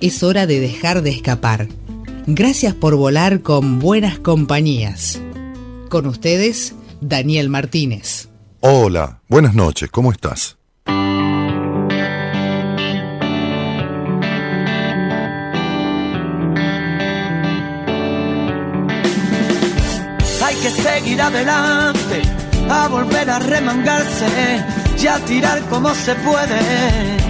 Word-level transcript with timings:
es 0.00 0.22
hora 0.22 0.46
de 0.46 0.60
dejar 0.60 1.02
de 1.02 1.10
escapar. 1.10 1.68
Gracias 2.26 2.74
por 2.74 2.96
volar 2.96 3.42
con 3.42 3.78
buenas 3.78 4.18
compañías. 4.18 5.20
Con 5.88 6.06
ustedes, 6.06 6.74
Daniel 7.00 7.48
Martínez. 7.48 8.28
Hola, 8.60 9.20
buenas 9.28 9.54
noches, 9.54 9.90
¿cómo 9.90 10.12
estás? 10.12 10.56
Hay 20.42 20.56
que 20.56 20.70
seguir 20.70 21.22
adelante, 21.22 22.22
a 22.68 22.88
volver 22.88 23.30
a 23.30 23.38
remangarse 23.38 24.64
y 25.00 25.06
a 25.06 25.18
tirar 25.24 25.62
como 25.68 25.94
se 25.94 26.14
puede 26.16 27.29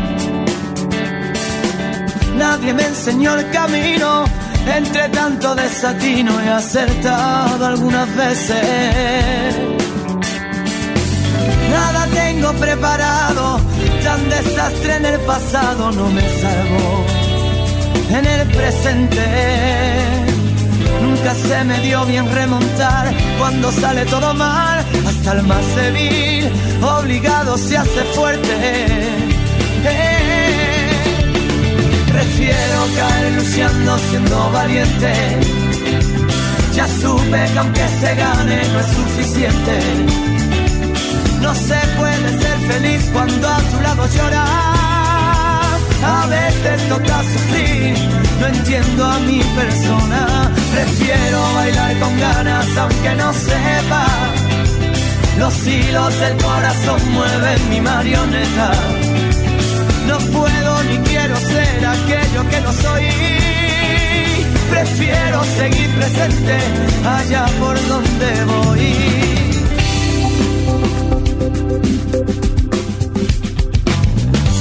Nadie 2.40 2.72
me 2.72 2.86
enseñó 2.86 3.34
el 3.34 3.50
camino, 3.50 4.24
entre 4.66 5.10
tanto 5.10 5.54
desatino 5.54 6.40
he 6.40 6.48
acertado 6.48 7.66
algunas 7.66 8.16
veces. 8.16 9.56
Nada 11.70 12.06
tengo 12.06 12.54
preparado, 12.54 13.60
tan 14.02 14.26
desastre 14.30 14.96
en 14.96 15.04
el 15.04 15.20
pasado 15.20 15.92
no 15.92 16.08
me 16.08 16.22
salvo. 16.40 17.04
En 18.08 18.24
el 18.24 18.48
presente 18.48 19.22
nunca 21.02 21.34
se 21.34 21.62
me 21.64 21.78
dio 21.80 22.06
bien 22.06 22.26
remontar 22.34 23.14
cuando 23.38 23.70
sale 23.70 24.06
todo 24.06 24.32
mal, 24.32 24.82
hasta 25.06 25.32
el 25.32 25.42
más 25.42 25.76
débil 25.76 26.50
obligado 26.82 27.58
se 27.58 27.76
hace 27.76 28.02
fuerte. 28.14 30.39
Prefiero 32.12 32.78
caer 32.96 33.32
luciendo 33.34 33.98
siendo 33.98 34.50
valiente. 34.50 35.12
Ya 36.74 36.86
supe 36.88 37.52
que 37.52 37.58
aunque 37.58 37.88
se 38.00 38.14
gane 38.14 38.62
no 38.72 38.80
es 38.80 38.86
suficiente. 38.86 39.78
No 41.40 41.54
se 41.54 41.78
puede 41.98 42.28
ser 42.42 42.58
feliz 42.70 43.10
cuando 43.12 43.48
a 43.48 43.58
tu 43.58 43.80
lado 43.80 44.06
lloras. 44.14 45.80
A 46.02 46.26
veces 46.26 46.88
toca 46.88 47.22
sufrir, 47.22 47.94
no 48.40 48.46
entiendo 48.46 49.04
a 49.04 49.18
mi 49.20 49.40
persona. 49.60 50.50
Prefiero 50.72 51.54
bailar 51.54 51.98
con 52.00 52.18
ganas 52.18 52.76
aunque 52.76 53.14
no 53.14 53.32
sepa. 53.32 54.06
Los 55.38 55.66
hilos 55.66 56.20
del 56.20 56.36
corazón 56.38 57.12
mueven 57.12 57.70
mi 57.70 57.80
marioneta 57.80 58.72
ser 61.40 61.86
aquello 61.86 62.48
que 62.50 62.60
no 62.60 62.72
soy. 62.72 63.04
Prefiero 64.70 65.44
seguir 65.44 65.90
presente 65.96 66.56
allá 67.04 67.46
por 67.58 67.76
donde 67.88 68.44
voy. 68.52 68.94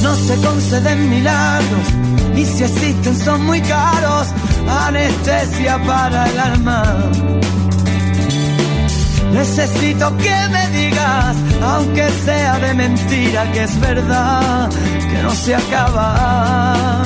No 0.01 0.15
se 0.15 0.35
conceden 0.47 1.09
milagros 1.09 1.87
y 2.35 2.45
si 2.45 2.63
existen 2.63 3.15
son 3.17 3.45
muy 3.45 3.61
caros. 3.61 4.27
Anestesia 4.67 5.79
para 5.83 6.29
el 6.29 6.39
alma 6.39 6.83
Necesito 9.31 10.15
que 10.17 10.35
me 10.51 10.67
digas, 10.69 11.37
aunque 11.61 12.09
sea 12.25 12.57
de 12.59 12.73
mentira, 12.73 13.51
que 13.51 13.63
es 13.63 13.79
verdad, 13.79 14.69
no 15.23 15.31
se 15.31 15.55
acaba. 15.55 17.01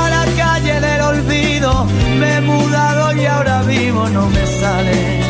A 0.00 0.10
la 0.10 0.24
calle 0.36 0.80
del 0.80 1.00
olvido 1.00 1.86
me 2.20 2.36
he 2.36 2.40
mudado 2.40 3.16
y 3.16 3.26
ahora 3.26 3.62
vivo, 3.62 4.08
no 4.08 4.26
me 4.28 4.46
salen 4.46 5.20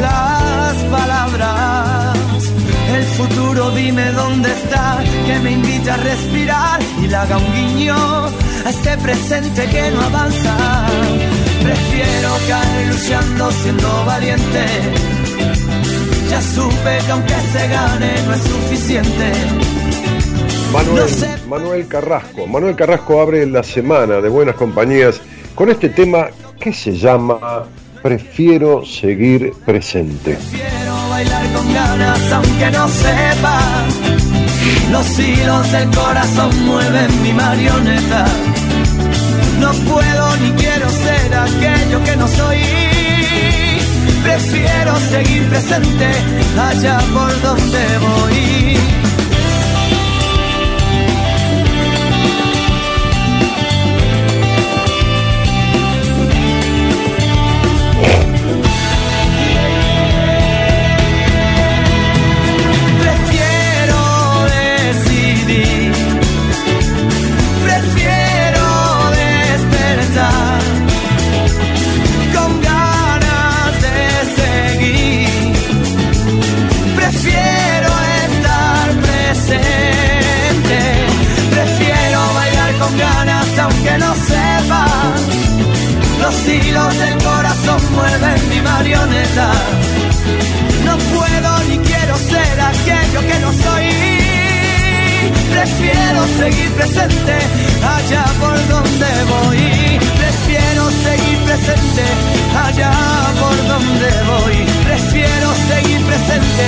las 0.00 0.74
palabras. 0.96 2.18
El 2.94 3.04
futuro 3.04 3.70
dime 3.70 4.10
dónde 4.12 4.50
está, 4.50 4.98
que 5.26 5.38
me 5.40 5.52
invita 5.52 5.94
a 5.94 5.96
respirar 5.98 6.80
y 7.02 7.06
le 7.06 7.16
haga 7.16 7.36
un 7.38 7.52
guiño 7.52 7.96
a 8.66 8.70
este 8.70 8.96
presente 8.98 9.66
que 9.66 9.90
no 9.90 10.00
avanza 10.02 10.86
Prefiero 11.62 12.30
caer 12.48 12.88
luchando 12.88 13.50
siendo 13.52 14.04
valiente. 14.06 14.64
Ya 16.30 16.40
supe 16.40 16.98
que 17.04 17.12
aunque 17.12 17.34
se 17.52 17.68
gane 17.68 18.12
no 18.26 18.34
es 18.34 18.42
suficiente. 18.42 19.32
Manuel, 20.72 21.08
Manuel 21.48 21.86
Carrasco. 21.86 22.46
Manuel 22.46 22.76
Carrasco 22.76 23.20
abre 23.20 23.46
la 23.46 23.62
semana 23.62 24.20
de 24.20 24.28
Buenas 24.28 24.54
Compañías 24.54 25.20
con 25.54 25.68
este 25.70 25.88
tema 25.88 26.28
que 26.58 26.72
se 26.72 26.96
llama 26.96 27.64
Prefiero 28.02 28.84
seguir 28.84 29.52
presente. 29.64 30.36
Prefiero 30.36 31.08
bailar 31.10 31.52
con 31.52 31.74
ganas 31.74 32.32
aunque 32.32 32.70
no 32.70 32.88
sepa. 32.88 33.60
Los 34.90 35.18
hilos 35.18 35.72
del 35.72 35.90
corazón 35.90 36.66
mueven 36.66 37.22
mi 37.22 37.32
marioneta 37.32 38.26
no 39.60 39.72
puedo 39.72 40.36
ni 40.38 40.50
quiero 40.52 40.88
ser 40.88 41.34
aquello 41.34 42.02
que 42.02 42.16
no 42.16 42.26
soy. 42.26 42.58
Prefiero 44.22 44.96
seguir 45.10 45.48
presente 45.50 46.06
allá 46.58 46.98
por 47.12 47.42
donde 47.42 47.98
voy. 47.98 48.79
Mueven 88.20 88.48
mi 88.48 88.60
marioneta. 88.60 89.52
No 90.84 90.96
puedo 90.96 91.58
ni 91.68 91.78
quiero 91.78 92.16
ser 92.16 92.60
aquello 92.60 93.20
que 93.20 93.38
no 93.40 93.52
soy. 93.52 93.88
Prefiero 95.50 96.26
seguir 96.38 96.70
presente 96.72 97.36
allá 97.96 98.24
por 98.40 98.56
donde 98.68 99.10
voy. 99.34 99.98
Prefiero 100.18 100.90
seguir 100.90 101.38
presente 101.44 102.04
allá 102.66 102.92
por 103.40 103.56
donde 103.68 104.10
voy. 104.32 104.56
Prefiero 104.84 105.48
seguir 105.68 106.00
presente 106.06 106.66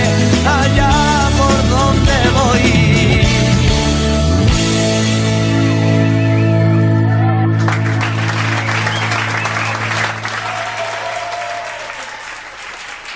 allá 0.61 0.91
por 1.39 1.69
donde 1.71 2.17
voy. 2.41 2.92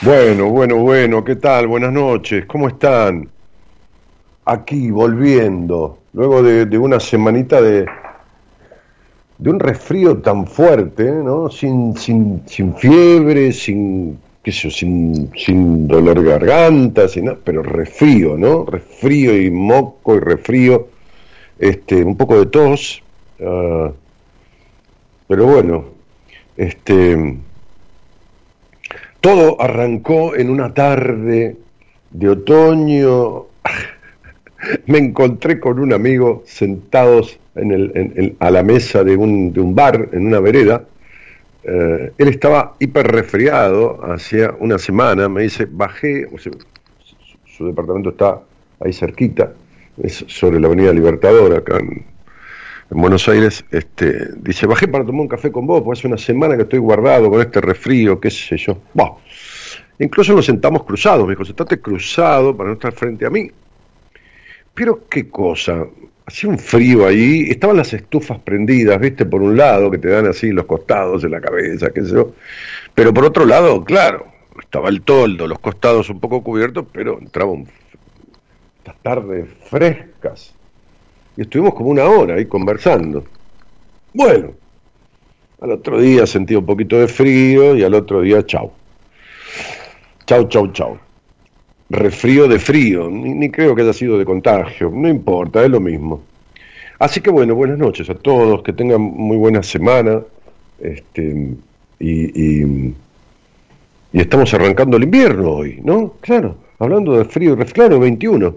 Bueno, 0.07 0.51
bueno, 0.51 0.77
bueno, 0.77 1.25
¿qué 1.25 1.35
tal? 1.35 1.67
Buenas 1.67 1.93
noches, 1.93 2.47
¿cómo 2.47 2.69
están? 2.69 3.29
Aquí, 4.45 4.89
volviendo, 4.93 5.99
luego 6.13 6.45
de, 6.45 6.79
una 6.79 7.01
semanita 7.01 7.61
de, 7.61 7.87
de 9.37 9.51
un 9.51 9.59
resfrío 9.59 10.19
tan 10.19 10.47
fuerte, 10.47 11.11
¿no? 11.11 11.51
Sin, 11.51 11.97
sin, 11.97 12.41
fiebre, 12.77 13.51
sin, 13.51 14.17
qué 14.45 14.53
sé 14.53 14.71
sin, 14.71 15.33
sin 15.37 15.89
dolor 15.89 16.23
de 16.23 16.31
garganta, 16.31 17.09
sin 17.09 17.39
pero 17.43 17.65
resfrío, 17.65 18.39
¿no? 18.39 18.65
Resfrío 18.65 19.37
y 19.37 19.51
moco 19.51 20.15
y 20.15 20.21
resfrío. 20.21 20.87
este, 21.59 22.05
un 22.05 22.17
poco 22.17 22.39
de 22.39 22.47
tos, 22.47 23.03
ah, 23.41 23.91
pero 25.27 25.47
bueno, 25.47 25.85
este, 26.57 27.39
todo 29.27 29.61
arrancó 29.61 30.37
en 30.37 30.51
una 30.51 30.73
tarde 30.73 31.57
de 32.13 32.29
otoño. 32.29 33.47
Me 34.87 34.99
encontré 34.99 35.59
con 35.59 35.81
un 35.81 35.93
amigo 35.93 36.45
sentados 36.47 37.37
a 38.39 38.51
la 38.53 38.63
mesa 38.63 39.03
de 39.03 39.17
un, 39.17 39.75
bar 39.75 40.11
en 40.13 40.29
una 40.29 40.39
vereda 40.39 40.85
eh, 41.65 42.13
él 42.17 42.29
estaba 42.29 42.77
hiper 42.79 43.09
resfriado 43.09 44.01
hacía 44.13 44.55
una 44.61 44.79
semana, 44.79 45.29
me 45.29 45.43
dice, 45.43 45.67
bajé, 45.69 46.29
su, 46.37 47.67
departamento 47.67 48.11
está 48.11 48.41
ahí 48.79 48.93
cerquita, 48.93 49.53
es 50.01 50.25
sobre 50.29 50.61
la 50.61 50.69
Avenida 50.69 50.93
Libertador, 50.93 51.53
acá 51.57 51.79
en, 51.79 52.05
Buenos 52.91 53.29
Aires, 53.29 53.65
este, 53.73 54.31
dice, 54.37 54.67
bajé 54.67 54.87
para 54.87 55.05
tomar 55.05 55.23
un 55.23 55.29
café 55.29 55.51
con 55.51 55.67
vos, 55.67 55.83
porque 55.83 55.99
hace 55.99 56.07
una 56.07 56.19
semana 56.19 56.57
que 56.57 56.63
estoy 56.63 56.79
guardado 56.79 57.29
con 57.31 57.41
este 57.41 57.61
resfrío, 57.61 58.21
qué 58.21 58.31
sé 58.31 58.57
yo. 58.57 58.79
Incluso 59.99 60.35
nos 60.35 60.47
sentamos 60.47 60.85
cruzados, 60.85 61.27
me 61.27 61.33
dijo, 61.33 61.45
sentate 61.45 61.81
cruzado 61.81 62.57
para 62.57 62.69
no 62.69 62.75
estar 62.75 62.93
frente 62.93 63.27
a 63.27 63.31
mí. 63.31 63.51
Pero 64.73 65.09
qué 65.09 65.29
cosa, 65.29 65.87
hacía 66.27 66.51
un 66.51 66.59
frío 66.59 67.07
ahí, 67.07 67.47
estaban 67.49 67.77
las 67.77 67.93
estufas 67.93 68.39
prendidas, 68.41 69.01
viste, 69.01 69.25
por 69.25 69.43
un 69.43 69.57
lado, 69.57 69.91
que 69.91 69.99
te 69.99 70.09
dan 70.09 70.27
así 70.27 70.51
los 70.51 70.67
costados 70.67 71.25
en 71.25 71.31
la 71.31 71.41
cabeza, 71.41 71.91
qué 71.91 72.03
sé 72.03 72.13
yo, 72.13 72.35
pero 72.95 73.15
por 73.15 73.25
otro 73.25 73.47
lado, 73.47 73.85
claro, 73.85 74.27
estaba 74.61 74.89
el 74.89 75.03
toldo, 75.03 75.47
los 75.47 75.59
costados 75.59 76.11
un 76.11 76.21
poco 76.21 76.43
cubiertos, 76.43 76.87
pero 76.93 77.19
entraban 77.19 77.67
estas 78.79 78.97
tardes 79.03 79.49
frescas, 79.71 80.56
y 81.37 81.43
estuvimos 81.43 81.75
como 81.75 81.91
una 81.91 82.05
hora 82.05 82.35
ahí 82.35 82.47
conversando. 82.47 83.25
Bueno, 84.13 84.53
al 85.61 85.73
otro 85.73 86.01
día 86.01 86.27
sentí 86.27 86.55
un 86.55 86.67
poquito 86.67 86.99
de 86.99 87.09
frío 87.09 87.77
y 87.77 87.83
al 87.83 87.95
otro 87.95 88.23
día, 88.23 88.45
chau. 88.45 88.73
Chau, 90.27 90.49
chau, 90.49 90.73
chau 90.73 90.99
refrío 91.89 92.49
de 92.49 92.59
frío, 92.59 93.09
ni, 93.11 93.51
creo 93.51 93.75
que 93.75 93.83
haya 93.83 93.93
sido 93.93 94.19
de 94.19 94.25
contagio, 94.25 94.91
no 94.93 95.09
importa, 95.09 95.65
es 95.65 95.71
lo 95.71 95.81
mismo. 95.81 96.23
Así 96.99 97.21
que 97.21 97.31
bueno, 97.31 97.55
buenas 97.55 97.79
noches 97.79 98.09
a 98.11 98.15
todos, 98.15 98.63
que 98.63 98.73
tengan 98.73 99.01
muy 99.01 99.37
buena 99.37 99.63
semana, 99.63 100.23
este, 100.81 101.55
y, 101.99 102.63
y, 102.63 102.95
estamos 104.13 104.53
arrancando 104.55 104.97
el 104.97 105.05
invierno 105.05 105.51
hoy, 105.51 105.81
¿no? 105.85 106.15
Claro, 106.21 106.57
hablando 106.79 107.17
de 107.17 107.25
frío 107.27 107.57
claro, 107.57 108.01
21, 108.01 108.55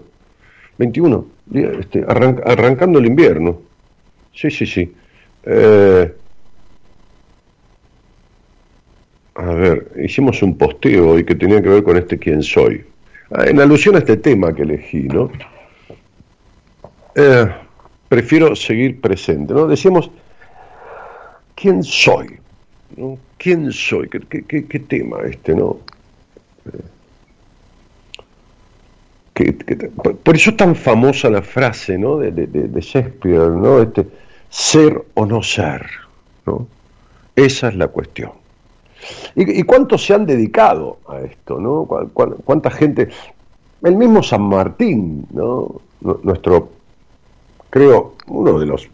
21, 0.78 1.26
este, 1.52 2.04
arrancando 2.06 2.98
el 2.98 3.06
invierno. 3.06 3.60
Sí, 4.34 4.50
sí, 4.50 4.66
sí. 4.66 4.92
Eh, 5.44 6.12
a 9.34 9.52
ver, 9.54 9.92
hicimos 10.02 10.42
un 10.42 10.56
posteo 10.56 11.10
hoy 11.10 11.24
que 11.24 11.34
tenía 11.34 11.62
que 11.62 11.68
ver 11.68 11.82
con 11.82 11.96
este 11.96 12.18
quién 12.18 12.42
soy. 12.42 12.84
Ah, 13.30 13.44
en 13.46 13.60
alusión 13.60 13.96
a 13.96 13.98
este 13.98 14.16
tema 14.16 14.54
que 14.54 14.62
elegí, 14.62 15.02
¿no? 15.02 15.30
Eh, 17.14 17.48
prefiero 18.08 18.54
seguir 18.54 19.00
presente, 19.00 19.54
¿no? 19.54 19.66
Decíamos, 19.66 20.10
¿quién 21.54 21.82
soy? 21.82 22.38
¿Quién 23.38 23.72
soy? 23.72 24.08
¿Qué, 24.08 24.78
tema 24.80 25.18
este, 25.24 25.54
no? 25.54 25.78
Por 30.22 30.36
eso 30.36 30.50
es 30.50 30.56
tan 30.56 30.74
famosa 30.74 31.30
la 31.30 31.42
frase, 31.42 31.98
¿no? 31.98 32.18
De, 32.18 32.80
Shakespeare, 32.80 33.50
¿no? 33.50 33.82
Este, 33.82 34.06
ser 34.48 35.04
o 35.14 35.26
no 35.26 35.42
ser, 35.42 35.86
¿no? 36.46 36.66
Esa 37.36 37.68
es 37.68 37.76
la 37.76 37.88
cuestión. 37.88 38.32
¿Y, 39.34 39.62
cuántos 39.62 40.04
se 40.04 40.14
han 40.14 40.26
dedicado 40.26 40.98
a 41.08 41.20
esto? 41.20 41.58
¿no? 41.58 41.84
¿Cuánta 41.84 42.70
gente? 42.70 43.08
El 43.82 43.96
mismo 43.96 44.22
San 44.22 44.42
Martín, 44.42 45.26
¿no? 45.32 45.80
nuestro, 46.00 46.70
creo, 47.70 48.14
uno 48.28 48.58
de 48.58 48.66
los, 48.66 48.88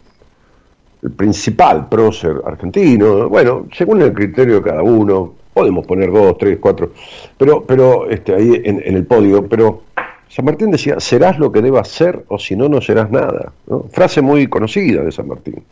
el 1.03 1.11
principal 1.11 1.87
prócer 1.87 2.41
argentino, 2.45 3.29
bueno, 3.29 3.67
según 3.73 4.01
el 4.01 4.13
criterio 4.13 4.55
de 4.55 4.61
cada 4.61 4.83
uno, 4.83 5.33
podemos 5.53 5.85
poner 5.85 6.11
dos, 6.11 6.37
tres, 6.37 6.57
cuatro, 6.59 6.91
pero, 7.37 7.63
pero 7.63 8.09
este, 8.09 8.35
ahí 8.35 8.61
en, 8.63 8.81
el 8.83 9.05
podio, 9.05 9.47
pero 9.47 9.81
San 10.29 10.45
Martín 10.45 10.71
decía, 10.71 10.99
serás 10.99 11.39
lo 11.39 11.51
que 11.51 11.61
debas 11.61 11.87
ser 11.87 12.23
o 12.27 12.37
si 12.37 12.55
no, 12.55 12.69
no 12.69 12.81
serás 12.81 13.09
nada. 13.09 13.53
Frase 13.91 14.21
muy 14.21 14.47
conocida 14.47 15.03
de 15.03 15.11
San 15.11 15.27
Martín. 15.27 15.63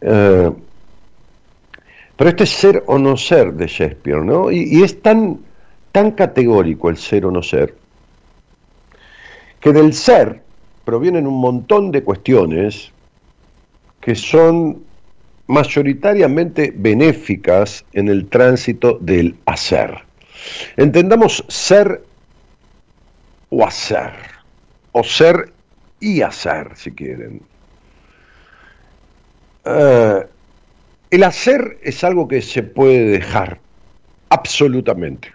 Eh, 0.00 0.50
pero 2.16 2.30
este 2.30 2.44
es 2.44 2.50
ser 2.50 2.82
o 2.86 2.98
no 2.98 3.16
ser 3.16 3.54
de 3.54 3.68
Shakespeare, 3.68 4.24
¿no? 4.24 4.50
Y, 4.50 4.82
es 4.82 5.00
tan, 5.00 5.38
tan 5.92 6.10
categórico 6.10 6.90
el 6.90 6.96
ser 6.96 7.24
o 7.24 7.30
no 7.30 7.42
ser, 7.42 7.76
que 9.60 9.72
del 9.72 9.92
ser 9.92 10.42
provienen 10.84 11.28
un 11.28 11.40
montón 11.40 11.92
de 11.92 12.02
cuestiones 12.02 12.90
que 14.00 14.16
son 14.16 14.82
mayoritariamente 15.46 16.72
benéficas 16.74 17.84
en 17.92 18.08
el 18.08 18.26
tránsito 18.26 18.98
del 19.00 19.36
hacer. 19.46 19.98
Entendamos 20.76 21.44
ser 21.48 22.02
o 23.50 23.64
hacer, 23.64 24.12
o 24.92 25.02
ser 25.02 25.52
y 26.00 26.22
hacer, 26.22 26.70
si 26.74 26.92
quieren. 26.92 27.40
Eh, 29.64 30.26
el 31.10 31.22
hacer 31.22 31.78
es 31.82 32.04
algo 32.04 32.28
que 32.28 32.42
se 32.42 32.62
puede 32.62 33.04
dejar, 33.06 33.58
absolutamente. 34.28 35.32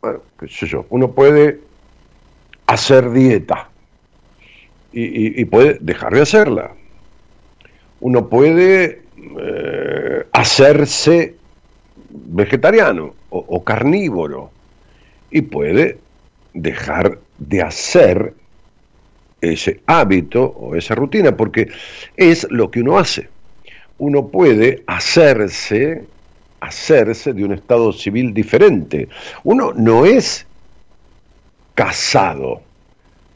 Bueno, 0.00 0.22
qué 0.38 0.48
sé 0.48 0.66
yo, 0.66 0.86
uno 0.90 1.12
puede 1.12 1.60
hacer 2.66 3.10
dieta 3.10 3.68
y, 4.92 5.44
puede 5.44 5.78
dejar 5.80 6.14
de 6.14 6.22
hacerla. 6.22 6.72
Uno 8.00 8.28
puede 8.28 9.02
eh, 9.38 10.26
hacerse 10.32 11.34
vegetariano 12.08 13.14
o 13.28 13.62
carnívoro 13.62 14.50
y 15.30 15.42
puede 15.42 15.98
dejar 16.54 17.18
de 17.38 17.62
hacer 17.62 18.34
ese 19.40 19.80
hábito 19.86 20.44
o 20.44 20.74
esa 20.74 20.94
rutina, 20.94 21.36
porque 21.36 21.68
es 22.16 22.46
lo 22.50 22.70
que 22.70 22.80
uno 22.80 22.98
hace 22.98 23.28
uno 23.98 24.28
puede 24.28 24.82
hacerse, 24.86 26.04
hacerse 26.60 27.32
de 27.32 27.44
un 27.44 27.52
estado 27.52 27.92
civil 27.92 28.34
diferente. 28.34 29.08
Uno 29.44 29.72
no 29.74 30.04
es 30.04 30.46
casado, 31.74 32.62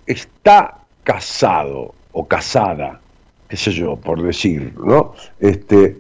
está 0.06 0.78
casado 1.02 1.94
o 2.12 2.26
casada, 2.26 3.00
qué 3.48 3.56
sé 3.56 3.72
yo, 3.72 3.96
por 3.96 4.22
decir, 4.22 4.75
¿no? 4.76 5.14
Este, 5.38 5.96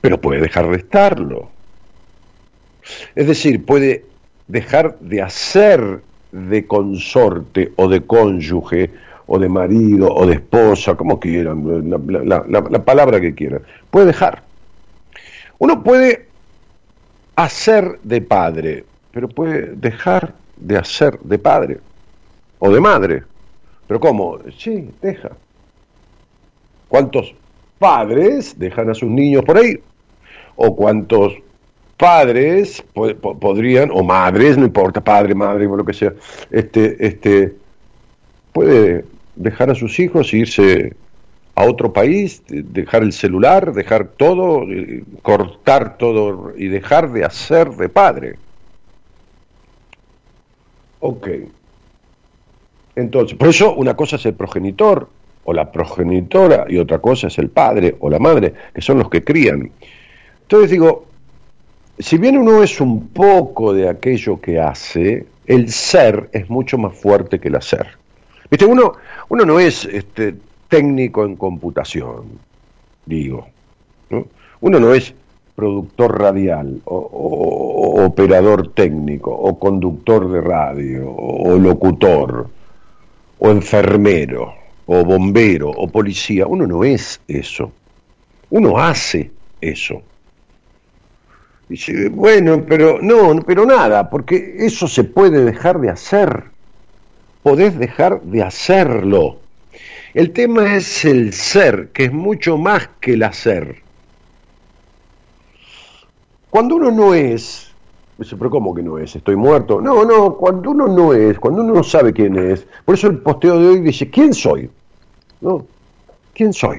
pero 0.00 0.20
puede 0.20 0.40
dejar 0.40 0.68
de 0.70 0.76
estarlo. 0.76 1.50
Es 3.14 3.26
decir, 3.26 3.64
puede 3.64 4.04
dejar 4.48 4.98
de 4.98 5.22
hacer 5.22 6.02
de 6.34 6.66
consorte 6.66 7.72
o 7.76 7.88
de 7.88 8.00
cónyuge 8.02 8.90
o 9.26 9.38
de 9.38 9.48
marido, 9.48 10.12
o 10.12 10.26
de 10.26 10.34
esposa, 10.34 10.96
como 10.96 11.18
quieran, 11.18 11.64
la, 12.28 12.84
palabra 12.84 13.20
que 13.20 13.34
quieran. 13.34 13.62
Puede 13.90 14.06
dejar. 14.06 14.42
Uno 15.58 15.82
puede 15.82 16.26
hacer 17.36 18.00
de 18.02 18.20
padre, 18.20 18.84
pero 19.12 19.28
puede 19.28 19.76
dejar 19.76 20.34
de 20.56 20.76
hacer 20.76 21.18
de 21.20 21.38
padre 21.38 21.78
o 22.58 22.70
de 22.70 22.80
madre. 22.80 23.22
¿Pero 23.86 24.00
cómo? 24.00 24.38
Sí, 24.58 24.90
deja. 25.00 25.30
¿Cuántos 26.88 27.34
padres 27.78 28.58
dejan 28.58 28.90
a 28.90 28.94
sus 28.94 29.08
niños 29.08 29.44
por 29.44 29.56
ahí? 29.56 29.80
¿O 30.56 30.74
cuántos 30.76 31.32
padres 31.96 32.84
podrían, 33.40 33.90
o 33.92 34.02
madres, 34.02 34.58
no 34.58 34.64
importa, 34.64 35.02
padre, 35.02 35.34
madre, 35.34 35.66
o 35.66 35.76
lo 35.76 35.84
que 35.84 35.92
sea, 35.92 36.12
este, 36.50 36.96
este, 37.06 37.54
puede 38.52 39.04
dejar 39.36 39.70
a 39.70 39.74
sus 39.74 39.98
hijos 39.98 40.32
e 40.32 40.38
irse 40.38 40.96
a 41.54 41.64
otro 41.64 41.92
país, 41.92 42.42
dejar 42.48 43.02
el 43.02 43.12
celular, 43.12 43.72
dejar 43.72 44.08
todo, 44.08 44.64
eh, 44.70 45.04
cortar 45.22 45.96
todo 45.98 46.52
y 46.56 46.68
dejar 46.68 47.12
de 47.12 47.24
hacer 47.24 47.70
de 47.70 47.88
padre. 47.88 48.36
Ok. 51.00 51.28
Entonces, 52.96 53.36
por 53.36 53.48
eso 53.48 53.74
una 53.74 53.94
cosa 53.94 54.16
es 54.16 54.26
el 54.26 54.34
progenitor 54.34 55.08
o 55.44 55.52
la 55.52 55.70
progenitora 55.70 56.64
y 56.68 56.78
otra 56.78 56.98
cosa 56.98 57.26
es 57.28 57.38
el 57.38 57.50
padre 57.50 57.96
o 58.00 58.08
la 58.08 58.18
madre, 58.18 58.54
que 58.72 58.80
son 58.80 58.98
los 58.98 59.10
que 59.10 59.22
crían. 59.22 59.70
Entonces 60.42 60.70
digo, 60.70 61.06
si 61.98 62.18
bien 62.18 62.36
uno 62.36 62.62
es 62.62 62.80
un 62.80 63.08
poco 63.08 63.72
de 63.72 63.88
aquello 63.88 64.40
que 64.40 64.60
hace, 64.60 65.26
el 65.46 65.70
ser 65.70 66.28
es 66.32 66.50
mucho 66.50 66.78
más 66.78 66.96
fuerte 66.96 67.38
que 67.38 67.48
el 67.48 67.56
hacer. 67.56 67.86
Viste, 68.50 68.66
uno, 68.66 68.92
uno 69.28 69.44
no 69.44 69.60
es 69.60 69.84
este, 69.84 70.34
técnico 70.68 71.24
en 71.24 71.36
computación, 71.36 72.38
digo. 73.06 73.46
Uno 74.60 74.80
no 74.80 74.94
es 74.94 75.14
productor 75.54 76.20
radial, 76.20 76.80
o, 76.84 78.04
operador 78.04 78.72
técnico, 78.74 79.30
o 79.30 79.58
conductor 79.58 80.30
de 80.30 80.40
radio, 80.40 81.10
o 81.10 81.56
locutor, 81.56 82.48
o 83.38 83.50
enfermero, 83.50 84.54
o 84.86 85.04
bombero, 85.04 85.70
o 85.70 85.86
policía. 85.86 86.46
Uno 86.46 86.66
no 86.66 86.82
es 86.82 87.20
eso. 87.28 87.70
Uno 88.50 88.78
hace 88.78 89.30
eso. 89.60 90.02
Bueno, 92.10 92.64
pero 92.66 92.98
no, 93.00 93.40
pero 93.46 93.66
nada, 93.66 94.10
porque 94.10 94.56
eso 94.58 94.88
se 94.88 95.04
puede 95.04 95.44
dejar 95.44 95.80
de 95.80 95.90
hacer. 95.90 96.44
Podés 97.42 97.78
dejar 97.78 98.22
de 98.22 98.42
hacerlo. 98.42 99.38
El 100.14 100.30
tema 100.30 100.76
es 100.76 101.04
el 101.04 101.32
ser, 101.32 101.90
que 101.92 102.04
es 102.04 102.12
mucho 102.12 102.56
más 102.56 102.88
que 103.00 103.14
el 103.14 103.22
hacer. 103.24 103.82
Cuando 106.50 106.76
uno 106.76 106.92
no 106.92 107.14
es, 107.14 107.72
dice, 108.16 108.36
pero 108.36 108.48
¿cómo 108.48 108.72
que 108.74 108.82
no 108.82 108.96
es? 108.98 109.16
¿Estoy 109.16 109.34
muerto? 109.34 109.80
No, 109.80 110.04
no, 110.04 110.36
cuando 110.36 110.70
uno 110.70 110.86
no 110.86 111.12
es, 111.12 111.38
cuando 111.40 111.62
uno 111.62 111.74
no 111.74 111.82
sabe 111.82 112.12
quién 112.12 112.36
es, 112.38 112.64
por 112.84 112.94
eso 112.94 113.08
el 113.08 113.18
posteo 113.18 113.58
de 113.58 113.66
hoy 113.66 113.80
dice, 113.80 114.08
¿quién 114.08 114.32
soy? 114.32 114.70
¿No? 115.40 115.66
¿Quién 116.32 116.52
soy? 116.52 116.78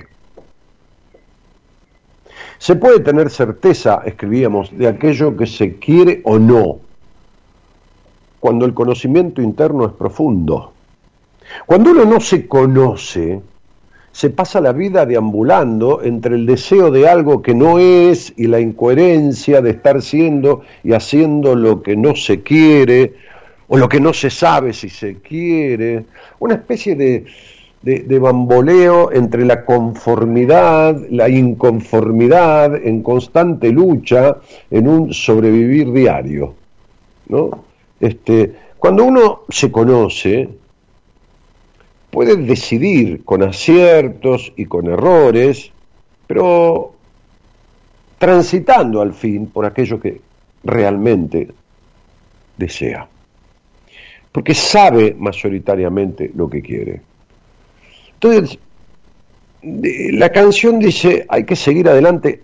Se 2.58 2.76
puede 2.76 3.00
tener 3.00 3.30
certeza, 3.30 4.02
escribíamos, 4.06 4.76
de 4.78 4.88
aquello 4.88 5.36
que 5.36 5.46
se 5.46 5.76
quiere 5.76 6.22
o 6.24 6.40
no, 6.40 6.80
cuando 8.40 8.66
el 8.66 8.74
conocimiento 8.74 9.42
interno 9.42 9.86
es 9.86 9.94
profundo. 9.94 10.72
Cuando 11.66 11.92
uno 11.92 12.06
no 12.06 12.20
se 12.20 12.48
conoce, 12.48 13.42
se 14.12 14.30
pasa 14.30 14.62
la 14.62 14.72
vida 14.72 15.06
deambulando 15.06 16.02
entre 16.02 16.36
el 16.36 16.46
deseo 16.46 16.90
de 16.90 17.08
algo 17.08 17.42
que 17.42 17.54
no 17.54 17.80
es 17.80 18.34
y 18.38 18.48
la 18.48 18.62
incoherencia 18.62 19.62
de 19.62 19.72
estar 19.72 20.02
siendo 20.02 20.62
y 20.84 20.94
haciendo 20.94 21.56
lo 21.56 21.82
que 21.82 21.98
no 21.98 22.16
se 22.16 22.42
quiere 22.42 23.16
o 23.68 23.78
lo 23.78 23.90
que 23.90 24.00
no 24.00 24.14
se 24.14 24.30
sabe 24.30 24.72
si 24.74 24.90
se 24.90 25.16
quiere, 25.16 26.06
una 26.40 26.54
especie 26.54 26.96
de, 26.96 27.26
de, 27.86 28.20
bamboleo 28.20 29.12
entre 29.12 29.46
la 29.46 29.64
conformidad, 29.64 31.00
la 31.12 31.30
inconformidad, 31.30 32.76
en 32.84 33.04
constante 33.04 33.72
lucha, 33.72 34.38
en 34.72 34.88
un 34.88 35.14
sobrevivir 35.14 35.92
diario. 35.92 36.56
¿no? 37.30 37.66
Este, 38.00 38.56
cuando 38.80 39.04
uno 39.04 39.42
se 39.50 39.72
conoce, 39.72 40.50
puede 42.10 42.36
decidir 42.38 43.24
con 43.24 43.44
aciertos 43.44 44.52
y 44.56 44.66
con 44.66 44.88
errores, 44.88 45.72
pero 46.26 46.92
transitando 48.18 49.00
al 49.00 49.14
fin 49.14 49.46
por 49.46 49.64
aquello 49.64 50.00
que 50.00 50.22
realmente 50.64 51.50
desea. 52.58 53.08
Porque 54.32 54.56
sabe 54.56 55.16
mayoritariamente 55.18 56.32
lo 56.34 56.50
que 56.50 56.64
quiere. 56.64 57.02
Entonces, 58.26 58.60
la 59.62 60.32
canción 60.32 60.80
dice, 60.80 61.28
hay 61.30 61.44
que 61.44 61.56
seguir 61.56 61.88
adelante, 61.88 62.42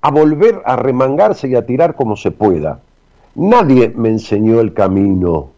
a 0.00 0.12
volver 0.12 0.62
a 0.64 0.76
remangarse 0.76 1.48
y 1.48 1.56
a 1.56 1.66
tirar 1.66 1.96
como 1.96 2.16
se 2.16 2.30
pueda. 2.30 2.80
Nadie 3.34 3.92
me 3.96 4.10
enseñó 4.10 4.60
el 4.60 4.72
camino. 4.72 5.50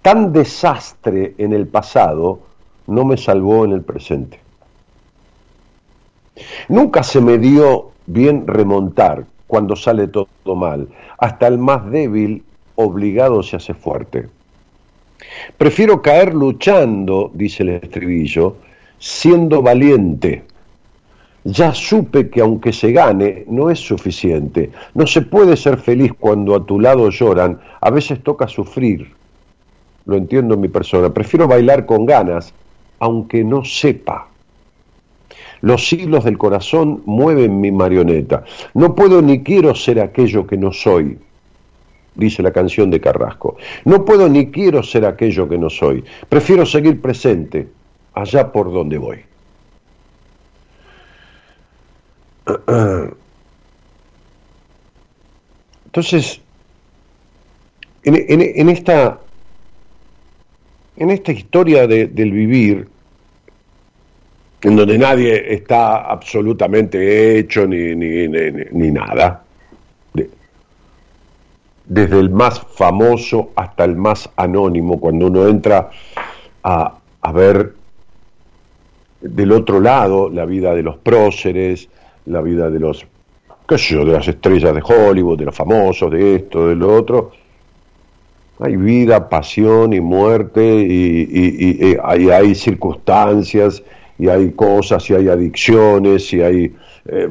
Tan 0.00 0.32
desastre 0.32 1.34
en 1.36 1.52
el 1.52 1.66
pasado 1.66 2.40
no 2.86 3.04
me 3.04 3.18
salvó 3.18 3.66
en 3.66 3.72
el 3.72 3.82
presente. 3.82 4.40
Nunca 6.68 7.02
se 7.02 7.20
me 7.20 7.36
dio 7.36 7.90
bien 8.06 8.46
remontar 8.46 9.26
cuando 9.46 9.76
sale 9.76 10.08
todo 10.08 10.26
mal. 10.54 10.88
Hasta 11.18 11.48
el 11.48 11.58
más 11.58 11.90
débil 11.90 12.44
obligado 12.76 13.42
se 13.42 13.56
hace 13.56 13.74
fuerte. 13.74 14.28
Prefiero 15.56 16.02
caer 16.02 16.34
luchando, 16.34 17.30
dice 17.34 17.62
el 17.62 17.70
estribillo, 17.70 18.56
siendo 18.98 19.62
valiente. 19.62 20.44
Ya 21.44 21.72
supe 21.72 22.28
que 22.28 22.40
aunque 22.40 22.72
se 22.72 22.92
gane, 22.92 23.44
no 23.46 23.70
es 23.70 23.78
suficiente. 23.78 24.70
No 24.94 25.06
se 25.06 25.22
puede 25.22 25.56
ser 25.56 25.78
feliz 25.78 26.12
cuando 26.18 26.56
a 26.56 26.66
tu 26.66 26.80
lado 26.80 27.08
lloran. 27.10 27.60
A 27.80 27.90
veces 27.90 28.22
toca 28.22 28.48
sufrir. 28.48 29.12
Lo 30.06 30.16
entiendo 30.16 30.54
en 30.54 30.60
mi 30.60 30.68
persona. 30.68 31.14
Prefiero 31.14 31.46
bailar 31.46 31.86
con 31.86 32.04
ganas, 32.04 32.52
aunque 32.98 33.44
no 33.44 33.64
sepa. 33.64 34.28
Los 35.60 35.92
hilos 35.92 36.24
del 36.24 36.36
corazón 36.36 37.02
mueven 37.06 37.60
mi 37.60 37.70
marioneta. 37.70 38.44
No 38.74 38.94
puedo 38.94 39.22
ni 39.22 39.42
quiero 39.42 39.74
ser 39.74 40.00
aquello 40.00 40.46
que 40.46 40.56
no 40.56 40.72
soy 40.72 41.18
dice 42.16 42.42
la 42.42 42.50
canción 42.50 42.90
de 42.90 43.00
Carrasco. 43.00 43.56
No 43.84 44.04
puedo 44.04 44.28
ni 44.28 44.50
quiero 44.50 44.82
ser 44.82 45.04
aquello 45.04 45.48
que 45.48 45.58
no 45.58 45.70
soy. 45.70 46.04
Prefiero 46.28 46.66
seguir 46.66 47.00
presente 47.00 47.68
allá 48.14 48.50
por 48.50 48.72
donde 48.72 48.98
voy. 48.98 49.20
Entonces, 55.86 56.40
en, 58.04 58.68
esta, 58.68 59.18
en 60.96 61.10
esta 61.10 61.32
historia 61.32 61.86
del 61.86 62.32
vivir, 62.32 62.86
en 64.62 64.76
donde 64.76 64.98
nadie 64.98 65.54
está 65.54 66.02
absolutamente 66.02 67.38
hecho 67.38 67.66
ni, 67.66 67.94
ni, 67.94 68.28
ni 68.28 68.90
nada, 68.90 69.45
desde 71.86 72.18
el 72.18 72.30
más 72.30 72.60
famoso 72.60 73.50
hasta 73.54 73.84
el 73.84 73.96
más 73.96 74.28
anónimo, 74.36 74.98
cuando 74.98 75.26
uno 75.26 75.46
entra 75.46 75.90
a, 76.62 76.98
ver 77.32 77.74
del 79.20 79.52
otro 79.52 79.80
lado 79.80 80.28
la 80.28 80.44
vida 80.44 80.74
de 80.74 80.82
los 80.82 80.96
próceres, 80.96 81.88
la 82.26 82.40
vida 82.40 82.70
de 82.70 82.80
los, 82.80 83.06
qué 83.68 83.76
de 83.76 84.04
las 84.04 84.26
estrellas 84.26 84.74
de 84.74 84.82
Hollywood, 84.82 85.38
de 85.38 85.44
los 85.44 85.54
famosos, 85.54 86.10
de 86.10 86.36
esto, 86.36 86.68
de 86.68 86.74
lo 86.74 86.94
otro. 86.94 87.32
Hay 88.58 88.76
vida, 88.76 89.28
pasión 89.28 89.92
y 89.92 90.00
muerte 90.00 90.64
y, 90.64 91.96
hay, 92.02 92.54
circunstancias 92.54 93.82
y 94.18 94.28
hay 94.28 94.52
cosas 94.52 95.08
y 95.10 95.14
hay 95.14 95.28
adicciones 95.28 96.32
y 96.32 96.42
hay, 96.42 96.74
eh, 97.04 97.28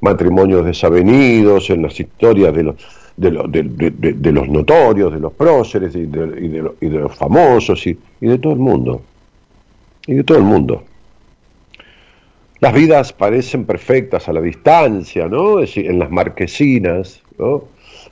matrimonios 0.00 0.64
desavenidos 0.64 1.70
en 1.70 1.82
las 1.82 1.98
historias 1.98 2.54
de 2.54 2.62
los 2.64 3.01
de, 3.22 4.32
los 4.32 4.48
notorios, 4.48 5.12
de 5.12 5.20
los 5.20 5.32
próceres 5.32 5.94
y 5.94 6.06
de, 6.06 6.72
los 6.80 7.14
famosos 7.14 7.86
y, 7.86 7.98
de 8.20 8.38
todo 8.38 8.52
el 8.52 8.58
mundo. 8.58 9.02
Y 10.06 10.14
de 10.14 10.24
todo 10.24 10.38
el 10.38 10.44
mundo. 10.44 10.82
Las 12.60 12.74
vidas 12.74 13.12
parecen 13.12 13.64
perfectas 13.64 14.28
a 14.28 14.32
la 14.32 14.40
distancia, 14.40 15.26
¿no? 15.28 15.60
Es 15.60 15.70
decir, 15.70 15.90
en 15.90 15.98
las 15.98 16.10
marquesinas, 16.10 17.22
¿no? 17.38 17.64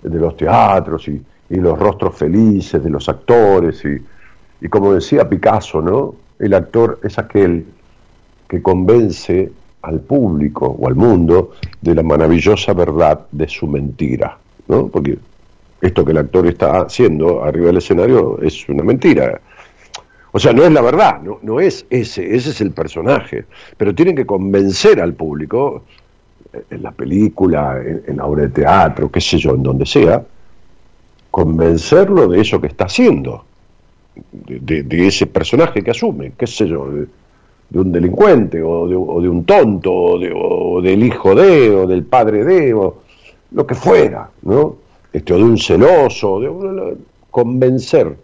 De 0.03 0.19
los 0.19 0.37
teatros 0.37 1.09
y, 1.09 1.23
los 1.49 1.77
rostros 1.77 2.15
felices 2.15 2.83
de 2.83 2.91
los 2.91 3.09
actores 3.09 3.85
y, 3.85 4.65
y 4.65 4.69
como 4.69 4.95
decía 4.95 5.29
Picasso, 5.29 5.83
¿no? 5.83 6.15
El 6.39 6.55
actor 6.55 7.01
es 7.03 7.19
aquel 7.19 7.67
que 8.47 8.63
convence 8.63 9.51
al 9.83 9.99
público 9.99 10.67
o 10.67 10.87
al 10.87 10.95
mundo 10.95 11.53
de 11.81 11.95
la 11.95 12.05
maravillosa 12.05 12.73
verdad 12.73 13.27
de 13.33 13.49
su 13.49 13.67
mentira. 13.67 14.39
¿No? 14.71 14.89
Porque 14.89 15.19
esto 15.81 16.05
que 16.05 16.13
el 16.13 16.19
actor 16.19 16.47
está 16.47 16.83
haciendo 16.83 17.43
arriba 17.43 17.67
del 17.67 17.79
escenario 17.79 18.41
es 18.41 18.69
una 18.69 18.83
mentira. 18.83 19.41
O 20.33 20.39
sea, 20.39 20.53
no 20.53 20.63
es 20.63 20.73
la 20.73 20.81
verdad, 20.81 21.21
no, 21.23 21.39
no 21.43 21.61
es 21.61 21.85
ese, 21.91 22.35
ese 22.35 22.51
es 22.51 22.61
el 22.61 22.71
personaje. 22.71 23.45
Pero 23.77 23.95
tienen 23.95 24.15
que 24.15 24.25
convencer 24.25 25.01
al 25.01 25.15
público, 25.15 25.83
en 26.71 26.83
la 26.83 26.91
película, 26.93 27.81
en, 27.81 28.17
la 28.17 28.27
obra 28.27 28.43
de 28.43 28.49
teatro, 28.49 29.11
qué 29.11 29.21
sé 29.21 29.39
yo, 29.39 29.55
en 29.55 29.63
donde 29.63 29.87
sea, 29.87 30.23
convencerlo 31.31 32.29
de 32.29 32.41
eso 32.41 32.61
que 32.61 32.67
está 32.67 32.87
haciendo, 32.87 33.45
de, 34.33 35.07
ese 35.07 35.27
personaje 35.27 35.83
que 35.83 35.91
asume, 35.91 36.33
qué 36.37 36.47
sé 36.47 36.67
yo, 36.67 36.89
de, 36.91 37.07
un 37.79 37.93
delincuente, 37.93 38.63
o 38.63 38.89
de, 38.89 39.29
un 39.29 39.45
tonto, 39.45 39.93
o, 39.93 40.83
del 40.83 41.05
hijo 41.05 41.35
de, 41.35 41.71
o 41.71 41.87
del 41.87 42.05
padre 42.05 42.45
de, 42.45 42.75
o, 42.75 43.03
lo 43.53 43.67
que 43.67 43.75
fuera, 43.75 44.31
¿no? 44.43 44.77
Este, 45.13 45.33
o 45.33 45.39
de 45.39 45.45
un 45.45 45.59
celoso, 45.59 46.41
de 46.41 46.97
convencer 47.31 48.17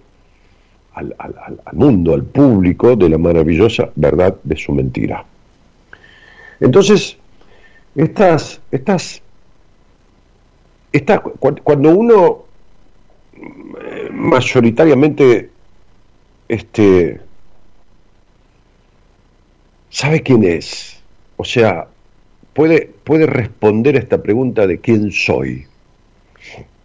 al, 0.95 1.14
mundo, 1.73 2.14
al 2.14 2.25
público, 2.25 2.97
de 2.97 3.09
la 3.09 3.18
maravillosa 3.18 3.90
verdad 3.97 4.37
de 4.42 4.56
su 4.56 4.73
mentira. 4.73 5.25
Entonces, 6.61 7.18
estas, 7.95 8.61
estas, 8.71 9.23
cuando 11.62 11.90
uno 11.90 12.45
eh, 13.35 14.09
mayoritariamente 14.11 15.50
este, 16.49 17.21
sabe 19.90 20.23
quién 20.23 20.45
es. 20.45 21.00
O 21.37 21.45
sea, 21.45 21.88
puede, 22.57 22.91
puede 23.05 23.27
responder 23.27 23.97
a 23.97 23.99
esta 23.99 24.23
pregunta 24.23 24.67
de 24.67 24.81
quién 24.81 25.13
soy. 25.13 25.67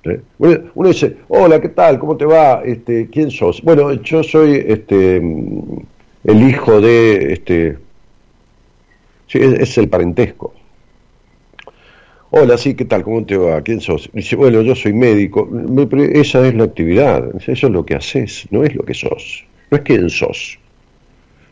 ¿Eh? 0.04 0.22
Uno 0.38 0.90
dice, 0.90 1.16
hola, 1.30 1.62
¿qué 1.62 1.70
tal? 1.70 1.98
¿Cómo 1.98 2.18
te 2.18 2.26
va? 2.26 2.62
Este, 2.66 3.08
¿Quién 3.10 3.32
sos? 3.32 3.62
Bueno, 3.62 3.94
yo 3.94 4.22
soy 4.22 4.64
este, 4.68 5.18
el 5.18 6.50
hijo 6.50 6.82
de... 6.82 7.34
Este, 7.34 7.78
sí, 9.28 9.40
es, 9.40 9.78
el 9.78 9.88
parentesco. 9.88 10.54
Hola, 12.32 12.58
sí, 12.58 12.74
¿qué 12.74 12.86
tal? 12.86 13.04
¿Cómo 13.04 13.26
te 13.26 13.38
va? 13.38 13.62
¿Quién 13.62 13.80
sos? 13.80 14.10
Dice, 14.12 14.36
bueno, 14.36 14.62
yo 14.62 14.76
soy 14.76 14.92
médico. 14.92 15.50
esa 16.14 16.46
es 16.48 16.54
la 16.56 16.66
actividad, 16.66 17.30
eso 17.36 17.52
es 17.52 17.64
lo 17.64 17.86
que 17.86 17.96
haces, 17.96 18.46
no 18.52 18.64
es 18.64 18.76
lo 18.76 18.84
que 18.84 18.94
sos. 18.94 19.46
No 19.70 19.78
es 19.78 19.84
quién 19.84 20.10
sos. 20.10 20.60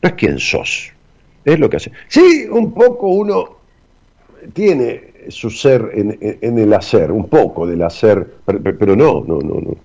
No 0.02 0.10
es 0.10 0.16
quién 0.16 0.40
sos. 0.40 0.92
Es 1.46 1.60
lo 1.60 1.70
que 1.70 1.78
haces. 1.78 1.94
Sí, 2.08 2.48
un 2.50 2.74
poco 2.74 3.08
uno 3.08 3.59
tiene 4.54 5.14
su 5.30 5.50
ser 5.50 5.92
en, 5.94 6.58
el 6.58 6.74
hacer, 6.74 7.12
un 7.12 7.28
poco 7.28 7.68
del 7.68 7.82
hacer, 7.84 8.36
pero, 8.46 8.96
no, 8.96 9.24
no, 9.26 9.40
no, 9.40 9.62
no. 9.62 9.76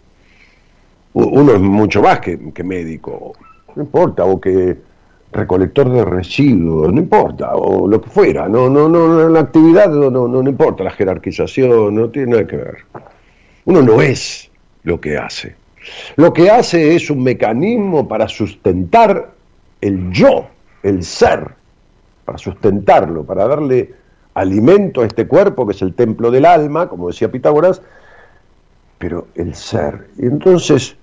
Uno 1.12 1.52
es 1.54 1.61
mucho 1.61 2.02
más 2.02 2.20
que, 2.20 2.64
médico, 2.64 3.34
no 3.75 3.82
importa, 3.82 4.25
o 4.25 4.40
que 4.40 4.76
recolector 5.32 5.90
de 5.90 6.04
residuos, 6.04 6.92
no 6.92 7.00
importa, 7.00 7.54
o 7.54 7.87
lo 7.88 8.00
que 8.00 8.11
fuera, 8.11 8.49
no, 8.49 8.68
no, 8.68 8.88
no, 8.88 9.28
la 9.28 9.40
actividad 9.40 9.88
no, 9.88 10.11
no, 10.11 10.28
no 10.28 10.49
importa, 10.49 10.84
la 10.84 10.90
jerarquización, 10.90 11.94
no 11.94 12.08
tiene 12.11 12.32
nada 12.32 12.46
que 12.46 12.56
ver. 12.56 12.76
Uno 13.64 13.82
no 13.82 14.00
es 14.00 14.50
lo 14.82 15.00
que 15.00 15.16
hace. 15.16 15.56
Lo 16.16 16.32
que 16.32 16.50
hace 16.50 16.94
es 16.94 17.11
un 17.11 17.23
mecanismo 17.23 18.08
para 18.08 18.28
sustentar 18.28 19.32
el 19.80 20.11
yo, 20.11 20.46
el 20.82 21.02
ser, 21.02 21.50
para 22.25 22.38
sustentarlo, 22.38 23.25
para 23.25 23.46
darle 23.46 24.03
alimento 24.35 25.00
a 25.00 25.07
este 25.07 25.26
cuerpo 25.26 25.67
que 25.67 25.73
es 25.73 25.83
el 25.83 25.95
templo 25.95 26.31
del 26.31 26.45
alma, 26.45 26.88
como 26.88 27.09
decía 27.09 27.31
Pitágoras, 27.31 27.81
pero 28.99 29.29
el 29.35 29.55
ser. 29.55 30.09
Y 30.19 30.26
entonces 30.26 30.97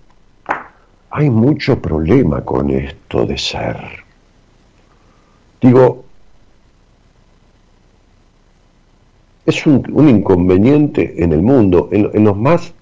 hay 1.10 1.30
mucho 1.30 1.82
problema 1.82 2.42
con 2.42 2.70
esto 2.70 3.26
de 3.26 3.38
ser. 3.38 3.78
Digo, 5.62 6.06
es 9.46 9.66
un, 9.66 10.10
inconveniente 10.10 11.24
en 11.24 11.34
el 11.34 11.42
mundo, 11.42 11.90
en, 11.92 12.24
los 12.24 12.38
más 12.38 12.74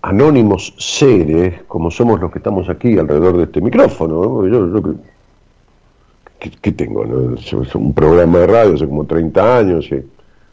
anónimos 0.00 0.74
seres, 0.78 1.62
como 1.68 1.90
somos 1.90 2.20
los 2.20 2.32
que 2.32 2.38
estamos 2.38 2.68
aquí 2.68 2.98
alrededor 2.98 3.36
de 3.36 3.44
este 3.44 3.60
micrófono. 3.60 4.46
Yo, 4.48 4.94
¿qué, 6.50 6.72
tengo? 6.72 7.02
Un 7.02 7.94
programa 7.94 8.38
de 8.40 8.46
radio 8.46 8.74
hace 8.74 8.86
como 8.86 9.04
30 9.04 9.58
años 9.58 9.88
y 9.90 10.02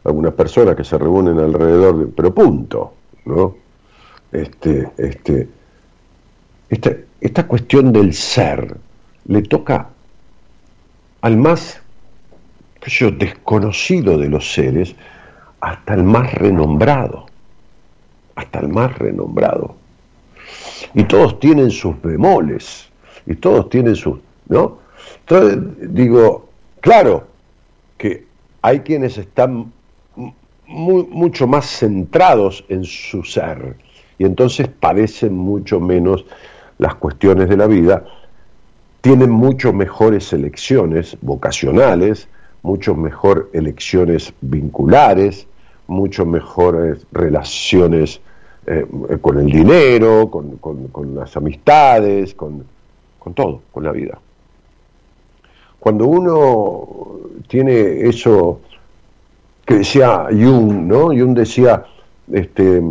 algunas 0.04 0.34
personas 0.34 0.76
que 0.76 0.84
se 0.84 0.96
reúnen 0.98 1.38
alrededor 1.38 1.98
de... 1.98 2.06
Pero 2.06 2.34
punto, 2.34 2.94
¿no? 3.24 3.56
Este, 4.32 4.90
este, 4.96 5.48
esta, 6.68 6.92
esta 7.20 7.46
cuestión 7.46 7.92
del 7.92 8.14
ser 8.14 8.76
le 9.26 9.42
toca 9.42 9.88
al 11.22 11.36
más 11.36 11.80
yo, 12.86 13.10
desconocido 13.10 14.16
de 14.16 14.28
los 14.28 14.52
seres 14.52 14.94
hasta 15.60 15.94
el 15.94 16.02
más 16.02 16.32
renombrado, 16.34 17.26
hasta 18.34 18.60
el 18.60 18.68
más 18.68 18.96
renombrado. 18.98 19.76
Y 20.94 21.04
todos 21.04 21.38
tienen 21.38 21.70
sus 21.70 22.00
bemoles, 22.00 22.88
y 23.26 23.34
todos 23.34 23.68
tienen 23.68 23.94
sus, 23.94 24.18
¿no? 24.48 24.78
Entonces, 25.30 25.94
digo, 25.94 26.48
claro 26.80 27.28
que 27.96 28.24
hay 28.62 28.80
quienes 28.80 29.16
están 29.16 29.72
mucho 30.66 31.46
más 31.46 31.66
centrados 31.66 32.64
en 32.68 32.82
su 32.82 33.22
ser 33.22 33.76
y 34.18 34.24
entonces 34.24 34.66
padecen 34.66 35.36
mucho 35.36 35.78
menos 35.78 36.24
las 36.78 36.96
cuestiones 36.96 37.48
de 37.48 37.56
la 37.56 37.68
vida, 37.68 38.04
tienen 39.02 39.30
mucho 39.30 39.72
mejores 39.72 40.32
elecciones 40.32 41.16
vocacionales, 41.20 42.26
mucho 42.62 42.96
mejor 42.96 43.50
elecciones 43.52 44.34
vinculares, 44.40 45.46
mucho 45.86 46.26
mejores 46.26 47.06
relaciones 47.12 48.20
eh, 48.66 48.84
con 49.20 49.38
el 49.38 49.46
dinero, 49.46 50.28
con, 50.28 51.14
las 51.14 51.36
amistades, 51.36 52.34
con 52.34 52.64
todo, 53.32 53.62
con 53.70 53.84
la 53.84 53.92
vida 53.92 54.18
cuando 55.80 56.06
uno 56.06 57.20
tiene 57.48 58.02
eso 58.02 58.60
que 59.66 59.76
decía 59.76 60.26
Jung, 60.30 60.86
¿no? 60.86 61.06
Jung 61.06 61.34
decía 61.34 61.84
este, 62.32 62.82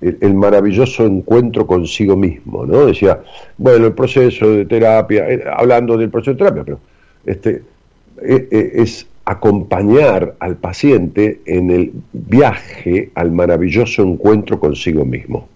el, 0.00 0.34
maravilloso 0.34 1.04
encuentro 1.04 1.66
consigo 1.66 2.16
mismo, 2.16 2.66
¿no? 2.66 2.86
Decía, 2.86 3.20
bueno, 3.56 3.86
el 3.86 3.92
proceso 3.92 4.50
de 4.50 4.64
terapia, 4.64 5.28
eh, 5.28 5.44
hablando 5.54 5.96
del 5.96 6.10
proceso 6.10 6.32
de 6.32 6.38
terapia, 6.38 6.64
pero 6.64 6.80
este, 7.24 7.62
e, 8.20 8.48
e, 8.50 8.82
es 8.82 9.06
acompañar 9.24 10.34
al 10.40 10.56
paciente 10.56 11.40
en 11.46 11.70
el 11.70 11.92
viaje 12.12 13.10
al 13.14 13.30
maravilloso 13.30 14.02
encuentro 14.02 14.58
consigo 14.58 15.04
mismo. 15.04 15.48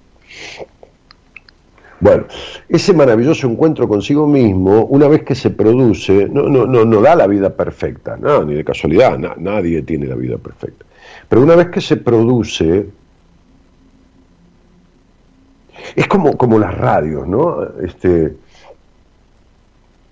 Bueno, 1.99 2.25
ese 2.69 2.93
maravilloso 2.93 3.47
encuentro 3.47 3.89
consigo 3.89 4.27
mismo, 4.27 4.85
una 4.87 5.09
vez 5.09 5.23
que 5.23 5.35
se 5.35 5.51
produce, 5.51 6.29
no, 6.29 6.43
no, 6.43 6.67
no, 6.67 6.85
no 6.85 7.01
da 7.01 7.17
la 7.17 7.27
vida 7.27 7.51
perfecta, 7.51 8.17
no, 8.17 8.45
ni 8.45 8.55
de 8.55 8.65
casualidad, 8.65 9.19
nadie 9.19 9.83
tiene 9.83 10.07
la 10.07 10.15
vida 10.15 10.37
perfecta. 10.37 10.85
Pero 11.29 11.43
una 11.43 11.57
vez 11.57 11.69
que 11.69 11.81
se 11.81 11.97
produce, 11.97 12.87
es 15.95 16.07
como, 16.07 16.37
como 16.37 16.59
las 16.59 16.77
radios, 16.77 17.27
¿no? 17.27 17.67
Este, 17.83 18.37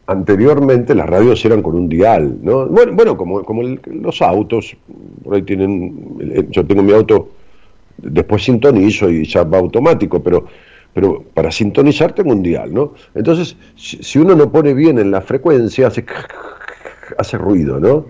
anteriormente 0.06 0.94
las 0.94 1.08
radios 1.08 1.44
eran 1.44 1.60
con 1.60 1.74
un 1.74 1.88
dial, 1.88 2.38
¿no? 2.42 2.66
Bueno, 2.66 2.92
bueno 2.94 3.16
como, 3.16 3.42
como 3.44 3.62
los 3.62 4.22
autos, 4.22 4.74
por 5.22 5.34
ahí 5.34 5.42
tienen, 5.42 6.48
yo 6.48 6.64
tengo 6.64 6.82
mi 6.82 6.92
auto, 6.92 7.28
después 7.98 8.42
sintonizo 8.42 9.10
y 9.10 9.26
ya 9.26 9.44
va 9.44 9.58
automático, 9.58 10.22
pero 10.22 10.46
pero 10.94 11.22
para 11.34 11.50
sintonizar 11.50 12.12
tengo 12.12 12.32
un 12.32 12.42
¿no? 12.72 12.94
Entonces, 13.14 13.56
si 13.76 14.18
uno 14.18 14.34
no 14.34 14.50
pone 14.50 14.72
bien 14.72 14.98
en 14.98 15.10
la 15.10 15.20
frecuencia, 15.20 15.88
hace, 15.88 16.06
hace 17.18 17.36
ruido, 17.36 17.80
¿no? 17.80 18.06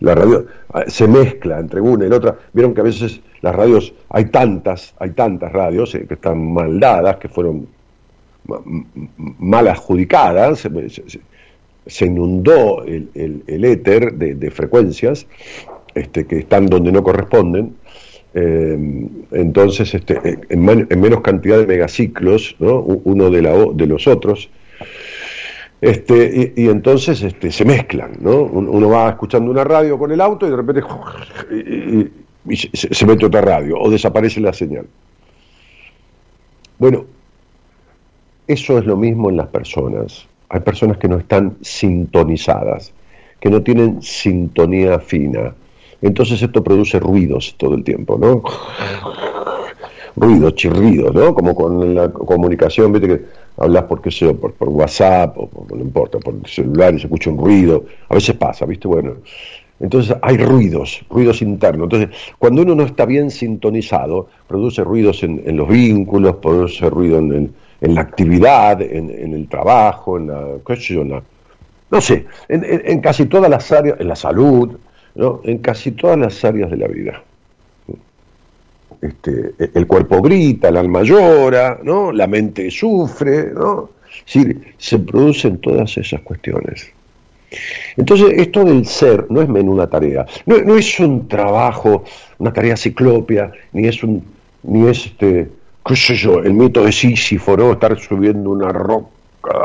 la 0.00 0.14
radio 0.14 0.46
ah, 0.74 0.84
se 0.86 1.08
mezcla 1.08 1.58
entre 1.58 1.80
una 1.80 2.06
y 2.06 2.08
la 2.08 2.16
otra. 2.16 2.36
Vieron 2.52 2.74
que 2.74 2.80
a 2.80 2.84
veces 2.84 3.20
las 3.40 3.54
radios, 3.54 3.94
hay 4.08 4.26
tantas, 4.26 4.94
hay 4.98 5.10
tantas 5.10 5.52
radios 5.52 5.94
eh, 5.94 6.06
que 6.06 6.14
están 6.14 6.52
mal 6.52 6.78
dadas, 6.78 7.16
que 7.16 7.28
fueron 7.28 7.66
mal 9.38 9.68
adjudicadas, 9.68 10.66
se, 11.86 12.06
inundó 12.06 12.84
el, 12.84 13.64
éter 13.64 14.14
de, 14.14 14.50
frecuencias 14.50 15.26
este, 15.94 16.26
que 16.26 16.38
están 16.38 16.66
donde 16.66 16.90
no 16.90 17.02
corresponden, 17.02 17.76
eh, 18.34 19.08
entonces, 19.32 19.94
este, 19.94 20.38
en, 20.48 20.64
menos 20.64 21.20
cantidad 21.22 21.58
de 21.58 21.66
megaciclos, 21.66 22.56
uno 22.58 23.30
de, 23.30 23.42
la, 23.42 23.52
de 23.74 23.86
los 23.86 24.06
otros, 24.06 24.50
este, 25.80 26.52
y, 26.56 26.68
entonces 26.68 27.22
este, 27.22 27.50
se 27.50 27.64
mezclan, 27.64 28.12
¿no? 28.20 28.42
Uno 28.42 28.88
va 28.90 29.08
escuchando 29.08 29.50
una 29.50 29.64
radio 29.64 29.98
con 29.98 30.12
el 30.12 30.20
auto 30.20 30.46
y 30.46 30.50
de 30.50 30.56
repente 30.56 30.82
y, 31.50 32.56
se, 32.56 33.06
mete 33.06 33.26
otra 33.26 33.40
radio 33.40 33.78
o 33.78 33.90
desaparece 33.90 34.40
la 34.40 34.52
señal. 34.52 34.86
Bueno, 36.78 37.06
eso 38.46 38.78
es 38.78 38.84
lo 38.84 38.96
mismo 38.96 39.30
en 39.30 39.36
las 39.36 39.48
personas. 39.48 40.26
Hay 40.48 40.60
personas 40.60 40.98
que 40.98 41.08
no 41.08 41.18
están 41.18 41.56
sintonizadas, 41.62 42.92
que 43.38 43.48
no 43.50 43.62
tienen 43.62 44.02
sintonía 44.02 44.98
fina, 44.98 45.54
entonces 46.02 46.40
esto 46.40 46.62
produce 46.62 46.98
ruidos 46.98 47.54
todo 47.58 47.74
el 47.74 47.84
tiempo, 47.84 48.18
¿no? 48.18 48.42
Ruidos, 50.16 50.54
chirridos, 50.54 51.14
¿no? 51.14 51.34
Como 51.34 51.54
con 51.54 51.94
la 51.94 52.10
comunicación, 52.10 52.92
viste 52.92 53.08
que 53.08 53.24
hablas 53.58 53.84
por 53.84 54.00
qué 54.00 54.10
sé 54.10 54.34
por, 54.34 54.54
WhatsApp, 54.68 55.36
o 55.38 55.48
no 55.70 55.80
importa, 55.80 56.18
por 56.18 56.34
el 56.34 56.46
celular 56.46 56.94
y 56.94 56.98
se 56.98 57.06
escucha 57.06 57.30
un 57.30 57.38
ruido. 57.38 57.84
A 58.08 58.14
veces 58.14 58.34
pasa, 58.36 58.66
viste, 58.66 58.88
bueno. 58.88 59.14
Entonces 59.78 60.14
hay 60.20 60.36
ruidos, 60.36 61.02
ruidos 61.08 61.40
internos. 61.40 61.84
Entonces, 61.84 62.10
cuando 62.38 62.62
uno 62.62 62.74
no 62.74 62.82
está 62.82 63.06
bien 63.06 63.30
sintonizado, 63.30 64.28
produce 64.46 64.84
ruidos 64.84 65.22
en, 65.22 65.56
los 65.56 65.68
vínculos, 65.68 66.36
produce 66.36 66.90
ruido 66.90 67.18
en, 67.18 67.54
la 67.80 68.00
actividad, 68.02 68.82
en, 68.82 69.32
el 69.32 69.48
trabajo, 69.48 70.18
en 70.18 70.26
la, 70.26 70.46
qué 70.66 70.76
sé 70.76 70.94
yo, 70.94 71.04
no 71.04 72.00
sé, 72.00 72.26
en, 72.48 73.00
casi 73.00 73.26
todas 73.26 73.50
las 73.50 73.72
áreas, 73.72 73.98
en 73.98 74.08
la 74.08 74.16
salud, 74.16 74.76
en 75.14 75.58
casi 75.58 75.92
todas 75.92 76.18
las 76.18 76.44
áreas 76.44 76.70
de 76.70 76.76
la 76.76 76.88
vida. 76.88 77.22
Este, 79.00 79.54
el 79.74 79.86
cuerpo 79.86 80.20
grita, 80.20 80.68
el 80.68 80.76
alma 80.76 81.02
llora, 81.02 81.80
¿no? 81.82 82.12
la 82.12 82.26
mente 82.26 82.70
sufre, 82.70 83.52
¿no? 83.52 83.90
se 84.24 84.98
producen 84.98 85.58
todas 85.58 85.96
esas 85.96 86.20
cuestiones. 86.20 86.90
Entonces, 87.96 88.32
esto 88.36 88.64
del 88.64 88.86
ser 88.86 89.26
no 89.30 89.42
es 89.42 89.48
menuda 89.48 89.88
tarea, 89.88 90.26
no, 90.46 90.58
no 90.58 90.76
es 90.76 91.00
un 91.00 91.26
trabajo, 91.26 92.04
una 92.38 92.52
tarea 92.52 92.76
ciclopia, 92.76 93.50
ni 93.72 93.88
es 93.88 94.02
un, 94.04 94.22
ni 94.62 94.86
es 94.86 95.06
este, 95.06 95.48
qué 95.84 95.96
sé 95.96 96.14
yo, 96.14 96.38
el 96.38 96.54
mito 96.54 96.84
de 96.84 96.92
Sísifo, 96.92 97.56
¿no? 97.56 97.72
Estar 97.72 97.98
subiendo 97.98 98.50
una 98.50 98.68
roca 98.68 99.08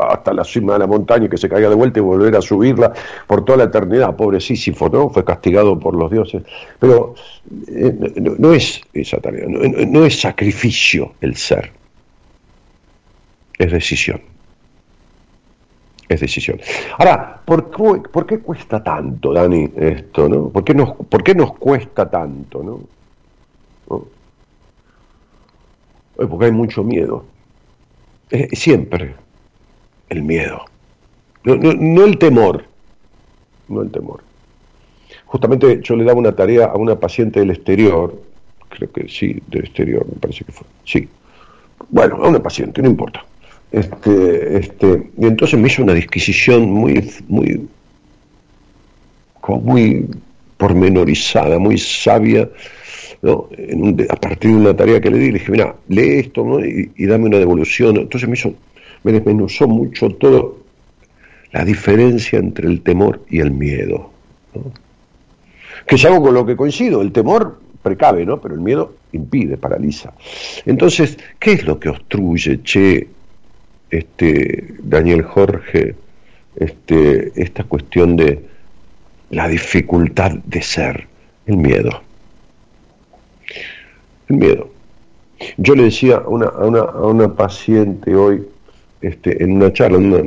hasta 0.09 0.33
la 0.33 0.43
cima 0.43 0.73
de 0.73 0.79
la 0.79 0.87
montaña 0.87 1.25
y 1.25 1.29
que 1.29 1.37
se 1.37 1.49
caiga 1.49 1.69
de 1.69 1.75
vuelta 1.75 1.99
y 1.99 2.01
volver 2.01 2.35
a 2.35 2.41
subirla 2.41 2.93
por 3.27 3.43
toda 3.43 3.59
la 3.59 3.63
eternidad. 3.65 4.15
Pobre 4.15 4.39
Sísifo, 4.39 4.89
¿no? 4.89 5.09
Fue 5.09 5.23
castigado 5.23 5.77
por 5.79 5.95
los 5.95 6.11
dioses. 6.11 6.43
Pero 6.79 7.15
eh, 7.67 8.13
no, 8.37 8.53
es 8.53 8.81
esa 8.93 9.17
tarea, 9.17 9.45
no 9.47 10.05
es 10.05 10.19
sacrificio 10.19 11.13
el 11.21 11.35
ser, 11.35 11.71
es 13.57 13.71
decisión 13.71 14.21
es 16.07 16.19
decisión. 16.19 16.59
Ahora, 16.97 17.41
¿por 17.45 17.69
qué, 17.69 18.09
¿por 18.09 18.25
qué, 18.25 18.39
cuesta 18.39 18.83
tanto, 18.83 19.33
Dani, 19.33 19.69
esto, 19.75 20.29
no? 20.29 20.49
¿Por 20.49 20.63
qué 20.63 20.73
nos, 20.73 20.93
por 20.93 21.23
qué 21.23 21.33
nos 21.33 21.57
cuesta 21.57 22.09
tanto, 22.09 22.63
no? 22.63 24.01
Porque 26.15 26.45
hay 26.45 26.51
mucho 26.51 26.83
miedo. 26.83 27.25
siempre 28.53 29.15
el 30.09 30.23
miedo. 30.23 30.65
No, 31.43 31.55
no, 31.55 32.05
el 32.05 32.17
temor, 32.17 32.65
no 33.67 33.81
el 33.81 33.91
temor. 33.91 34.21
Justamente 35.25 35.79
yo 35.81 35.95
le 35.95 36.03
daba 36.03 36.19
una 36.19 36.31
tarea 36.31 36.65
a 36.65 36.75
una 36.75 36.99
paciente 36.99 37.39
del 37.39 37.51
exterior, 37.51 38.19
creo 38.69 38.91
que 38.91 39.07
sí, 39.07 39.41
del 39.47 39.65
exterior, 39.65 40.05
me 40.07 40.19
parece 40.19 40.43
que 40.43 40.51
fue, 40.51 40.67
sí. 40.85 41.07
Bueno, 41.89 42.15
a 42.15 42.29
una 42.29 42.41
paciente, 42.41 42.81
no 42.81 42.89
importa 42.89 43.23
este, 43.75 44.57
este, 44.57 45.03
y 45.17 45.25
entonces 45.25 45.59
me 45.59 45.67
hizo 45.67 45.83
una 45.83 45.93
disquisición 45.93 46.71
muy, 46.71 47.11
muy, 47.27 47.67
como 49.41 49.59
muy 49.59 50.07
pormenorizada, 50.57 51.59
muy 51.59 51.77
sabia, 51.77 52.49
¿no? 53.21 53.49
a 54.09 54.15
partir 54.15 54.51
de 54.51 54.57
una 54.57 54.75
tarea 54.75 55.01
que 55.01 55.11
le 55.11 55.17
di, 55.17 55.27
le 55.27 55.39
dije, 55.39 55.51
mira, 55.51 55.75
lee 55.89 56.19
esto 56.19 56.59
y, 56.61 57.05
dame 57.05 57.25
una 57.25 57.39
devolución. 57.39 57.97
Entonces 57.97 58.29
me 58.29 58.35
hizo, 58.35 58.53
me 59.05 59.11
desmenuzó 59.11 59.67
mucho 59.67 60.09
todo 60.09 60.57
la 61.51 61.63
diferencia 61.63 62.39
entre 62.39 62.67
el 62.67 62.81
temor 62.81 63.21
y 63.29 63.39
el 63.39 63.51
miedo. 63.51 64.09
Que 65.85 65.95
es 65.95 66.05
algo 66.05 66.23
con 66.23 66.33
lo 66.33 66.43
que 66.43 66.55
coincido, 66.55 67.03
el 67.03 67.11
temor 67.11 67.59
precave, 67.83 68.25
¿no? 68.25 68.41
Pero 68.41 68.55
el 68.55 68.61
miedo 68.61 68.95
impide, 69.11 69.57
paraliza. 69.57 70.11
Entonces, 70.65 71.19
¿qué 71.37 71.53
es 71.53 71.65
lo 71.65 71.79
que 71.79 71.89
obstruye, 71.89 72.63
che, 72.63 73.07
este, 73.91 74.73
Daniel 74.79 75.21
Jorge, 75.21 75.93
este, 76.55 77.31
esta 77.39 77.63
cuestión 77.63 78.15
de 78.15 78.43
la 79.29 79.47
dificultad 79.47 80.31
de 80.31 80.63
ser, 80.63 81.07
el 81.45 81.57
miedo. 81.57 82.01
El 84.29 84.37
miedo. 84.37 84.69
Yo 85.57 85.75
le 85.75 85.83
decía 85.83 86.17
a 86.17 86.27
una, 86.27 86.47
a 86.47 86.65
una, 86.65 86.79
a 86.79 87.05
una 87.05 87.35
paciente 87.35 88.15
hoy, 88.15 88.47
este, 89.05 89.43
en 89.43 89.53
una 89.53 89.71
charla, 89.71 89.97
una, 89.97 90.17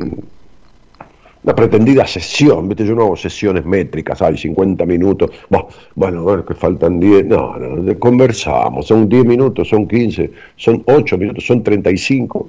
una 1.43 1.55
pretendida 1.55 2.07
sesión, 2.07 2.69
¿viste? 2.69 2.85
yo 2.85 2.95
no 2.95 3.03
hago 3.03 3.17
sesiones 3.17 3.65
métricas, 3.65 4.21
hay 4.23 4.37
50 4.37 4.85
minutos, 4.87 5.31
bueno, 5.95 6.25
ver 6.25 6.45
que 6.45 6.55
faltan 6.55 7.01
10, 7.01 7.27
no, 7.27 7.57
no, 7.57 7.99
conversamos, 7.99 8.87
son 8.87 9.09
10 9.09 9.25
minutos, 9.25 9.69
son 9.69 9.89
15, 9.89 10.31
son 10.57 10.83
8 10.87 11.19
minutos, 11.19 11.47
son 11.47 11.63
35, 11.63 12.49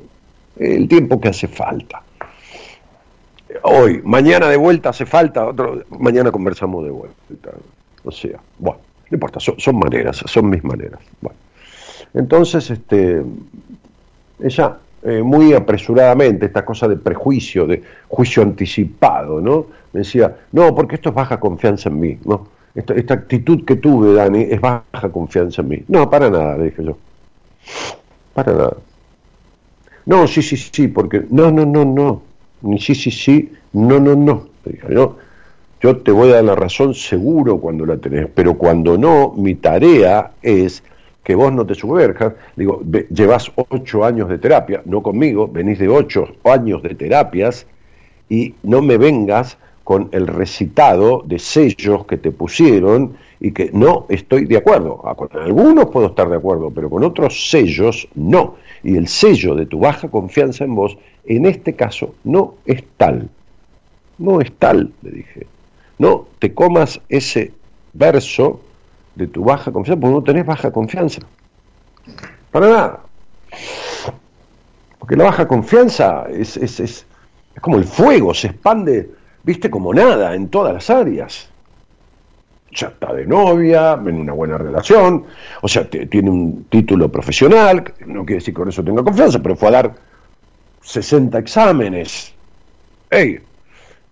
el 0.60 0.88
tiempo 0.88 1.20
que 1.20 1.30
hace 1.30 1.48
falta. 1.48 2.04
Hoy, 3.64 4.02
mañana 4.04 4.48
de 4.50 4.58
vuelta 4.58 4.90
hace 4.90 5.06
falta, 5.06 5.48
otro, 5.48 5.84
mañana 5.98 6.32
conversamos 6.32 6.84
de 6.84 6.92
vuelta. 6.92 7.52
O 8.04 8.12
sea, 8.12 8.40
bueno, 8.60 8.80
no 9.10 9.16
importa, 9.16 9.40
son, 9.40 9.80
maneras, 9.80 10.24
son 10.26 10.50
mis 10.50 10.64
maneras. 10.64 11.00
Bueno. 11.22 11.38
Entonces, 12.14 12.70
este, 12.70 13.24
ella 14.42 14.78
eh, 15.04 15.22
muy 15.24 15.54
apresuradamente, 15.54 16.46
esta 16.46 16.66
cosa 16.66 16.88
de 16.88 16.98
prejuicio, 16.98 17.66
de 17.66 17.82
juicio 18.08 18.44
anticipado, 18.44 19.40
¿no? 19.40 19.68
Me 19.94 20.00
decía, 20.00 20.36
no, 20.52 20.76
porque 20.76 20.96
esto 20.96 21.10
es 21.10 21.16
baja 21.16 21.40
confianza 21.40 21.90
en 21.90 22.00
mí, 22.00 22.18
¿no? 22.26 22.48
Esta, 22.76 23.14
actitud 23.14 23.66
que 23.66 23.78
tuve, 23.78 24.14
Dani, 24.14 24.44
es 24.50 24.62
baja 24.62 25.10
confianza 25.12 25.62
en 25.62 25.68
mí. 25.68 25.84
No, 25.88 26.10
para 26.10 26.30
nada, 26.30 26.58
le 26.58 26.66
dije 26.66 26.84
yo. 26.84 26.98
Para 28.34 28.54
nada. 28.54 28.78
No, 30.06 30.28
sí, 30.28 30.42
sí, 30.42 30.58
sí, 30.58 30.88
porque 30.88 31.24
no, 31.30 31.52
no, 31.52 31.66
no, 31.66 31.86
no, 31.86 32.22
ni 32.62 32.80
sí, 32.80 32.96
sí, 32.96 33.12
sí, 33.12 33.52
no, 33.74 34.00
no, 34.00 34.16
no. 34.16 34.48
Yo, 34.90 35.18
yo 35.82 35.98
te 35.98 36.12
voy 36.12 36.30
a 36.32 36.36
dar 36.36 36.44
la 36.44 36.56
razón 36.56 36.94
seguro 36.94 37.58
cuando 37.60 37.86
la 37.86 37.98
tenés, 37.98 38.28
pero 38.34 38.56
cuando 38.56 38.98
no, 38.98 39.34
mi 39.36 39.56
tarea 39.56 40.32
es 40.42 40.84
que 41.30 41.36
vos 41.36 41.54
no 41.54 41.64
te 41.64 41.76
suberjas. 41.76 42.34
Digo, 42.56 42.82
llevas 43.12 43.52
ocho 43.70 44.04
años 44.04 44.30
de 44.30 44.40
terapia, 44.40 44.82
no 44.86 45.04
conmigo, 45.04 45.48
venís 45.48 45.78
de 45.78 45.88
ocho 45.88 46.28
años 46.44 46.82
de 46.82 46.96
terapias 46.96 47.68
y 48.30 48.56
no 48.64 48.82
me 48.82 48.98
vengas 48.98 49.56
con 49.84 50.10
el 50.12 50.26
recitado 50.26 51.22
de 51.24 51.38
sellos 51.38 52.08
que 52.08 52.18
te 52.18 52.32
pusieron 52.32 53.16
y 53.40 53.52
que 53.52 53.70
no 53.72 54.08
estoy 54.10 54.46
de 54.46 54.58
acuerdo. 54.58 55.04
Ah, 55.06 55.14
con 55.14 55.30
algunos 55.40 55.92
puedo 55.92 56.08
estar 56.08 56.28
de 56.28 56.38
acuerdo, 56.38 56.72
pero 56.72 56.90
con 56.90 57.04
otros 57.04 57.52
sellos 57.52 58.08
no 58.16 58.56
y 58.82 58.98
el 58.98 59.08
sello 59.08 59.54
de 59.54 59.68
tu 59.68 59.78
baja 59.78 60.08
confianza 60.08 60.64
en 60.64 60.74
vos, 60.74 60.98
en 61.26 61.46
este 61.46 61.74
caso 61.74 62.16
no 62.24 62.56
es 62.66 62.84
tal. 62.98 63.30
No 64.18 64.42
es 64.42 64.52
tal, 64.54 64.92
le 65.04 65.12
dije. 65.12 65.46
No 66.00 66.26
te 66.40 66.56
comas 66.56 67.00
ese 67.08 67.52
verso 67.94 68.62
de 69.20 69.28
tu 69.28 69.44
baja 69.44 69.72
confianza, 69.72 70.00
porque 70.00 70.16
no 70.16 70.24
tenés 70.24 70.46
baja 70.46 70.72
confianza. 70.72 71.22
Para 72.52 72.68
nada. 72.68 73.00
Porque 74.98 75.16
la 75.16 75.26
baja 75.26 75.48
confianza 75.48 76.26
es, 76.30 76.58
es, 76.58 76.80
es, 76.80 77.06
es 77.56 77.62
como 77.62 77.78
el 77.78 77.86
fuego, 77.86 78.34
se 78.34 78.48
expande, 78.48 79.12
viste, 79.44 79.70
como 79.70 79.94
nada 79.94 80.34
en 80.34 80.50
todas 80.50 80.74
las 80.74 80.90
áreas 80.90 81.50
ya 82.72 82.88
está 82.88 83.14
de 83.14 83.26
novia, 83.26 83.94
en 83.94 84.16
una 84.16 84.34
buena 84.34 84.58
relación, 84.58 85.26
o 85.62 85.68
sea, 85.68 85.90
tiene 85.90 86.30
un 86.30 86.66
título 86.70 87.10
profesional, 87.10 87.84
no 88.06 88.26
quiere 88.26 88.36
decir 88.36 88.54
que 88.54 88.60
con 88.60 88.70
eso 88.70 88.84
tenga 88.84 89.04
confianza, 89.04 89.40
pero 89.40 89.56
fue 89.56 89.70
a 89.70 89.72
dar 89.72 89.96
60 90.82 91.38
exámenes. 91.40 92.34
Hey, 93.10 93.40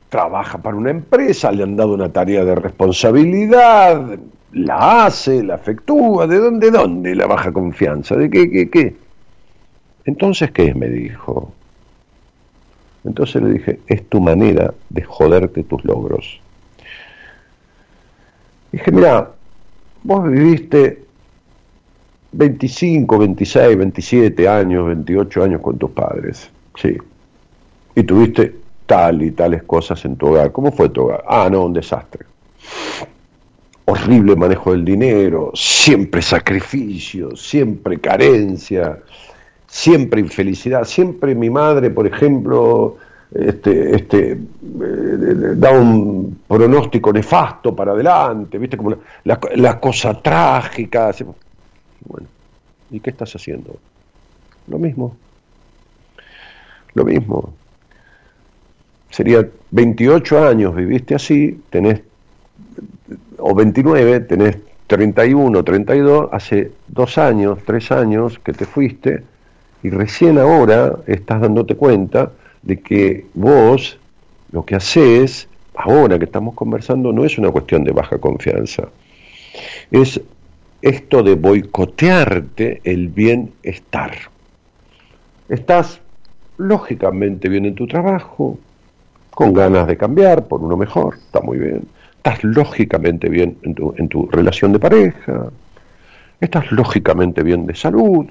trabaja 0.10 0.58
para 0.58 0.76
una 0.76 0.92
empresa, 0.92 1.52
le 1.52 1.64
han 1.64 1.76
dado 1.76 1.94
una 1.94 2.12
tarea 2.12 2.44
de 2.44 2.56
responsabilidad, 2.56 4.18
la 4.54 5.06
hace, 5.06 5.44
la 5.44 5.56
efectúa, 5.56 6.28
¿de 6.28 6.38
dónde, 6.38 6.72
dónde 6.72 7.16
la 7.16 7.28
baja 7.28 7.52
confianza? 7.52 8.16
¿De 8.16 8.30
qué, 8.30 8.50
qué, 8.50 8.70
qué? 8.70 8.96
Entonces, 10.06 10.52
¿qué 10.52 10.68
es? 10.68 10.76
Me 10.76 10.88
dijo. 10.88 11.52
Entonces 13.04 13.42
le 13.42 13.54
dije, 13.54 13.80
es 13.88 14.08
tu 14.10 14.20
manera 14.20 14.74
de 14.90 15.02
joderte 15.04 15.64
tus 15.64 15.84
logros. 15.86 16.40
Dije, 18.72 18.92
mira, 18.92 19.32
vos 20.04 20.30
viviste 20.30 21.04
25, 22.34 23.18
26, 23.18 23.78
27 23.78 24.48
años, 24.48 24.88
28 24.88 25.44
años 25.44 25.62
con 25.62 25.78
tus 25.78 25.92
padres, 25.92 26.50
sí, 26.76 26.98
y 27.96 28.04
tuviste 28.04 28.56
tal 28.86 29.24
y 29.24 29.32
tales 29.32 29.64
cosas 29.64 30.04
en 30.06 30.16
tu 30.18 30.28
hogar. 30.28 30.52
¿Cómo 30.52 30.72
fue 30.72 30.90
tu 30.90 31.04
hogar? 31.04 31.24
Ah, 31.28 31.50
no, 31.52 31.66
un 31.66 31.74
desastre. 31.74 32.26
Horrible 33.90 34.36
manejo 34.36 34.72
del 34.74 34.84
dinero, 34.84 35.52
siempre 35.54 36.22
sacrificio, 36.22 37.38
siempre 37.38 38.00
carencia, 38.00 39.00
siempre 39.66 40.20
infelicidad. 40.20 40.84
Siempre 40.84 41.36
mi 41.36 41.50
madre, 41.50 41.90
por 41.90 42.06
ejemplo, 42.06 42.98
este, 43.34 43.96
este, 43.96 44.32
eh, 44.32 44.38
da 45.56 45.72
un 45.72 46.40
pronóstico 46.48 47.14
nefasto 47.14 47.76
para 47.76 47.92
adelante, 47.92 48.58
¿viste? 48.58 48.78
Como 48.78 48.96
la, 49.24 49.40
la, 49.56 49.80
cosa 49.80 50.22
trágica. 50.22 51.12
Bueno, 52.06 52.28
¿y 52.92 53.00
qué 53.00 53.10
estás 53.10 53.36
haciendo? 53.36 53.78
Lo 54.68 54.80
mismo. 54.80 55.16
Lo 56.94 57.04
mismo. 57.06 57.54
Sería 59.10 59.48
28 59.72 60.46
años 60.46 60.76
viviste 60.76 61.16
así, 61.16 61.62
tenés, 61.70 62.02
o 63.38 63.56
29, 63.56 64.22
tenés 64.22 64.58
31, 64.88 65.64
32, 65.64 66.30
hace 66.32 66.72
dos 66.88 67.18
años, 67.18 67.60
tres 67.66 67.92
años 67.92 68.40
que 68.40 68.54
te 68.54 68.66
fuiste, 68.66 69.24
y 69.84 69.90
recién 69.90 70.38
ahora 70.38 70.98
estás 71.08 71.42
dándote 71.42 71.76
cuenta 71.76 72.32
de 72.62 72.80
que 72.80 73.26
vos 73.34 74.00
lo 74.52 74.66
que 74.66 74.76
haces, 74.76 75.48
ahora 75.76 76.18
que 76.18 76.26
estamos 76.26 76.56
conversando, 76.56 77.12
no 77.12 77.26
es 77.26 77.38
una 77.38 77.52
cuestión 77.52 77.84
de 77.84 77.92
baja 77.92 78.18
confianza. 78.18 78.90
Es 79.92 80.20
esto 80.82 81.24
de 81.24 81.36
boicotearte 81.36 82.82
el 82.84 83.10
bienestar. 83.10 84.12
Estás 85.50 86.02
lógicamente 86.58 87.50
bien 87.50 87.66
en 87.66 87.76
tu 87.76 87.88
trabajo, 87.88 88.58
con 89.32 89.54
ganas 89.54 89.88
de 89.88 89.98
cambiar 89.98 90.48
por 90.48 90.64
uno 90.64 90.76
mejor, 90.76 91.16
está 91.16 91.42
muy 91.42 91.60
bien. 91.60 91.84
Estás 92.18 92.44
lógicamente 92.44 93.30
bien 93.30 93.58
en 93.64 93.74
tu, 93.74 93.94
en 93.98 94.10
tu 94.10 94.28
relación 94.28 94.74
de 94.74 94.80
pareja, 94.80 95.50
estás 96.40 96.72
lógicamente 96.72 97.44
bien 97.44 97.66
de 97.66 97.76
salud, 97.76 98.26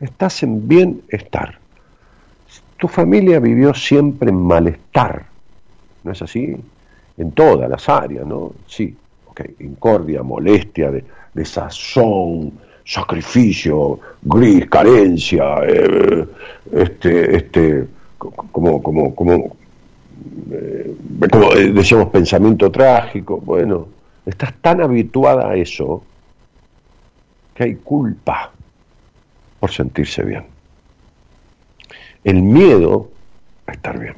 estás 0.00 0.42
en 0.42 0.66
bienestar. 0.66 1.58
Tu 2.76 2.88
familia 2.88 3.40
vivió 3.40 3.72
siempre 3.74 4.30
en 4.30 4.36
malestar, 4.36 5.26
¿no 6.02 6.12
es 6.12 6.22
así? 6.22 6.56
En 7.16 7.32
todas 7.32 7.70
las 7.70 7.88
áreas, 7.88 8.26
¿no? 8.26 8.52
Sí, 8.66 8.96
ok, 9.26 9.42
incordia, 9.60 10.22
molestia, 10.22 10.90
de, 10.90 11.44
sazón, 11.44 12.52
sacrificio, 12.84 13.98
gris, 14.22 14.66
carencia, 14.68 15.56
eh, 15.66 16.26
este, 16.72 17.36
este, 17.36 17.86
como, 18.18 18.82
como, 18.82 19.14
como, 19.14 19.56
eh, 20.50 20.96
como 21.30 21.52
eh, 21.52 21.72
decíamos, 21.72 22.08
pensamiento 22.08 22.70
trágico. 22.70 23.38
Bueno, 23.38 23.88
estás 24.26 24.54
tan 24.60 24.80
habituada 24.80 25.50
a 25.50 25.56
eso 25.56 26.02
que 27.54 27.64
hay 27.64 27.74
culpa 27.76 28.50
por 29.60 29.70
sentirse 29.70 30.22
bien. 30.24 30.44
El 32.22 32.42
miedo 32.42 33.08
a 33.66 33.72
estar 33.72 33.98
bien. 33.98 34.14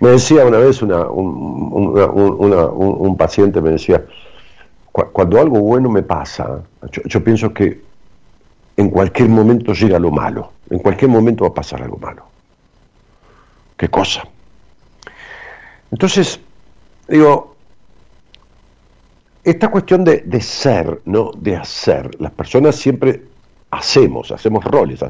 Me 0.00 0.10
decía 0.10 0.44
una 0.44 0.58
vez 0.58 0.82
una, 0.82 1.06
un, 1.08 3.16
paciente, 3.16 3.60
me 3.60 3.70
decía, 3.70 4.04
cuando 4.92 5.40
algo 5.40 5.60
bueno 5.60 5.90
me 5.90 6.02
pasa, 6.02 6.62
yo, 7.04 7.22
pienso 7.22 7.52
que 7.52 7.80
en 8.76 8.90
cualquier 8.90 9.28
momento 9.28 9.72
llega 9.72 9.98
lo 9.98 10.10
malo, 10.10 10.52
en 10.70 10.78
cualquier 10.78 11.10
momento 11.10 11.44
va 11.44 11.50
a 11.50 11.54
pasar 11.54 11.82
algo 11.82 11.98
malo. 11.98 12.24
¿Qué 13.76 13.88
cosa? 13.88 14.24
Entonces, 15.90 16.40
digo, 17.08 17.54
esta 19.44 19.70
cuestión 19.70 20.04
de, 20.04 20.18
de, 20.18 20.40
ser, 20.40 21.00
no 21.04 21.30
de 21.36 21.56
hacer, 21.56 22.10
las 22.20 22.32
personas 22.32 22.76
siempre 22.76 23.22
hacemos, 23.70 24.30
hacemos 24.30 24.64
roles. 24.64 25.00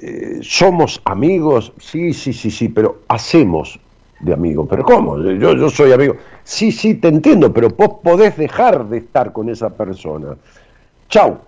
Eh, 0.00 0.40
somos 0.42 1.00
amigos, 1.04 1.72
sí, 1.78 2.12
sí, 2.12 2.32
sí, 2.32 2.50
sí, 2.50 2.68
pero 2.68 3.02
hacemos 3.08 3.78
de 4.20 4.32
amigos. 4.32 4.66
¿Pero 4.68 4.84
cómo? 4.84 5.18
Yo, 5.18 5.54
yo 5.54 5.70
soy 5.70 5.92
amigo. 5.92 6.16
Sí, 6.44 6.72
sí, 6.72 6.94
te 6.94 7.08
entiendo, 7.08 7.52
pero 7.52 7.68
vos 7.70 8.00
podés 8.02 8.36
dejar 8.36 8.88
de 8.88 8.98
estar 8.98 9.32
con 9.32 9.48
esa 9.48 9.70
persona. 9.70 10.36
Chau. 11.08 11.38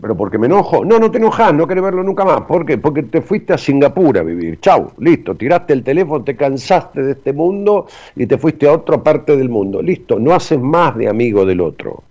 Pero 0.00 0.16
porque 0.16 0.38
me 0.38 0.46
enojo. 0.46 0.84
No, 0.84 0.98
no 0.98 1.10
te 1.10 1.18
enojas, 1.18 1.52
no 1.54 1.66
querés 1.66 1.84
verlo 1.84 2.02
nunca 2.02 2.24
más. 2.24 2.42
¿Por 2.42 2.64
qué? 2.64 2.78
Porque 2.78 3.02
te 3.02 3.20
fuiste 3.20 3.52
a 3.52 3.58
Singapur 3.58 4.18
a 4.18 4.22
vivir. 4.22 4.58
Chau, 4.60 4.92
listo. 4.98 5.34
Tiraste 5.34 5.72
el 5.72 5.82
teléfono, 5.82 6.24
te 6.24 6.36
cansaste 6.36 7.02
de 7.02 7.12
este 7.12 7.32
mundo 7.32 7.86
y 8.16 8.26
te 8.26 8.38
fuiste 8.38 8.66
a 8.66 8.72
otra 8.72 9.02
parte 9.02 9.36
del 9.36 9.48
mundo. 9.48 9.82
Listo, 9.82 10.18
no 10.18 10.34
haces 10.34 10.58
más 10.58 10.96
de 10.96 11.08
amigo 11.08 11.44
del 11.44 11.60
otro. 11.60 12.02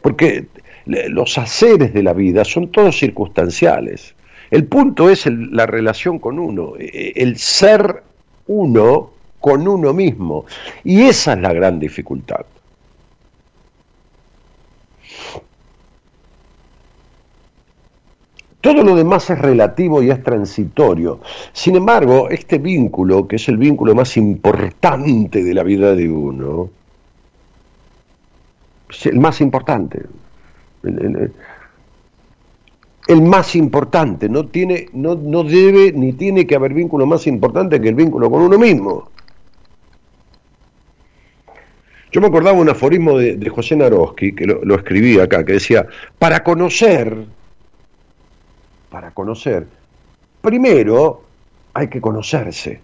Porque 0.00 0.46
los 0.86 1.36
haceres 1.38 1.92
de 1.92 2.02
la 2.02 2.12
vida 2.12 2.44
son 2.44 2.68
todos 2.68 2.98
circunstanciales. 2.98 4.14
El 4.50 4.64
punto 4.64 5.10
es 5.10 5.26
la 5.26 5.66
relación 5.66 6.18
con 6.18 6.38
uno, 6.38 6.74
e, 6.78 6.84
e, 6.84 7.22
el 7.22 7.36
ser 7.36 8.02
uno 8.46 9.10
con 9.40 9.66
uno 9.66 9.92
mismo. 9.92 10.44
Y 10.84 11.02
esa 11.02 11.32
es 11.32 11.40
la 11.40 11.52
gran 11.52 11.78
dificultad. 11.78 12.46
Todo 18.66 18.82
lo 18.82 18.96
demás 18.96 19.30
es 19.30 19.38
relativo 19.38 20.02
y 20.02 20.10
es 20.10 20.20
transitorio. 20.24 21.20
Sin 21.52 21.76
embargo, 21.76 22.28
este 22.28 22.58
vínculo, 22.58 23.28
que 23.28 23.36
es 23.36 23.48
el 23.48 23.58
vínculo 23.58 23.94
más 23.94 24.16
importante 24.16 25.44
de 25.44 25.54
la 25.54 25.62
vida 25.62 25.94
de 25.94 26.10
uno, 26.10 26.68
es 28.90 29.06
el 29.06 29.20
más 29.20 29.40
importante 29.40 30.02
el 33.08 33.22
más 33.22 33.54
importante, 33.54 34.28
no, 34.28 34.46
tiene, 34.46 34.88
no, 34.92 35.14
no 35.14 35.44
debe 35.44 35.92
ni 35.92 36.12
tiene 36.14 36.44
que 36.44 36.56
haber 36.56 36.74
vínculo 36.74 37.06
más 37.06 37.28
importante 37.28 37.80
que 37.80 37.88
el 37.88 37.94
vínculo 37.94 38.28
con 38.28 38.42
uno 38.42 38.58
mismo. 38.58 39.08
Yo 42.10 42.20
me 42.20 42.26
acordaba 42.26 42.58
un 42.58 42.68
aforismo 42.68 43.16
de, 43.16 43.48
José 43.48 43.76
Naroski, 43.76 44.34
que 44.34 44.44
lo, 44.44 44.64
lo 44.64 44.74
escribí 44.74 45.20
acá, 45.20 45.44
que 45.44 45.52
decía, 45.52 45.86
para 46.18 46.42
conocer, 46.42 47.26
para 48.90 49.10
conocer, 49.12 49.66
primero 50.40 51.22
hay 51.74 51.88
que 51.88 52.00
conocerse. 52.00 52.80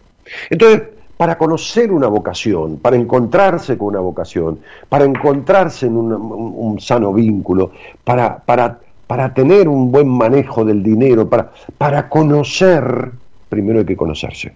Entonces, 0.51 0.83
para 1.17 1.38
conocer 1.38 1.93
una 1.93 2.09
vocación, 2.09 2.79
para 2.79 2.97
encontrarse 2.97 3.79
con 3.79 3.88
una 3.88 4.01
vocación, 4.01 4.61
para 4.88 5.05
encontrarse 5.05 5.87
en 5.87 5.97
un, 5.97 6.81
sano 6.81 7.12
vínculo, 7.12 7.71
para, 8.05 8.38
para 8.38 8.81
para 9.12 9.35
tener 9.35 9.69
un 9.69 9.93
buen 9.93 10.09
manejo 10.09 10.65
del 10.65 10.83
dinero, 10.83 11.29
para, 11.29 11.53
para 11.77 12.09
conocer, 12.09 13.12
primero 13.51 13.81
hay 13.81 13.85
que 13.85 13.95
conocerse. 13.95 14.55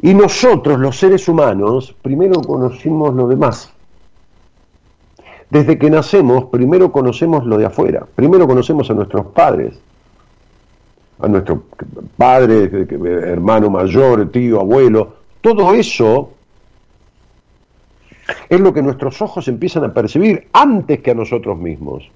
Y 0.00 0.14
nosotros, 0.14 0.80
los 0.80 0.98
seres 0.98 1.28
humanos, 1.28 1.94
primero 2.00 2.40
conocimos 2.40 3.14
lo 3.14 3.28
demás. 3.28 3.71
Desde 5.52 5.76
que 5.76 5.90
nacemos, 5.90 6.46
primero 6.46 6.90
conocemos 6.90 7.44
lo 7.44 7.58
de 7.58 7.66
afuera, 7.66 8.06
primero 8.14 8.46
conocemos 8.46 8.90
a 8.90 8.94
nuestros 8.94 9.26
padres, 9.26 9.78
a 11.20 11.28
nuestro 11.28 11.64
padre, 12.16 12.70
hermano 13.30 13.68
mayor, 13.68 14.30
tío, 14.30 14.60
abuelo, 14.60 15.14
todo 15.42 15.74
eso 15.74 16.30
es 18.48 18.60
lo 18.60 18.72
que 18.72 18.80
nuestros 18.80 19.20
ojos 19.20 19.46
empiezan 19.46 19.84
a 19.84 19.92
percibir 19.92 20.48
antes 20.54 21.02
que 21.02 21.10
a 21.10 21.14
nosotros 21.14 21.58
mismos. 21.58 22.10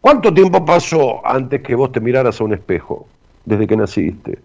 ¿Cuánto 0.00 0.32
tiempo 0.32 0.64
pasó 0.64 1.26
antes 1.26 1.62
que 1.62 1.74
vos 1.74 1.90
te 1.90 1.98
miraras 1.98 2.40
a 2.40 2.44
un 2.44 2.54
espejo 2.54 3.08
desde 3.44 3.66
que 3.66 3.76
naciste? 3.76 4.38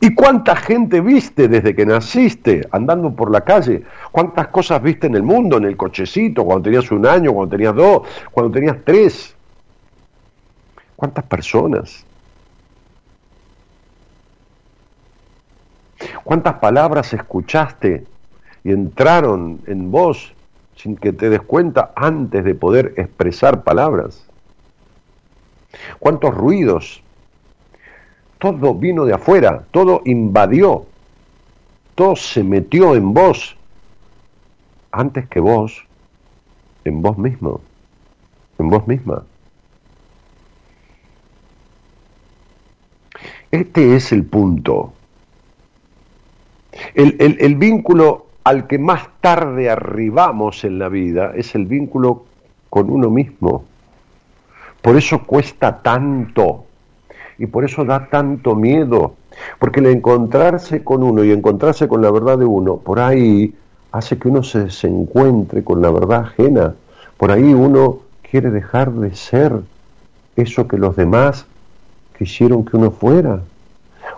¿Y 0.00 0.14
cuánta 0.14 0.54
gente 0.54 1.00
viste 1.00 1.48
desde 1.48 1.74
que 1.74 1.84
naciste 1.84 2.68
andando 2.70 3.10
por 3.12 3.30
la 3.30 3.40
calle? 3.40 3.82
¿Cuántas 4.12 4.48
cosas 4.48 4.80
viste 4.82 5.08
en 5.08 5.16
el 5.16 5.22
mundo, 5.22 5.56
en 5.56 5.64
el 5.64 5.76
cochecito, 5.76 6.44
cuando 6.44 6.64
tenías 6.64 6.90
un 6.92 7.04
año, 7.04 7.32
cuando 7.32 7.56
tenías 7.56 7.74
dos, 7.74 8.06
cuando 8.30 8.52
tenías 8.52 8.76
tres? 8.84 9.34
¿Cuántas 10.94 11.24
personas? 11.24 12.04
¿Cuántas 16.22 16.54
palabras 16.54 17.12
escuchaste 17.12 18.04
y 18.62 18.70
entraron 18.70 19.60
en 19.66 19.90
vos 19.90 20.32
sin 20.78 20.96
que 20.96 21.12
te 21.12 21.28
des 21.28 21.42
cuenta 21.42 21.92
antes 21.96 22.44
de 22.44 22.54
poder 22.54 22.94
expresar 22.96 23.64
palabras. 23.64 24.24
¿Cuántos 25.98 26.34
ruidos? 26.34 27.02
Todo 28.38 28.74
vino 28.74 29.04
de 29.04 29.14
afuera, 29.14 29.64
todo 29.70 30.02
invadió, 30.04 30.86
todo 31.94 32.14
se 32.14 32.44
metió 32.44 32.94
en 32.94 33.12
vos 33.12 33.56
antes 34.92 35.28
que 35.28 35.40
vos, 35.40 35.84
en 36.84 37.02
vos 37.02 37.18
mismo, 37.18 37.60
en 38.58 38.70
vos 38.70 38.86
misma. 38.86 39.24
Este 43.50 43.96
es 43.96 44.12
el 44.12 44.24
punto. 44.24 44.92
El, 46.94 47.16
el, 47.18 47.38
el 47.40 47.56
vínculo 47.56 48.26
al 48.44 48.66
que 48.66 48.78
más 48.78 49.08
tarde 49.20 49.68
arribamos 49.68 50.64
en 50.64 50.78
la 50.78 50.88
vida 50.88 51.32
es 51.34 51.54
el 51.54 51.66
vínculo 51.66 52.24
con 52.70 52.88
uno 52.90 53.10
mismo. 53.10 53.64
Por 54.80 54.96
eso 54.96 55.24
cuesta 55.24 55.82
tanto 55.82 56.67
y 57.38 57.46
por 57.46 57.64
eso 57.64 57.84
da 57.84 58.08
tanto 58.10 58.54
miedo, 58.54 59.14
porque 59.58 59.80
el 59.80 59.86
encontrarse 59.86 60.82
con 60.82 61.02
uno 61.02 61.22
y 61.24 61.30
encontrarse 61.30 61.86
con 61.86 62.02
la 62.02 62.10
verdad 62.10 62.38
de 62.38 62.44
uno, 62.44 62.78
por 62.78 62.98
ahí 62.98 63.54
hace 63.92 64.18
que 64.18 64.28
uno 64.28 64.42
se, 64.42 64.68
encuentre 64.86 65.62
con 65.62 65.80
la 65.80 65.90
verdad 65.90 66.22
ajena, 66.22 66.74
por 67.16 67.30
ahí 67.30 67.54
uno 67.54 68.00
quiere 68.28 68.50
dejar 68.50 68.92
de 68.92 69.14
ser 69.14 69.52
eso 70.36 70.68
que 70.68 70.76
los 70.76 70.96
demás 70.96 71.46
quisieron 72.18 72.64
que 72.64 72.76
uno 72.76 72.90
fuera, 72.90 73.40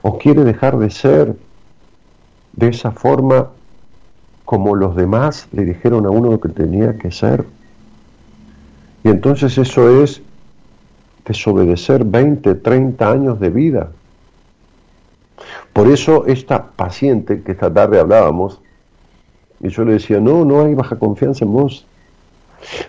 o 0.02 0.18
quiere 0.18 0.44
dejar 0.44 0.78
de 0.78 0.90
ser 0.90 1.36
de 2.52 2.68
esa 2.68 2.90
forma 2.90 3.48
como 4.44 4.74
los 4.74 4.96
demás 4.96 5.46
le 5.52 5.64
dijeron 5.64 6.06
a 6.06 6.10
uno 6.10 6.30
lo 6.30 6.40
que 6.40 6.48
tenía 6.48 6.96
que 6.96 7.10
ser. 7.10 7.44
Y 9.04 9.08
entonces 9.08 9.56
eso 9.58 10.02
es 10.02 10.22
desobedecer 11.24 12.04
20, 12.04 12.54
30 12.56 13.10
años 13.10 13.40
de 13.40 13.50
vida. 13.50 13.90
Por 15.72 15.88
eso 15.88 16.26
esta 16.26 16.70
paciente 16.70 17.42
que 17.42 17.52
esta 17.52 17.72
tarde 17.72 18.00
hablábamos, 18.00 18.60
y 19.60 19.68
yo 19.68 19.84
le 19.84 19.94
decía, 19.94 20.20
no, 20.20 20.44
no 20.44 20.64
hay 20.64 20.74
baja 20.74 20.98
confianza 20.98 21.44
en 21.44 21.52
vos. 21.52 21.86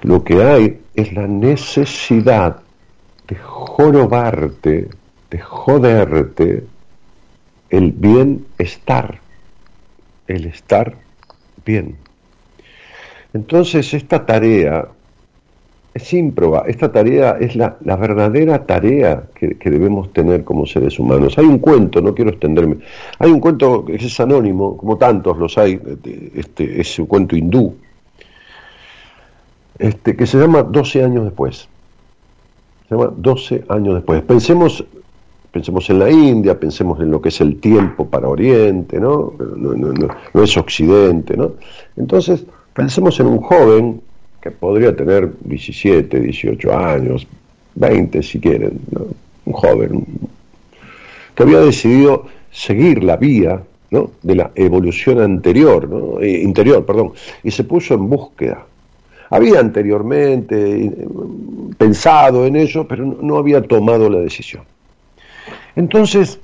Lo 0.02 0.24
que 0.24 0.44
hay 0.44 0.82
es 0.96 1.14
la 1.14 1.28
necesidad 1.28 2.58
de 3.28 3.36
jorobarte, 3.36 4.90
de 5.30 5.40
joderte, 5.40 6.64
el 7.70 7.92
bienestar, 7.92 9.20
el 10.28 10.46
estar 10.46 10.96
bien. 11.66 11.98
Entonces 13.34 13.94
esta 13.94 14.26
tarea 14.26 14.90
es 15.94 16.14
ímproba, 16.14 16.64
esta 16.68 16.92
tarea 16.92 17.38
es 17.40 17.56
la, 17.56 17.78
verdadera 17.82 18.66
tarea 18.66 19.24
que, 19.36 19.70
debemos 19.70 20.14
tener 20.14 20.44
como 20.44 20.66
seres 20.66 20.98
humanos. 20.98 21.38
Hay 21.38 21.46
un 21.46 21.60
cuento, 21.60 22.02
no 22.02 22.16
quiero 22.16 22.32
extenderme, 22.32 22.78
hay 23.20 23.30
un 23.30 23.42
cuento 23.42 23.84
que 23.84 23.96
es 23.96 24.20
anónimo, 24.20 24.78
como 24.78 24.98
tantos 24.98 25.38
los 25.38 25.58
hay, 25.58 25.80
este, 26.36 26.80
es 26.80 26.98
un 26.98 27.08
cuento 27.08 27.36
hindú, 27.36 27.76
este, 29.78 30.16
que 30.16 30.26
se 30.26 30.38
llama 30.38 30.64
12 30.64 31.04
años 31.04 31.26
después. 31.26 31.68
Se 32.88 32.96
llama 32.96 33.12
12 33.18 33.66
años 33.68 33.96
después. 33.96 34.22
Pensemos, 34.22 34.86
pensemos 35.52 35.90
en 35.90 36.00
la 36.00 36.10
India, 36.10 36.58
pensemos 36.58 37.02
en 37.02 37.12
lo 37.12 37.22
que 37.22 37.30
es 37.30 37.42
el 37.42 37.60
tiempo 37.60 38.08
para 38.08 38.30
Oriente, 38.30 38.98
¿no? 38.98 39.34
No, 39.58 39.74
no, 39.74 40.08
no 40.34 40.44
es 40.44 40.56
Occidente, 40.56 41.36
¿no? 41.36 41.54
Entonces, 41.98 42.46
pensemos 42.74 43.20
en 43.20 43.28
un 43.28 43.42
joven 43.42 44.02
que 44.42 44.52
podría 44.52 44.96
tener 44.96 45.32
17, 45.42 46.20
18 46.20 46.78
años, 46.78 47.28
20 47.76 48.24
si 48.24 48.40
quieren, 48.40 48.80
un 49.46 49.54
joven, 49.54 50.06
que 51.36 51.44
había 51.44 51.60
decidido 51.60 52.26
seguir 52.52 53.04
la 53.04 53.18
vía 53.18 53.62
de 54.22 54.36
la 54.36 54.52
evolución 54.56 55.22
anterior. 55.22 56.20
Eh, 56.22 56.42
interior, 56.44 56.86
perdón, 56.86 57.14
y 57.44 57.52
se 57.52 57.64
puso 57.64 57.94
en 57.94 58.10
búsqueda. 58.10 58.66
Había 59.30 59.60
anteriormente 59.60 60.86
eh, 60.86 61.08
pensado 61.78 62.46
en 62.46 62.56
ello, 62.56 62.88
pero 62.88 63.06
no 63.06 63.38
había 63.38 63.62
tomado 63.62 64.10
la 64.10 64.20
decisión. 64.20 64.64
Entonces, 65.76 66.40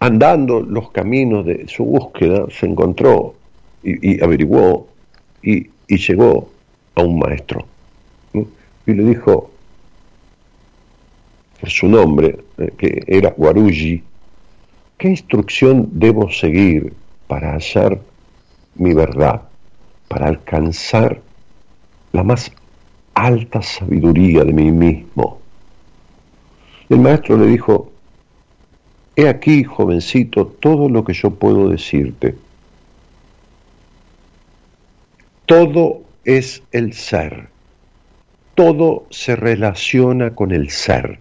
andando 0.00 0.60
los 0.60 0.90
caminos 0.90 1.46
de 1.46 1.66
su 1.68 1.84
búsqueda, 1.84 2.46
se 2.50 2.66
encontró 2.66 3.34
y, 3.82 4.16
y 4.16 4.22
averiguó 4.22 4.89
y, 5.42 5.70
llegó 5.88 6.50
a 6.94 7.02
un 7.02 7.18
maestro 7.18 7.66
y 8.32 8.92
le 8.92 9.04
dijo 9.04 9.50
su 11.64 11.88
nombre, 11.88 12.38
eh, 12.58 12.72
que 12.76 13.02
era 13.06 13.34
Guaruji, 13.36 14.02
¿qué 14.96 15.08
instrucción 15.08 15.88
debo 15.92 16.30
seguir 16.30 16.94
para 17.26 17.52
hallar 17.52 18.00
mi 18.76 18.94
verdad, 18.94 19.42
para 20.08 20.28
alcanzar 20.28 21.20
la 22.12 22.22
más 22.22 22.50
alta 23.14 23.60
sabiduría 23.62 24.44
de 24.44 24.52
mí 24.52 24.70
mismo? 24.70 25.38
El 26.88 27.00
maestro 27.00 27.36
le 27.36 27.46
dijo, 27.46 27.92
he 29.14 29.28
aquí, 29.28 29.64
jovencito, 29.64 30.46
todo 30.46 30.88
lo 30.88 31.04
que 31.04 31.12
yo 31.12 31.30
puedo 31.30 31.68
decirte 31.68 32.36
todo 35.50 36.02
es 36.24 36.62
el 36.70 36.92
ser, 36.92 37.48
todo 38.54 39.06
se 39.10 39.34
relaciona 39.34 40.30
con 40.30 40.52
el 40.52 40.70
ser, 40.70 41.18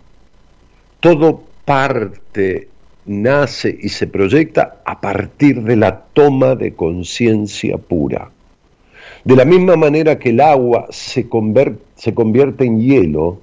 todo 0.99 1.41
parte, 1.65 2.67
nace 3.07 3.75
y 3.81 3.89
se 3.89 4.05
proyecta 4.05 4.81
a 4.85 5.01
partir 5.01 5.63
de 5.63 5.75
la 5.75 6.01
toma 6.13 6.53
de 6.53 6.75
conciencia 6.75 7.79
pura. 7.79 8.29
De 9.23 9.35
la 9.35 9.45
misma 9.45 9.75
manera 9.75 10.19
que 10.19 10.29
el 10.29 10.41
agua 10.41 10.85
se, 10.91 11.27
convierte 11.27 12.65
en 12.65 12.79
hielo, 12.79 13.39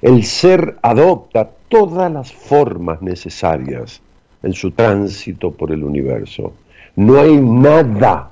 el 0.00 0.24
ser 0.24 0.78
adopta 0.80 1.50
todas 1.68 2.10
las 2.10 2.32
formas 2.32 3.02
necesarias 3.02 4.00
en 4.42 4.54
su 4.54 4.70
tránsito 4.70 5.50
por 5.50 5.70
el 5.70 5.84
universo. 5.84 6.54
No 6.96 7.20
hay 7.20 7.36
nada 7.36 8.30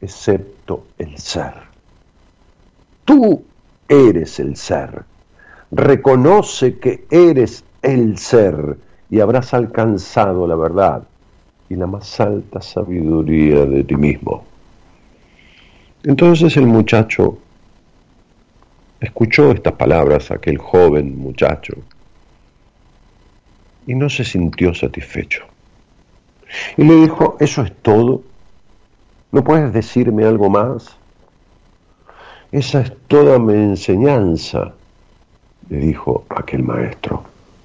excepto 0.00 0.86
el 0.98 1.18
ser. 1.18 1.54
Tú 3.04 3.42
eres 3.88 4.38
el 4.38 4.56
ser. 4.56 5.04
Reconoce 5.70 6.78
que 6.78 7.04
eres 7.10 7.64
el 7.82 8.18
ser 8.18 8.76
y 9.10 9.20
habrás 9.20 9.54
alcanzado 9.54 10.46
la 10.46 10.56
verdad 10.56 11.02
y 11.68 11.76
la 11.76 11.86
más 11.86 12.20
alta 12.20 12.60
sabiduría 12.60 13.64
de 13.64 13.84
ti 13.84 13.96
mismo. 13.96 14.44
Entonces 16.04 16.56
el 16.56 16.66
muchacho 16.66 17.38
escuchó 19.00 19.52
estas 19.52 19.74
palabras, 19.74 20.30
aquel 20.30 20.58
joven 20.58 21.18
muchacho, 21.18 21.74
y 23.86 23.94
no 23.94 24.08
se 24.08 24.24
sintió 24.24 24.74
satisfecho. 24.74 25.44
Y 26.76 26.84
le 26.84 26.94
dijo, 26.96 27.36
¿eso 27.40 27.62
es 27.62 27.72
todo? 27.82 28.22
¿No 29.30 29.44
puedes 29.44 29.72
decirme 29.72 30.24
algo 30.24 30.48
más? 30.48 30.96
Esa 32.50 32.80
es 32.80 32.92
toda 33.08 33.38
mi 33.38 33.52
enseñanza, 33.52 34.72
le 35.68 35.78
dijo 35.78 36.24
aquel 36.30 36.62
maestro. 36.62 37.24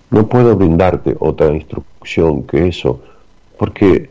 No 0.09 0.27
puedo 0.27 0.55
brindarte 0.55 1.15
otra 1.19 1.47
instrucción 1.47 2.43
que 2.43 2.67
eso, 2.67 3.01
porque 3.57 4.09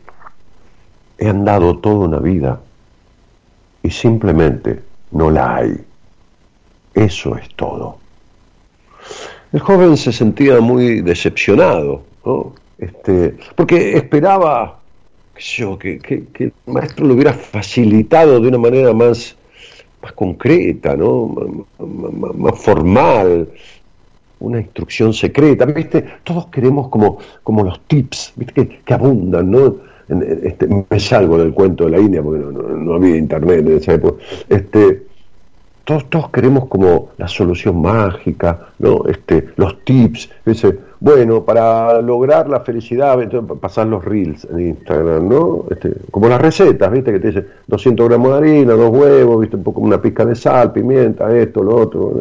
he 1.17 1.29
andado 1.29 1.77
toda 1.77 2.07
una 2.07 2.17
vida 2.17 2.59
y 3.83 3.91
simplemente 3.91 4.81
no 5.11 5.29
la 5.29 5.57
hay. 5.57 5.77
Eso 6.93 7.37
es 7.37 7.47
todo. 7.55 7.97
El 9.51 9.59
joven 9.59 9.95
se 9.95 10.11
sentía 10.11 10.59
muy 10.59 11.01
decepcionado, 11.01 12.03
¿no? 12.25 12.53
este, 12.79 13.37
porque 13.55 13.95
esperaba 13.95 14.79
que, 15.33 15.99
que, 15.99 16.43
el 16.43 16.53
maestro 16.67 17.05
lo 17.05 17.13
hubiera 17.15 17.33
facilitado 17.33 18.39
de 18.39 18.47
una 18.47 18.57
manera 18.57 18.93
más, 18.93 19.35
más 20.01 20.11
concreta, 20.13 20.95
¿no? 20.95 21.35
más, 21.79 22.59
formal, 22.59 23.49
una 24.39 24.59
instrucción 24.59 25.13
secreta, 25.13 25.65
¿viste? 25.65 26.03
Todos 26.23 26.47
queremos 26.47 26.89
como, 26.89 27.17
como 27.43 27.63
los 27.63 27.79
tips, 27.87 28.33
¿viste? 28.35 28.81
Que, 28.85 28.93
abundan, 28.93 29.51
¿no? 29.51 29.75
Este, 30.43 30.67
me 30.67 30.99
salgo 30.99 31.37
del 31.37 31.53
cuento 31.53 31.85
de 31.85 31.91
la 31.91 31.99
India 31.99 32.21
porque 32.21 32.43
no, 32.43 32.93
había 32.93 33.15
internet 33.15 33.65
en 33.65 33.77
esa 33.77 33.93
época. 33.93 34.21
Este, 34.49 35.03
todos, 35.85 36.09
todos 36.09 36.29
queremos 36.29 36.67
como 36.67 37.09
la 37.17 37.27
solución 37.27 37.81
mágica, 37.81 38.67
¿no? 38.79 39.03
Este, 39.05 39.49
los 39.57 39.83
tips, 39.83 40.29
ese, 40.45 40.79
bueno, 40.99 41.43
para 41.43 42.01
lograr 42.01 42.47
la 42.47 42.61
felicidad, 42.61 43.19
pasar 43.59 43.87
los 43.87 44.03
reels 44.05 44.45
en 44.45 44.67
Instagram, 44.69 45.27
¿no? 45.27 45.65
Este, 45.69 45.93
como 46.09 46.29
las 46.29 46.41
recetas, 46.41 46.89
¿viste? 46.91 47.11
Que 47.11 47.19
te 47.19 47.27
dicen 47.27 47.47
200 47.67 48.07
gramos 48.07 48.31
de 48.31 48.37
harina, 48.37 48.73
dos 48.73 48.95
huevos, 48.95 49.41
¿viste? 49.41 49.57
Un 49.57 49.63
poco 49.63 49.81
una 49.81 50.01
pizca 50.01 50.25
de 50.25 50.35
sal, 50.35 50.71
pimienta, 50.71 51.35
esto, 51.35 51.61
lo 51.61 51.75
otro, 51.75 52.13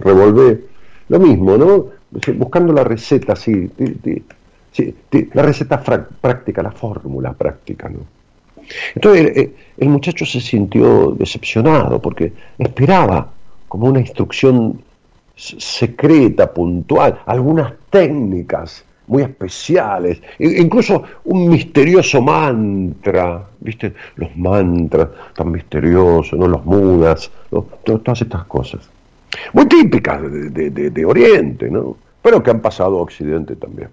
revolver. 0.00 0.60
Lo 1.08 1.18
mismo, 1.18 1.56
¿no? 1.56 1.86
Buscando 2.34 2.72
la 2.72 2.84
receta, 2.84 3.34
sí, 3.34 3.70
la 5.32 5.42
receta 5.42 5.82
práctica, 6.20 6.62
la 6.62 6.70
fórmula 6.70 7.32
práctica, 7.32 7.88
¿no? 7.88 8.13
Entonces 8.94 9.50
el 9.76 9.88
muchacho 9.88 10.24
se 10.24 10.40
sintió 10.40 11.10
decepcionado 11.12 12.00
porque 12.00 12.32
esperaba 12.58 13.28
como 13.68 13.88
una 13.88 14.00
instrucción 14.00 14.80
secreta, 15.36 16.52
puntual, 16.52 17.20
algunas 17.26 17.72
técnicas 17.90 18.84
muy 19.06 19.22
especiales, 19.22 20.22
incluso 20.38 21.02
un 21.24 21.48
misterioso 21.48 22.22
mantra, 22.22 23.44
¿viste? 23.60 23.92
Los 24.16 24.34
mantras 24.36 25.08
tan 25.34 25.50
misteriosos, 25.50 26.38
¿no? 26.38 26.46
Los 26.46 26.64
mudas, 26.64 27.30
todas 27.84 28.22
estas 28.22 28.44
cosas. 28.44 28.88
Muy 29.52 29.66
típicas 29.66 30.22
de, 30.22 30.70
de, 30.70 31.04
Oriente, 31.04 31.70
¿no? 31.70 31.96
Pero 32.22 32.42
que 32.42 32.50
han 32.50 32.60
pasado 32.60 32.98
a 32.98 33.02
Occidente 33.02 33.56
también. 33.56 33.88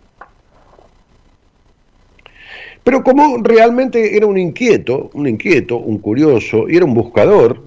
Pero 2.83 3.03
como 3.03 3.37
realmente 3.43 4.15
era 4.17 4.25
un 4.25 4.37
inquieto, 4.37 5.11
un 5.13 5.27
inquieto, 5.27 5.77
un 5.77 5.99
curioso, 5.99 6.67
y 6.67 6.77
era 6.77 6.85
un 6.85 6.93
buscador, 6.93 7.61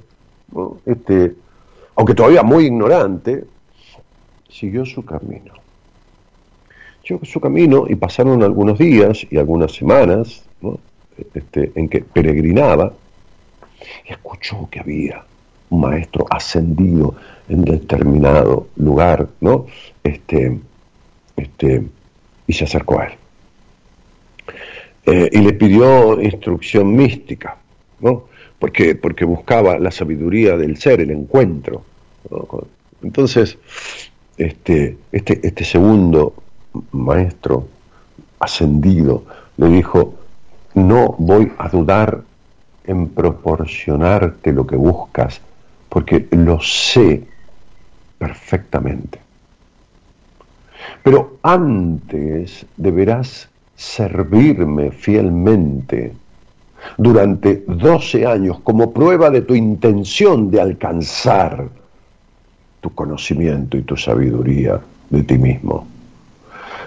este, 0.86 1.34
aunque 1.94 2.14
todavía 2.14 2.42
muy 2.42 2.66
ignorante, 2.66 3.44
siguió 4.48 4.84
su 4.84 5.04
camino. 5.04 5.52
Siguió 7.02 7.24
su 7.24 7.40
camino 7.40 7.84
y 7.88 7.94
pasaron 7.94 8.42
algunos 8.42 8.78
días 8.78 9.26
y 9.30 9.36
algunas 9.36 9.72
semanas 9.72 10.44
este, 11.34 11.70
en 11.74 11.88
que 11.88 12.00
peregrinaba 12.00 12.92
y 14.08 14.12
escuchó 14.12 14.68
que 14.70 14.80
había 14.80 15.24
un 15.70 15.80
maestro 15.80 16.26
ascendido 16.30 17.14
en 17.48 17.64
determinado 17.64 18.68
lugar, 18.76 19.28
¿no? 19.40 19.66
Este, 20.02 20.58
este, 21.36 21.82
y 22.46 22.52
se 22.52 22.64
acercó 22.64 23.00
a 23.00 23.06
él. 23.06 23.12
Eh, 25.06 25.28
y 25.32 25.38
le 25.38 25.52
pidió 25.52 26.20
instrucción 26.20 26.94
mística, 26.94 27.56
¿no? 28.00 28.24
Porque, 28.58 28.94
porque 28.94 29.24
buscaba 29.24 29.78
la 29.78 29.90
sabiduría 29.90 30.56
del 30.56 30.78
ser, 30.78 31.00
el 31.00 31.10
encuentro. 31.10 31.84
Entonces, 33.02 33.58
este, 34.38 34.96
este, 35.12 35.46
este 35.46 35.64
segundo 35.64 36.34
maestro 36.92 37.68
ascendido, 38.38 39.24
le 39.56 39.68
dijo, 39.68 40.14
no 40.74 41.14
voy 41.18 41.52
a 41.58 41.68
dudar 41.68 42.22
en 42.86 43.08
proporcionarte 43.08 44.52
lo 44.52 44.66
que 44.66 44.76
buscas, 44.76 45.40
porque 45.88 46.26
lo 46.30 46.60
sé 46.60 47.24
perfectamente. 48.18 49.18
Pero 51.02 51.38
antes 51.42 52.66
deberás 52.76 53.48
servirme 53.84 54.90
fielmente 54.90 56.12
durante 56.96 57.64
12 57.66 58.26
años 58.26 58.60
como 58.60 58.92
prueba 58.92 59.30
de 59.30 59.42
tu 59.42 59.54
intención 59.54 60.50
de 60.50 60.60
alcanzar 60.60 61.68
tu 62.80 62.90
conocimiento 62.94 63.76
y 63.76 63.82
tu 63.82 63.96
sabiduría 63.96 64.80
de 65.10 65.22
ti 65.22 65.38
mismo. 65.38 65.86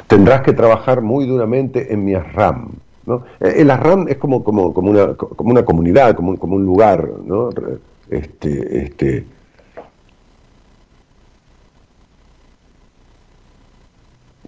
Tendrás 0.07 0.41
que 0.41 0.53
trabajar 0.53 1.01
muy 1.01 1.25
duramente 1.25 1.93
en 1.93 2.05
mi 2.05 2.15
Asram. 2.15 2.69
¿no? 3.05 3.23
Eh, 3.39 3.55
el 3.57 3.71
Asram 3.71 4.07
es 4.07 4.17
como, 4.17 4.43
como, 4.43 4.73
como, 4.73 4.91
una, 4.91 5.13
como 5.15 5.51
una 5.51 5.63
comunidad, 5.63 6.15
como, 6.15 6.37
como 6.37 6.55
un 6.55 6.65
lugar, 6.65 7.07
¿no? 7.25 7.49
este, 8.09 8.83
este, 8.83 9.25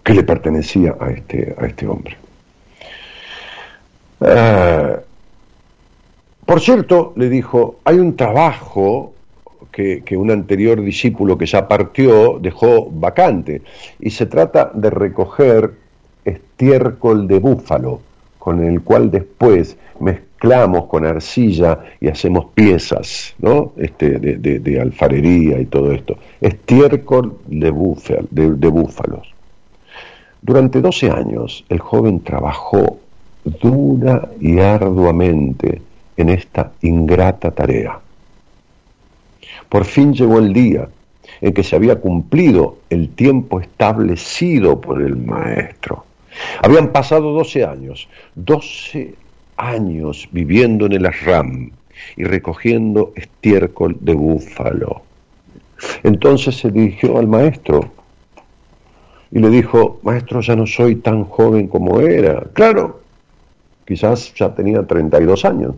que 0.04 0.14
le 0.14 0.24
pertenecía 0.24 0.96
a 1.00 1.10
este, 1.12 1.56
a 1.58 1.66
este 1.66 1.88
hombre. 1.88 2.18
Eh, 4.22 4.98
por 6.46 6.62
cierto, 6.62 7.14
le 7.16 7.30
dijo, 7.30 7.80
hay 7.84 8.00
un 8.00 8.16
trabajo 8.16 9.14
que, 9.72 10.18
un 10.18 10.32
anterior 10.32 10.82
discípulo 10.82 11.38
que 11.38 11.46
ya 11.46 11.68
partió 11.68 12.40
dejó 12.40 12.90
vacante, 12.90 13.62
y 14.00 14.10
se 14.10 14.26
trata 14.26 14.72
de 14.74 14.90
recoger 14.90 15.72
estiércol 16.26 17.28
de 17.28 17.40
búfalo, 17.40 18.02
con 18.38 18.64
el 18.64 18.82
cual 18.82 19.12
después 19.12 19.78
mezclamos 20.00 20.86
con 20.86 21.06
arcilla 21.06 21.80
y 22.00 22.08
hacemos 22.08 22.48
piezas 22.54 23.36
¿no? 23.40 23.74
este, 23.78 24.18
de, 24.20 24.60
de, 24.60 24.82
alfarería 24.82 25.60
y 25.60 25.66
todo 25.66 25.92
esto. 25.92 26.18
Estiércol 26.42 27.38
de, 27.46 27.70
búfalo, 27.70 28.28
de 28.32 28.68
búfalos. 28.68 29.34
Durante 30.42 30.82
12 30.82 31.12
años 31.12 31.66
el 31.70 31.80
joven 31.80 32.22
trabajó 32.22 32.98
dura 33.44 34.30
y 34.40 34.60
arduamente 34.60 35.82
en 36.18 36.30
esta 36.30 36.72
ingrata 36.82 37.52
tarea. 37.52 38.00
Por 39.70 39.86
fin 39.86 40.14
llegó 40.14 40.40
el 40.40 40.54
día 40.54 40.90
en 41.42 41.54
que 41.54 41.64
se 41.64 41.76
había 41.76 42.00
cumplido 42.00 42.78
el 42.90 43.10
tiempo 43.10 43.60
establecido 43.60 44.82
por 44.82 45.02
el 45.02 45.16
maestro. 45.16 46.06
Habían 46.62 46.90
pasado 46.90 47.32
12 47.34 47.66
años, 47.66 48.08
12 48.36 49.16
años 49.58 50.28
viviendo 50.32 50.86
en 50.86 50.94
el 50.94 51.06
Asram 51.06 51.72
y 52.18 52.24
recogiendo 52.24 53.14
estiércol 53.16 53.98
de 54.02 54.14
búfalo. 54.14 55.02
Entonces 56.04 56.58
se 56.58 56.72
dirigió 56.72 57.18
al 57.18 57.28
maestro 57.28 57.92
y 59.32 59.40
le 59.40 59.50
dijo, 59.50 60.00
maestro, 60.04 60.42
ya 60.42 60.56
no 60.56 60.66
soy 60.66 60.96
tan 60.96 61.24
joven 61.26 61.68
como 61.68 62.02
era. 62.02 62.42
Claro, 62.54 62.99
quizás 63.90 64.32
ya 64.36 64.54
tenía 64.54 64.86
32 64.86 65.46
años. 65.46 65.74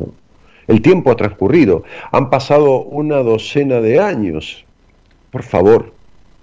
El 0.68 0.82
tiempo 0.82 1.12
ha 1.12 1.16
transcurrido, 1.16 1.84
han 2.12 2.30
pasado 2.30 2.82
una 2.82 3.20
docena 3.20 3.80
de 3.80 4.02
años. 4.02 4.66
Por 5.32 5.44
favor, 5.44 5.94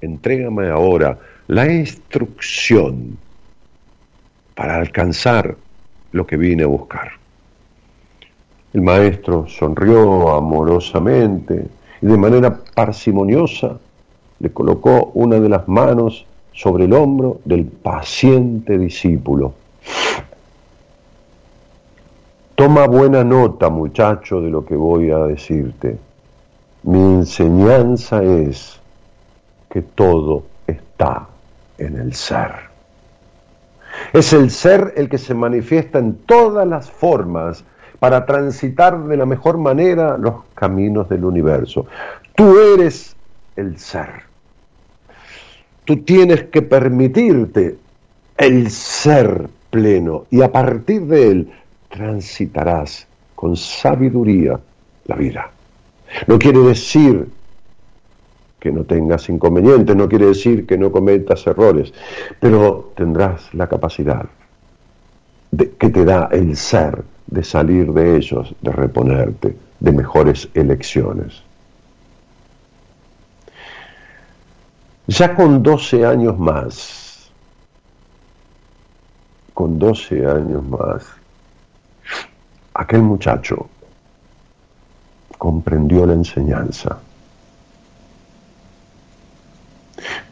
entrégame 0.01 0.71
ahora 0.71 1.19
la 1.47 1.71
instrucción 1.71 3.19
para 4.55 4.77
alcanzar 4.77 5.57
lo 6.12 6.27
que 6.27 6.39
vine 6.39 6.62
a 6.62 6.69
buscar. 6.69 7.11
El 8.73 8.81
maestro 8.81 9.47
sonrió 9.47 10.31
amorosamente 10.31 11.66
y 12.01 12.07
de 12.07 12.16
manera 12.16 12.59
parsimoniosa 12.75 13.79
le 14.41 14.51
colocó 14.53 15.11
una 15.14 15.39
de 15.39 15.51
las 15.51 15.69
manos 15.69 16.25
sobre 16.53 16.87
el 16.87 16.95
hombro 16.95 17.41
del 17.45 17.66
paciente 17.66 18.79
discípulo. 18.79 19.53
Toma 22.59 22.89
buena 22.89 23.23
nota, 23.23 23.69
muchacho, 23.69 24.41
de 24.41 24.51
lo 24.51 24.65
que 24.65 24.75
voy 24.75 25.13
a 25.13 25.19
decirte. 25.19 25.97
Mi 26.83 26.99
enseñanza 26.99 28.21
es 28.25 28.81
que 29.71 29.81
todo 29.81 30.43
está 30.67 31.29
en 31.79 31.97
el 31.97 32.15
ser. 32.15 32.51
Es 34.13 34.33
el 34.33 34.51
ser 34.51 34.93
el 34.97 35.09
que 35.09 35.19
se 35.19 35.35
manifiesta 35.35 36.01
en 36.01 36.15
todas 36.27 36.67
las 36.67 36.91
formas 36.91 37.63
para 38.01 38.27
transitar 38.27 39.05
de 39.05 39.17
la 39.17 39.25
mejor 39.25 39.57
manera 39.57 40.19
los 40.19 40.43
caminos 40.57 41.09
del 41.09 41.27
universo. 41.27 41.87
Tú 42.35 42.59
eres 42.59 43.15
el 43.55 43.79
ser. 43.79 44.11
Tú 45.85 45.99
tienes 45.99 46.43
que 46.47 46.63
permitirte 46.63 47.79
el 48.37 48.69
ser 48.73 49.49
pleno 49.71 50.25
y 50.29 50.43
a 50.43 50.51
partir 50.51 51.03
de 51.03 51.31
él 51.31 51.53
transitarás 51.89 53.07
con 53.34 53.57
sabiduría 53.57 54.59
la 55.07 55.16
vida. 55.16 55.51
No 56.26 56.39
quiere 56.39 56.61
decir 56.61 57.28
que 58.59 58.72
no 58.72 58.84
tengas 58.84 59.28
inconvenientes, 59.28 59.95
no 59.95 60.09
quiere 60.09 60.26
decir 60.26 60.66
que 60.66 60.76
no 60.76 60.91
cometas 60.91 61.47
errores, 61.47 61.93
pero 62.41 62.93
tendrás 62.97 63.53
la 63.55 63.68
capacidad 63.68 64.26
que 65.51 65.89
te 65.91 66.05
da 66.05 66.28
el 66.30 66.57
ser 66.57 67.05
de 67.26 67.43
salir 67.43 67.93
de 67.93 68.16
ellos, 68.16 68.55
de 68.61 68.72
reponerte, 68.72 69.57
de 69.80 69.93
mejores 69.93 70.49
elecciones. 70.55 71.43
Ya 75.07 75.34
con 75.34 75.62
12 75.62 76.05
años 76.05 76.39
más, 76.39 77.30
con 79.55 79.78
12 79.78 80.26
años 80.26 80.66
más, 80.66 81.18
aquel 82.79 83.03
muchacho 83.03 83.68
comprendió 85.37 86.07
la 86.07 86.12
enseñanza. 86.14 86.99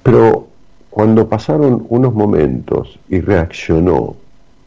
Pero 0.03 0.47
cuando 0.89 1.29
pasaron 1.29 1.85
unos 1.89 2.15
momentos 2.15 2.99
y 3.09 3.21
reaccionó 3.21 4.17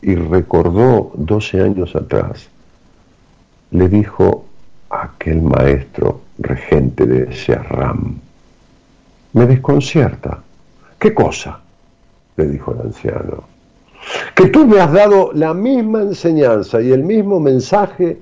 y 0.01 0.15
recordó 0.15 1.13
12 1.15 1.61
años 1.61 1.95
atrás, 1.95 2.49
le 3.71 3.87
dijo 3.87 4.45
a 4.89 5.05
aquel 5.05 5.41
maestro 5.41 6.21
regente 6.37 7.05
de 7.05 7.33
Serram, 7.33 8.19
me 9.33 9.45
desconcierta. 9.45 10.39
¿Qué 10.99 11.13
cosa? 11.13 11.61
le 12.35 12.47
dijo 12.47 12.73
el 12.73 12.81
anciano 12.81 13.58
que 14.35 14.47
tú 14.47 14.65
me 14.65 14.79
has 14.79 14.91
dado 14.91 15.31
la 15.33 15.53
misma 15.53 16.01
enseñanza 16.01 16.81
y 16.81 16.91
el 16.91 17.03
mismo 17.03 17.39
mensaje 17.39 18.19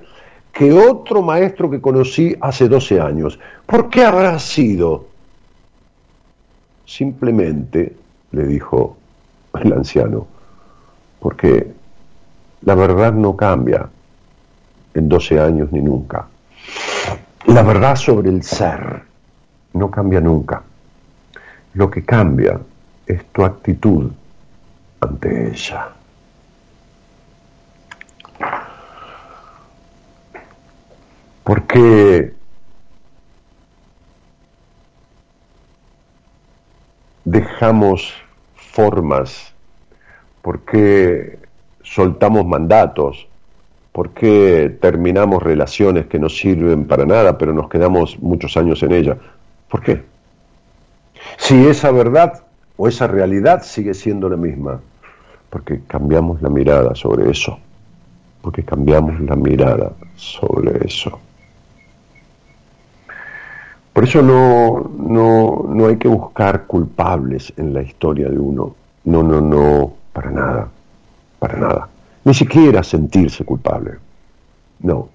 que 0.51 0.73
otro 0.73 1.21
maestro 1.21 1.69
que 1.69 1.79
conocí 1.79 2.35
hace 2.41 2.67
12 2.67 2.99
años. 2.99 3.39
¿Por 3.65 3.89
qué 3.89 4.03
habrá 4.03 4.39
sido? 4.39 5.05
Simplemente, 6.85 7.95
le 8.31 8.47
dijo 8.47 8.97
el 9.53 9.73
anciano, 9.73 10.25
porque 11.19 11.67
la 12.61 12.75
verdad 12.75 13.13
no 13.13 13.35
cambia 13.35 13.87
en 14.93 15.09
12 15.09 15.39
años 15.39 15.71
ni 15.71 15.81
nunca. 15.81 16.27
La 17.45 17.61
verdad 17.61 17.95
sobre 17.95 18.29
el 18.29 18.41
ser 18.43 19.03
no 19.73 19.91
cambia 19.91 20.21
nunca. 20.21 20.63
Lo 21.75 21.89
que 21.89 22.03
cambia 22.03 22.59
es 23.05 23.25
tu 23.25 23.43
actitud 23.43 24.11
ante 24.99 25.51
ella. 25.51 25.89
Porque 31.43 32.33
dejamos 37.23 38.13
formas, 38.55 39.53
porque 40.41 41.39
soltamos 41.81 42.45
mandatos, 42.45 43.27
porque 43.91 44.77
terminamos 44.81 45.41
relaciones 45.41 46.05
que 46.07 46.19
no 46.19 46.29
sirven 46.29 46.85
para 46.85 47.05
nada, 47.05 47.37
pero 47.37 47.53
nos 47.53 47.69
quedamos 47.69 48.19
muchos 48.19 48.55
años 48.55 48.83
en 48.83 48.91
ellas. 48.91 49.17
¿Por 49.69 49.81
qué? 49.81 50.03
Si 51.37 51.67
esa 51.67 51.91
verdad 51.91 52.43
o 52.77 52.87
esa 52.87 53.07
realidad 53.07 53.63
sigue 53.63 53.93
siendo 53.93 54.29
la 54.29 54.37
misma, 54.37 54.81
porque 55.49 55.81
cambiamos 55.87 56.41
la 56.41 56.49
mirada 56.49 56.95
sobre 56.95 57.29
eso, 57.29 57.57
porque 58.41 58.63
cambiamos 58.63 59.19
la 59.21 59.35
mirada 59.35 59.91
sobre 60.15 60.85
eso. 60.85 61.19
Por 63.93 64.03
eso 64.03 64.21
no, 64.21 64.91
no, 64.95 65.65
no 65.67 65.87
hay 65.87 65.97
que 65.97 66.07
buscar 66.07 66.65
culpables 66.65 67.51
en 67.57 67.73
la 67.73 67.81
historia 67.81 68.29
de 68.29 68.37
uno, 68.37 68.75
no, 69.05 69.23
no, 69.23 69.41
no, 69.41 69.93
para 70.13 70.29
nada. 70.29 70.67
para 71.39 71.57
nada. 71.57 71.89
Ni 72.23 72.33
siquiera 72.33 72.83
sentirse 72.83 73.43
culpable. 73.43 73.93
No. 74.79 75.09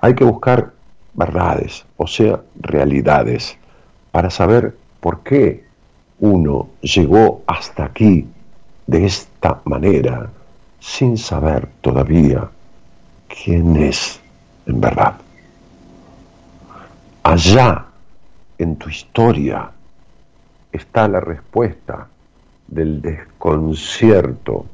Hay 0.00 0.14
que 0.14 0.24
buscar 0.24 0.72
verdades, 1.14 1.84
o 1.96 2.06
sea, 2.06 2.40
realidades, 2.60 3.58
para 4.12 4.30
saber 4.30 4.76
por 5.00 5.20
qué 5.20 5.64
uno 6.20 6.68
llegó 6.80 7.42
hasta 7.46 7.84
aquí 7.84 8.26
de 8.92 9.06
esta 9.06 9.62
manera 9.64 10.28
sin 10.78 11.16
saber 11.16 11.66
todavía 11.80 12.46
quién 13.26 13.74
es 13.78 14.20
en 14.66 14.82
verdad. 14.82 15.14
Allá 17.22 17.86
en 18.58 18.76
tu 18.76 18.90
historia 18.90 19.70
está 20.70 21.08
la 21.08 21.20
respuesta 21.20 22.06
del 22.68 23.00
desconcierto 23.00 24.66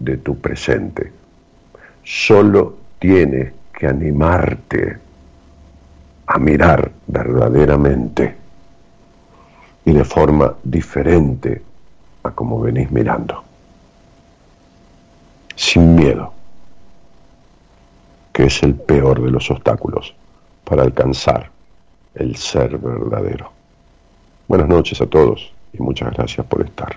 de 0.00 0.16
tu 0.16 0.36
presente. 0.40 1.12
Solo 2.02 2.76
tienes 2.98 3.52
que 3.72 3.86
animarte 3.86 4.98
a 6.26 6.38
mirar 6.40 6.90
verdaderamente 7.06 8.34
y 9.84 9.92
de 9.92 10.04
forma 10.04 10.56
diferente 10.64 11.62
a 12.24 12.32
como 12.32 12.60
venís 12.60 12.90
mirando. 12.90 13.49
Sin 15.60 15.94
miedo, 15.94 16.32
que 18.32 18.44
es 18.44 18.62
el 18.62 18.74
peor 18.74 19.22
de 19.22 19.30
los 19.30 19.50
obstáculos 19.50 20.14
para 20.64 20.82
alcanzar 20.84 21.50
el 22.14 22.34
ser 22.36 22.78
verdadero. 22.78 23.52
Buenas 24.48 24.68
noches 24.68 25.02
a 25.02 25.06
todos 25.06 25.52
y 25.74 25.82
muchas 25.82 26.14
gracias 26.14 26.46
por 26.46 26.64
estar. 26.64 26.96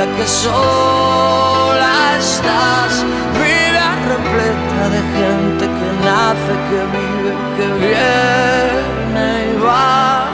vida 0.00 0.16
que 0.16 0.26
sola 0.26 2.16
estás, 2.18 3.04
vida 3.34 3.86
repleta 4.08 4.82
de 4.94 5.00
gente 5.16 5.64
que 5.66 5.88
nace, 6.04 6.52
que 6.68 6.80
vive, 6.96 7.32
que 7.56 7.66
viene 7.84 9.26
y 9.52 9.62
va. 9.62 10.28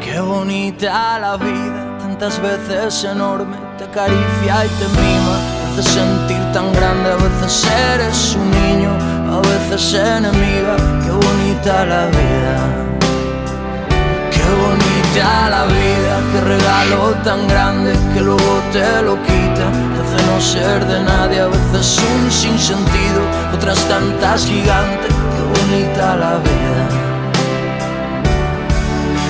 Qué 0.00 0.20
bonita 0.20 1.18
la 1.20 1.36
vida, 1.36 1.98
tantas 2.00 2.40
veces 2.40 3.04
enorme, 3.04 3.56
te 3.76 3.84
acaricia 3.84 4.66
y 4.66 4.68
te 4.68 4.88
mima, 5.00 5.36
te 5.74 5.80
hace 5.80 5.90
sentir 5.90 6.52
tan 6.52 6.72
grande, 6.72 7.12
a 7.12 7.16
veces 7.16 7.66
eres 7.92 8.36
un 8.36 8.50
niño, 8.50 8.90
a 9.32 9.40
veces 9.40 9.94
enemiga, 9.94 10.76
qué 11.04 11.10
bonita 11.10 11.84
la 11.84 12.06
vida. 12.06 12.97
Qué 14.48 14.54
bonita 14.54 15.50
la 15.50 15.66
vida, 15.66 16.14
qué 16.32 16.40
regalo 16.40 17.14
tan 17.22 17.46
grande 17.48 17.92
que 18.14 18.20
luego 18.22 18.62
te 18.72 19.02
lo 19.02 19.22
quita, 19.22 19.66
te 19.92 19.98
hace 20.00 20.20
no 20.26 20.40
ser 20.40 20.86
de 20.86 21.02
nadie, 21.02 21.40
a 21.40 21.48
veces 21.48 21.98
un 21.98 22.30
sinsentido, 22.30 23.20
otras 23.54 23.78
tantas 23.88 24.46
gigantes, 24.46 25.12
qué 25.34 25.42
bonita 25.60 26.16
la 26.16 26.38
vida. 26.38 26.82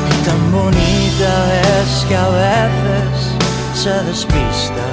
Y 0.09 0.25
tan 0.25 0.53
bonita 0.53 1.33
es 1.81 2.05
que 2.09 2.17
a 2.17 2.29
veces 2.29 3.19
se 3.75 3.95
despista. 4.05 4.85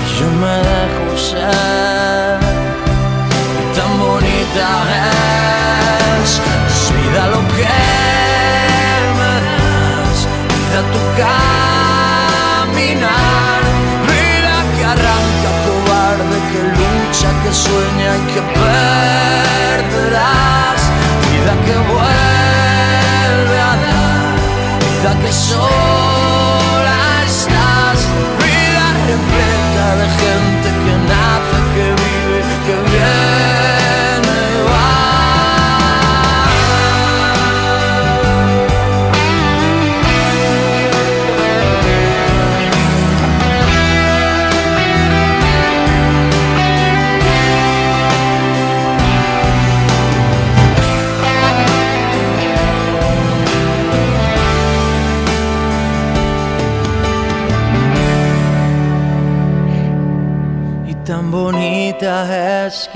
Y 0.00 0.18
yo 0.18 0.26
me 0.40 0.56
dejo 0.70 1.18
ser. 1.18 2.31
Caminar. 11.20 13.02
Vida 14.10 14.56
que 14.74 14.82
arranca 14.84 15.50
cobarde, 15.64 16.38
que 16.50 16.60
lucha, 16.78 17.28
que 17.42 17.52
sueña 17.52 18.10
y 18.16 18.22
que 18.32 18.42
perderás. 19.80 20.80
Vida 21.26 21.54
que 21.66 21.76
vuelve 21.92 23.58
a 23.70 23.74
dar. 23.84 24.34
Vida 24.80 25.12
que 25.22 25.32
sola 25.32 26.98
estás. 27.26 27.98
Vida 28.42 28.84
repleta 29.10 29.86
de 30.00 30.06
gente 30.20 30.61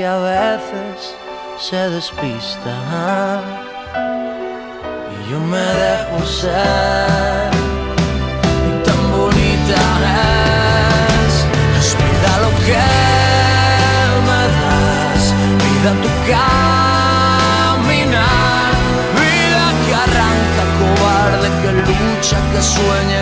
a 0.07 0.19
veces 0.19 1.17
se 1.59 1.77
despista. 1.91 2.75
Y 5.13 5.17
yo 5.31 5.39
me 5.41 5.59
dejo 5.59 6.25
ser. 6.25 7.51
Y 8.69 8.71
tan 8.85 9.03
bonita 9.11 9.81
es. 11.25 11.35
Es 11.79 11.89
vida 11.99 12.33
lo 12.45 12.51
que 12.67 12.87
me 14.29 14.43
das. 14.57 15.23
Vida 15.65 15.91
tu 16.03 16.11
caminar. 16.31 17.73
Vida 19.21 19.65
que 19.85 19.93
arranca 20.07 20.65
cobarde, 20.79 21.49
que 21.63 21.71
lucha, 21.89 22.39
que 22.53 22.61
sueña 22.63 23.16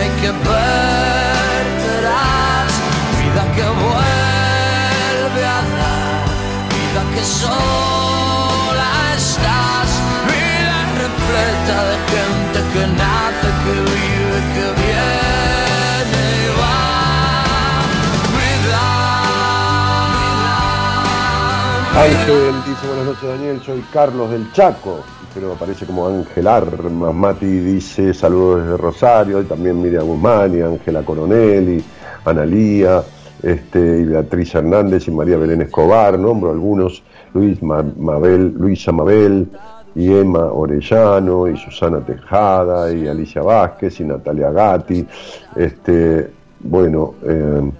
Ángel 21.95 22.53
dice 22.67 22.87
buenas 22.87 23.05
noches 23.05 23.29
Daniel, 23.29 23.61
soy 23.61 23.81
Carlos 23.93 24.29
del 24.29 24.51
Chaco. 24.51 24.99
pero 25.33 25.53
aparece 25.53 25.85
como 25.85 26.05
Ángel 26.05 26.45
Armas. 26.45 27.13
Mati 27.13 27.45
dice 27.45 28.13
saludos 28.13 28.63
desde 28.63 28.77
Rosario, 28.77 29.41
y 29.41 29.45
también 29.45 29.81
Miriam 29.81 30.05
Guzmán 30.05 30.57
y 30.57 30.61
Ángela 30.61 31.03
Coronel 31.03 31.77
y 31.77 31.83
Analía, 32.25 33.01
este, 33.41 33.79
y 33.79 34.03
Beatriz 34.03 34.55
Hernández 34.55 35.07
y 35.07 35.11
María 35.11 35.37
Belén 35.37 35.61
Escobar, 35.61 36.19
nombro 36.19 36.51
algunos, 36.51 37.01
Luis 37.33 37.63
Mabel, 37.63 38.53
Luisa 38.57 38.91
Mabel 38.91 39.47
y 39.95 40.11
Emma 40.11 40.51
Orellano 40.51 41.47
y 41.47 41.55
Susana 41.57 42.01
Tejada 42.01 42.91
y 42.91 43.07
Alicia 43.07 43.41
Vázquez 43.41 44.01
y 44.01 44.03
Natalia 44.03 44.51
Gatti, 44.51 45.07
este, 45.55 46.29
bueno, 46.59 47.15
eh, 47.23 47.71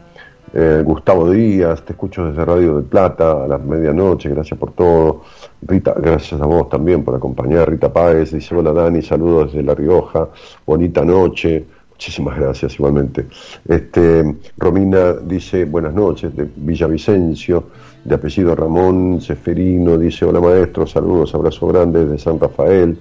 eh, 0.58 0.82
Gustavo 0.86 1.30
Díaz, 1.30 1.84
te 1.84 1.92
escucho 1.92 2.26
desde 2.26 2.46
Radio 2.46 2.78
de 2.78 2.84
Plata 2.84 3.44
a 3.44 3.48
las 3.48 3.62
medianoche, 3.62 4.30
gracias 4.30 4.58
por 4.58 4.72
todo. 4.72 5.24
Rita, 5.62 5.94
gracias 5.98 6.40
a 6.40 6.46
vos 6.46 6.70
también 6.70 7.04
por 7.04 7.14
acompañar. 7.14 7.70
Rita 7.70 7.92
Páez 7.92 8.32
dice, 8.32 8.56
hola 8.56 8.72
Dani, 8.72 9.02
saludos 9.02 9.52
desde 9.52 9.64
La 9.64 9.76
Rioja, 9.76 10.30
bonita 10.66 11.04
noche. 11.04 11.66
Muchísimas 11.92 12.38
gracias 12.40 12.76
igualmente. 12.76 13.26
Este, 13.68 14.36
Romina 14.58 15.14
dice, 15.14 15.66
buenas 15.66 15.94
noches, 15.94 16.34
de 16.34 16.48
Villavicencio, 16.56 17.66
de 18.06 18.16
apellido 18.16 18.56
Ramón 18.56 19.20
Seferino, 19.20 19.98
dice, 19.98 20.24
hola 20.24 20.40
maestro, 20.40 20.88
saludos, 20.88 21.36
abrazo 21.36 21.68
grande 21.68 22.06
desde 22.06 22.18
San 22.18 22.40
Rafael. 22.40 22.98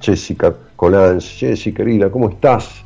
Jessica 0.00 0.54
Colán, 0.76 1.22
Jessica 1.22 1.78
querida, 1.78 2.10
¿cómo 2.10 2.28
estás? 2.28 2.84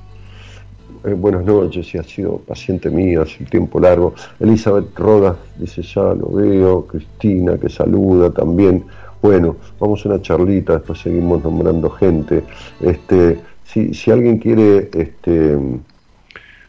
Eh, 1.04 1.14
buenas 1.14 1.44
noches 1.44 1.92
y 1.94 1.98
ha 1.98 2.04
sido 2.04 2.38
paciente 2.38 2.88
mía 2.88 3.22
hace 3.22 3.44
tiempo 3.44 3.80
largo. 3.80 4.14
Elizabeth 4.38 4.96
Rodas 4.96 5.36
dice, 5.58 5.82
ya 5.82 6.14
lo 6.14 6.30
veo. 6.30 6.86
Cristina, 6.86 7.58
que 7.58 7.68
saluda 7.68 8.30
también. 8.30 8.84
Bueno, 9.20 9.56
vamos 9.80 10.04
a 10.04 10.10
una 10.10 10.22
charlita, 10.22 10.74
después 10.74 11.00
seguimos 11.00 11.42
nombrando 11.42 11.90
gente. 11.90 12.44
Este, 12.80 13.40
si, 13.64 13.92
si 13.94 14.10
alguien 14.12 14.38
quiere 14.38 14.90
este, 14.92 15.58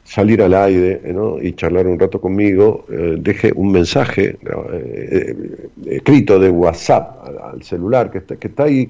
salir 0.04 0.42
al 0.42 0.54
aire 0.54 1.02
y 1.42 1.54
charlar 1.54 1.88
un 1.88 1.98
rato 1.98 2.20
conmigo, 2.20 2.86
eh, 2.90 3.16
deje 3.18 3.52
un 3.56 3.72
mensaje 3.72 4.38
eh, 4.74 5.36
escrito 5.86 6.40
de 6.40 6.50
WhatsApp 6.50 7.28
al, 7.54 7.64
celular 7.64 8.12
que 8.12 8.20
está, 8.20 8.36
que 8.36 8.48
está 8.48 8.64
ahí, 8.64 8.90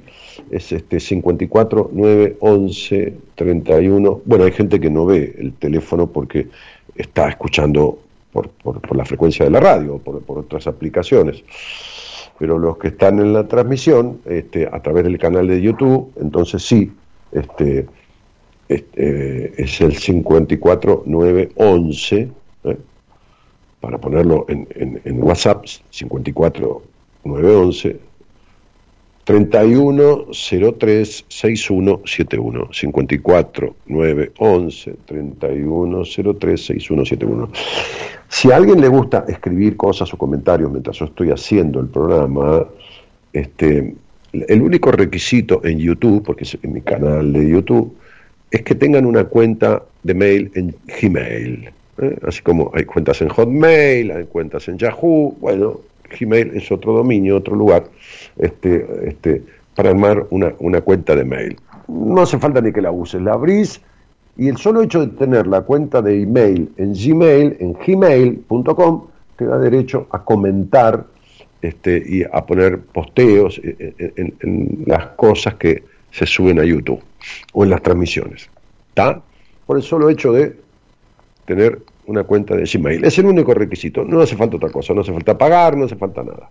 es 0.49 0.71
este 0.71 0.99
54 0.99 1.91
9 1.93 2.37
11 2.39 3.13
31. 3.35 4.21
Bueno, 4.25 4.45
hay 4.45 4.51
gente 4.51 4.79
que 4.79 4.89
no 4.89 5.05
ve 5.05 5.35
el 5.37 5.53
teléfono 5.53 6.07
porque 6.07 6.47
está 6.95 7.29
escuchando 7.29 7.99
por, 8.31 8.49
por, 8.49 8.95
la 8.95 9.05
frecuencia 9.05 9.45
de 9.45 9.51
la 9.51 9.59
radio, 9.59 9.99
por, 9.99 10.21
por 10.23 10.39
otras 10.39 10.65
aplicaciones. 10.67 11.43
Pero 12.39 12.57
los 12.57 12.77
que 12.77 12.89
están 12.89 13.19
en 13.19 13.33
la 13.33 13.47
transmisión, 13.47 14.19
este, 14.25 14.67
a 14.67 14.81
través 14.81 15.03
del 15.03 15.19
canal 15.19 15.47
de 15.47 15.61
YouTube, 15.61 16.11
entonces 16.19 16.63
sí, 16.63 16.91
este, 17.31 17.85
este, 18.75 19.61
es 19.61 19.81
el 19.81 19.97
54911, 19.97 22.29
¿eh? 22.63 22.77
para 23.79 23.97
ponerlo 23.97 24.45
en, 24.47 24.67
en, 24.75 25.01
en 25.03 25.23
WhatsApp, 25.23 25.65
54911 25.91 27.99
3103 29.23 31.25
6171 31.27 32.69
54 32.73 33.75
911 33.85 34.95
3103 35.05 36.65
6171 36.65 37.49
si 38.27 38.51
a 38.51 38.57
alguien 38.57 38.81
le 38.81 38.89
gusta 38.89 39.23
escribir 39.27 39.77
cosas 39.77 40.13
o 40.13 40.17
comentarios 40.17 40.69
mientras 40.69 40.97
yo 40.97 41.05
estoy 41.05 41.31
haciendo 41.31 41.79
el 41.79 41.87
programa 41.87 42.67
este 43.31 43.95
el 44.33 44.61
único 44.61 44.91
requisito 44.91 45.63
en 45.63 45.79
YouTube 45.79 46.21
porque 46.23 46.43
es 46.43 46.57
en 46.61 46.73
mi 46.73 46.81
canal 46.81 47.31
de 47.31 47.47
YouTube 47.47 47.95
es 48.53 48.61
que 48.61 48.75
tengan 48.75 49.07
una 49.07 49.23
cuenta 49.23 49.81
de 50.03 50.13
mail 50.13 50.51
en 50.53 50.75
Gmail. 51.01 51.71
¿eh? 51.97 52.17
Así 52.25 52.43
como 52.43 52.69
hay 52.75 52.85
cuentas 52.85 53.19
en 53.23 53.29
Hotmail, 53.29 54.11
hay 54.11 54.25
cuentas 54.25 54.67
en 54.67 54.77
Yahoo, 54.77 55.35
bueno, 55.41 55.79
Gmail 56.19 56.55
es 56.55 56.71
otro 56.71 56.93
dominio, 56.93 57.37
otro 57.37 57.55
lugar, 57.55 57.85
este, 58.37 58.85
este, 59.05 59.41
para 59.75 59.89
armar 59.89 60.27
una, 60.29 60.53
una 60.59 60.81
cuenta 60.81 61.15
de 61.15 61.25
mail. 61.25 61.57
No 61.87 62.21
hace 62.21 62.37
falta 62.37 62.61
ni 62.61 62.71
que 62.71 62.81
la 62.81 62.91
uses, 62.91 63.19
la 63.23 63.33
abrís 63.33 63.81
y 64.37 64.49
el 64.49 64.57
solo 64.57 64.83
hecho 64.83 65.03
de 65.03 65.07
tener 65.07 65.47
la 65.47 65.61
cuenta 65.61 66.03
de 66.03 66.21
email 66.21 66.71
en 66.77 66.93
Gmail, 66.93 67.57
en 67.59 67.73
gmail.com, 67.73 69.07
te 69.35 69.45
da 69.45 69.57
derecho 69.57 70.05
a 70.11 70.23
comentar 70.23 71.07
este, 71.59 72.03
y 72.05 72.21
a 72.21 72.45
poner 72.45 72.81
posteos 72.81 73.59
en, 73.63 74.35
en 74.41 74.83
las 74.85 75.07
cosas 75.07 75.55
que 75.55 75.92
se 76.13 76.27
suben 76.27 76.59
a 76.59 76.63
YouTube 76.63 77.03
o 77.53 77.63
en 77.63 77.71
las 77.71 77.81
transmisiones. 77.81 78.49
¿Está? 78.89 79.21
Por 79.65 79.77
el 79.77 79.83
solo 79.83 80.09
hecho 80.09 80.31
de 80.31 80.55
tener 81.45 81.79
una 82.05 82.23
cuenta 82.23 82.55
de 82.55 82.65
Gmail. 82.65 83.03
Es 83.03 83.17
el 83.17 83.25
único 83.25 83.53
requisito. 83.53 84.03
No 84.03 84.21
hace 84.21 84.37
falta 84.37 84.57
otra 84.57 84.69
cosa. 84.69 84.93
No 84.93 85.01
hace 85.01 85.11
falta 85.11 85.37
pagar, 85.37 85.75
no 85.75 85.85
hace 85.85 85.95
falta 85.95 86.23
nada. 86.23 86.49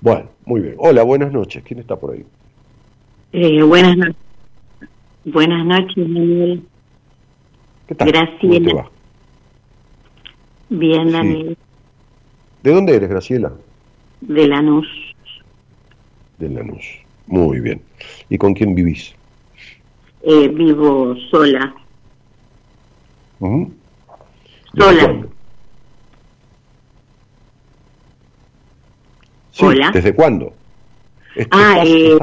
Bueno, 0.00 0.28
muy 0.44 0.60
bien. 0.60 0.74
Hola, 0.78 1.02
buenas 1.02 1.32
noches. 1.32 1.62
¿Quién 1.64 1.80
está 1.80 1.96
por 1.96 2.12
ahí? 2.12 2.24
Eh, 3.32 3.62
buenas 3.62 3.96
noches. 3.96 4.16
Buenas 5.24 5.64
noches, 5.64 5.96
Daniel. 5.96 6.62
¿Qué 7.88 7.94
tal? 7.94 8.08
Graciela. 8.12 8.90
Bien, 10.68 11.10
Daniel. 11.10 11.56
¿De 12.62 12.70
dónde 12.70 12.96
eres, 12.96 13.08
Graciela? 13.08 13.52
De 14.20 14.46
Lanús. 14.46 14.86
De 16.38 16.50
Lanús. 16.50 17.03
Muy 17.26 17.60
bien. 17.60 17.80
¿Y 18.28 18.38
con 18.38 18.54
quién 18.54 18.74
vivís? 18.74 19.14
Eh, 20.22 20.48
vivo 20.48 21.14
sola. 21.30 21.74
Sola. 24.74 25.26
Hola. 29.60 29.90
¿Desde 29.92 30.14
cuándo? 30.14 30.52
Ah, 31.50 31.82
eh, 31.84 32.16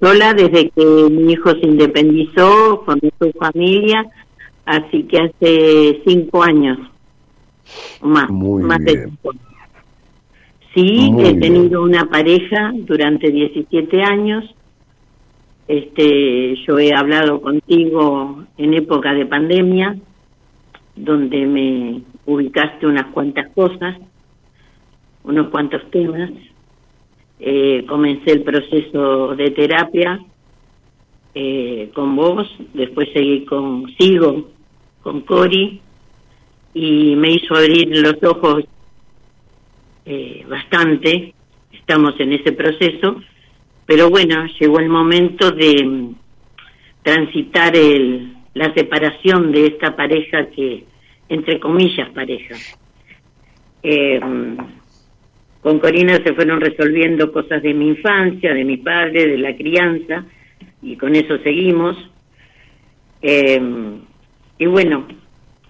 sola 0.00 0.34
desde 0.34 0.70
que 0.70 0.84
mi 1.10 1.32
hijo 1.32 1.50
se 1.50 1.66
independizó, 1.66 2.82
con 2.84 3.00
su 3.18 3.32
familia, 3.32 4.06
así 4.64 5.02
que 5.04 5.18
hace 5.18 6.02
cinco 6.06 6.42
años 6.42 6.78
más, 8.00 8.30
más 8.30 8.78
de 8.84 9.04
cinco 9.04 9.32
Sí, 10.74 11.10
he 11.18 11.34
tenido 11.34 11.82
una 11.82 12.08
pareja 12.08 12.72
durante 12.74 13.30
17 13.30 14.02
años. 14.02 14.44
Este, 15.66 16.54
yo 16.66 16.78
he 16.78 16.94
hablado 16.94 17.40
contigo 17.40 18.44
en 18.56 18.74
época 18.74 19.12
de 19.12 19.26
pandemia, 19.26 19.96
donde 20.94 21.46
me 21.46 22.02
ubicaste 22.26 22.86
unas 22.86 23.06
cuantas 23.06 23.48
cosas, 23.52 23.96
unos 25.24 25.48
cuantos 25.48 25.90
temas. 25.90 26.30
Eh, 27.40 27.84
comencé 27.88 28.32
el 28.32 28.42
proceso 28.42 29.34
de 29.34 29.50
terapia 29.50 30.20
eh, 31.34 31.90
con 31.94 32.14
vos, 32.14 32.48
después 32.74 33.08
seguí 33.12 33.44
con, 33.44 33.90
sigo 33.98 34.50
con 35.02 35.22
Cori 35.22 35.80
y 36.74 37.16
me 37.16 37.32
hizo 37.32 37.54
abrir 37.54 37.88
los 37.96 38.22
ojos 38.22 38.64
eh, 40.12 40.44
bastante, 40.48 41.34
estamos 41.72 42.18
en 42.18 42.32
ese 42.32 42.50
proceso, 42.50 43.22
pero 43.86 44.10
bueno, 44.10 44.44
llegó 44.58 44.80
el 44.80 44.88
momento 44.88 45.52
de 45.52 45.84
mm, 45.84 46.14
transitar 47.04 47.76
el, 47.76 48.34
la 48.54 48.74
separación 48.74 49.52
de 49.52 49.66
esta 49.66 49.94
pareja 49.94 50.50
que, 50.50 50.84
entre 51.28 51.60
comillas, 51.60 52.08
pareja. 52.08 52.56
Eh, 53.84 54.18
con 55.62 55.78
Corina 55.78 56.16
se 56.24 56.34
fueron 56.34 56.60
resolviendo 56.60 57.30
cosas 57.30 57.62
de 57.62 57.72
mi 57.72 57.90
infancia, 57.90 58.52
de 58.52 58.64
mi 58.64 58.78
padre, 58.78 59.28
de 59.28 59.38
la 59.38 59.54
crianza, 59.54 60.24
y 60.82 60.96
con 60.96 61.14
eso 61.14 61.38
seguimos. 61.44 61.96
Eh, 63.22 63.60
y 64.58 64.66
bueno, 64.66 65.06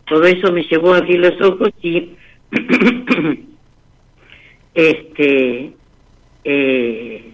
todo 0.07 0.25
eso 0.25 0.51
me 0.51 0.63
llevó 0.63 0.95
a 0.95 0.99
abrir 0.99 1.19
los 1.19 1.39
ojos 1.43 1.73
y 1.83 2.15
este 4.89 5.73
eh, 6.45 7.33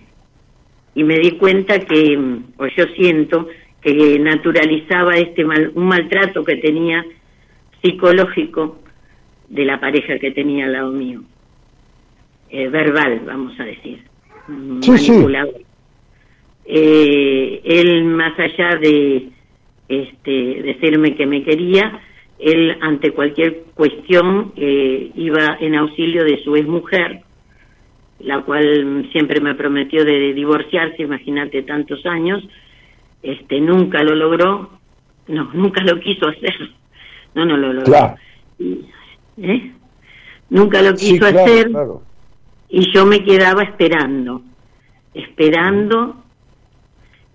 y 0.94 1.04
me 1.04 1.18
di 1.18 1.32
cuenta 1.32 1.78
que 1.78 2.18
o 2.56 2.66
yo 2.66 2.84
siento 2.96 3.48
que 3.80 4.18
naturalizaba 4.18 5.14
este 5.14 5.44
mal, 5.44 5.70
un 5.74 5.86
maltrato 5.86 6.42
que 6.44 6.56
tenía 6.56 7.04
psicológico 7.82 8.78
de 9.48 9.64
la 9.64 9.78
pareja 9.78 10.18
que 10.18 10.32
tenía 10.32 10.64
al 10.64 10.72
lado 10.72 10.90
mío. 10.90 11.22
Eh, 12.50 12.68
verbal 12.68 13.20
vamos 13.26 13.58
a 13.60 13.64
decir. 13.64 14.02
Manipulador 14.48 15.60
eh, 16.68 17.60
él 17.64 18.04
más 18.04 18.36
allá 18.38 18.76
de 18.76 19.28
este 19.88 20.62
decirme 20.62 21.14
que 21.14 21.26
me 21.26 21.44
quería 21.44 22.00
él 22.38 22.76
ante 22.80 23.12
cualquier 23.12 23.64
cuestión 23.74 24.52
iba 24.56 25.56
en 25.60 25.74
auxilio 25.76 26.24
de 26.24 26.42
su 26.42 26.56
ex 26.56 26.66
mujer 26.66 27.22
la 28.20 28.42
cual 28.42 29.08
siempre 29.12 29.40
me 29.40 29.54
prometió 29.54 30.04
de 30.04 30.32
divorciarse, 30.32 31.02
imagínate 31.02 31.62
tantos 31.62 32.04
años, 32.06 32.42
este 33.22 33.60
nunca 33.60 34.02
lo 34.02 34.14
logró, 34.14 34.70
no, 35.28 35.50
nunca 35.54 35.82
lo 35.84 36.00
quiso 36.00 36.28
hacer, 36.28 36.70
no, 37.34 37.44
no 37.44 37.56
lo 37.56 37.72
logró. 37.72 38.16
¿Eh? 39.38 39.72
Nunca 40.48 40.80
lo 40.80 40.94
quiso 40.94 41.26
hacer 41.26 41.70
y 42.68 42.92
yo 42.92 43.04
me 43.04 43.24
quedaba 43.24 43.62
esperando, 43.62 44.42
esperando, 45.12 46.22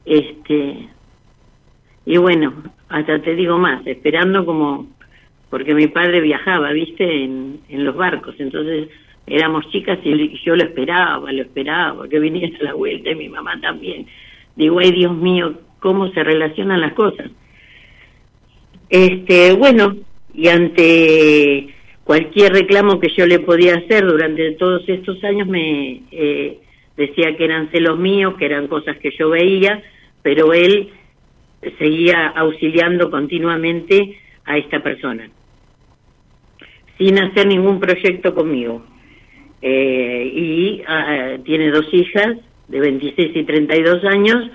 este, 0.06 0.90
y 2.06 2.18
bueno, 2.18 2.64
hasta 2.90 3.22
te 3.22 3.36
digo 3.36 3.58
más, 3.58 3.86
esperando 3.86 4.46
como, 4.46 4.88
porque 5.50 5.76
mi 5.76 5.88
padre 5.88 6.22
viajaba, 6.22 6.72
viste, 6.72 7.24
en, 7.24 7.60
en 7.70 7.86
los 7.86 7.96
barcos, 7.96 8.36
entonces 8.40 8.90
éramos 9.36 9.70
chicas 9.70 10.00
y 10.04 10.38
yo 10.44 10.56
lo 10.56 10.64
esperaba, 10.64 11.32
lo 11.32 11.42
esperaba, 11.42 12.08
que 12.08 12.20
viniera 12.20 12.58
a 12.60 12.64
la 12.64 12.74
vuelta 12.74 13.12
y 13.12 13.16
mi 13.16 13.30
mamá 13.30 13.60
también. 13.62 14.06
Digo, 14.56 14.80
ay 14.80 14.92
Dios 14.92 15.16
mío, 15.16 15.54
cómo 15.80 16.10
se 16.12 16.24
relacionan 16.24 16.82
las 16.82 16.94
cosas. 16.94 17.32
Este, 18.90 19.54
bueno, 19.54 19.96
y 20.34 20.48
ante 20.50 21.68
cualquier 22.04 22.52
reclamo 22.52 23.00
que 23.00 23.10
yo 23.16 23.26
le 23.26 23.40
podía 23.40 23.76
hacer 23.76 24.06
durante 24.06 24.52
todos 24.54 24.84
estos 24.88 25.24
años 25.24 25.48
me 25.48 26.02
eh, 26.12 26.60
decía 26.98 27.36
que 27.38 27.46
eran 27.46 27.70
celos 27.72 27.98
míos, 27.98 28.36
que 28.38 28.46
eran 28.46 28.68
cosas 28.68 28.98
que 28.98 29.12
yo 29.18 29.30
veía, 29.30 29.82
pero 30.22 30.54
él 30.54 30.90
seguía 31.78 32.28
auxiliando 32.28 33.10
continuamente 33.10 34.18
a 34.46 34.58
esta 34.58 34.82
persona, 34.82 35.30
sin 36.98 37.20
hacer 37.20 37.48
ningún 37.48 37.80
proyecto 37.80 38.34
conmigo. 38.34 38.84
Eh, 39.62 40.32
y 40.34 40.82
ah, 40.88 41.38
tiene 41.44 41.70
dos 41.70 41.86
hijas 41.94 42.38
de 42.68 42.80
26 42.80 43.36
y 43.36 43.44
32 43.44 44.04
años, 44.06 44.50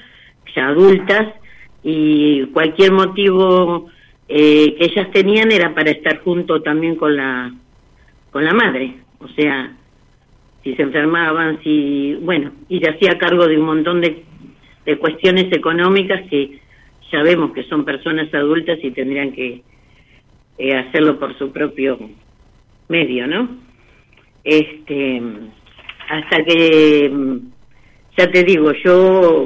ya 0.54 0.68
adultas, 0.68 1.34
y 1.82 2.46
cualquier 2.46 2.92
motivo 2.92 3.88
eh, 4.28 4.74
que 4.76 4.84
ellas 4.86 5.10
tenían 5.12 5.52
era 5.52 5.74
para 5.74 5.90
estar 5.90 6.18
junto 6.20 6.62
también 6.62 6.96
con 6.96 7.16
la 7.16 7.52
con 8.32 8.44
la 8.44 8.52
madre, 8.52 8.94
o 9.20 9.28
sea, 9.28 9.74
si 10.62 10.74
se 10.74 10.82
enfermaban, 10.82 11.58
si 11.62 12.14
bueno, 12.20 12.52
y 12.68 12.80
se 12.80 12.90
hacía 12.90 13.16
cargo 13.18 13.46
de 13.46 13.56
un 13.56 13.64
montón 13.64 14.00
de, 14.00 14.24
de 14.84 14.98
cuestiones 14.98 15.50
económicas 15.52 16.28
que 16.28 16.60
ya 17.12 17.22
vemos 17.22 17.52
que 17.52 17.62
son 17.64 17.84
personas 17.84 18.32
adultas 18.34 18.78
y 18.82 18.90
tendrían 18.90 19.32
que 19.32 19.62
eh, 20.58 20.76
hacerlo 20.76 21.18
por 21.18 21.38
su 21.38 21.52
propio 21.52 21.98
medio, 22.88 23.26
¿no? 23.26 23.48
Este, 24.46 25.20
hasta 26.08 26.44
que, 26.44 27.10
ya 28.16 28.30
te 28.30 28.44
digo, 28.44 28.70
yo 28.84 29.44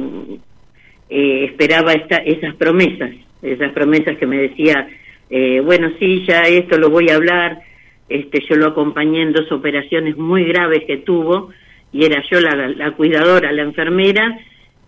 eh, 1.09 1.45
esperaba 1.47 1.95
esta, 1.95 2.17
esas 2.17 2.55
promesas, 2.57 3.11
esas 3.41 3.73
promesas 3.73 4.19
que 4.19 4.27
me 4.27 4.43
decía, 4.43 4.87
eh, 5.31 5.61
bueno, 5.61 5.91
sí, 5.99 6.27
ya 6.29 6.43
esto 6.43 6.77
lo 6.77 6.91
voy 6.91 7.09
a 7.09 7.15
hablar, 7.15 7.63
este, 8.11 8.45
yo 8.47 8.57
lo 8.57 8.67
acompañé 8.67 9.23
en 9.23 9.33
dos 9.33 9.51
operaciones 9.51 10.19
muy 10.19 10.45
graves 10.45 10.85
que 10.87 10.99
tuvo, 10.99 11.49
y 11.95 12.05
era 12.05 12.23
yo 12.31 12.39
la, 12.39 12.69
la 12.69 12.91
cuidadora, 12.91 13.53
la 13.53 13.63
enfermera, 13.63 14.39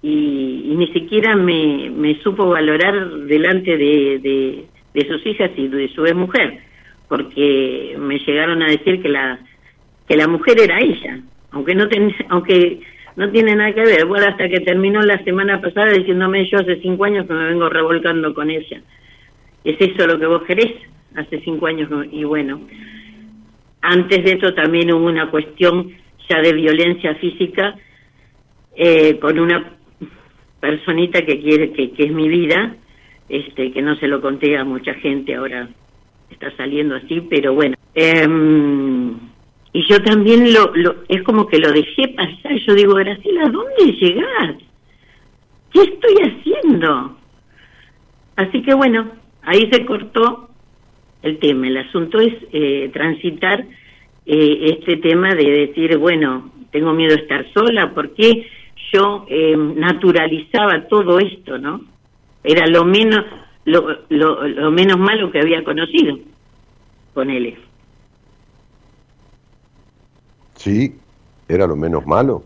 y, 0.03 0.75
ni 0.77 0.89
siquiera 0.89 1.37
me, 1.37 1.89
me, 1.89 2.21
supo 2.23 2.51
valorar 2.51 3.09
delante 3.21 3.79
de, 3.79 4.67
de, 4.93 5.09
sus 5.09 5.25
hijas 5.25 5.53
y 5.57 5.69
de 5.69 5.89
su 5.89 6.05
ex 6.05 6.15
mujer, 6.15 6.59
porque 7.09 7.97
me 7.99 8.19
llegaron 8.19 8.63
a 8.63 8.67
decir 8.67 9.01
que 9.01 9.09
la 9.09 9.39
que 10.13 10.19
la 10.19 10.29
mujer 10.29 10.61
era 10.61 10.79
ella, 10.79 11.21
aunque 11.53 11.75
no 11.75 11.89
ten, 11.89 12.15
aunque 12.29 12.81
no 13.17 13.31
tiene 13.31 13.57
nada 13.57 13.73
que 13.73 13.81
ver. 13.81 14.05
Bueno, 14.05 14.27
hasta 14.29 14.47
que 14.47 14.61
terminó 14.61 15.01
la 15.01 15.25
semana 15.25 15.59
pasada 15.59 15.91
diciéndome 15.93 16.47
yo 16.51 16.59
hace 16.59 16.83
cinco 16.83 17.05
años 17.05 17.27
que 17.27 17.33
me 17.33 17.47
vengo 17.47 17.67
revolcando 17.71 18.35
con 18.35 18.51
ella. 18.51 18.83
¿Es 19.65 19.77
eso 19.81 20.07
lo 20.07 20.19
que 20.19 20.27
vos 20.27 20.43
querés? 20.43 20.71
Hace 21.17 21.41
cinco 21.41 21.67
años 21.67 21.89
y 22.11 22.25
bueno, 22.25 22.61
antes 23.81 24.23
de 24.23 24.33
eso 24.33 24.53
también 24.53 24.93
hubo 24.93 25.07
una 25.07 25.31
cuestión 25.31 25.93
ya 26.29 26.43
de 26.43 26.53
violencia 26.53 27.15
física 27.15 27.75
eh, 28.77 29.19
con 29.19 29.39
una 29.39 29.77
personita 30.61 31.25
que 31.25 31.41
quiere 31.41 31.73
que, 31.73 31.91
es 31.97 32.13
mi 32.13 32.29
vida, 32.29 32.77
este, 33.31 33.73
que 33.73 33.81
no 33.81 33.97
se 33.97 34.09
lo 34.09 34.21
conté 34.21 34.59
a 34.59 34.65
mucha 34.65 34.93
gente, 34.93 35.35
ahora 35.35 35.71
está 36.31 36.55
saliendo 36.59 36.97
así, 36.97 37.23
pero 37.31 37.55
bueno. 37.55 37.77
Em, 37.95 39.32
y 39.73 39.87
yo 39.89 40.03
también 40.03 40.53
lo, 40.53 40.75
lo, 40.75 40.97
es 41.09 41.23
como 41.23 41.47
que 41.47 41.59
lo 41.59 41.73
dejé 41.73 42.09
pasar, 42.09 42.59
yo 42.67 42.75
digo, 42.75 42.95
Graciela, 42.95 43.49
¿dónde 43.49 43.93
llegás? 43.99 44.57
¿Qué 45.73 45.81
estoy 45.81 46.15
haciendo? 46.17 47.17
Así 48.37 48.63
que 48.63 48.75
bueno, 48.75 49.11
ahí 49.43 49.69
se 49.73 49.85
cortó 49.87 50.51
el 51.23 51.39
tema. 51.39 51.69
El 51.69 51.79
asunto 51.79 52.21
es 52.21 52.35
eh, 52.53 52.91
transitar 52.93 53.65
eh, 54.27 54.77
este 54.79 54.97
tema 54.99 55.35
de 55.35 55.67
decir, 55.67 55.97
bueno, 55.97 56.53
tengo 56.71 56.93
miedo 56.93 57.15
de 57.15 57.23
estar 57.23 57.47
sola, 57.53 57.95
¿por 57.95 58.15
qué? 58.15 58.47
yo 58.93 59.25
eh, 59.29 59.57
naturalizaba 59.57 60.87
todo 60.89 61.19
esto, 61.19 61.59
¿no? 61.59 61.81
Era 62.45 62.67
lo 62.67 62.85
menos 62.85 63.25
lo, 63.65 63.87
lo, 64.09 64.71
menos 64.71 64.99
malo 64.99 65.31
que 65.31 65.41
había 65.41 65.63
conocido 65.63 66.19
con 67.15 67.31
él. 67.31 67.55
Sí, 70.63 70.95
era 71.49 71.67
lo 71.67 71.75
menos 71.75 72.07
malo. 72.07 72.45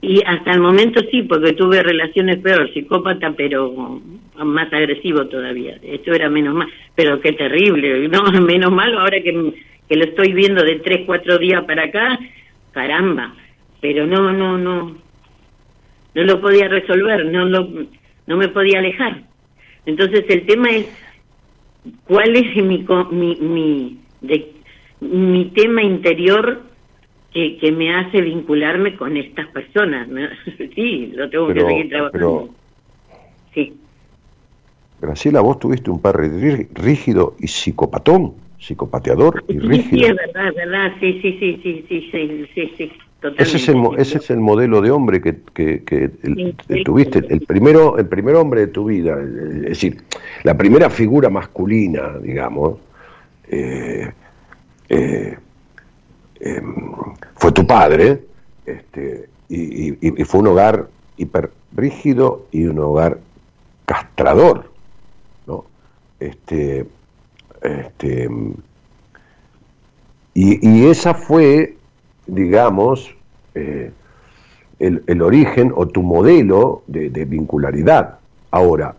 Y 0.00 0.22
hasta 0.24 0.52
el 0.52 0.60
momento 0.60 1.00
sí, 1.10 1.22
porque 1.22 1.52
tuve 1.52 1.82
relaciones 1.82 2.38
peor, 2.38 2.72
psicópata, 2.72 3.32
pero 3.36 4.00
más 4.36 4.72
agresivo 4.72 5.26
todavía. 5.26 5.78
Esto 5.82 6.12
era 6.12 6.28
menos 6.28 6.54
mal, 6.54 6.68
pero 6.94 7.20
qué 7.20 7.32
terrible, 7.32 8.08
no, 8.08 8.24
menos 8.42 8.72
malo 8.72 9.00
ahora 9.00 9.20
que, 9.22 9.54
que 9.88 9.96
lo 9.96 10.04
estoy 10.04 10.32
viendo 10.32 10.62
de 10.62 10.76
tres, 10.80 11.02
cuatro 11.06 11.38
días 11.38 11.64
para 11.64 11.84
acá, 11.84 12.18
caramba 12.72 13.34
pero 13.80 14.06
no, 14.06 14.32
no, 14.32 14.58
no, 14.58 14.96
no 16.14 16.22
lo 16.22 16.40
podía 16.40 16.68
resolver, 16.68 17.26
no 17.26 17.44
lo, 17.44 17.68
no 18.26 18.36
me 18.36 18.48
podía 18.48 18.78
alejar. 18.78 19.22
Entonces 19.86 20.24
el 20.28 20.46
tema 20.46 20.70
es 20.70 20.86
cuál 22.04 22.36
es 22.36 22.56
mi 22.56 22.84
mi 23.12 23.36
mi, 23.36 23.98
de, 24.20 24.52
mi 25.00 25.46
tema 25.54 25.82
interior 25.82 26.62
que, 27.32 27.58
que 27.58 27.72
me 27.72 27.94
hace 27.94 28.20
vincularme 28.20 28.96
con 28.96 29.16
estas 29.16 29.46
personas. 29.48 30.08
sí, 30.74 31.12
lo 31.14 31.28
tengo 31.30 31.48
que 31.48 31.60
seguir 31.60 31.88
trabajando. 31.88 32.50
Sí. 33.54 33.74
Graciela, 35.00 35.40
vos 35.40 35.58
tuviste 35.58 35.90
un 35.90 36.00
padre 36.00 36.66
rígido 36.74 37.36
y 37.38 37.46
psicopatón, 37.46 38.34
psicopateador 38.58 39.44
y 39.46 39.58
rígido. 39.58 39.98
Sí, 39.98 40.04
es 40.04 40.16
verdad, 40.16 40.52
verdad, 40.54 40.92
sí, 40.98 41.20
sí, 41.22 41.36
sí, 41.38 41.60
sí, 41.62 41.86
sí, 41.88 42.08
sí, 42.10 42.46
sí. 42.54 42.72
sí. 42.76 42.92
Ese 43.36 43.56
es, 43.56 43.68
el, 43.68 43.84
ese 43.96 44.18
es 44.18 44.30
el 44.30 44.38
modelo 44.38 44.80
de 44.80 44.92
hombre 44.92 45.20
que, 45.20 45.40
que, 45.52 46.08
tuviste, 46.84 47.18
el 47.28 47.40
primero, 47.40 47.98
el 47.98 48.06
primer 48.06 48.36
hombre 48.36 48.60
de 48.60 48.66
tu 48.68 48.84
vida, 48.84 49.20
es 49.20 49.62
decir, 49.62 50.02
la 50.44 50.56
primera 50.56 50.88
figura 50.88 51.28
masculina, 51.28 52.16
digamos, 52.22 52.78
eh, 53.48 54.12
eh, 54.88 55.38
em, 56.40 56.92
fue 57.36 57.52
tu 57.52 57.66
padre, 57.66 58.24
este, 58.66 59.28
y, 59.48 59.92
fue 60.24 60.40
un 60.40 60.48
hogar 60.48 60.88
hiper 61.16 61.50
rígido 61.74 62.46
y 62.52 62.66
un 62.66 62.78
hogar 62.78 63.18
castrador, 63.86 64.70
¿no? 65.46 65.64
Este, 66.20 66.86
este, 67.62 68.28
y, 70.34 70.68
y 70.68 70.86
esa 70.86 71.14
fue 71.14 71.78
digamos, 72.28 73.14
eh, 73.54 73.90
el, 74.78 75.22
origen 75.22 75.72
o 75.74 75.88
tu 75.88 76.02
modelo 76.02 76.82
de, 76.86 77.24
vincularidad. 77.24 78.18
Ahora, 78.52 78.94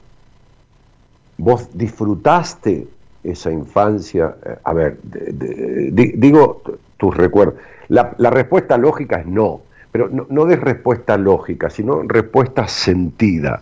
vos 1.37 1.69
disfrutaste 1.73 2.87
esa 3.23 3.51
infancia, 3.51 4.35
eh, 4.45 4.55
a 4.63 4.73
ver, 4.73 4.97
digo 5.03 6.61
tus 6.97 7.15
recuerdos, 7.15 7.55
la, 7.87 8.13
respuesta 8.29 8.77
lógica 8.77 9.17
es 9.17 9.25
no, 9.25 9.61
pero 9.91 10.09
no, 10.09 10.27
no 10.29 10.45
des 10.45 10.59
respuesta 10.59 11.17
lógica, 11.17 11.69
sino 11.69 12.03
respuesta 12.03 12.67
sentida 12.67 13.61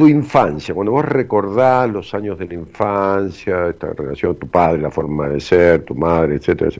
tu 0.00 0.08
infancia, 0.08 0.74
cuando 0.74 0.92
vos 0.92 1.04
recordás 1.04 1.90
los 1.90 2.14
años 2.14 2.38
de 2.38 2.46
la 2.46 2.54
infancia, 2.54 3.68
esta 3.68 3.92
relación 3.92 4.34
tu 4.36 4.48
padre, 4.48 4.80
la 4.80 4.90
forma 4.90 5.28
de 5.28 5.40
ser, 5.40 5.84
tu 5.84 5.94
madre, 5.94 6.36
etcétera, 6.36 6.70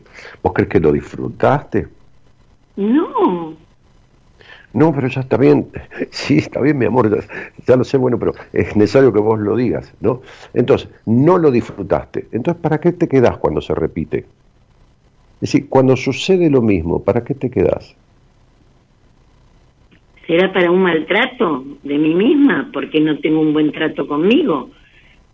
¿vos 0.43 0.53
crees 0.55 0.70
que 0.70 0.80
lo 0.80 0.91
disfrutaste? 0.91 1.86
No. 2.76 3.55
No, 4.73 4.93
pero 4.95 5.09
ya 5.09 5.21
está 5.21 5.37
bien. 5.37 5.68
Sí, 6.11 6.39
está 6.39 6.61
bien, 6.61 6.79
mi 6.79 6.87
amor, 6.87 7.25
ya, 7.66 7.77
lo 7.77 7.85
sé, 7.85 7.97
bueno, 7.97 8.18
pero 8.18 8.33
es 8.53 8.77
necesario 8.77 9.12
que 9.12 9.21
vos 9.21 9.39
lo 9.39 9.57
digas, 9.57 9.95
¿no? 10.01 10.23
Entonces, 10.55 10.89
no 11.07 11.39
lo 11.39 11.51
disfrutaste. 11.51 12.27
Entonces, 12.33 12.61
¿para 12.61 12.81
qué 12.81 12.93
te 12.93 13.09
quedás 13.09 13.39
cuando 13.39 13.61
se 13.61 13.75
repite? 13.75 14.18
Es 15.41 15.53
decir, 15.53 15.68
cuando 15.68 15.97
sucede 15.97 16.51
lo 16.51 16.62
mismo, 16.62 17.03
¿para 17.03 17.25
qué 17.25 17.35
te 17.35 17.51
quedas? 17.51 17.97
¿Será 20.27 20.53
para 20.53 20.71
un 20.71 20.83
maltrato 20.83 21.64
de 21.83 21.99
mí 21.99 22.14
misma? 22.14 22.71
Porque 22.73 23.01
no 23.01 23.18
tengo 23.18 23.41
un 23.41 23.53
buen 23.53 23.73
trato 23.73 24.07
conmigo. 24.07 24.71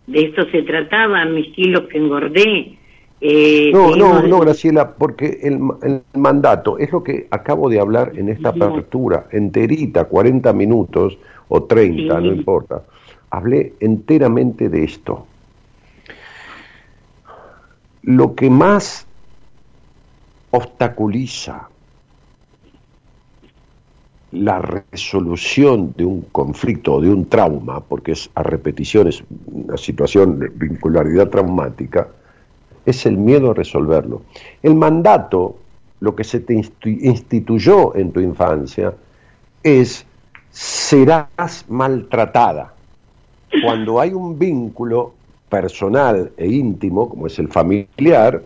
De 0.05 0.21
esto 0.21 0.49
se 0.49 0.63
trataba, 0.63 1.25
mis 1.25 1.53
kilos 1.53 1.83
que 1.89 1.97
engordé. 1.97 2.77
Eh, 3.19 3.71
no, 3.73 3.95
no, 3.95 4.21
no, 4.21 4.39
Graciela, 4.39 4.91
porque 4.91 5.39
el, 5.41 5.59
el, 5.81 6.03
mandato 6.13 6.77
es 6.77 6.91
lo 6.91 7.03
que 7.03 7.27
acabo 7.31 7.67
de 7.67 7.79
hablar 7.79 8.11
en 8.15 8.29
esta 8.29 8.49
apertura, 8.49 9.27
enterita, 9.31 10.05
40 10.05 10.53
minutos 10.53 11.17
o 11.47 11.63
30, 11.63 12.19
no 12.19 12.27
importa. 12.27 12.83
Hablé 13.31 13.73
enteramente 13.79 14.69
de 14.69 14.83
esto. 14.83 15.25
Lo 18.03 18.35
que 18.35 18.49
más 18.49 19.07
obstaculiza 20.51 21.69
la 24.31 24.59
resolución 24.59 25.93
de 25.97 26.05
un 26.05 26.21
conflicto 26.31 26.95
o 26.95 27.01
de 27.01 27.09
un 27.09 27.27
trauma, 27.27 27.79
porque 27.79 28.11
es 28.11 28.29
a 28.35 28.43
repeticiones 28.43 29.23
una 29.45 29.77
situación 29.77 30.39
de 30.39 30.49
vincularidad 30.49 31.29
traumática, 31.29 32.09
es 32.87 33.05
el 33.05 33.17
miedo 33.17 33.51
a 33.51 33.53
resolverlo. 33.53 34.21
El 34.63 34.75
mandato, 34.75 35.57
lo 35.99 36.15
que 36.15 36.23
se 36.23 36.39
te 36.39 36.53
instituyó 36.53 37.95
en 37.95 38.13
tu 38.13 38.21
infancia, 38.21 38.93
es 39.61 40.05
serás 40.49 41.65
maltratada. 41.67 42.73
Cuando 43.61 43.99
hay 43.99 44.13
un 44.13 44.39
vínculo 44.39 45.13
personal 45.49 46.31
e 46.37 46.47
íntimo, 46.47 47.09
como 47.09 47.27
es 47.27 47.37
el 47.39 47.49
familiar, 47.49 48.41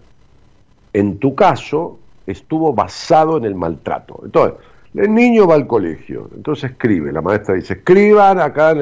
en 0.91 1.19
tu 1.19 1.35
caso 1.35 1.99
estuvo 2.25 2.73
basado 2.73 3.37
en 3.37 3.45
el 3.45 3.53
maltrato. 3.53 4.21
Entonces, 4.25 4.57
el 4.95 5.13
niño 5.13 5.45
va 5.45 5.53
al 5.55 5.67
colegio, 5.67 6.29
entonces 6.35 6.71
escribe, 6.71 7.11
la 7.11 7.21
maestra 7.21 7.53
dice, 7.53 7.73
escriban 7.73 8.39
acá, 8.39 8.75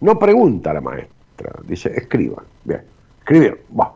no 0.00 0.18
pregunta 0.18 0.72
la 0.72 0.80
maestra, 0.80 1.52
dice, 1.64 1.92
escriban, 1.94 2.44
bien, 2.64 2.82
escribieron, 3.18 3.58
va. 3.78 3.93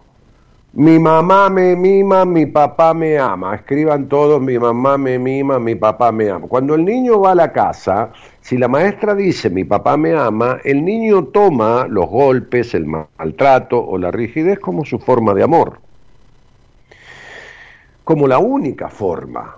Mi 0.79 0.99
mamá 0.99 1.51
me 1.51 1.76
mima, 1.76 2.24
mi 2.24 2.47
papá 2.47 2.95
me 2.95 3.18
ama. 3.18 3.55
Escriban 3.57 4.09
todos, 4.09 4.41
mi 4.41 4.59
mamá 4.59 4.97
me 4.97 5.18
mima, 5.18 5.59
mi 5.59 5.74
papá 5.74 6.11
me 6.12 6.31
ama. 6.31 6.47
Cuando 6.47 6.74
el 6.74 6.85
niño 6.85 7.20
va 7.20 7.33
a 7.33 7.35
la 7.35 7.53
casa, 7.53 8.12
si 8.41 8.57
la 8.57 8.68
maestra 8.68 9.14
dice 9.14 9.51
mi 9.51 9.64
papá 9.64 9.97
me 9.97 10.14
ama, 10.14 10.59
el 10.64 10.85
niño 10.85 11.24
toma 11.24 11.87
los 11.89 12.09
golpes, 12.09 12.74
el 12.74 12.87
maltrato 12.87 13.85
o 13.85 13.99
la 13.99 14.11
rigidez 14.11 14.59
como 14.59 14.85
su 14.85 14.99
forma 14.99 15.35
de 15.35 15.43
amor 15.43 15.81
como 18.09 18.26
la 18.26 18.39
única 18.39 18.89
forma 18.89 19.55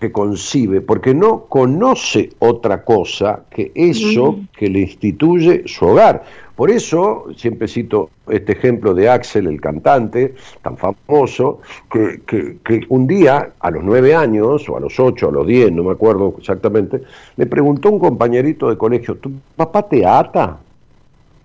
que 0.00 0.10
concibe, 0.10 0.80
porque 0.80 1.14
no 1.14 1.44
conoce 1.44 2.30
otra 2.38 2.82
cosa 2.82 3.44
que 3.50 3.72
eso 3.74 4.38
que 4.56 4.70
le 4.70 4.80
instituye 4.80 5.64
su 5.66 5.84
hogar. 5.84 6.24
Por 6.60 6.70
eso, 6.70 7.24
siempre 7.38 7.68
cito 7.68 8.10
este 8.28 8.52
ejemplo 8.52 8.92
de 8.92 9.08
Axel, 9.08 9.46
el 9.46 9.62
cantante, 9.62 10.34
tan 10.60 10.76
famoso, 10.76 11.62
que, 11.90 12.84
un 12.90 13.06
día, 13.06 13.52
a 13.58 13.70
los 13.70 13.82
nueve 13.82 14.14
años, 14.14 14.68
o 14.68 14.76
a 14.76 14.80
los 14.80 15.00
ocho, 15.00 15.30
a 15.30 15.32
los 15.32 15.46
diez, 15.46 15.72
no 15.72 15.84
me 15.84 15.92
acuerdo 15.92 16.34
exactamente, 16.36 17.00
le 17.36 17.46
preguntó 17.46 17.88
a 17.88 17.92
un 17.92 17.98
compañerito 17.98 18.68
de 18.68 18.76
colegio, 18.76 19.14
¿tu 19.14 19.32
papá 19.56 19.88
te 19.88 20.04
ata? 20.04 20.58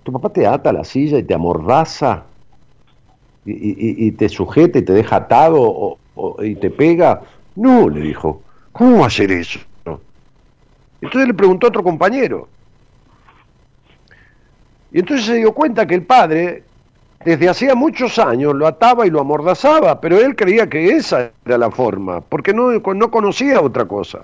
¿Tu 0.04 0.12
papá 0.12 0.28
te 0.28 0.46
ata 0.46 0.72
a 0.72 0.74
la 0.74 0.84
silla 0.84 1.18
y 1.18 1.24
te 1.24 1.34
amordaza? 1.34 2.26
y, 3.46 4.12
te 4.12 4.28
sujeta 4.28 4.80
y 4.80 4.82
te 4.82 4.92
deja 4.92 5.16
atado 5.16 5.98
y 6.42 6.56
te 6.56 6.70
pega. 6.70 7.22
No, 7.56 7.88
le 7.88 8.02
dijo, 8.02 8.42
¿cómo 8.74 9.06
hacer 9.06 9.32
eso? 9.32 9.62
Entonces 11.00 11.26
le 11.26 11.34
preguntó 11.34 11.68
a 11.68 11.70
otro 11.70 11.84
compañero. 11.84 12.50
Y 14.96 15.00
entonces 15.00 15.26
se 15.26 15.36
dio 15.36 15.52
cuenta 15.52 15.86
que 15.86 15.96
el 15.96 16.04
padre, 16.04 16.64
desde 17.26 17.50
hacía 17.50 17.76
muchos 17.76 18.18
años, 18.18 18.54
lo 18.56 18.66
ataba 18.66 19.06
y 19.06 19.10
lo 19.10 19.20
amordazaba, 19.20 20.00
pero 20.00 20.18
él 20.18 20.38
creía 20.38 20.70
que 20.70 20.96
esa 20.96 21.32
era 21.46 21.58
la 21.58 21.70
forma, 21.70 22.22
porque 22.22 22.54
no, 22.54 22.72
no 22.72 23.12
conocía 23.12 23.60
otra 23.60 23.84
cosa. 23.84 24.22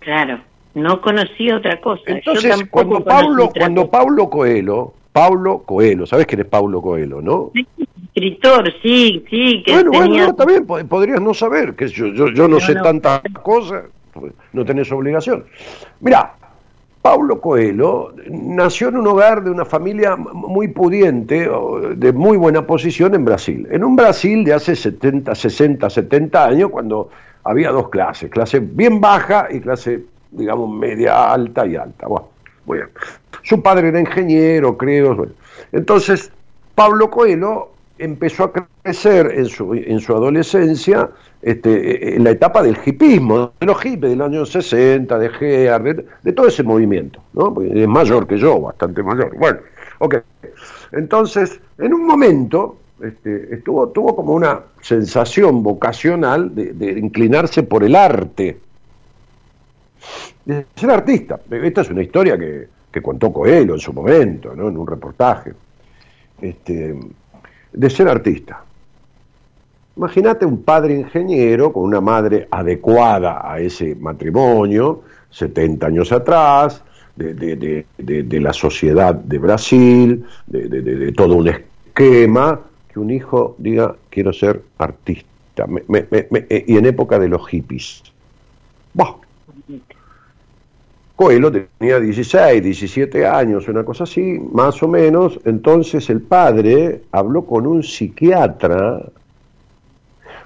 Claro, 0.00 0.40
no 0.74 1.00
conocía 1.00 1.58
otra 1.58 1.80
cosa. 1.80 2.02
Entonces, 2.06 2.64
cuando 2.68 3.04
Pablo, 3.04 3.48
cuando 3.56 3.88
Pablo 3.88 4.28
Coelho 4.28 4.94
Paulo 5.12 5.62
Coelho. 5.64 6.06
¿Sabes 6.06 6.26
quién 6.26 6.40
es 6.40 6.46
Paulo 6.46 6.82
Coelho, 6.82 7.20
no? 7.20 7.52
escritor, 8.12 8.72
sí, 8.82 9.24
sí. 9.30 9.62
Que 9.64 9.72
bueno, 9.74 9.90
bueno, 9.92 10.34
también 10.34 10.66
podrías 10.66 11.20
no 11.20 11.32
saber, 11.32 11.76
que 11.76 11.86
yo, 11.86 12.08
yo, 12.08 12.48
no, 12.48 12.58
sé 12.58 12.74
tantas 12.74 13.22
cosas, 13.44 13.84
pues, 14.12 14.32
no 14.52 14.64
tenés 14.64 14.90
obligación. 14.90 15.44
Mira, 16.00 16.34
Paulo 17.02 17.40
Coelho 17.40 18.12
nació 18.28 18.88
en 18.88 18.98
un 18.98 19.06
hogar 19.06 19.42
de 19.42 19.50
una 19.50 19.64
familia 19.64 20.16
muy 20.16 20.68
pudiente, 20.68 21.48
de 21.96 22.12
muy 22.12 22.36
buena 22.36 22.66
posición 22.66 23.14
en 23.14 23.24
Brasil. 23.24 23.66
En 23.70 23.84
un 23.84 23.96
Brasil 23.96 24.44
de 24.44 24.52
hace 24.52 24.76
70, 24.76 25.34
60, 25.34 25.88
70 25.88 26.44
años, 26.44 26.70
cuando 26.70 27.08
había 27.44 27.70
dos 27.70 27.88
clases, 27.88 28.30
clase 28.30 28.60
bien 28.60 29.00
baja 29.00 29.48
y 29.50 29.60
clase, 29.60 30.04
digamos, 30.30 30.70
media 30.70 31.32
alta 31.32 31.66
y 31.66 31.76
alta. 31.76 32.06
Bueno, 32.06 32.28
muy 32.66 32.78
bien. 32.78 32.90
Su 33.42 33.62
padre 33.62 33.88
era 33.88 34.00
ingeniero, 34.00 34.76
creo. 34.76 35.26
Entonces, 35.72 36.30
Pablo 36.74 37.10
Coelho 37.10 37.70
empezó 38.00 38.44
a 38.44 38.52
crecer 38.52 39.32
en 39.36 39.46
su, 39.46 39.74
en 39.74 40.00
su 40.00 40.14
adolescencia 40.14 41.10
este, 41.42 42.16
en 42.16 42.24
la 42.24 42.30
etapa 42.30 42.62
del 42.62 42.76
hipismo, 42.84 43.52
de 43.60 43.66
los 43.66 43.80
hippies 43.80 44.10
del 44.10 44.22
año 44.22 44.44
60, 44.44 45.18
de 45.18 45.28
Gear, 45.30 45.82
de, 46.22 46.32
todo 46.32 46.48
ese 46.48 46.62
movimiento, 46.62 47.20
¿no? 47.32 47.54
es 47.62 47.88
mayor 47.88 48.26
que 48.26 48.38
yo, 48.38 48.60
bastante 48.60 49.02
mayor. 49.02 49.36
Bueno, 49.36 49.60
ok. 49.98 50.16
Entonces, 50.92 51.60
en 51.78 51.94
un 51.94 52.06
momento, 52.06 52.76
este, 53.02 53.54
estuvo, 53.54 53.88
tuvo 53.88 54.16
como 54.16 54.34
una 54.34 54.60
sensación 54.82 55.62
vocacional 55.62 56.54
de, 56.54 56.72
de, 56.72 56.98
inclinarse 56.98 57.62
por 57.62 57.84
el 57.84 57.94
arte, 57.94 58.58
de 60.44 60.66
ser 60.74 60.90
artista. 60.90 61.40
Esta 61.50 61.80
es 61.82 61.90
una 61.90 62.02
historia 62.02 62.38
que, 62.38 62.68
que 62.90 63.02
contó 63.02 63.32
Coelho 63.32 63.74
en 63.74 63.80
su 63.80 63.92
momento, 63.92 64.54
¿no? 64.54 64.68
en 64.68 64.76
un 64.76 64.86
reportaje, 64.86 65.52
este, 66.40 66.98
de 67.72 67.90
ser 67.90 68.08
artista. 68.08 68.64
Imagínate 69.96 70.46
un 70.46 70.62
padre 70.62 70.94
ingeniero 70.94 71.72
con 71.72 71.84
una 71.84 72.00
madre 72.00 72.48
adecuada 72.50 73.42
a 73.44 73.60
ese 73.60 73.94
matrimonio, 73.96 75.02
70 75.30 75.86
años 75.86 76.12
atrás, 76.12 76.82
de, 77.16 78.40
la 78.40 78.52
sociedad 78.52 79.14
de 79.14 79.38
Brasil, 79.38 80.24
de, 80.46 81.12
todo 81.12 81.34
un 81.34 81.48
esquema, 81.48 82.60
que 82.90 82.98
un 82.98 83.10
hijo 83.10 83.56
diga, 83.58 83.94
quiero 84.08 84.32
ser 84.32 84.62
artista, 84.78 85.66
y 86.48 86.76
en 86.76 86.86
época 86.86 87.18
de 87.18 87.28
los 87.28 87.46
hippies. 87.48 88.02
Bah, 88.94 89.16
Coelho 91.20 91.52
tenía 91.52 92.00
16, 92.00 92.62
17 92.62 93.26
años, 93.26 93.68
una 93.68 93.84
cosa 93.84 94.04
así, 94.04 94.40
más 94.54 94.82
o 94.82 94.88
menos. 94.88 95.38
Entonces 95.44 96.08
el 96.08 96.22
padre 96.22 97.02
habló 97.12 97.44
con 97.44 97.66
un 97.66 97.82
psiquiatra, 97.82 99.02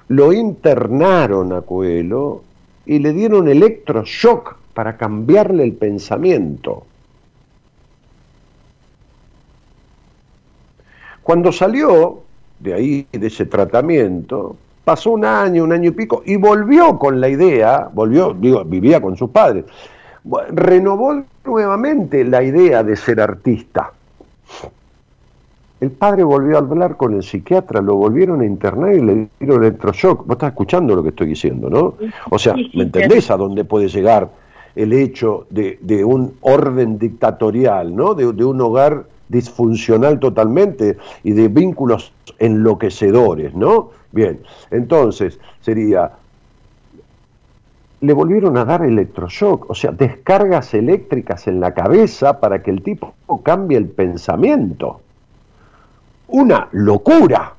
lo 0.08 0.32
internaron 0.32 1.52
a 1.52 1.60
Coelho 1.60 2.42
y 2.86 2.98
le 2.98 3.12
dieron 3.12 3.46
electroshock 3.46 4.56
para 4.74 4.96
cambiarle 4.96 5.62
el 5.62 5.74
pensamiento. 5.74 6.84
Cuando 11.22 11.52
salió 11.52 12.22
de 12.58 12.74
ahí, 12.74 13.06
de 13.12 13.28
ese 13.28 13.46
tratamiento, 13.46 14.56
pasó 14.84 15.12
un 15.12 15.24
año, 15.24 15.62
un 15.62 15.72
año 15.72 15.90
y 15.90 15.92
pico, 15.92 16.24
y 16.26 16.34
volvió 16.34 16.98
con 16.98 17.20
la 17.20 17.28
idea, 17.28 17.88
volvió, 17.92 18.34
digo, 18.34 18.64
vivía 18.64 19.00
con 19.00 19.16
sus 19.16 19.30
padres, 19.30 19.66
renovó 20.50 21.22
nuevamente 21.44 22.24
la 22.24 22.42
idea 22.42 22.82
de 22.82 22.96
ser 22.96 23.20
artista. 23.20 23.92
El 25.80 25.90
padre 25.90 26.24
volvió 26.24 26.56
a 26.56 26.60
hablar 26.60 26.96
con 26.96 27.14
el 27.14 27.22
psiquiatra, 27.22 27.82
lo 27.82 27.96
volvieron 27.96 28.40
a 28.40 28.46
internar 28.46 28.94
y 28.94 29.00
le 29.00 29.28
dieron 29.38 29.62
electroshock. 29.62 30.24
Vos 30.26 30.36
estás 30.36 30.52
escuchando 30.52 30.96
lo 30.96 31.02
que 31.02 31.10
estoy 31.10 31.26
diciendo, 31.26 31.68
¿no? 31.68 31.94
O 32.30 32.38
sea, 32.38 32.54
¿me 32.54 32.84
entendés 32.84 33.30
a 33.30 33.36
dónde 33.36 33.64
puede 33.64 33.88
llegar 33.88 34.30
el 34.74 34.92
hecho 34.92 35.46
de, 35.50 36.04
un 36.04 36.34
orden 36.40 36.98
dictatorial, 36.98 37.94
¿no? 37.94 38.14
De, 38.14 38.32
de 38.32 38.44
un 38.44 38.60
hogar 38.60 39.04
disfuncional 39.28 40.18
totalmente 40.20 40.96
y 41.22 41.32
de 41.32 41.48
vínculos 41.48 42.12
enloquecedores, 42.38 43.54
¿no? 43.54 43.90
Bien, 44.12 44.40
entonces 44.70 45.38
sería 45.60 46.12
le 48.04 48.12
volvieron 48.12 48.56
a 48.58 48.64
dar 48.64 48.82
electroshock, 48.82 49.70
o 49.70 49.74
sea, 49.74 49.90
descargas 49.90 50.74
eléctricas 50.74 51.46
en 51.46 51.60
la 51.60 51.72
cabeza 51.72 52.38
para 52.38 52.62
que 52.62 52.70
el 52.70 52.82
tipo 52.82 53.14
cambie 53.42 53.78
el 53.78 53.88
pensamiento. 53.88 55.00
una 56.28 56.68
locura. 56.72 57.52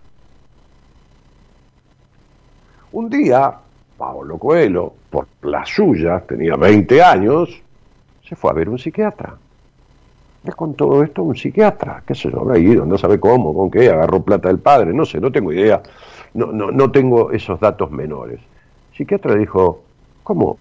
Un 2.92 3.10
día, 3.10 3.54
Pablo 3.98 4.38
Coelho, 4.38 4.94
por 5.10 5.28
la 5.44 5.66
suya, 5.66 6.20
tenía 6.22 6.56
20 6.56 7.02
años, 7.02 7.62
se 8.28 8.36
fue 8.36 8.52
a 8.52 8.54
ver 8.54 8.70
un 8.70 8.80
psiquiatra. 8.80 9.36
Le 10.44 10.52
contó 10.52 11.04
esto 11.04 11.22
a 11.22 11.26
un 11.26 11.36
psiquiatra, 11.36 12.04
qué 12.06 12.14
sé 12.16 12.30
yo, 12.32 12.42
habrá 12.42 12.58
ido, 12.58 12.86
no 12.86 12.98
sabe 12.98 13.20
cómo, 13.20 13.54
con 13.54 13.72
qué, 13.72 13.90
agarró 13.90 14.22
plata 14.22 14.50
del 14.50 14.60
padre, 14.60 14.94
no 14.94 15.06
sé, 15.06 15.20
no 15.20 15.32
tengo 15.32 15.52
idea, 15.52 15.82
no, 16.34 16.52
no, 16.52 16.72
no 16.72 16.92
tengo 16.92 17.32
esos 17.32 17.60
datos 17.60 17.92
menores. 17.92 18.40
El 18.92 18.98
psiquiatra 18.98 19.36
dijo, 19.36 19.86
¿cómo? 20.26 20.58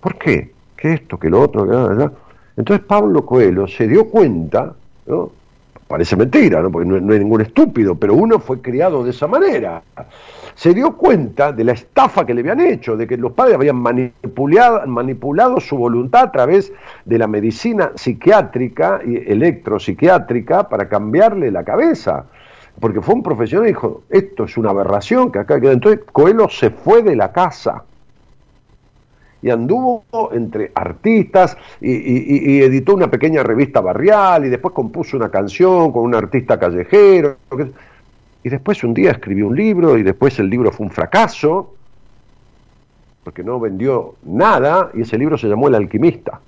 ¿Por 0.00 0.16
qué? 0.16 0.52
¿Qué 0.76 0.92
esto, 0.92 1.18
qué 1.18 1.30
lo 1.30 1.40
otro? 1.40 1.66
Qué 1.66 2.10
Entonces 2.58 2.86
Pablo 2.86 3.24
Coelho 3.24 3.66
se 3.66 3.88
dio 3.88 4.08
cuenta, 4.08 4.74
¿no? 5.06 5.32
Parece 5.88 6.16
mentira, 6.16 6.60
¿no? 6.60 6.70
porque 6.70 6.86
no, 6.86 7.00
no, 7.00 7.12
hay 7.12 7.20
ningún 7.20 7.40
estúpido, 7.40 7.94
pero 7.94 8.14
uno 8.14 8.38
fue 8.38 8.60
criado 8.60 9.02
de 9.04 9.10
esa 9.10 9.26
manera. 9.26 9.82
Se 10.54 10.74
dio 10.74 10.96
cuenta 10.96 11.52
de 11.52 11.64
la 11.64 11.72
estafa 11.72 12.26
que 12.26 12.34
le 12.34 12.40
habían 12.40 12.60
hecho, 12.60 12.96
de 12.96 13.06
que 13.06 13.16
los 13.16 13.32
padres 13.32 13.54
habían 13.54 13.76
manipulado, 13.76 14.86
manipulado 14.86 15.60
su 15.60 15.76
voluntad 15.76 16.24
a 16.24 16.32
través 16.32 16.72
de 17.04 17.18
la 17.18 17.28
medicina 17.28 17.92
psiquiátrica 17.94 19.00
y 19.06 19.16
electropsiquiátrica 19.16 20.68
para 20.68 20.88
cambiarle 20.88 21.50
la 21.50 21.64
cabeza. 21.64 22.26
Porque 22.80 23.00
fue 23.00 23.14
un 23.14 23.22
profesional 23.22 23.68
y 23.68 23.72
dijo, 23.72 24.02
esto 24.10 24.44
es 24.44 24.56
una 24.58 24.70
aberración 24.70 25.30
que 25.30 25.38
acá 25.38 25.60
queda. 25.60 25.72
Entonces 25.72 26.00
Coelho 26.12 26.48
se 26.48 26.70
fue 26.70 27.02
de 27.02 27.16
la 27.16 27.32
casa 27.32 27.84
y 29.46 29.50
anduvo 29.50 30.02
entre 30.32 30.72
artistas 30.74 31.56
y, 31.80 31.92
y, 31.92 32.56
y, 32.56 32.62
editó 32.62 32.94
una 32.94 33.08
pequeña 33.08 33.44
revista 33.44 33.80
barrial 33.80 34.44
y 34.44 34.48
después 34.48 34.74
compuso 34.74 35.16
una 35.16 35.30
canción 35.30 35.92
con 35.92 36.02
un 36.02 36.16
artista 36.16 36.58
callejero. 36.58 37.36
Y 38.42 38.48
después 38.48 38.82
un 38.82 38.92
día 38.92 39.12
escribió 39.12 39.46
un 39.46 39.54
libro 39.54 39.96
y 39.96 40.02
después 40.02 40.36
el 40.40 40.50
libro 40.50 40.72
fue 40.72 40.86
un 40.86 40.90
fracaso 40.90 41.74
porque 43.22 43.44
no 43.44 43.60
vendió 43.60 44.16
nada 44.24 44.90
y 44.94 45.02
ese 45.02 45.16
libro 45.16 45.38
se 45.38 45.46
llamó 45.46 45.68
El 45.68 45.76
alquimista. 45.76 46.40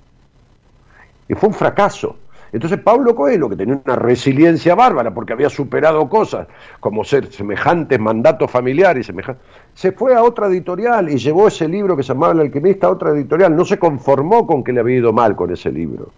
Y 1.29 1.35
fue 1.35 1.47
un 1.47 1.55
fracaso. 1.55 2.17
Entonces 2.51 2.79
Pablo 2.79 3.15
Coelho, 3.15 3.47
que 3.49 3.55
tenía 3.55 3.79
una 3.85 3.95
resiliencia 3.95 4.75
bárbara 4.75 5.13
porque 5.13 5.31
había 5.31 5.49
superado 5.49 6.09
cosas 6.09 6.47
como 6.81 7.05
ser 7.05 7.31
semejantes 7.31 7.97
mandatos 7.97 8.51
familiares, 8.51 9.05
semejantes, 9.05 9.41
se 9.79 9.93
fue 9.93 10.13
a 10.13 10.21
otra 10.23 10.47
editorial 10.47 11.09
y 11.09 11.15
llevó 11.15 11.47
ese 11.47 11.65
libro 11.65 11.95
que 11.95 12.03
se 12.03 12.09
llamaba 12.09 12.33
El 12.33 12.41
alquimista 12.41 12.87
a 12.87 12.89
otra 12.89 13.11
editorial. 13.11 13.55
No 13.55 13.63
se 13.63 13.79
conformó 13.79 14.45
con 14.45 14.61
que 14.61 14.73
le 14.73 14.81
había 14.81 14.97
ido 14.97 15.13
mal 15.13 15.37
con 15.37 15.53
ese 15.53 15.71
libro. 15.71 16.09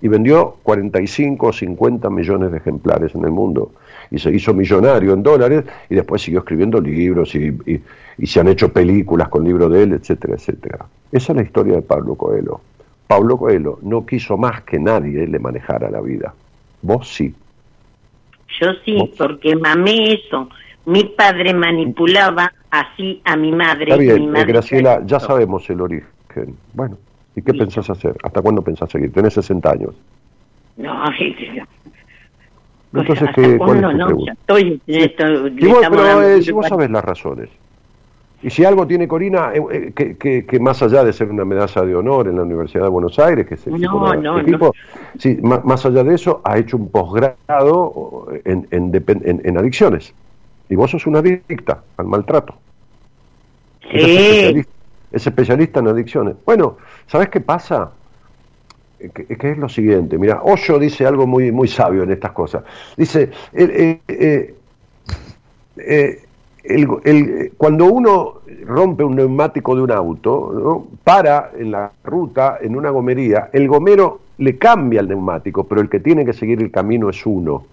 Y 0.00 0.08
vendió 0.08 0.56
45 0.62 1.48
o 1.48 1.52
50 1.52 2.08
millones 2.08 2.50
de 2.50 2.56
ejemplares 2.56 3.14
en 3.14 3.22
el 3.26 3.30
mundo. 3.30 3.72
Y 4.10 4.18
se 4.18 4.30
hizo 4.30 4.54
millonario 4.54 5.12
en 5.12 5.22
dólares 5.22 5.64
y 5.90 5.96
después 5.96 6.22
siguió 6.22 6.38
escribiendo 6.38 6.80
libros 6.80 7.34
y, 7.34 7.48
y, 7.66 7.82
y 8.16 8.26
se 8.26 8.40
han 8.40 8.48
hecho 8.48 8.72
películas 8.72 9.28
con 9.28 9.44
libros 9.44 9.70
de 9.70 9.82
él, 9.82 9.92
etcétera, 9.92 10.36
etcétera. 10.36 10.86
Esa 11.12 11.32
es 11.32 11.36
la 11.36 11.42
historia 11.42 11.74
de 11.74 11.82
Pablo 11.82 12.14
Coelho. 12.14 12.62
Pablo 13.06 13.36
Coelho 13.36 13.80
no 13.82 14.06
quiso 14.06 14.38
más 14.38 14.62
que 14.62 14.78
nadie 14.78 15.26
le 15.26 15.38
manejara 15.38 15.90
la 15.90 16.00
vida. 16.00 16.32
Vos 16.80 17.06
sí. 17.06 17.34
Yo 18.58 18.68
sí, 18.82 18.96
¿Vos? 18.96 19.10
porque 19.18 19.54
mamé 19.56 20.14
eso. 20.14 20.48
Mi 20.86 21.04
padre 21.04 21.54
manipulaba 21.54 22.52
así 22.70 23.20
a 23.24 23.36
mi 23.36 23.52
madre. 23.52 23.84
Está 23.84 23.96
bien, 23.96 24.20
mi 24.20 24.26
madre 24.26 24.52
Graciela, 24.52 25.00
ya 25.04 25.18
sabemos 25.18 25.68
el 25.70 25.80
origen. 25.80 26.56
Bueno, 26.74 26.98
¿y 27.36 27.42
qué 27.42 27.52
sí. 27.52 27.58
pensás 27.58 27.88
hacer? 27.90 28.16
¿Hasta 28.22 28.42
cuándo 28.42 28.62
pensás 28.62 28.90
seguir? 28.90 29.12
Tenés 29.12 29.34
60 29.34 29.70
años. 29.70 29.94
No, 30.76 31.06
sí. 31.18 31.34
Entonces, 32.92 33.28
¿qué, 33.34 33.58
¿cuál 33.58 33.76
es 33.76 33.82
tu 33.82 33.96
no, 33.96 34.06
pregunta? 34.06 34.32
Estoy, 34.32 34.80
esto, 34.86 35.48
si 35.48 35.66
vos, 35.66 35.86
pero 35.90 36.22
eh, 36.22 36.42
si 36.42 36.52
vos 36.52 36.68
sabés 36.68 36.90
las 36.90 37.04
razones. 37.04 37.48
Y 38.42 38.50
si 38.50 38.64
algo 38.64 38.86
tiene 38.86 39.08
Corina, 39.08 39.52
eh, 39.54 39.62
eh, 39.70 39.92
que, 39.96 40.16
que, 40.16 40.44
que, 40.44 40.60
más 40.60 40.82
allá 40.82 41.02
de 41.02 41.14
ser 41.14 41.30
una 41.30 41.46
medalla 41.46 41.82
de 41.82 41.94
honor 41.94 42.28
en 42.28 42.36
la 42.36 42.42
Universidad 42.42 42.84
de 42.84 42.90
Buenos 42.90 43.18
Aires, 43.18 43.46
que 43.46 43.54
es 43.54 43.66
el 43.66 43.80
no, 43.80 44.14
no, 44.14 44.38
equipo, 44.38 44.66
no. 44.66 44.72
Sí, 45.18 45.38
más, 45.42 45.64
más, 45.64 45.86
allá 45.86 46.04
de 46.04 46.14
eso, 46.14 46.42
ha 46.44 46.58
hecho 46.58 46.76
un 46.76 46.90
posgrado 46.90 48.26
en, 48.44 48.68
en, 48.70 48.94
en, 48.94 49.40
en, 49.44 49.58
adicciones. 49.58 50.14
Y 50.68 50.76
vos 50.76 50.90
sos 50.90 51.06
una 51.06 51.18
adicta 51.18 51.82
al 51.96 52.06
maltrato. 52.06 52.54
Sí. 53.82 53.88
Es 53.98 54.08
especialista, 54.08 54.72
es 55.12 55.26
especialista 55.26 55.80
en 55.80 55.88
adicciones. 55.88 56.36
Bueno, 56.44 56.76
¿sabés 57.06 57.28
qué 57.28 57.40
pasa? 57.40 57.92
Que, 58.98 59.26
que, 59.26 59.50
es 59.50 59.58
lo 59.58 59.68
siguiente, 59.68 60.16
mira, 60.16 60.40
Osho 60.42 60.78
dice 60.78 61.04
algo 61.04 61.26
muy, 61.26 61.52
muy 61.52 61.68
sabio 61.68 62.04
en 62.04 62.12
estas 62.12 62.32
cosas. 62.32 62.64
Dice, 62.96 63.30
eh, 63.52 64.00
eh, 64.08 64.54
eh, 65.76 66.22
el, 66.62 66.88
el, 67.04 67.52
cuando 67.56 67.84
uno 67.86 68.40
rompe 68.64 69.04
un 69.04 69.16
neumático 69.16 69.74
de 69.76 69.82
un 69.82 69.90
auto, 69.90 70.52
¿no? 70.54 70.86
para 71.04 71.50
en 71.58 71.72
la 71.72 71.92
ruta, 72.02 72.58
en 72.62 72.76
una 72.76 72.88
gomería, 72.90 73.50
el 73.52 73.68
gomero 73.68 74.20
le 74.38 74.56
cambia 74.56 75.00
el 75.00 75.08
neumático, 75.08 75.64
pero 75.64 75.80
el 75.80 75.88
que 75.88 76.00
tiene 76.00 76.24
que 76.24 76.32
seguir 76.32 76.62
el 76.62 76.70
camino 76.70 77.10
es 77.10 77.24
uno. 77.26 77.66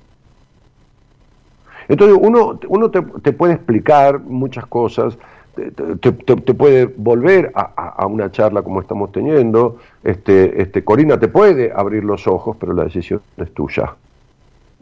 Entonces 1.91 2.17
uno, 2.21 2.57
uno 2.69 2.89
te, 2.89 3.01
te 3.01 3.33
puede 3.33 3.55
explicar 3.55 4.21
muchas 4.21 4.65
cosas, 4.65 5.17
te, 5.53 5.71
te, 5.71 6.13
te 6.13 6.53
puede 6.53 6.85
volver 6.85 7.51
a, 7.53 7.69
a, 7.75 7.89
a, 7.89 8.05
una 8.05 8.31
charla 8.31 8.61
como 8.61 8.79
estamos 8.79 9.11
teniendo, 9.11 9.77
este, 10.01 10.61
este, 10.61 10.85
Corina 10.85 11.19
te 11.19 11.27
puede 11.27 11.69
abrir 11.75 12.05
los 12.05 12.27
ojos, 12.27 12.55
pero 12.57 12.71
la 12.71 12.85
decisión 12.85 13.21
es 13.35 13.53
tuya. 13.53 13.93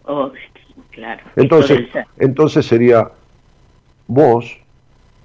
Oh, 0.06 0.30
claro. 0.92 1.24
Entonces, 1.36 1.90
entonces 2.20 2.68
sería 2.68 3.10
vos 4.06 4.60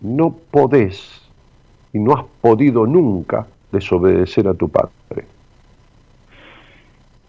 no 0.00 0.34
podés 0.50 1.20
y 1.92 1.98
no 1.98 2.14
has 2.14 2.24
podido 2.40 2.86
nunca 2.86 3.46
desobedecer 3.70 4.48
a 4.48 4.54
tu 4.54 4.70
padre. 4.70 5.26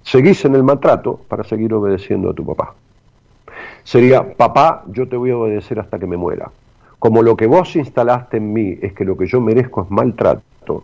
Seguís 0.02 0.46
en 0.46 0.56
el 0.56 0.64
maltrato 0.64 1.20
para 1.28 1.44
seguir 1.44 1.74
obedeciendo 1.74 2.30
a 2.30 2.34
tu 2.34 2.46
papá. 2.46 2.74
Sería, 3.86 4.36
papá, 4.36 4.84
yo 4.88 5.08
te 5.08 5.16
voy 5.16 5.32
a 5.32 5.38
obedecer 5.38 5.80
hasta 5.80 5.98
que 5.98 6.06
me 6.06 6.18
muera. 6.18 6.52
Como 7.00 7.22
lo 7.22 7.38
que 7.38 7.48
vos 7.48 7.74
instalaste 7.78 8.38
en 8.38 8.52
mí 8.52 8.78
es 8.82 8.92
que 8.92 9.06
lo 9.06 9.16
que 9.16 9.28
yo 9.28 9.40
merezco 9.40 9.84
es 9.84 9.90
maltrato, 9.90 10.84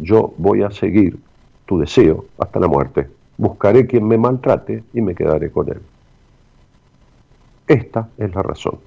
yo 0.00 0.34
voy 0.36 0.64
a 0.64 0.72
seguir 0.72 1.16
tu 1.64 1.78
deseo 1.78 2.24
hasta 2.38 2.58
la 2.58 2.66
muerte. 2.66 3.06
Buscaré 3.36 3.86
quien 3.86 4.08
me 4.08 4.18
maltrate 4.18 4.82
y 4.92 5.00
me 5.00 5.14
quedaré 5.14 5.52
con 5.52 5.68
él. 5.68 5.80
Esta 7.68 8.08
es 8.18 8.34
la 8.34 8.42
razón 8.42 8.80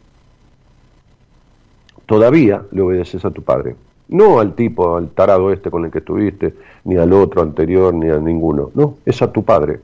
todavía 2.12 2.66
le 2.72 2.82
obedeces 2.82 3.24
a 3.24 3.32
tu 3.32 3.42
padre. 3.42 3.74
No 4.10 4.42
al 4.42 4.54
tipo, 4.54 4.98
al 4.98 5.12
tarado 5.12 5.50
este 5.54 5.72
con 5.72 5.86
el 5.86 5.92
que 5.92 6.00
estuviste, 6.00 6.54
ni 6.84 6.98
al 6.98 7.14
otro 7.14 7.42
anterior, 7.42 7.94
ni 7.94 8.10
a 8.10 8.18
ninguno. 8.18 8.70
No, 8.74 8.98
es 9.06 9.22
a 9.22 9.32
tu 9.32 9.46
padre. 9.46 9.80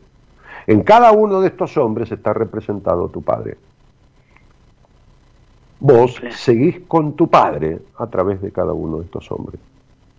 En 0.67 0.84
cada 0.84 1.13
uno 1.13 1.39
de 1.39 1.47
estos 1.47 1.78
hombres 1.78 2.11
está 2.11 2.34
representado 2.34 3.07
tu 3.07 3.21
padre. 3.21 3.55
Vos 5.80 6.19
seguís 6.32 6.80
con 6.88 7.15
tu 7.15 7.30
padre 7.30 7.80
a 7.97 8.07
través 8.07 8.41
de 8.41 8.51
cada 8.51 8.73
uno 8.73 8.97
de 8.97 9.05
estos 9.05 9.32
hombres. 9.32 9.59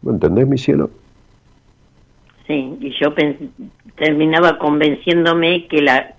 ¿Me 0.03 0.13
entendés, 0.13 0.47
mi 0.47 0.59
cielo? 0.59 0.91
Sí, 2.47 2.77
y 2.81 2.91
yo 2.99 3.13
terminaba 3.97 4.59
convenciéndome 4.59 5.67
que 5.67 5.83
la 5.83 6.15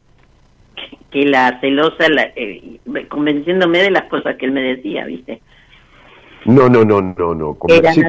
que 1.09 1.25
la 1.25 1.59
celosa, 1.59 2.07
la, 2.07 2.29
eh, 2.35 2.79
convenciéndome 3.09 3.79
de 3.79 3.91
las 3.91 4.03
cosas 4.03 4.35
que 4.35 4.45
él 4.45 4.51
me 4.51 4.61
decía, 4.61 5.05
¿viste? 5.05 5.41
No, 6.45 6.69
no, 6.69 6.85
no, 6.85 7.01
no, 7.01 7.33
no. 7.33 7.53
Convencí. 7.55 8.01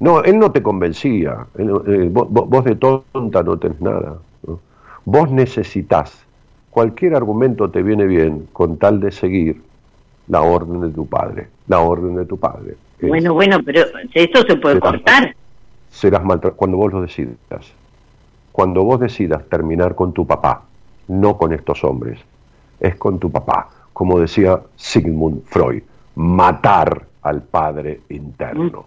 No, 0.00 0.22
él 0.22 0.38
no 0.38 0.52
te 0.52 0.62
convencía. 0.62 1.46
Él, 1.56 1.70
eh, 1.86 2.08
vos, 2.10 2.28
vos, 2.30 2.64
de 2.64 2.76
tonta 2.76 3.42
no 3.42 3.58
tenés 3.58 3.80
nada. 3.80 4.18
¿no? 4.46 4.60
Vos 5.04 5.30
necesitas, 5.30 6.24
cualquier 6.70 7.14
argumento 7.14 7.70
te 7.70 7.82
viene 7.82 8.06
bien 8.06 8.48
con 8.52 8.78
tal 8.78 9.00
de 9.00 9.12
seguir 9.12 9.62
la 10.28 10.42
orden 10.42 10.80
de 10.80 10.90
tu 10.90 11.06
padre. 11.06 11.48
La 11.66 11.80
orden 11.80 12.16
de 12.16 12.26
tu 12.26 12.38
padre. 12.38 12.76
Bueno, 13.00 13.34
bueno, 13.34 13.60
pero 13.64 13.82
esto 14.12 14.40
se 14.46 14.56
puede 14.56 14.76
serás, 14.76 14.92
cortar. 14.92 15.36
Serás 15.90 16.24
maltratado 16.24 16.56
cuando 16.56 16.76
vos 16.76 16.92
lo 16.92 17.02
decidas. 17.02 17.36
Cuando 18.52 18.82
vos 18.84 19.00
decidas 19.00 19.44
terminar 19.48 19.94
con 19.94 20.12
tu 20.12 20.26
papá, 20.26 20.62
no 21.06 21.36
con 21.38 21.52
estos 21.52 21.84
hombres, 21.84 22.18
es 22.80 22.96
con 22.96 23.18
tu 23.18 23.30
papá. 23.30 23.68
Como 23.92 24.18
decía 24.20 24.60
Sigmund 24.76 25.44
Freud, 25.44 25.82
matar 26.16 27.06
al 27.22 27.42
padre 27.42 28.00
interno. 28.08 28.86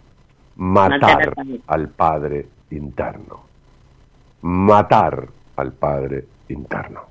Matar 0.58 1.34
al 1.68 1.90
padre 1.90 2.48
interno. 2.70 3.42
Matar 4.42 5.28
al 5.56 5.72
padre 5.72 6.26
interno. 6.50 7.02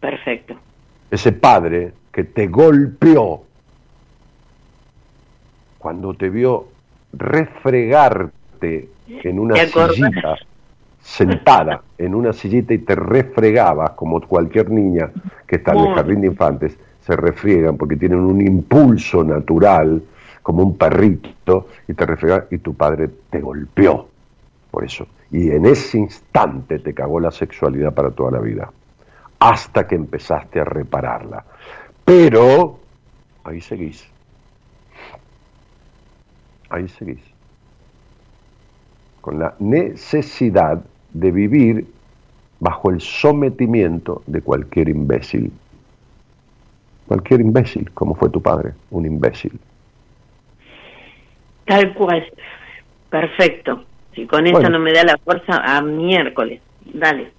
Perfecto. 0.00 0.54
Ese 1.10 1.32
padre 1.32 1.92
que 2.16 2.24
te 2.24 2.46
golpeó 2.46 3.42
cuando 5.76 6.14
te 6.14 6.30
vio 6.30 6.66
refregarte 7.12 8.88
en 9.06 9.38
una 9.38 9.54
sillita 9.54 10.38
sentada 10.98 11.82
en 11.98 12.14
una 12.14 12.32
sillita 12.32 12.72
y 12.72 12.78
te 12.78 12.94
refregabas 12.94 13.90
como 13.90 14.22
cualquier 14.22 14.70
niña 14.70 15.10
que 15.46 15.56
está 15.56 15.72
en 15.72 15.78
el 15.80 15.94
jardín 15.94 16.22
de 16.22 16.28
infantes, 16.28 16.78
se 17.02 17.14
refriegan 17.14 17.76
porque 17.76 17.96
tienen 17.96 18.20
un 18.20 18.40
impulso 18.40 19.22
natural, 19.22 20.02
como 20.42 20.62
un 20.62 20.78
perrito, 20.78 21.68
y 21.86 21.92
te 21.92 22.06
refregan 22.06 22.44
y 22.50 22.58
tu 22.58 22.72
padre 22.72 23.10
te 23.28 23.40
golpeó 23.42 24.08
por 24.70 24.84
eso. 24.84 25.06
Y 25.30 25.50
en 25.50 25.66
ese 25.66 25.98
instante 25.98 26.78
te 26.78 26.94
cagó 26.94 27.20
la 27.20 27.30
sexualidad 27.30 27.92
para 27.92 28.10
toda 28.10 28.30
la 28.30 28.40
vida, 28.40 28.72
hasta 29.38 29.86
que 29.86 29.96
empezaste 29.96 30.60
a 30.60 30.64
repararla. 30.64 31.44
Pero 32.06 32.78
ahí 33.44 33.60
seguís. 33.60 34.08
Ahí 36.70 36.88
seguís. 36.88 37.20
Con 39.20 39.40
la 39.40 39.56
necesidad 39.58 40.82
de 41.12 41.32
vivir 41.32 41.86
bajo 42.60 42.90
el 42.90 43.00
sometimiento 43.00 44.22
de 44.26 44.40
cualquier 44.40 44.88
imbécil. 44.88 45.52
Cualquier 47.08 47.40
imbécil, 47.40 47.90
como 47.92 48.14
fue 48.14 48.30
tu 48.30 48.40
padre, 48.40 48.74
un 48.90 49.04
imbécil. 49.04 49.58
Tal 51.64 51.92
cual. 51.94 52.24
Perfecto. 53.10 53.84
Si 54.14 54.26
con 54.26 54.46
eso 54.46 54.70
no 54.70 54.78
me 54.78 54.92
da 54.92 55.02
la 55.02 55.18
fuerza, 55.18 55.56
a 55.58 55.82
miércoles. 55.82 56.62
Dale. 56.84 57.32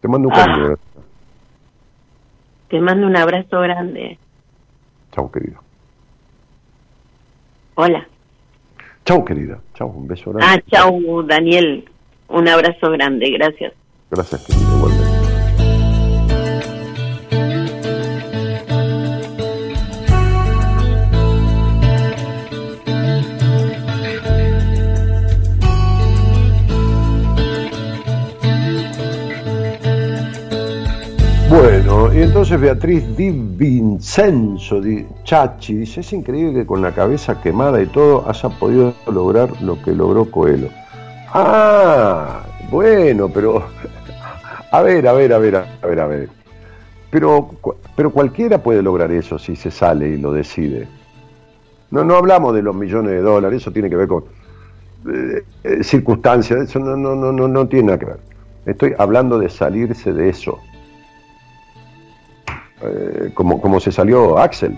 Te 0.00 0.08
mando 0.08 0.28
un 0.28 0.34
ah. 0.34 0.76
Te 2.68 2.80
mando 2.80 3.06
un 3.06 3.16
abrazo 3.16 3.60
grande. 3.60 4.18
Chao, 5.12 5.30
querido. 5.30 5.60
Hola. 7.74 8.06
Chao, 9.04 9.24
querida. 9.24 9.60
Chao, 9.74 9.88
un 9.88 10.06
beso 10.06 10.32
grande. 10.32 10.46
Ah, 10.46 10.62
chao, 10.70 11.22
Daniel. 11.22 11.88
Un 12.28 12.48
abrazo 12.48 12.90
grande. 12.90 13.30
Gracias. 13.30 13.72
Gracias, 14.10 14.44
querida. 14.46 14.76
Igualmente. 14.76 15.05
Y 32.16 32.22
entonces 32.22 32.58
Beatriz 32.58 33.14
Di 33.14 33.30
Vincenzo, 33.30 34.80
Di 34.80 35.06
Chachi, 35.24 35.74
dice, 35.74 36.00
es 36.00 36.10
increíble 36.14 36.54
que 36.54 36.66
con 36.66 36.80
la 36.80 36.92
cabeza 36.92 37.42
quemada 37.42 37.82
y 37.82 37.86
todo 37.88 38.26
haya 38.26 38.48
podido 38.48 38.94
lograr 39.06 39.60
lo 39.60 39.82
que 39.82 39.92
logró 39.92 40.30
Coelho. 40.30 40.70
Ah, 41.28 42.42
bueno, 42.70 43.28
pero... 43.28 43.62
A 44.72 44.82
ver, 44.82 45.06
a 45.06 45.12
ver, 45.12 45.32
a 45.32 45.38
ver, 45.38 45.56
a 45.56 45.86
ver, 45.86 46.00
a 46.00 46.06
ver. 46.06 46.28
Pero, 47.10 47.50
pero 47.94 48.10
cualquiera 48.10 48.62
puede 48.62 48.82
lograr 48.82 49.10
eso 49.12 49.38
si 49.38 49.54
se 49.54 49.70
sale 49.70 50.08
y 50.08 50.16
lo 50.18 50.32
decide. 50.32 50.88
No, 51.90 52.02
no 52.02 52.16
hablamos 52.16 52.54
de 52.54 52.62
los 52.62 52.74
millones 52.74 53.12
de 53.12 53.20
dólares, 53.20 53.62
eso 53.62 53.70
tiene 53.70 53.88
que 53.88 53.96
ver 53.96 54.08
con 54.08 54.24
eh, 55.08 55.44
eh, 55.64 55.84
circunstancias, 55.84 56.62
eso 56.62 56.78
no, 56.80 56.96
no, 56.96 57.14
no, 57.14 57.30
no, 57.30 57.46
no 57.46 57.68
tiene 57.68 57.86
nada 57.86 57.98
que 57.98 58.06
ver. 58.06 58.18
Estoy 58.66 58.94
hablando 58.98 59.38
de 59.38 59.48
salirse 59.48 60.12
de 60.12 60.30
eso. 60.30 60.58
Eh, 62.82 63.30
como, 63.32 63.60
como 63.60 63.80
se 63.80 63.90
salió 63.90 64.38
Axel, 64.38 64.76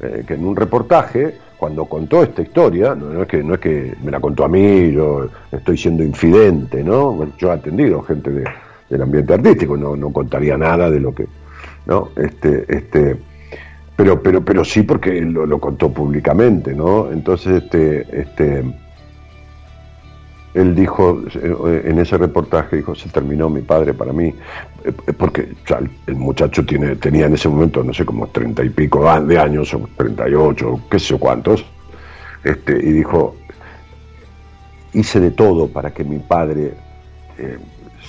eh, 0.00 0.24
que 0.26 0.34
en 0.34 0.44
un 0.44 0.54
reportaje, 0.54 1.38
cuando 1.56 1.86
contó 1.86 2.22
esta 2.22 2.42
historia, 2.42 2.94
no, 2.94 3.22
es 3.22 3.28
que, 3.28 3.42
no 3.42 3.54
es 3.54 3.60
que 3.60 3.94
me 4.02 4.10
la 4.10 4.20
contó 4.20 4.44
a 4.44 4.48
mí, 4.48 4.92
yo 4.92 5.28
estoy 5.50 5.76
siendo 5.76 6.02
infidente, 6.04 6.84
¿no? 6.84 7.26
yo 7.38 7.48
he 7.48 7.52
atendido 7.52 8.02
gente 8.02 8.44
del 8.88 9.02
ambiente 9.02 9.34
artístico, 9.34 9.76
no, 9.76 9.96
no 9.96 10.12
contaría 10.12 10.56
nada 10.56 10.90
de 10.90 11.00
lo 11.00 11.14
que, 11.14 11.26
¿no? 11.86 12.10
Este, 12.16 12.64
este, 12.68 13.16
pero, 13.96 14.22
pero, 14.22 14.44
pero 14.44 14.64
sí 14.64 14.82
porque 14.82 15.20
lo, 15.20 15.46
lo 15.46 15.58
contó 15.58 15.92
públicamente, 15.92 16.74
¿no? 16.74 17.10
Entonces, 17.12 17.62
este, 17.62 18.20
este, 18.20 18.64
él 20.54 20.74
dijo 20.74 21.22
eh, 21.34 21.82
en 21.86 21.98
ese 21.98 22.18
reportaje, 22.18 22.76
dijo, 22.76 22.94
se 22.94 23.08
terminó 23.08 23.48
mi 23.48 23.62
padre 23.62 23.94
para 23.94 24.12
mí, 24.12 24.34
eh, 24.84 25.12
porque 25.16 25.54
el 26.06 26.16
muchacho 26.16 26.64
tiene, 26.64 26.96
tenía 26.96 27.26
en 27.26 27.34
ese 27.34 27.48
momento, 27.48 27.82
no 27.82 27.94
sé, 27.94 28.04
como 28.04 28.26
treinta 28.26 28.62
y 28.62 28.68
pico 28.68 29.02
de 29.22 29.38
años, 29.38 29.72
o 29.74 29.88
treinta 29.96 30.28
y 30.28 30.34
ocho, 30.34 30.80
qué 30.90 30.98
sé 30.98 31.06
yo 31.06 31.18
cuántos, 31.18 31.64
este, 32.44 32.76
y 32.76 32.92
dijo, 32.92 33.36
hice 34.92 35.20
de 35.20 35.30
todo 35.30 35.68
para 35.68 35.92
que 35.92 36.04
mi 36.04 36.18
padre 36.18 36.74
eh, 37.38 37.58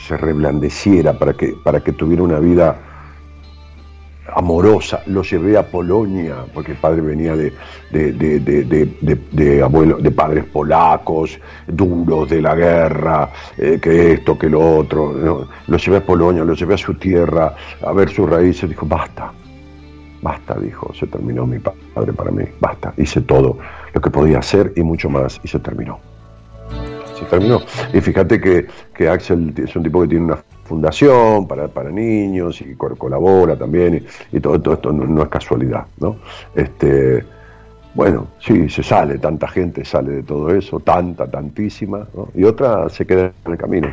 se 0.05 0.17
reblandeciera, 0.17 1.17
para 1.17 1.33
que, 1.33 1.53
para 1.63 1.79
que 1.79 1.93
tuviera 1.93 2.23
una 2.23 2.39
vida 2.39 2.77
amorosa, 4.31 5.01
lo 5.07 5.21
llevé 5.21 5.57
a 5.57 5.63
Polonia, 5.63 6.45
porque 6.53 6.71
el 6.71 6.77
padre 6.77 7.01
venía 7.01 7.35
de, 7.35 7.53
de, 7.91 8.13
de, 8.13 8.39
de 9.01 10.11
padres 10.11 10.45
polacos, 10.45 11.39
duros 11.67 12.29
de 12.29 12.41
la 12.41 12.55
guerra, 12.55 13.29
eh, 13.57 13.79
que 13.81 14.13
esto, 14.13 14.37
que 14.37 14.49
lo 14.49 14.77
otro. 14.77 15.47
Lo 15.67 15.77
llevé 15.77 15.97
a 15.97 16.05
Polonia, 16.05 16.43
lo 16.43 16.53
llevé 16.53 16.75
a 16.75 16.77
su 16.77 16.93
tierra, 16.95 17.55
a 17.81 17.91
ver 17.91 18.09
sus 18.09 18.29
raíces. 18.29 18.69
Dijo, 18.69 18.85
basta, 18.85 19.31
basta, 20.21 20.55
dijo, 20.59 20.93
se 20.93 21.07
terminó 21.07 21.45
mi 21.45 21.59
padre 21.59 22.13
para 22.13 22.31
mí, 22.31 22.45
basta. 22.59 22.93
Hice 22.97 23.21
todo 23.21 23.57
lo 23.93 24.01
que 24.01 24.09
podía 24.09 24.39
hacer 24.39 24.73
y 24.75 24.83
mucho 24.83 25.09
más, 25.09 25.39
y 25.43 25.47
se 25.47 25.59
terminó. 25.59 25.99
Se 27.17 27.25
terminó. 27.25 27.61
Y 27.93 28.01
fíjate 28.01 28.39
que, 28.39 28.67
que 28.95 29.09
Axel 29.09 29.53
es 29.57 29.75
un 29.75 29.83
tipo 29.83 30.01
que 30.01 30.07
tiene 30.07 30.25
una 30.25 30.43
fundación 30.63 31.47
para, 31.47 31.67
para 31.67 31.89
niños 31.89 32.61
y 32.61 32.75
colabora 32.75 33.55
también 33.55 34.05
y, 34.31 34.39
todo, 34.39 34.59
todo, 34.61 34.73
esto 34.75 34.91
no, 34.91 35.21
es 35.21 35.29
casualidad, 35.29 35.85
¿no? 35.99 36.17
Este, 36.55 37.23
bueno, 37.93 38.27
sí, 38.39 38.69
se 38.69 38.81
sale, 38.81 39.19
tanta 39.19 39.47
gente 39.47 39.85
sale 39.85 40.11
de 40.11 40.23
todo 40.23 40.49
eso, 40.53 40.79
tanta, 40.79 41.29
tantísima, 41.29 42.07
y 42.33 42.43
otra 42.43 42.89
se 42.89 43.05
queda 43.05 43.31
en 43.45 43.51
el 43.51 43.57
camino. 43.57 43.87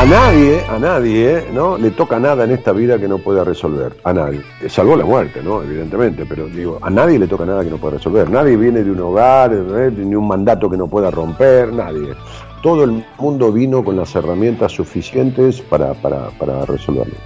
A 0.00 0.06
nadie, 0.06 0.64
a 0.66 0.78
nadie, 0.78 1.44
¿no? 1.52 1.76
Le 1.76 1.90
toca 1.90 2.18
nada 2.18 2.44
en 2.44 2.52
esta 2.52 2.72
vida 2.72 2.98
que 2.98 3.06
no 3.06 3.18
pueda 3.18 3.44
resolver. 3.44 3.98
A 4.02 4.14
nadie. 4.14 4.40
Salvo 4.66 4.96
la 4.96 5.04
muerte, 5.04 5.42
¿no? 5.42 5.62
Evidentemente, 5.62 6.24
pero 6.24 6.46
digo, 6.46 6.78
a 6.80 6.88
nadie 6.88 7.18
le 7.18 7.26
toca 7.26 7.44
nada 7.44 7.62
que 7.62 7.68
no 7.68 7.76
pueda 7.76 7.98
resolver. 7.98 8.30
Nadie 8.30 8.56
viene 8.56 8.82
de 8.82 8.90
un 8.90 8.98
hogar, 8.98 9.52
¿eh? 9.52 9.92
ni 9.94 10.14
un 10.14 10.26
mandato 10.26 10.70
que 10.70 10.78
no 10.78 10.88
pueda 10.88 11.10
romper, 11.10 11.70
nadie. 11.74 12.14
Todo 12.62 12.84
el 12.84 13.04
mundo 13.18 13.52
vino 13.52 13.84
con 13.84 13.94
las 13.94 14.14
herramientas 14.14 14.72
suficientes 14.72 15.60
para, 15.60 15.92
para, 15.92 16.30
para 16.30 16.64
resolverlo. 16.64 17.16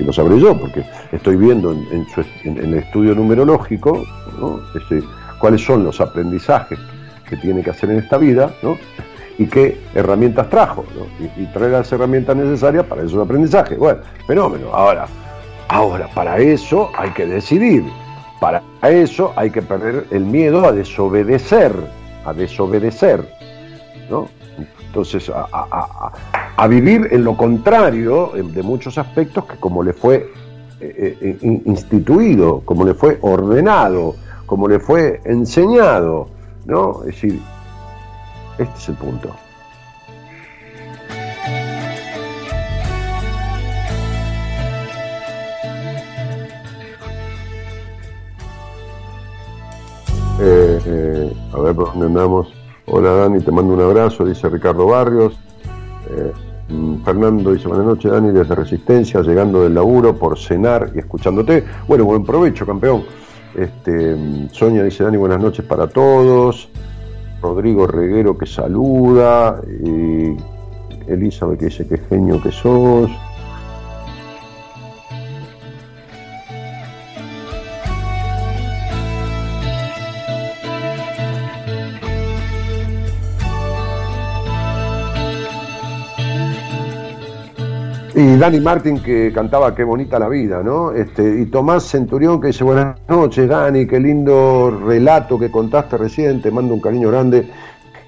Y 0.00 0.02
lo 0.02 0.12
sabré 0.12 0.40
yo, 0.40 0.58
porque 0.58 0.84
estoy 1.12 1.36
viendo 1.36 1.70
en, 1.70 2.58
el 2.58 2.74
estudio 2.74 3.14
numerológico 3.14 4.02
¿no? 4.40 4.60
Este, 4.74 5.00
cuáles 5.38 5.64
son 5.64 5.84
los 5.84 6.00
aprendizajes 6.00 6.80
que 7.28 7.36
tiene 7.36 7.62
que 7.62 7.70
hacer 7.70 7.90
en 7.90 7.98
esta 7.98 8.18
vida, 8.18 8.52
¿no? 8.64 8.76
Y 9.38 9.46
qué 9.46 9.80
herramientas 9.94 10.50
trajo, 10.50 10.84
y, 11.36 11.46
traer 11.46 11.70
las 11.70 11.90
herramientas 11.92 12.36
necesarias 12.36 12.84
para 12.84 13.02
esos 13.04 13.24
aprendizajes. 13.24 13.78
Bueno, 13.78 14.00
fenómeno. 14.26 14.70
Ahora, 14.72 15.06
ahora, 15.68 16.08
para 16.12 16.38
eso 16.38 16.90
hay 16.98 17.10
que 17.10 17.24
decidir. 17.24 17.84
Para 18.40 18.62
eso 18.82 19.32
hay 19.36 19.50
que 19.50 19.62
perder 19.62 20.06
el 20.10 20.24
miedo 20.24 20.66
a 20.66 20.72
desobedecer, 20.72 21.72
a 22.24 22.32
desobedecer, 22.32 23.28
¿no? 24.10 24.28
Entonces, 24.86 25.30
a, 25.30 26.66
vivir 26.68 27.08
en 27.12 27.22
lo 27.22 27.36
contrario 27.36 28.32
de 28.34 28.62
muchos 28.62 28.98
aspectos 28.98 29.44
que 29.44 29.56
como 29.56 29.82
le 29.82 29.92
fue 29.92 30.32
eh, 30.80 31.16
eh, 31.20 31.38
instituido, 31.66 32.62
como 32.64 32.84
le 32.84 32.94
fue 32.94 33.18
ordenado, 33.20 34.16
como 34.46 34.66
le 34.66 34.80
fue 34.80 35.20
enseñado, 35.24 36.28
¿no? 36.66 37.00
Es 37.00 37.06
decir, 37.06 37.40
este 38.58 38.78
es 38.78 38.88
el 38.88 38.94
punto. 38.96 39.34
Eh, 50.40 50.80
eh, 50.86 51.32
a 51.52 51.60
ver 51.60 51.74
por 51.74 51.86
dónde 51.88 52.06
andamos. 52.06 52.52
Hola 52.86 53.10
Dani, 53.10 53.40
te 53.40 53.50
mando 53.50 53.74
un 53.74 53.80
abrazo, 53.80 54.24
dice 54.24 54.48
Ricardo 54.48 54.86
Barrios. 54.86 55.36
Eh, 56.10 56.32
mm, 56.68 57.02
Fernando 57.04 57.52
dice 57.52 57.68
buenas 57.68 57.86
noches 57.86 58.10
Dani 58.10 58.30
desde 58.30 58.54
Resistencia, 58.54 59.20
llegando 59.20 59.62
del 59.62 59.74
laburo 59.74 60.14
por 60.16 60.38
cenar 60.38 60.92
y 60.94 61.00
escuchándote. 61.00 61.64
Bueno, 61.86 62.04
buen 62.04 62.24
provecho, 62.24 62.64
campeón. 62.64 63.04
Este, 63.54 64.14
mm, 64.14 64.50
Sonia 64.52 64.84
dice 64.84 65.02
Dani, 65.04 65.16
buenas 65.16 65.40
noches 65.40 65.64
para 65.64 65.88
todos. 65.88 66.68
Rodrigo 67.40 67.86
Reguero 67.86 68.36
que 68.36 68.46
saluda. 68.46 69.60
Elizabeth 71.06 71.58
que 71.58 71.66
dice 71.66 71.86
que 71.86 71.98
genio 71.98 72.42
que 72.42 72.52
sos. 72.52 73.10
Y 88.18 88.36
Dani 88.36 88.58
Martín 88.58 88.98
que 88.98 89.30
cantaba 89.32 89.72
Qué 89.76 89.84
bonita 89.84 90.18
la 90.18 90.28
vida, 90.28 90.60
¿no? 90.60 90.90
Este, 90.90 91.40
y 91.40 91.46
Tomás 91.46 91.84
Centurión 91.84 92.40
que 92.40 92.48
dice 92.48 92.64
buenas 92.64 92.96
noches, 93.08 93.48
Dani, 93.48 93.86
qué 93.86 94.00
lindo 94.00 94.76
relato 94.84 95.38
que 95.38 95.52
contaste 95.52 95.96
recién, 95.96 96.42
te 96.42 96.50
mando 96.50 96.74
un 96.74 96.80
cariño 96.80 97.10
grande 97.10 97.48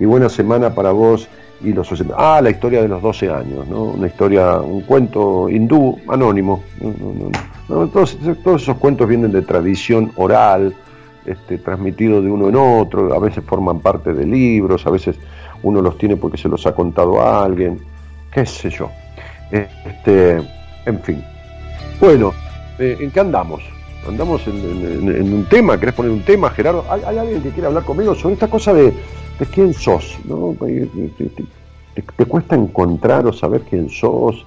y 0.00 0.04
buena 0.06 0.28
semana 0.28 0.74
para 0.74 0.90
vos 0.90 1.28
y 1.60 1.72
los 1.72 1.88
Ah, 2.16 2.40
la 2.42 2.50
historia 2.50 2.82
de 2.82 2.88
los 2.88 3.00
12 3.00 3.30
años, 3.30 3.68
¿no? 3.68 3.84
Una 3.84 4.08
historia, 4.08 4.58
un 4.58 4.80
cuento 4.80 5.48
hindú 5.48 5.96
anónimo. 6.08 6.64
todos, 7.68 8.18
esos 8.56 8.76
cuentos 8.78 9.06
vienen 9.06 9.30
de 9.30 9.42
tradición 9.42 10.10
oral, 10.16 10.74
este, 11.24 11.58
transmitido 11.58 12.20
de 12.20 12.32
uno 12.32 12.48
en 12.48 12.56
otro, 12.56 13.14
a 13.14 13.20
veces 13.20 13.44
forman 13.44 13.78
parte 13.78 14.12
de 14.12 14.26
libros, 14.26 14.84
a 14.88 14.90
veces 14.90 15.14
uno 15.62 15.80
los 15.80 15.96
tiene 15.98 16.16
porque 16.16 16.36
se 16.36 16.48
los 16.48 16.66
ha 16.66 16.74
contado 16.74 17.20
a 17.20 17.44
alguien, 17.44 17.78
qué 18.32 18.44
sé 18.44 18.70
yo. 18.70 18.90
Este, 19.50 20.42
en 20.86 21.00
fin. 21.02 21.24
Bueno, 22.00 22.32
eh, 22.78 22.96
¿en 23.00 23.10
qué 23.10 23.20
andamos? 23.20 23.62
Andamos 24.06 24.46
en, 24.46 25.34
un 25.34 25.44
tema, 25.50 25.78
¿querés 25.78 25.94
poner 25.94 26.12
un 26.12 26.22
tema, 26.22 26.50
Gerardo? 26.50 26.84
¿Hay, 26.88 27.18
alguien 27.18 27.42
que 27.42 27.50
quiere 27.50 27.66
hablar 27.66 27.84
conmigo 27.84 28.14
sobre 28.14 28.34
esta 28.34 28.48
cosa 28.48 28.72
de, 28.72 28.94
quién 29.52 29.74
sos? 29.74 30.18
¿no? 30.24 30.56
Te, 30.58 32.24
cuesta 32.26 32.54
encontrar 32.54 33.26
o 33.26 33.32
saber 33.32 33.62
quién 33.68 33.90
sos? 33.90 34.46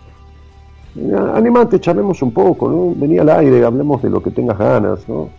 Animate, 1.36 1.80
charlemos 1.80 2.22
un 2.22 2.32
poco, 2.32 2.70
¿no? 2.70 2.94
Vení 2.96 3.18
al 3.18 3.30
aire, 3.30 3.64
hablemos 3.64 4.02
de 4.02 4.10
lo 4.10 4.22
que 4.22 4.32
tengas 4.32 4.58
ganas, 4.58 5.08
¿no? 5.08 5.30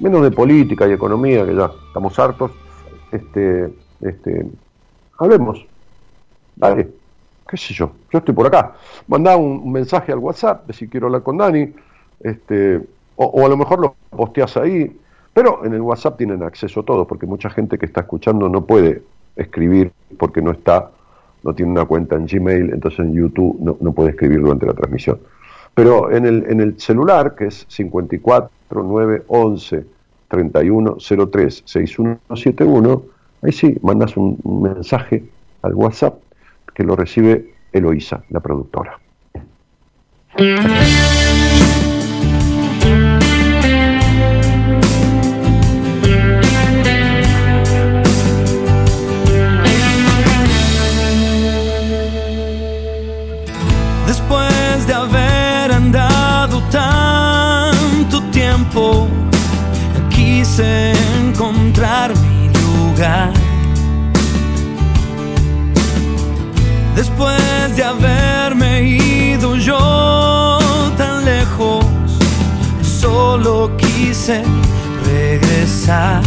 Menos 0.00 0.22
de 0.22 0.30
política 0.30 0.88
y 0.88 0.92
economía, 0.92 1.44
que 1.44 1.54
ya 1.54 1.70
estamos 1.88 2.18
hartos. 2.18 2.50
Este, 3.12 3.72
este, 4.00 4.46
hablemos. 5.18 5.64
Dale 6.56 6.88
qué 7.48 7.56
sé 7.56 7.74
yo, 7.74 7.92
yo 8.12 8.18
estoy 8.18 8.34
por 8.34 8.46
acá. 8.46 8.74
Mandá 9.06 9.36
un, 9.36 9.70
mensaje 9.70 10.12
al 10.12 10.18
WhatsApp 10.18 10.66
de 10.66 10.72
si 10.72 10.88
quiero 10.88 11.06
hablar 11.06 11.22
con 11.22 11.36
Dani, 11.36 11.72
este, 12.20 12.80
o, 13.16 13.44
a 13.44 13.48
lo 13.48 13.56
mejor 13.56 13.80
lo 13.80 13.94
posteas 14.10 14.56
ahí, 14.56 14.96
pero 15.32 15.64
en 15.64 15.74
el 15.74 15.80
WhatsApp 15.80 16.16
tienen 16.16 16.42
acceso 16.42 16.80
a 16.80 16.82
todo, 16.84 17.06
porque 17.06 17.26
mucha 17.26 17.50
gente 17.50 17.78
que 17.78 17.86
está 17.86 18.02
escuchando 18.02 18.48
no 18.48 18.64
puede 18.64 19.02
escribir 19.36 19.92
porque 20.18 20.40
no 20.40 20.50
está, 20.50 20.90
no 21.42 21.54
tiene 21.54 21.72
una 21.72 21.84
cuenta 21.84 22.16
en 22.16 22.26
Gmail, 22.26 22.72
entonces 22.72 23.00
en 23.00 23.12
YouTube 23.12 23.56
no, 23.60 23.76
no 23.80 23.92
puede 23.92 24.10
escribir 24.10 24.40
durante 24.40 24.66
la 24.66 24.72
transmisión. 24.72 25.18
Pero 25.74 26.10
en 26.10 26.24
el, 26.24 26.46
en 26.48 26.60
el 26.60 26.80
celular, 26.80 27.34
que 27.34 27.48
es 27.48 27.66
54 27.68 28.50
911 28.82 29.84
3103 30.28 31.62
6171, 31.66 33.02
ahí 33.42 33.52
sí, 33.52 33.76
mandas 33.82 34.16
un 34.16 34.38
mensaje 34.62 35.22
al 35.62 35.74
WhatsApp 35.74 36.14
que 36.76 36.84
lo 36.84 36.94
recibe 36.94 37.54
Eloísa, 37.72 38.22
la 38.28 38.40
productora. 38.40 39.00
Después 54.06 54.86
de 54.86 54.92
haber 54.92 55.72
andado 55.72 56.62
tanto 56.70 58.22
tiempo, 58.30 59.08
quise 60.10 60.92
encontrar 61.22 62.12
Después 66.96 67.76
de 67.76 67.84
haberme 67.84 68.82
ido 68.82 69.54
yo 69.54 70.58
tan 70.96 71.26
lejos, 71.26 71.84
solo 72.80 73.70
quise 73.76 74.42
regresar. 75.04 76.22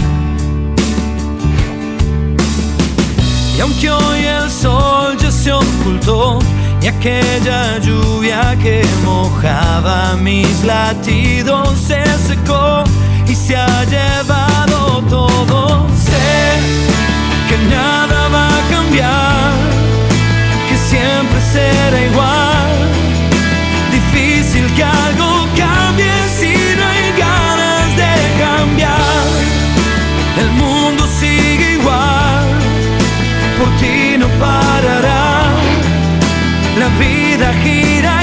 Y 3.57 3.61
aunque 3.61 3.89
hoy 3.89 4.19
el 4.23 4.47
sol 4.51 5.17
ya 5.17 5.31
se 5.31 5.51
ocultó 5.51 6.37
y 6.83 6.87
aquella 6.87 7.79
lluvia 7.79 8.55
que 8.61 8.85
mojaba 9.03 10.15
mis 10.17 10.63
latidos 10.63 11.79
se 11.79 12.05
secó 12.27 12.83
y 13.27 13.33
se 13.33 13.57
ha 13.57 13.83
llevado 13.85 15.01
todo, 15.09 15.87
sé 15.97 16.59
que 17.49 17.57
nada 17.75 18.27
va 18.29 18.47
a 18.47 18.69
cambiar 18.69 19.78
siempre 20.99 21.39
será 21.41 21.99
igual. 22.11 22.69
Difícil 23.91 24.65
que 24.75 24.83
algo 24.83 25.29
cambie 25.57 26.13
si 26.37 26.53
no 26.77 26.83
hay 26.91 27.05
ganas 27.27 27.87
de 28.01 28.13
cambiar. 28.43 29.23
El 30.41 30.51
mundo 30.51 31.01
sigue 31.19 31.73
igual, 31.79 32.45
por 33.57 33.69
ti 33.79 34.17
no 34.17 34.27
parará. 34.43 35.27
La 36.81 36.89
vida 37.03 37.47
gira 37.63 38.18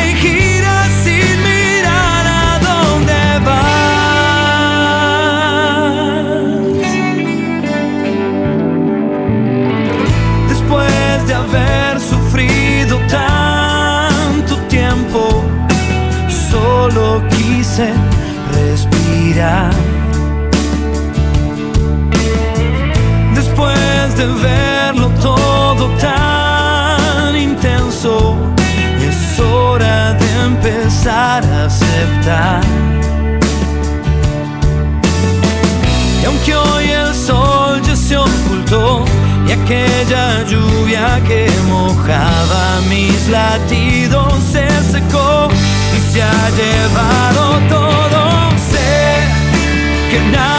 aquella 39.66 40.44
lluvia 40.44 41.20
que 41.26 41.48
mojaba 41.66 42.80
mis 42.88 43.28
latidos 43.28 44.32
se 44.52 44.68
secó 44.93 45.48
y 45.97 46.12
se 46.12 46.22
ha 46.22 46.51
llevado 46.51 47.59
todo. 47.68 48.51
Sé 48.70 49.18
que 50.10 50.20
nada 50.30 50.56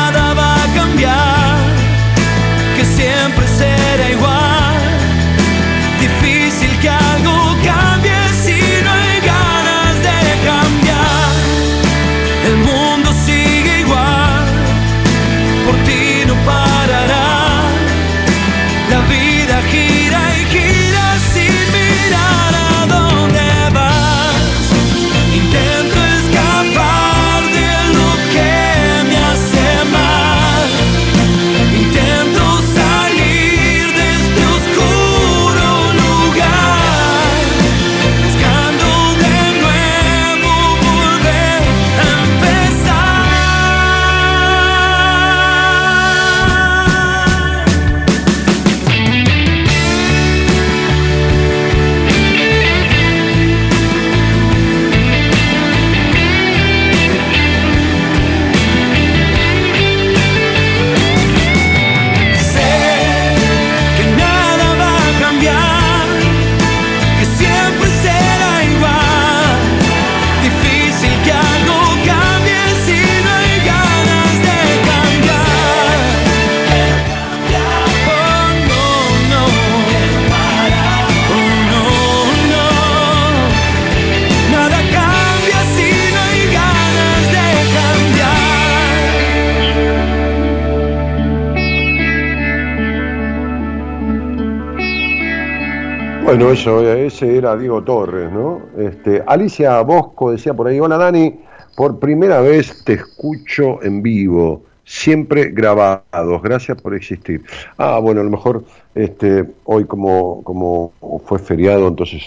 Bueno, 96.27 96.51
eso, 96.51 96.85
ese 96.93 97.37
era 97.37 97.55
Diego 97.55 97.81
Torres, 97.85 98.29
¿no? 98.29 98.59
Este, 98.77 99.23
Alicia 99.25 99.79
Bosco 99.79 100.31
decía 100.31 100.53
por 100.53 100.67
ahí, 100.67 100.77
hola 100.77 100.97
Dani, 100.97 101.39
por 101.77 101.99
primera 101.99 102.41
vez 102.41 102.83
te 102.83 102.95
escucho 102.95 103.81
en 103.81 104.01
vivo, 104.01 104.63
siempre 104.83 105.51
grabados, 105.51 106.41
gracias 106.43 106.81
por 106.81 106.95
existir. 106.95 107.45
Ah, 107.77 107.99
bueno, 107.99 108.19
a 108.19 108.25
lo 108.25 108.29
mejor 108.29 108.65
este, 108.93 109.45
hoy 109.63 109.85
como, 109.85 110.43
como 110.43 110.91
fue 111.25 111.39
feriado, 111.39 111.87
entonces 111.87 112.21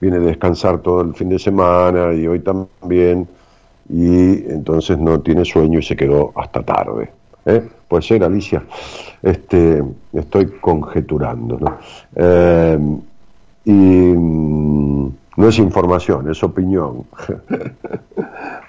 viene 0.00 0.16
a 0.16 0.20
descansar 0.20 0.78
todo 0.78 1.02
el 1.02 1.14
fin 1.14 1.28
de 1.28 1.38
semana 1.38 2.12
y 2.14 2.26
hoy 2.26 2.40
también, 2.40 3.28
y 3.88 4.50
entonces 4.50 4.98
no 4.98 5.20
tiene 5.20 5.44
sueño 5.44 5.78
y 5.78 5.84
se 5.84 5.94
quedó 5.94 6.32
hasta 6.34 6.64
tarde. 6.64 7.12
¿eh? 7.46 7.62
Puede 7.86 8.02
ser, 8.02 8.24
Alicia, 8.24 8.64
este, 9.22 9.80
estoy 10.12 10.46
conjeturando, 10.60 11.56
¿no? 11.56 11.78
Eh, 12.16 12.78
y 13.68 13.72
mm, 13.72 15.12
no 15.36 15.48
es 15.48 15.58
información, 15.58 16.30
es 16.30 16.42
opinión. 16.42 17.04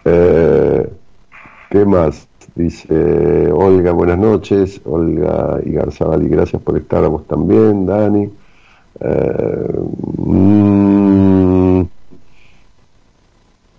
Eh, 0.06 0.90
¿Qué 1.70 1.86
más? 1.86 2.28
Dice 2.56 3.52
Olga, 3.52 3.92
buenas 3.92 4.18
noches. 4.18 4.82
Olga 4.86 5.60
y 5.64 5.72
Garzabal, 5.72 6.24
y 6.24 6.30
gracias 6.30 6.62
por 6.62 6.78
estar 6.78 7.04
a 7.04 7.10
vos 7.10 7.28
también, 7.28 7.86
Dani. 7.86 8.30
Eh, 9.02 9.80
mm, 10.18 11.82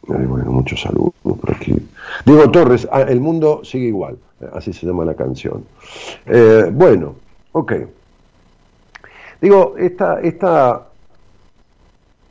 bueno, 0.07 0.53
muchos 0.53 0.83
saludos 0.83 1.15
por 1.23 1.53
aquí. 1.53 1.75
Diego 2.27 2.51
Torres, 2.51 2.87
ah, 2.93 3.01
el 3.01 3.21
mundo 3.21 3.63
sigue 3.65 3.87
igual, 3.87 4.19
así 4.53 4.75
se 4.75 4.87
llama 4.87 5.07
la 5.07 5.15
canción. 5.15 5.65
bueno, 6.73 7.15
ok. 7.53 7.73
Digo, 9.41 9.75
esta, 9.79 10.21
esta 10.21 10.90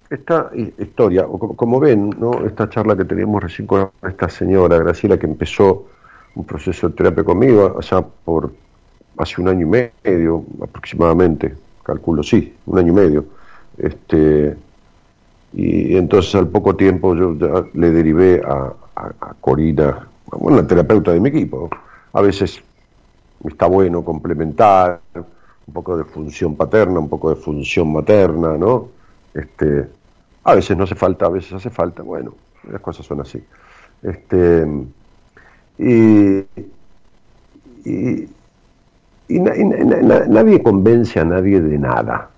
esta 0.10 0.49
historia, 0.77 1.26
como 1.56 1.80
ven, 1.80 2.10
¿no? 2.19 2.45
esta 2.45 2.68
charla 2.69 2.95
que 2.95 3.06
teníamos 3.06 3.44
recién 3.44 3.68
con 3.68 3.91
esta 4.07 4.27
señora 4.27 4.77
Graciela 4.80 5.18
que 5.18 5.27
empezó 5.27 5.86
un 6.36 6.45
proceso 6.45 6.90
de 6.90 6.95
terapia 6.95 7.23
conmigo 7.23 7.77
allá 7.77 8.03
por 8.26 8.52
hace 9.18 9.41
un 9.41 9.49
año 9.49 9.68
y 9.68 9.91
medio 10.03 10.44
aproximadamente, 10.64 11.56
calculo, 11.84 12.23
sí, 12.23 12.56
un 12.65 12.80
año 12.80 12.90
y 12.90 12.95
medio. 12.95 13.26
Este, 13.77 14.56
y 15.53 15.95
entonces 15.95 16.34
al 16.36 16.48
poco 16.48 16.76
tiempo 16.76 17.15
yo 17.15 17.36
le 17.73 17.91
derivé 17.91 18.41
a, 18.45 18.73
Corina, 19.40 20.07
bueno, 20.31 20.57
la 20.57 20.68
terapeuta 20.68 21.14
de 21.14 21.19
mi 21.19 21.30
equipo. 21.30 21.69
A 22.11 22.22
veces 22.22 22.61
está 23.45 23.68
bueno 23.68 24.03
complementar 24.03 24.99
un 25.15 25.73
poco 25.73 25.98
de 25.98 26.03
función 26.03 26.56
paterna, 26.56 26.99
un 26.99 27.07
poco 27.07 27.30
de 27.30 27.38
función 27.38 27.94
materna, 27.94 28.57
¿no? 28.57 28.90
Este, 29.34 29.88
a 30.44 30.56
veces 30.56 30.78
no 30.78 30.84
hace 30.84 30.95
falta, 30.95 31.26
a 31.26 31.30
veces 31.30 31.53
hace 31.53 31.70
falta, 31.70 32.02
bueno, 32.02 32.34
las 32.72 32.82
cosas 32.82 33.06
son 33.06 33.22
así. 33.22 33.44
Este, 34.02 34.66
y, 35.78 36.45
nadie 39.30 40.64
convence 40.64 41.20
a 41.20 41.26
nadie 41.26 41.61
de 41.61 41.78
nada. 41.78 42.30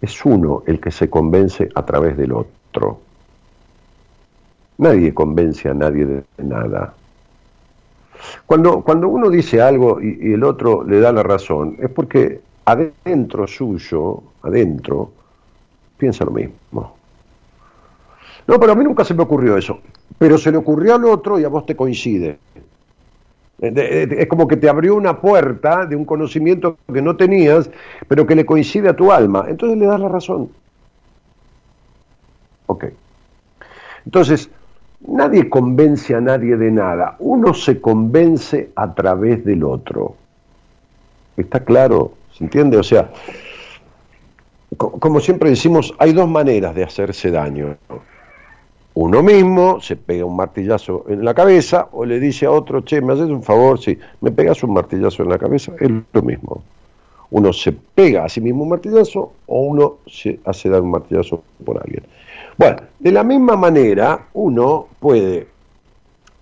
Es 0.00 0.24
uno 0.24 0.62
el 0.66 0.80
que 0.80 0.90
se 0.90 1.10
convence 1.10 1.68
a 1.74 1.84
través 1.84 2.16
del 2.16 2.32
otro. 2.32 3.00
Nadie 4.78 5.14
convence 5.14 5.68
a 5.68 5.74
nadie 5.74 6.04
de 6.06 6.24
nada. 6.38 6.94
Cuando, 8.44 8.82
cuando 8.82 9.08
uno 9.08 9.30
dice 9.30 9.60
algo 9.60 10.00
y 10.00 10.32
el 10.32 10.44
otro 10.44 10.84
le 10.84 11.00
da 11.00 11.12
la 11.12 11.22
razón, 11.22 11.76
es 11.80 11.90
porque 11.90 12.40
adentro 12.64 13.46
suyo, 13.46 14.22
adentro, 14.42 15.12
piensa 15.96 16.24
lo 16.24 16.30
mismo. 16.30 16.96
No, 18.46 18.60
pero 18.60 18.72
a 18.72 18.74
mí 18.74 18.84
nunca 18.84 19.04
se 19.04 19.14
me 19.14 19.22
ocurrió 19.22 19.56
eso. 19.56 19.80
Pero 20.18 20.38
se 20.38 20.50
le 20.50 20.58
ocurrió 20.58 20.94
al 20.94 21.04
otro 21.04 21.38
y 21.38 21.44
a 21.44 21.48
vos 21.48 21.66
te 21.66 21.76
coincide. 21.76 22.38
Es 23.58 24.26
como 24.26 24.46
que 24.46 24.56
te 24.56 24.68
abrió 24.68 24.94
una 24.94 25.20
puerta 25.20 25.86
de 25.86 25.96
un 25.96 26.04
conocimiento 26.04 26.76
que 26.92 27.02
no 27.02 27.16
tenías, 27.16 27.70
pero 28.06 28.26
que 28.26 28.34
le 28.34 28.44
coincide 28.44 28.90
a 28.90 28.96
tu 28.96 29.10
alma. 29.10 29.46
Entonces 29.48 29.78
le 29.78 29.86
das 29.86 30.00
la 30.00 30.08
razón. 30.08 30.50
Ok. 32.66 32.86
Entonces, 34.04 34.50
nadie 35.06 35.48
convence 35.48 36.14
a 36.14 36.20
nadie 36.20 36.56
de 36.56 36.70
nada. 36.70 37.16
Uno 37.18 37.54
se 37.54 37.80
convence 37.80 38.70
a 38.76 38.94
través 38.94 39.44
del 39.44 39.64
otro. 39.64 40.14
¿Está 41.36 41.60
claro? 41.60 42.12
¿Se 42.32 42.44
entiende? 42.44 42.76
O 42.76 42.82
sea, 42.82 43.10
como 44.76 45.20
siempre 45.20 45.50
decimos, 45.50 45.94
hay 45.98 46.12
dos 46.12 46.28
maneras 46.28 46.74
de 46.74 46.84
hacerse 46.84 47.30
daño. 47.30 47.76
Uno 48.94 49.22
mismo 49.22 49.80
se 49.80 49.94
pega 49.94 50.24
un 50.24 50.36
martillazo 50.36 51.04
en 51.08 51.24
la 51.24 51.34
cabeza 51.34 51.88
o 51.92 52.04
le 52.04 52.18
dice 52.18 52.46
a 52.46 52.50
otro, 52.50 52.82
che, 52.82 53.00
me 53.00 53.12
haces 53.12 53.28
un 53.28 53.42
favor, 53.42 53.78
si 53.78 53.98
me 54.22 54.30
pegas 54.30 54.62
un 54.62 54.72
martillazo 54.72 55.22
en 55.22 55.28
la 55.28 55.38
cabeza, 55.38 55.72
es 55.78 55.90
lo 56.12 56.22
mismo. 56.22 56.62
Uno 57.30 57.52
se 57.52 57.72
pega 57.72 58.24
a 58.24 58.28
sí 58.28 58.40
mismo 58.40 58.62
un 58.62 58.70
martillazo 58.70 59.32
o 59.46 59.60
uno 59.60 59.98
se 60.06 60.40
hace 60.44 60.68
dar 60.68 60.80
un 60.80 60.90
martillazo 60.92 61.42
por 61.64 61.78
alguien. 61.78 62.04
Bueno, 62.56 62.78
de 62.98 63.12
la 63.12 63.22
misma 63.22 63.56
manera, 63.56 64.28
uno 64.32 64.86
puede 64.98 65.46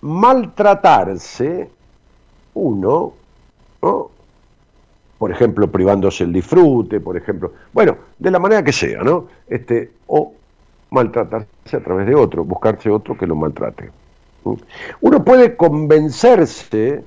maltratarse, 0.02 1.68
uno, 2.54 3.12
¿no? 3.82 4.10
Por 5.24 5.30
ejemplo, 5.30 5.70
privándose 5.70 6.24
el 6.24 6.34
disfrute, 6.34 7.00
por 7.00 7.16
ejemplo, 7.16 7.54
bueno, 7.72 7.96
de 8.18 8.30
la 8.30 8.38
manera 8.38 8.62
que 8.62 8.72
sea, 8.72 9.02
¿no? 9.02 9.28
Este, 9.48 9.92
o 10.06 10.34
maltratarse 10.90 11.78
a 11.78 11.80
través 11.82 12.06
de 12.06 12.14
otro, 12.14 12.44
buscarse 12.44 12.90
otro 12.90 13.16
que 13.16 13.26
lo 13.26 13.34
maltrate. 13.34 13.90
Uno 15.00 15.24
puede 15.24 15.56
convencerse 15.56 17.02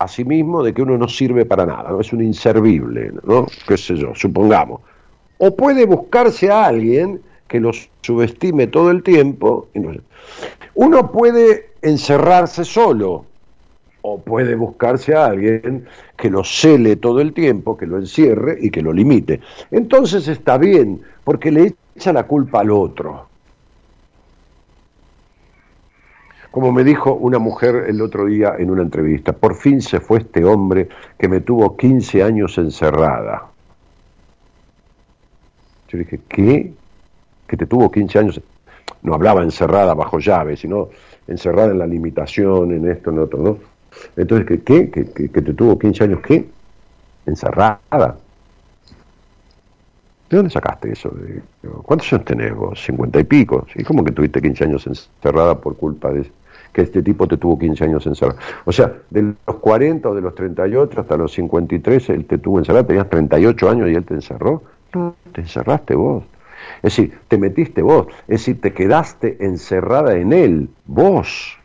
a 0.00 0.08
sí 0.08 0.24
mismo 0.24 0.64
de 0.64 0.74
que 0.74 0.82
uno 0.82 0.98
no 0.98 1.06
sirve 1.06 1.44
para 1.44 1.64
nada, 1.64 1.90
¿no? 1.90 2.00
Es 2.00 2.12
un 2.12 2.24
inservible, 2.24 3.12
¿no? 3.22 3.46
Qué 3.68 3.76
sé 3.76 3.94
yo, 3.94 4.16
supongamos. 4.16 4.80
O 5.38 5.54
puede 5.54 5.86
buscarse 5.86 6.50
a 6.50 6.64
alguien 6.64 7.20
que 7.46 7.60
lo 7.60 7.70
subestime 8.00 8.66
todo 8.66 8.90
el 8.90 9.04
tiempo. 9.04 9.68
Uno 10.74 11.12
puede 11.12 11.70
encerrarse 11.82 12.64
solo, 12.64 13.26
o 14.06 14.18
puede 14.18 14.54
buscarse 14.54 15.14
a 15.14 15.24
alguien 15.24 15.86
que 16.14 16.28
lo 16.28 16.44
cele 16.44 16.96
todo 16.96 17.22
el 17.22 17.32
tiempo, 17.32 17.74
que 17.74 17.86
lo 17.86 17.96
encierre 17.96 18.58
y 18.60 18.70
que 18.70 18.82
lo 18.82 18.92
limite. 18.92 19.40
Entonces 19.70 20.28
está 20.28 20.58
bien, 20.58 21.00
porque 21.24 21.50
le 21.50 21.74
echa 21.96 22.12
la 22.12 22.24
culpa 22.24 22.60
al 22.60 22.70
otro. 22.70 23.28
Como 26.50 26.70
me 26.70 26.84
dijo 26.84 27.14
una 27.14 27.38
mujer 27.38 27.86
el 27.88 28.02
otro 28.02 28.26
día 28.26 28.56
en 28.58 28.70
una 28.70 28.82
entrevista, 28.82 29.32
por 29.32 29.54
fin 29.54 29.80
se 29.80 30.00
fue 30.00 30.18
este 30.18 30.44
hombre 30.44 30.90
que 31.18 31.26
me 31.26 31.40
tuvo 31.40 31.74
15 31.74 32.22
años 32.22 32.58
encerrada. 32.58 33.46
Yo 35.88 35.96
dije, 35.96 36.20
¿qué? 36.28 36.74
¿Que 37.46 37.56
te 37.56 37.64
tuvo 37.64 37.90
15 37.90 38.18
años? 38.18 38.40
No 39.00 39.14
hablaba 39.14 39.42
encerrada 39.42 39.94
bajo 39.94 40.18
llave, 40.18 40.58
sino 40.58 40.90
encerrada 41.26 41.70
en 41.70 41.78
la 41.78 41.86
limitación, 41.86 42.70
en 42.72 42.90
esto, 42.90 43.10
en 43.10 43.18
otro, 43.20 43.38
¿no? 43.42 43.73
Entonces, 44.16 44.46
¿qué? 44.46 44.60
¿Qué? 44.62 44.90
¿Que, 44.90 45.30
que, 45.30 45.42
te 45.42 45.54
tuvo 45.54 45.78
15 45.78 46.04
años 46.04 46.20
qué? 46.20 46.46
Encerrada. 47.26 48.16
¿De 50.30 50.36
dónde 50.36 50.50
sacaste 50.50 50.92
eso? 50.92 51.12
¿Cuántos 51.82 52.12
años 52.12 52.24
tenés 52.24 52.54
vos? 52.54 52.82
50 52.84 53.20
y 53.20 53.24
pico. 53.24 53.66
¿Y 53.74 53.84
cómo 53.84 54.04
que 54.04 54.12
tuviste 54.12 54.40
15 54.40 54.64
años 54.64 54.86
encerrada 54.86 55.58
por 55.58 55.76
culpa 55.76 56.12
de 56.12 56.30
que 56.72 56.82
este 56.82 57.02
tipo 57.02 57.28
te 57.28 57.36
tuvo 57.36 57.58
15 57.58 57.84
años 57.84 58.06
encerrada? 58.06 58.38
O 58.64 58.72
sea, 58.72 58.92
de 59.10 59.34
los 59.46 59.56
40 59.56 60.08
o 60.08 60.14
de 60.14 60.20
los 60.20 60.34
38 60.34 61.00
hasta 61.00 61.16
los 61.16 61.32
53 61.32 62.08
él 62.10 62.24
te 62.24 62.38
tuvo 62.38 62.58
encerrada, 62.58 62.86
tenías 62.86 63.08
38 63.08 63.70
años 63.70 63.90
y 63.90 63.94
él 63.94 64.04
te 64.04 64.14
encerró. 64.14 64.62
No, 64.94 65.14
te 65.32 65.42
encerraste 65.42 65.94
vos. 65.94 66.24
Es 66.78 66.96
decir, 66.96 67.18
te 67.28 67.38
metiste 67.38 67.82
vos. 67.82 68.06
Es 68.22 68.40
decir, 68.40 68.60
te 68.60 68.72
quedaste 68.72 69.36
encerrada 69.40 70.16
en 70.16 70.32
él, 70.32 70.68
vos. 70.86 71.58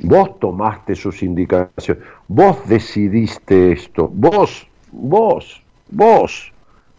Vos 0.00 0.38
tomaste 0.38 0.94
sus 0.94 1.22
indicaciones, 1.22 2.04
vos 2.28 2.56
decidiste 2.68 3.72
esto, 3.72 4.08
vos, 4.12 4.66
vos, 4.92 5.60
vos. 5.90 6.52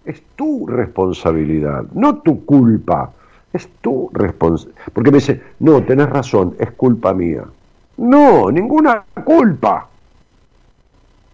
Es 0.04 0.22
tu 0.36 0.68
responsabilidad, 0.68 1.86
no 1.94 2.18
tu 2.18 2.44
culpa, 2.46 3.12
es 3.54 3.70
tu 3.82 4.10
responsabilidad. 4.12 4.82
Porque 4.94 5.12
me 5.12 5.18
dice, 5.18 5.42
no, 5.60 5.82
tenés 5.84 6.10
razón, 6.10 6.56
es 6.60 6.72
culpa 6.72 7.14
mía. 7.14 7.44
No, 7.98 8.52
ninguna 8.52 9.04
culpa. 9.24 9.88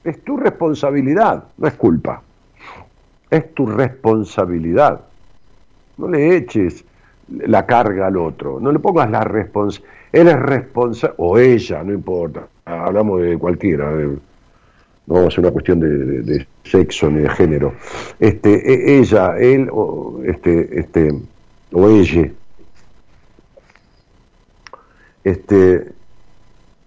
Es 0.03 0.23
tu 0.23 0.37
responsabilidad, 0.37 1.45
no 1.57 1.67
es 1.67 1.73
culpa. 1.73 2.21
Es 3.29 3.53
tu 3.55 3.65
responsabilidad. 3.65 5.01
No 5.97 6.09
le 6.09 6.35
eches 6.35 6.85
la 7.29 7.65
carga 7.65 8.07
al 8.07 8.17
otro, 8.17 8.59
no 8.59 8.71
le 8.71 8.77
pongas 8.77 9.09
la 9.09 9.21
responsabilidad 9.21 9.94
él 10.15 10.29
es 10.29 10.39
responsable, 10.39 11.15
o 11.17 11.37
ella, 11.37 11.83
no 11.83 11.91
importa, 11.91 12.47
hablamos 12.63 13.21
de 13.21 13.37
cualquiera, 13.37 13.91
no 13.91 14.17
vamos 15.13 15.37
a 15.37 15.41
una 15.41 15.51
cuestión 15.51 15.81
de, 15.81 16.47
sexo 16.63 17.09
ni 17.09 17.19
de 17.19 17.29
género. 17.31 17.73
Este, 18.17 18.53
e, 18.53 18.99
ella, 18.99 19.37
él, 19.37 19.67
o, 19.69 20.21
este, 20.25 20.79
este, 20.79 21.13
o 21.73 21.89
ella, 21.89 22.31
este, 25.25 25.91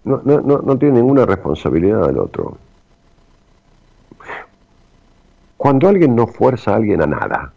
no, 0.05 0.21
no, 0.25 0.41
no, 0.41 0.57
no 0.63 0.77
tiene 0.79 0.95
ninguna 0.95 1.27
responsabilidad 1.27 2.07
del 2.07 2.17
otro. 2.17 2.57
Cuando 5.55 5.87
alguien 5.87 6.15
no 6.15 6.25
fuerza 6.25 6.71
a 6.71 6.77
alguien 6.77 7.03
a 7.03 7.05
nada, 7.05 7.53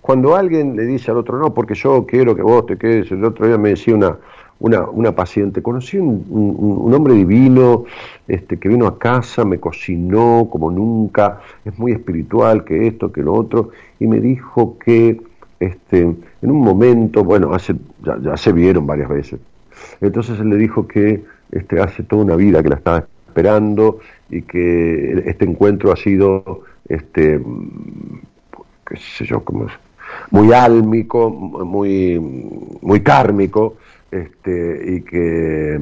cuando 0.00 0.34
alguien 0.34 0.74
le 0.74 0.84
dice 0.84 1.12
al 1.12 1.18
otro, 1.18 1.38
no, 1.38 1.54
porque 1.54 1.74
yo 1.74 2.04
quiero 2.06 2.34
que 2.34 2.42
vos 2.42 2.66
te 2.66 2.76
quedes, 2.76 3.12
el 3.12 3.24
otro 3.24 3.46
día 3.46 3.56
me 3.56 3.70
decía 3.70 3.94
una, 3.94 4.18
una, 4.60 4.88
una 4.88 5.12
paciente, 5.12 5.62
conocí 5.62 5.98
un, 5.98 6.24
un, 6.28 6.94
hombre 6.94 7.14
divino 7.14 7.84
este, 8.28 8.58
que 8.58 8.68
vino 8.68 8.86
a 8.86 8.98
casa, 8.98 9.44
me 9.44 9.58
cocinó 9.58 10.48
como 10.50 10.70
nunca, 10.70 11.40
es 11.64 11.78
muy 11.78 11.92
espiritual, 11.92 12.64
que 12.64 12.86
esto, 12.86 13.12
que 13.12 13.22
lo 13.22 13.34
otro, 13.34 13.70
y 13.98 14.06
me 14.06 14.20
dijo 14.20 14.78
que 14.78 15.20
este, 15.60 16.00
en 16.00 16.50
un 16.50 16.60
momento, 16.60 17.24
bueno, 17.24 17.52
hace, 17.54 17.74
ya, 18.02 18.18
ya 18.20 18.36
se 18.36 18.52
vieron 18.52 18.86
varias 18.86 19.08
veces, 19.08 19.40
entonces 20.00 20.38
él 20.38 20.50
le 20.50 20.56
dijo 20.56 20.86
que 20.86 21.24
este, 21.50 21.80
hace 21.80 22.02
toda 22.02 22.24
una 22.24 22.36
vida 22.36 22.62
que 22.62 22.68
la 22.68 22.76
estaba 22.76 23.06
esperando 23.26 23.98
y 24.30 24.42
que 24.42 25.24
este 25.26 25.44
encuentro 25.44 25.92
ha 25.92 25.96
sido, 25.96 26.62
este, 26.88 27.40
qué 28.86 28.96
sé 28.96 29.24
yo, 29.24 29.44
como 29.44 29.66
muy 30.30 30.52
álmico, 30.52 31.30
muy, 31.30 32.18
muy 32.80 33.00
kármico, 33.00 33.76
este, 34.14 34.94
y 34.96 35.00
que, 35.02 35.80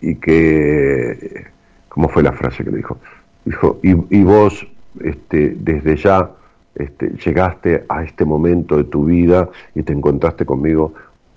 y 0.00 0.14
que, 0.16 1.46
¿cómo 1.88 2.08
fue 2.08 2.22
la 2.22 2.32
frase 2.32 2.64
que 2.64 2.70
le 2.70 2.76
dijo? 2.78 2.98
Dijo, 3.44 3.80
y, 3.82 3.90
y 4.16 4.22
vos, 4.22 4.66
este, 5.02 5.56
desde 5.58 5.96
ya, 5.96 6.30
este, 6.74 7.10
llegaste 7.24 7.84
a 7.88 8.04
este 8.04 8.24
momento 8.24 8.76
de 8.76 8.84
tu 8.84 9.06
vida 9.06 9.48
y 9.74 9.82
te 9.82 9.92
encontraste 9.92 10.44
conmigo 10.44 10.94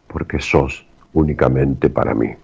porque 0.07 0.39
sos 0.39 0.85
únicamente 1.13 1.89
para 1.89 2.13
mí 2.13 2.35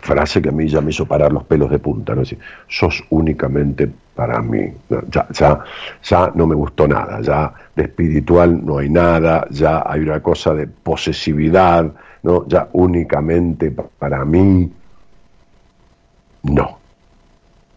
frase 0.00 0.40
que 0.40 0.48
a 0.48 0.52
mí 0.52 0.66
ya 0.68 0.80
me 0.80 0.90
hizo 0.90 1.06
parar 1.06 1.32
los 1.32 1.44
pelos 1.44 1.70
de 1.70 1.78
punta, 1.78 2.14
¿no? 2.14 2.20
decir, 2.20 2.38
sos 2.68 3.04
únicamente 3.10 3.90
para 4.18 4.42
mí. 4.42 4.68
ya, 5.12 5.28
ya, 5.30 5.64
ya 6.02 6.32
no 6.34 6.44
me 6.48 6.56
gustó 6.56 6.88
nada, 6.88 7.20
ya 7.20 7.54
de 7.76 7.84
espiritual 7.84 8.66
no 8.66 8.78
hay 8.78 8.90
nada, 8.90 9.46
ya 9.48 9.84
hay 9.86 10.00
una 10.00 10.20
cosa 10.20 10.54
de 10.54 10.66
posesividad, 10.66 11.92
¿no? 12.24 12.44
Ya 12.48 12.68
únicamente 12.72 13.70
para 13.70 14.24
mí, 14.24 14.72
no. 16.42 16.78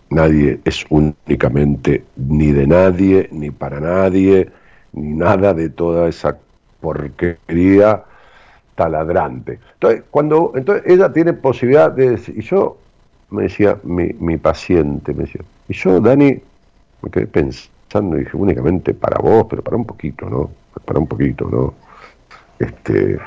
Nadie 0.09 0.59
es 0.65 0.83
únicamente 0.89 2.05
ni 2.15 2.51
de 2.51 2.65
nadie, 2.65 3.29
ni 3.31 3.51
para 3.51 3.79
nadie, 3.79 4.49
ni 4.93 5.13
nada 5.13 5.53
de 5.53 5.69
toda 5.69 6.09
esa 6.09 6.35
porquería 6.79 8.03
taladrante. 8.73 9.59
Entonces, 9.75 10.03
cuando 10.09 10.53
entonces 10.55 10.91
ella 10.91 11.13
tiene 11.13 11.33
posibilidad 11.33 11.91
de 11.91 12.09
decir, 12.09 12.35
y 12.35 12.41
yo 12.41 12.77
me 13.29 13.43
decía 13.43 13.77
mi, 13.83 14.07
mi 14.19 14.37
paciente, 14.37 15.13
me 15.13 15.25
decía, 15.25 15.41
y 15.71 15.73
yo, 15.73 16.01
Dani, 16.01 16.37
me 17.01 17.09
quedé 17.09 17.27
pensando 17.27 18.17
dije, 18.17 18.35
únicamente 18.35 18.93
para 18.93 19.19
vos, 19.19 19.47
pero 19.49 19.61
para 19.61 19.77
un 19.77 19.85
poquito, 19.85 20.29
¿no? 20.29 20.51
Para 20.83 20.99
un 20.99 21.07
poquito, 21.07 21.49
¿no? 21.49 21.73
Este, 22.59 23.17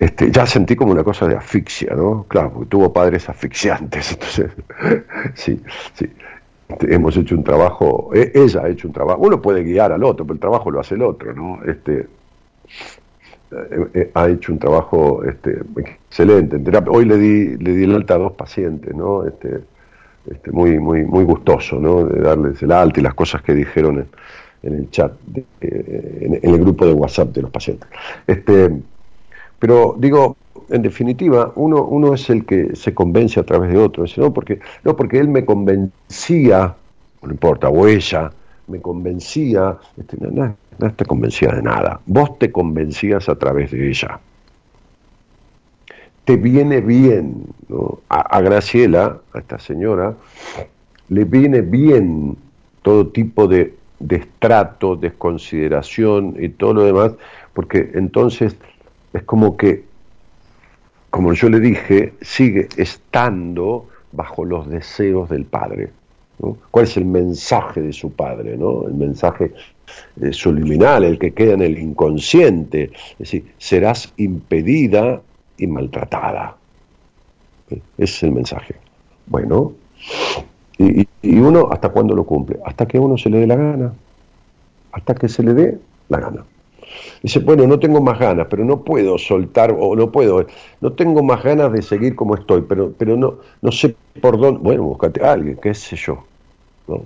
este, 0.00 0.30
ya 0.30 0.46
sentí 0.46 0.74
como 0.74 0.92
una 0.92 1.04
cosa 1.04 1.28
de 1.28 1.36
asfixia, 1.36 1.94
¿no? 1.94 2.24
Claro, 2.26 2.52
porque 2.54 2.70
tuvo 2.70 2.90
padres 2.90 3.28
asfixiantes, 3.28 4.12
entonces, 4.14 4.50
sí, 5.34 5.62
sí. 5.92 6.08
Este, 6.68 6.94
hemos 6.94 7.14
hecho 7.18 7.34
un 7.34 7.44
trabajo, 7.44 8.10
e, 8.14 8.32
ella 8.34 8.62
ha 8.64 8.68
hecho 8.70 8.88
un 8.88 8.94
trabajo, 8.94 9.20
uno 9.20 9.42
puede 9.42 9.62
guiar 9.62 9.92
al 9.92 10.02
otro, 10.02 10.24
pero 10.24 10.34
el 10.34 10.40
trabajo 10.40 10.70
lo 10.70 10.80
hace 10.80 10.94
el 10.94 11.02
otro, 11.02 11.34
¿no? 11.34 11.62
Este, 11.64 12.08
eh, 13.52 13.86
eh, 13.92 14.10
ha 14.14 14.28
hecho 14.30 14.52
un 14.52 14.58
trabajo 14.58 15.22
este, 15.22 15.60
excelente. 15.76 16.58
Hoy 16.88 17.04
le 17.04 17.18
di, 17.18 17.56
le 17.58 17.72
di 17.72 17.84
el 17.84 17.94
alta 17.94 18.14
a 18.14 18.18
dos 18.18 18.32
pacientes, 18.32 18.94
¿no? 18.94 19.26
Este, 19.26 19.60
este, 20.30 20.50
muy, 20.50 20.78
muy, 20.78 21.04
muy 21.04 21.24
gustoso, 21.24 21.78
¿no? 21.78 22.04
De 22.04 22.20
darles 22.20 22.62
el 22.62 22.72
alta 22.72 23.00
y 23.00 23.02
las 23.02 23.14
cosas 23.14 23.42
que 23.42 23.54
dijeron 23.54 24.06
en, 24.62 24.74
el 24.74 24.90
chat, 24.90 25.12
eh, 25.60 26.38
en, 26.42 26.54
el 26.54 26.58
grupo 26.60 26.86
de 26.86 26.92
WhatsApp 26.92 27.28
de 27.28 27.42
los 27.42 27.50
pacientes. 27.50 27.88
Este, 28.26 28.70
pero 29.58 29.94
digo, 29.98 30.36
en 30.68 30.82
definitiva, 30.82 31.52
uno, 31.56 31.84
uno 31.84 32.14
es 32.14 32.28
el 32.30 32.44
que 32.44 32.74
se 32.74 32.92
convence 32.94 33.38
a 33.40 33.44
través 33.44 33.70
de 33.72 33.78
otro, 33.78 34.04
¿no? 34.16 34.32
Porque, 34.32 34.60
no, 34.84 34.96
porque 34.96 35.18
él 35.18 35.28
me 35.28 35.44
convencía, 35.44 36.74
no 37.22 37.30
importa, 37.30 37.68
o 37.68 37.86
ella, 37.86 38.30
me 38.66 38.80
convencía, 38.80 39.76
este, 39.96 40.16
no, 40.20 40.56
te 40.94 41.04
convencía 41.04 41.52
de 41.52 41.62
nada, 41.62 42.00
vos 42.06 42.38
te 42.38 42.50
convencías 42.50 43.28
a 43.28 43.36
través 43.36 43.70
de 43.70 43.88
ella. 43.88 44.18
Te 46.26 46.36
viene 46.36 46.80
bien, 46.80 47.46
a, 48.08 48.40
Graciela, 48.40 49.20
a 49.32 49.38
esta 49.38 49.60
señora, 49.60 50.16
le 51.08 51.24
viene 51.24 51.60
bien 51.60 52.36
todo 52.82 53.06
tipo 53.06 53.46
de, 53.46 53.74
de 54.00 54.26
desconsideración 55.00 56.34
y 56.38 56.48
todo 56.48 56.74
lo 56.74 56.84
demás, 56.84 57.12
porque 57.54 57.92
entonces 57.94 58.56
es 59.12 59.22
como 59.22 59.56
que, 59.56 59.84
como 61.10 61.32
yo 61.32 61.48
le 61.48 61.60
dije, 61.60 62.12
sigue 62.20 62.68
estando 62.76 63.86
bajo 64.10 64.44
los 64.44 64.68
deseos 64.68 65.30
del 65.30 65.44
Padre. 65.44 65.90
¿Cuál 66.72 66.86
es 66.86 66.96
el 66.96 67.04
mensaje 67.04 67.80
de 67.80 67.92
su 67.92 68.10
padre? 68.12 68.56
¿no? 68.56 68.86
El 68.88 68.94
mensaje 68.94 69.52
eh, 70.20 70.32
subliminal, 70.32 71.04
el 71.04 71.18
que 71.20 71.32
queda 71.32 71.54
en 71.54 71.62
el 71.62 71.78
inconsciente. 71.78 72.90
Es 73.12 73.18
decir, 73.18 73.44
serás 73.58 74.12
impedida 74.16 75.22
y 75.58 75.66
maltratada. 75.66 76.56
Ese 77.68 77.82
es 77.98 78.22
el 78.22 78.32
mensaje. 78.32 78.76
Bueno, 79.26 79.72
y, 80.78 81.06
uno, 81.38 81.68
¿hasta 81.70 81.88
cuándo 81.88 82.14
lo 82.14 82.24
cumple? 82.24 82.58
Hasta 82.64 82.86
que 82.86 82.98
uno 82.98 83.16
se 83.16 83.30
le 83.30 83.38
dé 83.38 83.46
la 83.46 83.56
gana. 83.56 83.92
Hasta 84.92 85.14
que 85.14 85.28
se 85.28 85.42
le 85.42 85.54
dé 85.54 85.78
la 86.08 86.20
gana. 86.20 86.44
Dice, 87.22 87.40
bueno, 87.40 87.66
no 87.66 87.78
tengo 87.78 88.00
más 88.00 88.18
ganas, 88.18 88.46
pero 88.48 88.64
no 88.64 88.82
puedo 88.82 89.18
soltar, 89.18 89.74
o 89.76 89.96
no 89.96 90.12
puedo, 90.12 90.46
no 90.80 90.92
tengo 90.92 91.22
más 91.22 91.42
ganas 91.42 91.72
de 91.72 91.82
seguir 91.82 92.14
como 92.14 92.36
estoy, 92.36 92.62
pero, 92.62 92.92
pero 92.96 93.16
no, 93.16 93.38
no 93.62 93.72
sé 93.72 93.96
por 94.20 94.38
dónde. 94.38 94.60
Bueno, 94.60 94.84
búscate 94.84 95.24
a 95.24 95.32
alguien, 95.32 95.58
qué 95.60 95.74
sé 95.74 95.96
yo. 95.96 96.24
¿no? 96.86 97.02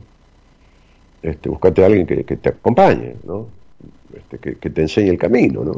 Este, 1.23 1.49
búscate 1.49 1.83
a 1.83 1.87
alguien 1.87 2.07
que, 2.07 2.25
te 2.25 2.49
acompañe, 2.49 3.17
¿no? 3.25 3.47
Este, 4.15 4.57
que, 4.57 4.71
te 4.71 4.83
enseñe 4.83 5.09
el 5.09 5.19
camino, 5.19 5.65
¿no? 5.65 5.73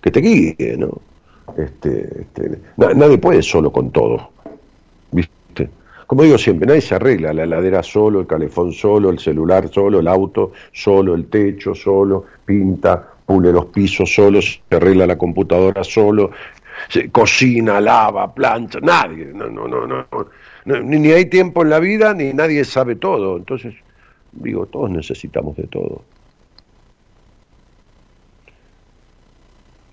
que 0.00 0.10
te 0.10 0.20
guíe. 0.20 0.76
¿no? 0.76 0.90
Este, 1.56 2.22
este 2.22 2.58
nadie 2.76 3.18
puede 3.18 3.42
solo 3.42 3.70
con 3.70 3.90
todo. 3.90 4.30
¿viste? 5.12 5.70
Como 6.06 6.22
digo 6.22 6.36
siempre, 6.36 6.66
nadie 6.66 6.80
se 6.80 6.94
arregla, 6.94 7.32
la 7.32 7.44
heladera 7.44 7.82
solo, 7.82 8.20
el 8.20 8.26
calefón 8.26 8.72
solo, 8.72 9.10
el 9.10 9.18
celular 9.18 9.68
solo, 9.68 10.00
el 10.00 10.08
auto 10.08 10.52
solo, 10.72 11.14
el 11.14 11.26
techo 11.26 11.74
solo, 11.74 12.24
pinta, 12.44 13.14
pule 13.24 13.52
los 13.52 13.66
pisos 13.66 14.12
solos, 14.12 14.60
se 14.68 14.76
arregla 14.76 15.06
la 15.06 15.16
computadora 15.16 15.82
solo, 15.82 16.30
cocina, 17.10 17.80
lava, 17.80 18.34
plancha, 18.34 18.80
nadie, 18.82 19.26
no, 19.32 19.48
no, 19.48 19.66
no, 19.66 19.86
no, 19.86 20.80
ni 20.82 21.10
hay 21.10 21.26
tiempo 21.26 21.62
en 21.62 21.70
la 21.70 21.78
vida, 21.78 22.12
ni 22.12 22.32
nadie 22.32 22.64
sabe 22.64 22.96
todo, 22.96 23.36
entonces, 23.36 23.74
digo, 24.32 24.66
todos 24.66 24.90
necesitamos 24.90 25.56
de 25.56 25.64
todo. 25.64 26.02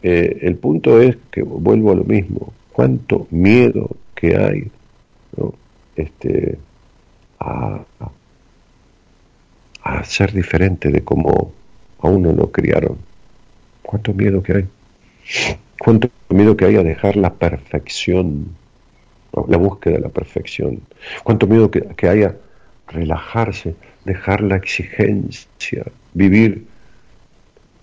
Eh, 0.03 0.39
el 0.41 0.55
punto 0.57 0.99
es 0.99 1.17
que 1.29 1.43
vuelvo 1.43 1.91
a 1.91 1.95
lo 1.95 2.03
mismo, 2.03 2.53
cuánto 2.71 3.27
miedo 3.29 3.89
que 4.15 4.35
hay 4.35 4.71
¿no? 5.37 5.53
este, 5.95 6.57
a, 7.39 7.83
a 9.83 10.03
ser 10.03 10.31
diferente 10.31 10.89
de 10.89 11.03
como 11.03 11.51
a 11.99 12.07
uno 12.07 12.31
lo 12.33 12.51
criaron. 12.51 12.97
Cuánto 13.81 14.13
miedo 14.13 14.41
que 14.41 14.53
hay. 14.53 14.67
Cuánto 15.79 16.09
miedo 16.29 16.55
que 16.55 16.65
hay 16.65 16.75
a 16.75 16.83
dejar 16.83 17.15
la 17.15 17.33
perfección, 17.33 18.55
la 19.47 19.57
búsqueda 19.57 19.95
de 19.95 20.01
la 20.01 20.09
perfección. 20.09 20.81
Cuánto 21.23 21.47
miedo 21.47 21.69
que, 21.69 21.81
que 21.95 22.07
hay 22.07 22.23
a 22.23 22.35
relajarse, 22.87 23.75
dejar 24.05 24.41
la 24.41 24.55
exigencia, 24.57 25.85
vivir 26.13 26.65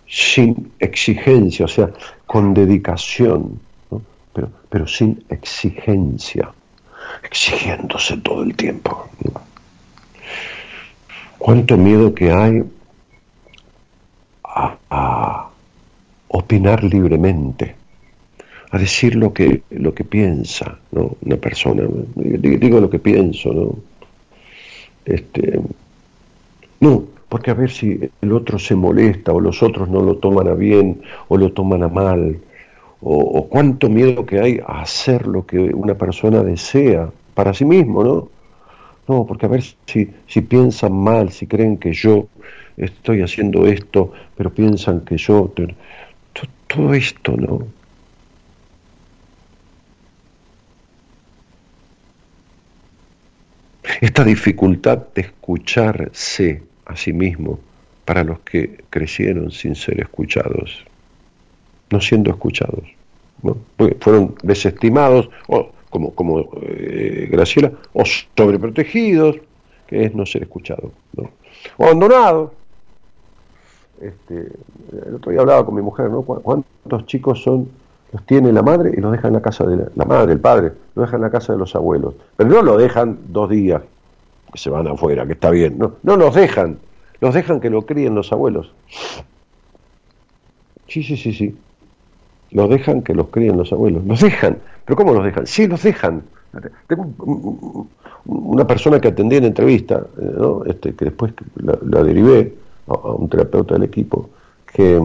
sin 0.08 0.72
exigencia, 0.78 1.66
o 1.66 1.68
sea, 1.68 1.90
con 2.26 2.54
dedicación, 2.54 3.60
pero, 4.32 4.50
pero 4.68 4.86
sin 4.86 5.22
exigencia, 5.28 6.50
exigiéndose 7.22 8.16
todo 8.18 8.42
el 8.42 8.54
tiempo. 8.56 9.06
Cuánto 11.38 11.76
miedo 11.76 12.14
que 12.14 12.32
hay 12.32 12.62
a, 14.90 15.48
opinar 16.30 16.84
libremente, 16.84 17.74
a 18.70 18.78
decir 18.78 19.14
lo 19.14 19.32
que, 19.32 19.62
lo 19.70 19.94
que 19.94 20.04
piensa, 20.04 20.78
¿no? 20.92 21.16
Una 21.22 21.36
persona, 21.36 21.84
digo 22.14 22.80
lo 22.80 22.90
que 22.90 22.98
pienso. 22.98 23.78
Este, 25.04 25.60
no, 26.80 27.04
porque 27.28 27.50
a 27.50 27.54
ver 27.54 27.70
si 27.70 28.10
el 28.22 28.32
otro 28.32 28.58
se 28.58 28.74
molesta 28.74 29.32
o 29.32 29.40
los 29.40 29.62
otros 29.62 29.88
no 29.88 30.02
lo 30.02 30.16
toman 30.16 30.48
a 30.48 30.54
bien 30.54 31.02
o 31.28 31.36
lo 31.36 31.52
toman 31.52 31.82
a 31.82 31.88
mal, 31.88 32.38
o, 33.00 33.46
cuánto 33.48 33.88
miedo 33.88 34.26
que 34.26 34.40
hay 34.40 34.60
a 34.66 34.82
hacer 34.82 35.26
lo 35.26 35.46
que 35.46 35.58
una 35.58 35.94
persona 35.94 36.42
desea 36.42 37.10
para 37.34 37.54
sí 37.54 37.64
mismo, 37.64 38.02
¿no? 38.02 38.28
No, 39.06 39.24
porque 39.24 39.46
a 39.46 39.48
ver 39.48 39.62
si, 39.86 40.10
si 40.26 40.40
piensan 40.40 40.92
mal, 40.92 41.30
si 41.30 41.46
creen 41.46 41.78
que 41.78 41.92
yo 41.92 42.26
estoy 42.76 43.22
haciendo 43.22 43.66
esto, 43.66 44.12
pero 44.36 44.50
piensan 44.52 45.00
que 45.02 45.16
yo... 45.16 45.52
Todo 46.66 46.92
esto, 46.92 47.34
¿no? 47.34 47.66
Esta 54.02 54.22
dificultad 54.22 54.98
de 55.14 55.22
escucharse 55.22 56.62
a 56.88 56.96
sí 56.96 57.12
mismo 57.12 57.58
para 58.04 58.24
los 58.24 58.40
que 58.40 58.84
crecieron 58.90 59.50
sin 59.50 59.74
ser 59.74 60.00
escuchados, 60.00 60.84
no 61.90 62.00
siendo 62.00 62.30
escuchados, 62.30 62.84
¿no? 63.42 63.56
fueron 64.00 64.34
desestimados, 64.42 65.30
o 65.46 65.70
como, 65.90 66.14
como 66.14 66.50
eh, 66.62 67.28
Graciela, 67.30 67.72
o 67.92 68.02
sobreprotegidos, 68.04 69.36
que 69.86 70.04
es 70.04 70.14
no 70.14 70.26
ser 70.26 70.42
escuchado, 70.42 70.92
¿no? 71.16 71.30
o 71.76 71.84
abandonados. 71.84 72.52
Este, 74.00 74.48
el 75.06 75.14
otro 75.14 75.32
día 75.32 75.40
hablaba 75.40 75.64
con 75.64 75.74
mi 75.74 75.82
mujer, 75.82 76.08
¿no? 76.08 76.22
¿Cuántos 76.22 77.06
chicos 77.06 77.42
son 77.42 77.68
los 78.12 78.24
tiene 78.24 78.52
la 78.52 78.62
madre 78.62 78.92
y 78.96 79.00
los 79.00 79.12
deja 79.12 79.28
en 79.28 79.34
la 79.34 79.42
casa 79.42 79.66
de 79.66 79.90
la, 79.94 80.04
madre, 80.04 80.32
el 80.32 80.40
padre, 80.40 80.72
los 80.94 81.06
deja 81.06 81.16
en 81.16 81.22
la 81.22 81.30
casa 81.30 81.52
de 81.52 81.58
los 81.58 81.74
abuelos. 81.74 82.14
Pero 82.36 82.48
no 82.50 82.62
lo 82.62 82.76
dejan 82.78 83.18
dos 83.28 83.50
días, 83.50 83.82
que 84.52 84.58
se 84.58 84.70
van 84.70 84.86
afuera, 84.86 85.26
que 85.26 85.32
está 85.32 85.50
bien. 85.50 85.78
No, 85.78 85.94
no 86.02 86.16
los 86.16 86.34
dejan, 86.34 86.78
los 87.20 87.34
dejan 87.34 87.60
que 87.60 87.70
lo 87.70 87.82
críen 87.82 88.14
los 88.14 88.32
abuelos. 88.32 88.72
Sí, 90.86 91.02
sí, 91.02 91.16
sí, 91.16 91.32
sí. 91.32 91.56
Los 92.50 92.70
dejan 92.70 93.02
que 93.02 93.14
los 93.14 93.28
críen 93.28 93.58
los 93.58 93.72
abuelos. 93.72 94.04
Los 94.04 94.20
dejan. 94.20 94.58
¿Pero 94.84 94.96
cómo 94.96 95.12
los 95.12 95.24
dejan? 95.24 95.46
Sí, 95.46 95.66
los 95.66 95.82
dejan. 95.82 96.22
Tengo 96.86 97.86
una 98.24 98.66
persona 98.66 99.00
que 99.00 99.08
atendí 99.08 99.36
en 99.36 99.44
entrevista, 99.44 100.06
eh, 100.18 100.32
¿no? 100.38 100.64
este, 100.64 100.94
que 100.94 101.06
después 101.06 101.32
la, 101.56 102.02
derivé 102.02 102.54
a, 102.86 102.94
un 103.12 103.28
terapeuta 103.28 103.74
del 103.74 103.84
equipo, 103.84 104.30
que 104.66 104.98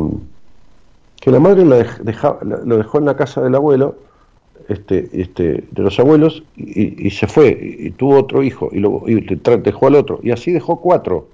que 1.23 1.31
la 1.31 1.39
madre 1.39 1.63
lo, 1.63 1.77
dejó 2.75 2.97
en 2.97 3.05
la 3.05 3.15
casa 3.15 3.41
del 3.41 3.55
abuelo, 3.55 3.95
este, 4.69 5.09
este, 5.13 5.63
de 5.71 5.81
los 5.81 5.99
abuelos, 5.99 6.43
y, 6.55 7.09
se 7.11 7.27
fue, 7.27 7.57
y, 7.79 7.91
tuvo 7.91 8.19
otro 8.19 8.43
hijo, 8.43 8.69
y, 8.71 8.79
luego 8.79 9.05
dejó 9.05 9.87
al 9.87 9.95
otro, 9.95 10.19
y 10.23 10.31
así 10.31 10.51
dejó 10.51 10.79
cuatro. 10.79 11.27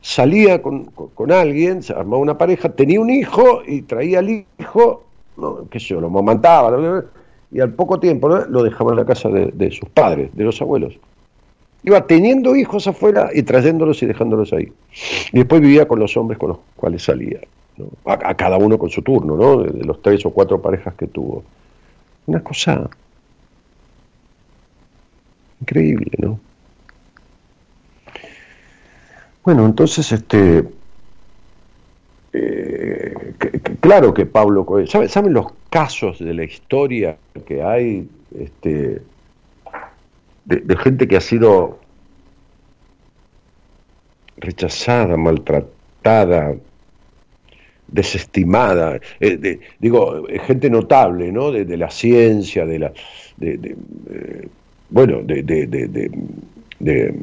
salía 0.00 0.62
con, 0.62 0.90
alguien, 1.30 1.82
se 1.82 1.92
armaba 1.92 2.22
una 2.22 2.38
pareja, 2.38 2.70
tenía 2.70 3.00
un 3.00 3.10
hijo 3.10 3.62
y 3.66 3.82
traía 3.82 4.20
al 4.20 4.30
hijo, 4.30 5.04
no, 5.36 5.66
qué 5.70 5.80
sé 5.80 5.94
lo 5.94 6.10
mamantaba, 6.10 7.04
y 7.50 7.60
al 7.60 7.72
poco 7.72 8.00
tiempo 8.00 8.28
lo 8.28 8.62
dejaba 8.62 8.92
en 8.92 8.96
la 8.96 9.04
casa 9.04 9.28
de, 9.28 9.46
de 9.46 9.70
sus 9.70 9.88
padres, 9.88 10.30
de 10.34 10.44
los 10.44 10.60
abuelos. 10.60 10.98
Iba 11.84 12.06
teniendo 12.06 12.56
hijos 12.56 12.86
afuera 12.88 13.28
y 13.34 13.42
trayéndolos 13.42 14.02
y 14.02 14.06
dejándolos 14.06 14.52
ahí. 14.52 14.72
Y 15.32 15.38
después 15.38 15.60
vivía 15.60 15.86
con 15.86 15.98
los 15.98 16.16
hombres 16.16 16.38
con 16.38 16.48
los 16.48 16.58
cuales 16.76 17.02
salía 17.02 17.40
a, 18.04 18.34
cada 18.34 18.56
uno 18.56 18.78
con 18.78 18.90
su 18.90 19.02
turno, 19.02 19.36
¿no? 19.36 19.62
De, 19.62 19.84
los 19.84 20.00
tres 20.02 20.24
o 20.26 20.30
cuatro 20.30 20.60
parejas 20.60 20.94
que 20.94 21.06
tuvo. 21.06 21.42
Una 22.26 22.42
cosa 22.42 22.88
increíble, 25.60 26.10
¿no? 26.18 26.40
Bueno, 29.44 29.66
entonces, 29.66 30.10
este, 30.10 30.64
eh, 32.32 33.34
claro 33.80 34.14
que 34.14 34.24
Pablo 34.24 34.66
¿saben, 34.86 35.32
los 35.32 35.52
casos 35.68 36.18
de 36.18 36.32
la 36.32 36.44
historia 36.44 37.18
que 37.46 37.62
hay 37.62 38.08
este, 38.38 39.02
de 40.46 40.76
gente 40.76 41.06
que 41.06 41.16
ha 41.16 41.20
sido 41.20 41.78
rechazada, 44.38 45.16
maltratada, 45.16 46.54
desestimada, 47.88 48.98
eh, 49.20 49.58
digo, 49.78 50.28
eh, 50.28 50.38
gente 50.40 50.70
notable, 50.70 51.30
¿no? 51.30 51.52
De, 51.52 51.76
la 51.76 51.90
ciencia, 51.90 52.66
de 52.66 52.78
la, 52.78 52.92
de, 53.36 53.76
eh, 54.10 54.48
bueno, 54.90 55.22
de, 55.22 55.42
de, 56.80 57.14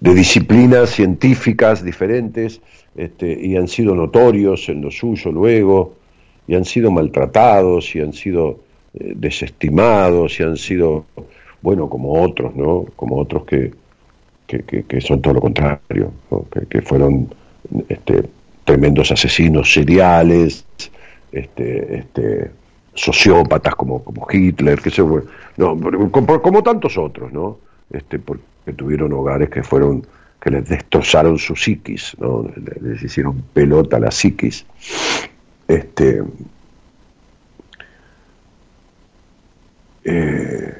disciplinas 0.00 0.90
científicas 0.90 1.84
diferentes, 1.84 2.60
este, 2.96 3.32
y 3.32 3.56
han 3.56 3.68
sido 3.68 3.94
notorios 3.94 4.68
en 4.68 4.82
lo 4.82 4.90
suyo 4.90 5.32
luego, 5.32 5.94
y 6.46 6.54
han 6.54 6.64
sido 6.64 6.90
maltratados, 6.90 7.94
y 7.96 8.00
han 8.00 8.12
sido 8.12 8.60
desestimados, 8.92 10.38
y 10.38 10.42
han 10.44 10.56
sido, 10.56 11.06
bueno, 11.62 11.88
como 11.88 12.22
otros, 12.22 12.54
¿no? 12.54 12.86
Como 12.96 13.16
otros 13.16 13.44
que, 13.44 13.72
que, 14.46 15.00
son 15.00 15.20
todo 15.20 15.34
lo 15.34 15.40
contrario, 15.40 16.12
que, 16.68 16.82
fueron 16.82 17.28
este, 17.88 18.24
tremendos 18.64 19.10
asesinos 19.12 19.72
seriales, 19.72 20.64
este, 21.32 21.98
este, 21.98 22.50
sociópatas 22.94 23.74
como, 23.74 24.02
como 24.02 24.26
Hitler, 24.30 24.80
que 24.80 24.90
se, 24.90 25.02
no, 25.02 26.10
como, 26.10 26.62
tantos 26.62 26.96
otros, 26.96 27.32
¿no? 27.32 27.58
Este, 27.90 28.18
porque 28.18 28.42
tuvieron 28.76 29.12
hogares 29.12 29.50
que 29.50 29.62
fueron 29.62 30.06
que 30.40 30.50
les 30.50 30.68
destrozaron 30.68 31.38
su 31.38 31.56
psiquis, 31.56 32.14
¿no? 32.18 32.46
les 32.82 33.02
hicieron 33.02 33.42
pelota 33.54 33.96
a 33.96 34.00
la 34.00 34.10
psiquis. 34.10 34.66
Este, 35.66 36.22
eh, 40.04 40.74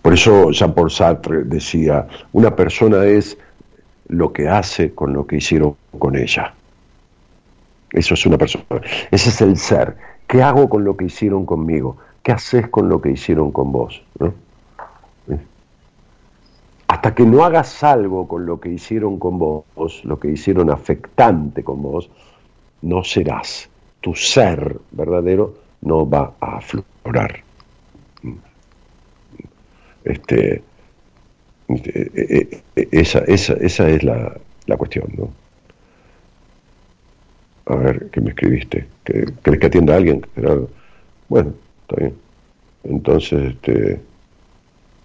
por 0.00 0.14
eso 0.14 0.50
Jean-Paul 0.50 0.90
Sartre 0.90 1.44
decía, 1.44 2.08
una 2.32 2.56
persona 2.56 3.04
es 3.04 3.36
lo 4.08 4.32
que 4.32 4.48
hace 4.48 4.94
con 4.94 5.12
lo 5.12 5.26
que 5.26 5.36
hicieron 5.36 5.76
con 5.98 6.16
ella. 6.16 6.54
Eso 7.94 8.14
es 8.14 8.26
una 8.26 8.36
persona. 8.36 8.64
Ese 9.10 9.30
es 9.30 9.40
el 9.40 9.56
ser. 9.56 9.96
¿Qué 10.26 10.42
hago 10.42 10.68
con 10.68 10.84
lo 10.84 10.96
que 10.96 11.04
hicieron 11.04 11.46
conmigo? 11.46 11.96
¿Qué 12.22 12.32
haces 12.32 12.68
con 12.68 12.88
lo 12.88 13.00
que 13.00 13.10
hicieron 13.10 13.52
con 13.52 13.70
vos? 13.70 14.02
Hasta 16.88 17.14
que 17.14 17.24
no 17.24 17.44
hagas 17.44 17.84
algo 17.84 18.26
con 18.26 18.46
lo 18.46 18.60
que 18.60 18.70
hicieron 18.70 19.18
con 19.18 19.38
vos, 19.38 20.04
lo 20.04 20.18
que 20.18 20.30
hicieron 20.30 20.70
afectante 20.70 21.62
con 21.62 21.82
vos, 21.82 22.10
no 22.82 23.04
serás. 23.04 23.68
Tu 24.00 24.14
ser 24.14 24.76
verdadero 24.90 25.54
no 25.80 26.08
va 26.08 26.32
a 26.40 26.56
aflorar. 26.56 27.42
Este, 30.02 30.62
este 31.68 32.00
e, 32.14 32.32
e, 32.32 32.62
e, 32.76 32.88
esa, 32.90 33.20
esa, 33.20 33.54
esa 33.54 33.88
es 33.88 34.02
la, 34.02 34.36
la 34.66 34.76
cuestión, 34.76 35.06
¿no? 35.16 35.43
A 37.66 37.76
ver, 37.76 38.10
¿qué 38.10 38.20
me 38.20 38.30
escribiste? 38.30 38.86
¿Crees 39.04 39.58
que 39.58 39.66
atienda 39.66 39.94
a 39.94 39.96
alguien? 39.96 40.26
Bueno, 41.28 41.54
está 41.82 41.96
bien. 41.96 42.14
Entonces, 42.84 43.54
este, 43.54 44.00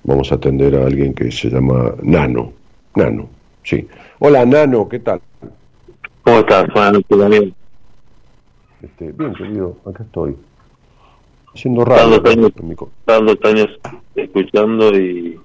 vamos 0.03 0.31
a 0.31 0.35
atender 0.35 0.75
a 0.75 0.85
alguien 0.85 1.13
que 1.13 1.31
se 1.31 1.49
llama 1.49 1.93
Nano. 2.03 2.51
Nano, 2.95 3.29
sí. 3.63 3.87
Hola, 4.19 4.45
Nano, 4.45 4.89
¿qué 4.89 4.99
tal? 4.99 5.21
¿Cómo 6.23 6.39
estás? 6.39 6.67
Buenas 6.73 6.93
noches, 6.93 7.17
Daniel. 7.17 7.53
Este, 8.81 9.11
bien, 9.13 9.33
querido, 9.35 9.77
acá 9.85 10.03
estoy. 10.03 10.35
Haciendo 11.53 11.85
radio. 11.85 12.19
Dando 12.19 12.29
años, 12.29 13.39
años 13.43 13.79
escuchando 14.15 14.97
y 14.99 15.39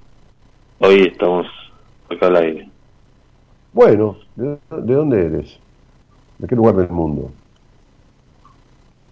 hoy 0.80 1.02
estamos 1.12 1.46
acá 2.10 2.26
al 2.26 2.36
aire. 2.36 2.68
Bueno, 3.72 4.16
¿de, 4.34 4.58
de 4.70 4.94
dónde 4.94 5.26
eres? 5.26 5.58
¿De 6.38 6.48
qué 6.48 6.56
lugar 6.56 6.76
del 6.76 6.90
mundo? 6.90 7.30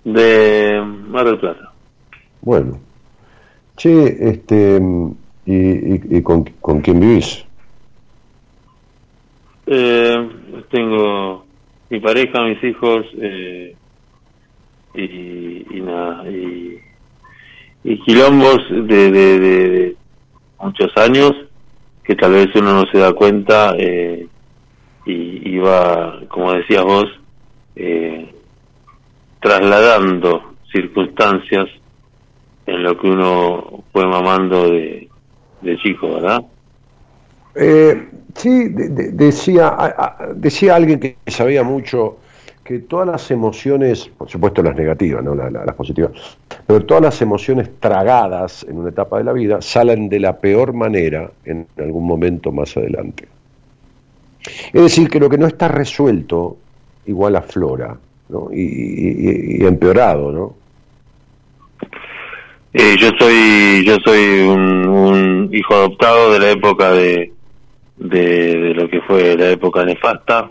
De 0.04 0.82
Mar 1.08 1.24
del 1.24 1.38
Plata. 1.38 1.72
Bueno. 2.40 2.78
Che, 3.76 4.28
este, 4.28 4.80
¿y, 5.46 6.16
y, 6.16 6.22
con, 6.22 6.44
con, 6.60 6.80
quién 6.80 7.00
vivís? 7.00 7.44
Eh, 9.66 10.30
tengo 10.70 11.44
mi 11.88 12.00
pareja, 12.00 12.44
mis 12.44 12.62
hijos, 12.62 13.06
eh, 13.18 13.74
y, 14.94 15.76
y, 15.76 15.80
nada, 15.80 16.30
y, 16.30 16.78
y 17.84 17.98
quilombos 18.00 18.58
de, 18.70 19.10
de, 19.10 19.38
de, 19.38 19.96
muchos 20.60 20.96
años 20.96 21.32
que 22.04 22.14
tal 22.14 22.32
vez 22.32 22.48
uno 22.54 22.74
no 22.74 22.84
se 22.90 22.98
da 22.98 23.12
cuenta 23.12 23.74
eh, 23.78 24.26
y 25.04 25.56
iba, 25.56 26.20
como 26.28 26.52
decías 26.52 26.84
vos, 26.84 27.06
eh, 27.76 28.32
trasladando 29.40 30.54
circunstancias 30.70 31.68
en 32.66 32.82
lo 32.82 32.96
que 32.98 33.08
uno 33.08 33.84
fue 33.92 34.06
mamando 34.06 34.70
de, 34.70 35.08
de 35.60 35.76
chico, 35.78 36.14
¿verdad? 36.14 36.44
Eh, 37.54 38.08
sí, 38.34 38.68
decía, 38.68 39.76
decía 40.34 40.76
alguien 40.76 41.00
que 41.00 41.16
sabía 41.26 41.62
mucho 41.62 42.18
que 42.64 42.78
todas 42.80 43.08
las 43.08 43.30
emociones, 43.30 44.08
por 44.16 44.30
supuesto 44.30 44.62
las 44.62 44.76
negativas, 44.76 45.22
¿no? 45.22 45.34
las 45.34 45.74
positivas, 45.74 46.12
pero 46.66 46.84
todas 46.86 47.02
las 47.02 47.20
emociones 47.20 47.68
tragadas 47.80 48.64
en 48.68 48.78
una 48.78 48.90
etapa 48.90 49.18
de 49.18 49.24
la 49.24 49.32
vida 49.32 49.60
salen 49.60 50.08
de 50.08 50.20
la 50.20 50.38
peor 50.38 50.72
manera 50.72 51.30
en 51.44 51.66
algún 51.76 52.06
momento 52.06 52.52
más 52.52 52.76
adelante. 52.76 53.26
Es 54.72 54.82
decir, 54.82 55.08
que 55.08 55.20
lo 55.20 55.28
que 55.28 55.38
no 55.38 55.46
está 55.46 55.68
resuelto 55.68 56.56
igual 57.06 57.36
aflora 57.36 57.96
¿no? 58.28 58.48
y, 58.52 59.64
empeorado, 59.64 60.32
¿no? 60.32 60.54
Eh, 62.72 62.96
yo 62.98 63.10
soy 63.18 63.84
yo 63.84 63.96
soy 64.02 64.40
un, 64.40 65.50
hijo 65.52 65.74
adoptado 65.74 66.32
de 66.32 66.38
la 66.38 66.50
época 66.50 66.90
de, 66.92 67.30
de, 67.98 68.72
lo 68.74 68.88
que 68.88 69.02
fue 69.02 69.36
la 69.36 69.50
época 69.50 69.84
nefasta 69.84 70.50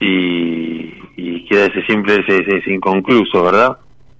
y, 0.00 0.92
y 1.16 1.46
queda 1.48 1.66
ese 1.66 1.82
simple 1.86 2.24
ese, 2.26 2.72
inconcluso 2.72 3.44
verdad 3.44 3.78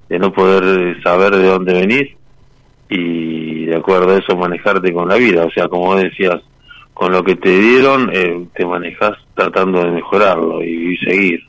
de 0.08 0.20
no 0.20 0.32
poder 0.32 1.02
saber 1.02 1.34
de 1.34 1.48
dónde 1.48 1.74
venís 1.74 2.10
y 2.88 3.64
de 3.64 3.76
acuerdo 3.76 4.14
a 4.14 4.18
eso 4.18 4.36
manejarte 4.36 4.92
con 4.92 5.08
la 5.08 5.16
vida 5.16 5.44
o 5.44 5.50
sea 5.50 5.66
como 5.66 5.96
decías 5.96 6.40
con 6.94 7.12
lo 7.12 7.22
que 7.24 7.36
te 7.36 7.58
dieron 7.58 8.10
eh, 8.12 8.46
te 8.54 8.66
manejas 8.66 9.18
tratando 9.34 9.80
de 9.84 9.90
mejorarlo 9.90 10.62
y, 10.64 10.96
seguir 10.98 11.40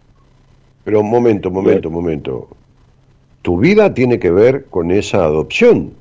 pero 0.84 1.02
un 1.02 1.10
momento 1.10 1.52
momento 1.52 1.90
momento 1.90 2.48
tu 3.42 3.58
vida 3.58 3.94
tiene 3.94 4.20
que 4.20 4.32
ver 4.32 4.66
con 4.70 4.92
esa 4.92 5.24
adopción 5.24 5.94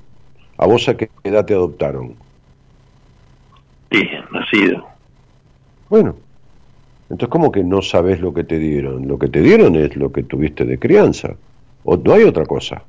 a 0.58 0.66
vos 0.66 0.88
a 0.88 0.96
qué 0.96 1.10
edad 1.24 1.44
te 1.44 1.54
adoptaron 1.54 2.14
sí 3.90 4.08
nacido 4.30 4.86
bueno 5.88 6.16
entonces, 7.12 7.28
¿cómo 7.28 7.52
que 7.52 7.62
no 7.62 7.82
sabes 7.82 8.22
lo 8.22 8.32
que 8.32 8.42
te 8.42 8.58
dieron? 8.58 9.06
Lo 9.06 9.18
que 9.18 9.28
te 9.28 9.42
dieron 9.42 9.76
es 9.76 9.94
lo 9.96 10.10
que 10.10 10.22
tuviste 10.22 10.64
de 10.64 10.78
crianza. 10.78 11.36
O 11.84 11.98
no 11.98 12.14
hay 12.14 12.22
otra 12.22 12.46
cosa. 12.46 12.82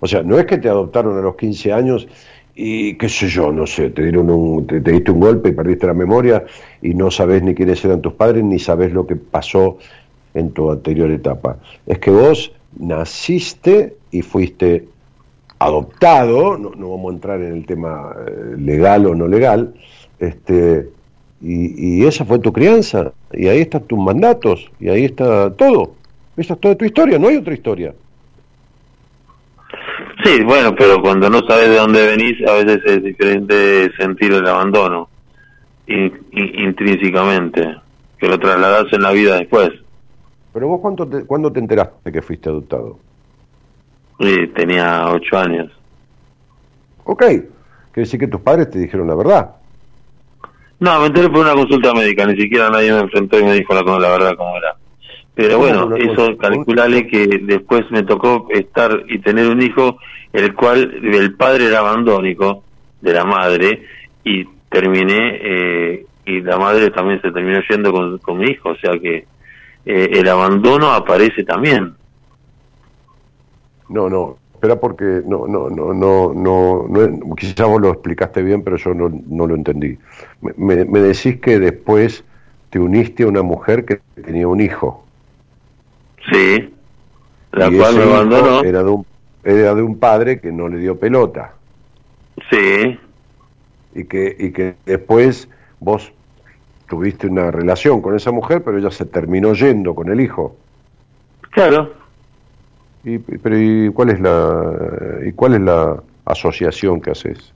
O 0.00 0.06
sea, 0.06 0.22
no 0.22 0.38
es 0.38 0.46
que 0.46 0.56
te 0.56 0.70
adoptaron 0.70 1.18
a 1.18 1.20
los 1.20 1.36
15 1.36 1.74
años 1.74 2.08
y 2.56 2.94
qué 2.94 3.08
sé 3.10 3.28
yo, 3.28 3.52
no 3.52 3.66
sé, 3.66 3.90
te 3.90 4.02
dieron 4.02 4.30
un, 4.30 4.66
te, 4.66 4.80
diste 4.80 5.10
un 5.10 5.20
golpe 5.20 5.50
y 5.50 5.52
perdiste 5.52 5.86
la 5.86 5.94
memoria 5.94 6.44
y 6.80 6.94
no 6.94 7.10
sabes 7.10 7.42
ni 7.42 7.54
quiénes 7.54 7.84
eran 7.84 8.00
tus 8.00 8.14
padres 8.14 8.42
ni 8.42 8.58
sabes 8.58 8.92
lo 8.92 9.06
que 9.06 9.14
pasó 9.14 9.76
en 10.32 10.50
tu 10.50 10.70
anterior 10.70 11.10
etapa. 11.10 11.58
Es 11.86 11.98
que 11.98 12.10
vos 12.10 12.52
naciste 12.78 13.96
y 14.10 14.22
fuiste 14.22 14.88
adoptado, 15.58 16.56
no, 16.56 16.70
no 16.70 16.90
vamos 16.90 17.12
a 17.12 17.14
entrar 17.14 17.42
en 17.42 17.52
el 17.52 17.66
tema 17.66 18.14
eh, 18.26 18.56
legal 18.58 19.06
o 19.06 19.14
no 19.14 19.28
legal, 19.28 19.74
este, 20.18 20.88
y, 21.42 22.04
esa 22.06 22.24
fue 22.24 22.38
tu 22.38 22.52
crianza, 22.52 23.12
y 23.32 23.48
ahí 23.48 23.60
están 23.60 23.82
tus 23.82 23.98
mandatos, 23.98 24.70
y 24.80 24.88
ahí 24.88 25.04
está 25.04 25.50
todo. 25.50 25.92
Esa 26.36 26.54
es 26.54 26.60
toda 26.60 26.74
tu 26.74 26.84
historia, 26.84 27.18
no 27.18 27.28
hay 27.28 27.36
otra 27.36 27.54
historia. 27.54 27.94
Sí, 30.26 30.42
bueno, 30.42 30.74
pero 30.74 31.00
cuando 31.00 31.30
no 31.30 31.38
sabes 31.46 31.68
de 31.68 31.76
dónde 31.76 32.04
venís, 32.04 32.44
a 32.48 32.54
veces 32.54 32.80
es 32.84 33.04
diferente 33.04 33.92
sentir 33.96 34.32
el 34.32 34.44
abandono 34.44 35.08
intrínsecamente, 35.86 37.76
que 38.18 38.26
lo 38.26 38.36
trasladas 38.36 38.92
en 38.92 39.02
la 39.02 39.12
vida 39.12 39.36
después. 39.36 39.70
Pero 40.52 40.66
vos, 40.66 40.80
cuánto 40.80 41.06
te, 41.06 41.24
¿cuándo 41.24 41.52
te 41.52 41.60
enteraste 41.60 42.10
que 42.10 42.22
fuiste 42.22 42.48
adoptado? 42.48 42.98
Sí, 44.18 44.48
tenía 44.48 45.12
ocho 45.12 45.38
años. 45.38 45.70
Ok, 47.04 47.20
quiere 47.22 47.44
decir 47.94 48.18
que 48.18 48.26
tus 48.26 48.40
padres 48.40 48.68
te 48.68 48.80
dijeron 48.80 49.06
la 49.06 49.14
verdad. 49.14 49.50
No, 50.80 50.98
me 51.02 51.06
enteré 51.06 51.28
por 51.28 51.42
una 51.42 51.54
consulta 51.54 51.94
médica, 51.94 52.26
ni 52.26 52.34
siquiera 52.34 52.68
nadie 52.68 52.92
me 52.92 52.98
enfrentó 52.98 53.38
y 53.38 53.44
me 53.44 53.54
dijo 53.54 53.72
la, 53.74 53.82
la 53.82 54.08
verdad 54.08 54.34
cómo 54.36 54.56
era. 54.56 54.74
Pero 55.36 55.58
bueno, 55.58 55.94
eso 55.96 56.34
calculale 56.38 57.06
que 57.06 57.26
después 57.42 57.84
me 57.90 58.02
tocó 58.04 58.48
estar 58.48 59.02
y 59.06 59.18
tener 59.18 59.46
un 59.48 59.60
hijo, 59.60 59.98
el 60.32 60.54
cual 60.54 60.98
el 61.04 61.34
padre 61.34 61.66
era 61.66 61.80
abandónico 61.80 62.64
de 63.02 63.12
la 63.12 63.24
madre 63.26 63.82
y 64.24 64.46
terminé, 64.70 65.38
eh, 65.42 66.06
y 66.24 66.40
la 66.40 66.56
madre 66.56 66.90
también 66.90 67.20
se 67.20 67.30
terminó 67.32 67.60
yendo 67.68 67.92
con, 67.92 68.38
mi 68.38 68.46
hijo, 68.46 68.70
o 68.70 68.76
sea 68.76 68.98
que 68.98 69.26
eh, 69.84 70.08
el 70.10 70.26
abandono 70.26 70.90
aparece 70.92 71.44
también. 71.44 71.92
No, 73.90 74.08
no, 74.08 74.38
Espera 74.54 74.80
porque 74.80 75.20
no, 75.26 75.46
no, 75.46 75.68
no, 75.68 75.92
no, 75.92 76.32
no, 76.32 76.86
no, 76.88 77.34
quizás 77.36 77.68
vos 77.68 77.78
lo 77.78 77.90
explicaste 77.90 78.42
bien, 78.42 78.62
pero 78.62 78.78
yo 78.78 78.94
no, 78.94 79.12
no 79.28 79.46
lo 79.46 79.54
entendí. 79.54 79.98
Me, 80.56 80.86
me, 80.86 81.00
decís 81.00 81.38
que 81.42 81.58
después 81.58 82.24
te 82.70 82.78
uniste 82.78 83.24
a 83.24 83.26
una 83.26 83.42
mujer 83.42 83.84
que 83.84 84.00
tenía 84.14 84.48
un 84.48 84.62
hijo. 84.62 85.05
Sí, 86.32 86.74
la 87.52 87.70
cual 87.70 87.96
me 87.96 88.02
abandonó. 88.02 88.62
Era 88.62 88.82
de, 88.82 88.90
un, 88.90 89.06
era 89.44 89.74
de 89.74 89.82
un 89.82 89.98
padre 89.98 90.40
que 90.40 90.52
no 90.52 90.68
le 90.68 90.78
dio 90.78 90.98
pelota. 90.98 91.54
Sí. 92.50 92.98
Y 93.94 94.04
que, 94.04 94.36
y 94.38 94.50
que 94.52 94.74
después 94.84 95.48
vos 95.80 96.12
tuviste 96.88 97.26
una 97.26 97.50
relación 97.50 98.02
con 98.02 98.14
esa 98.14 98.30
mujer, 98.30 98.62
pero 98.64 98.78
ella 98.78 98.90
se 98.90 99.06
terminó 99.06 99.54
yendo 99.54 99.94
con 99.94 100.10
el 100.10 100.20
hijo. 100.20 100.56
Claro. 101.50 101.92
Y, 103.04 103.18
pero 103.18 103.58
¿y 103.58 103.90
cuál 103.90 104.10
es 104.10 104.20
la 104.20 105.20
y 105.24 105.32
cuál 105.32 105.54
es 105.54 105.60
la 105.60 106.02
asociación 106.24 107.00
que 107.00 107.12
haces? 107.12 107.52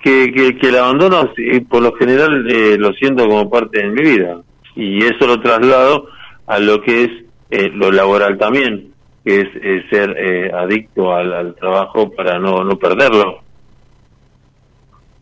Que, 0.00 0.32
que, 0.32 0.68
el 0.68 0.76
abandono, 0.76 1.32
por 1.68 1.82
lo 1.82 1.92
general, 1.96 2.48
eh, 2.48 2.76
lo 2.78 2.92
siento 2.92 3.26
como 3.26 3.50
parte 3.50 3.82
de 3.82 3.88
mi 3.90 4.02
vida. 4.02 4.40
Y 4.76 5.04
eso 5.04 5.26
lo 5.26 5.40
traslado 5.40 6.06
a 6.48 6.58
lo 6.58 6.82
que 6.82 7.04
es 7.04 7.10
eh, 7.50 7.70
lo 7.72 7.92
laboral 7.92 8.36
también, 8.36 8.92
que 9.24 9.40
es 9.40 9.48
eh, 9.54 9.84
ser 9.90 10.54
adicto 10.54 11.14
al, 11.14 11.54
trabajo 11.54 12.10
para 12.10 12.38
no, 12.38 12.64
no 12.64 12.76
perderlo. 12.78 13.40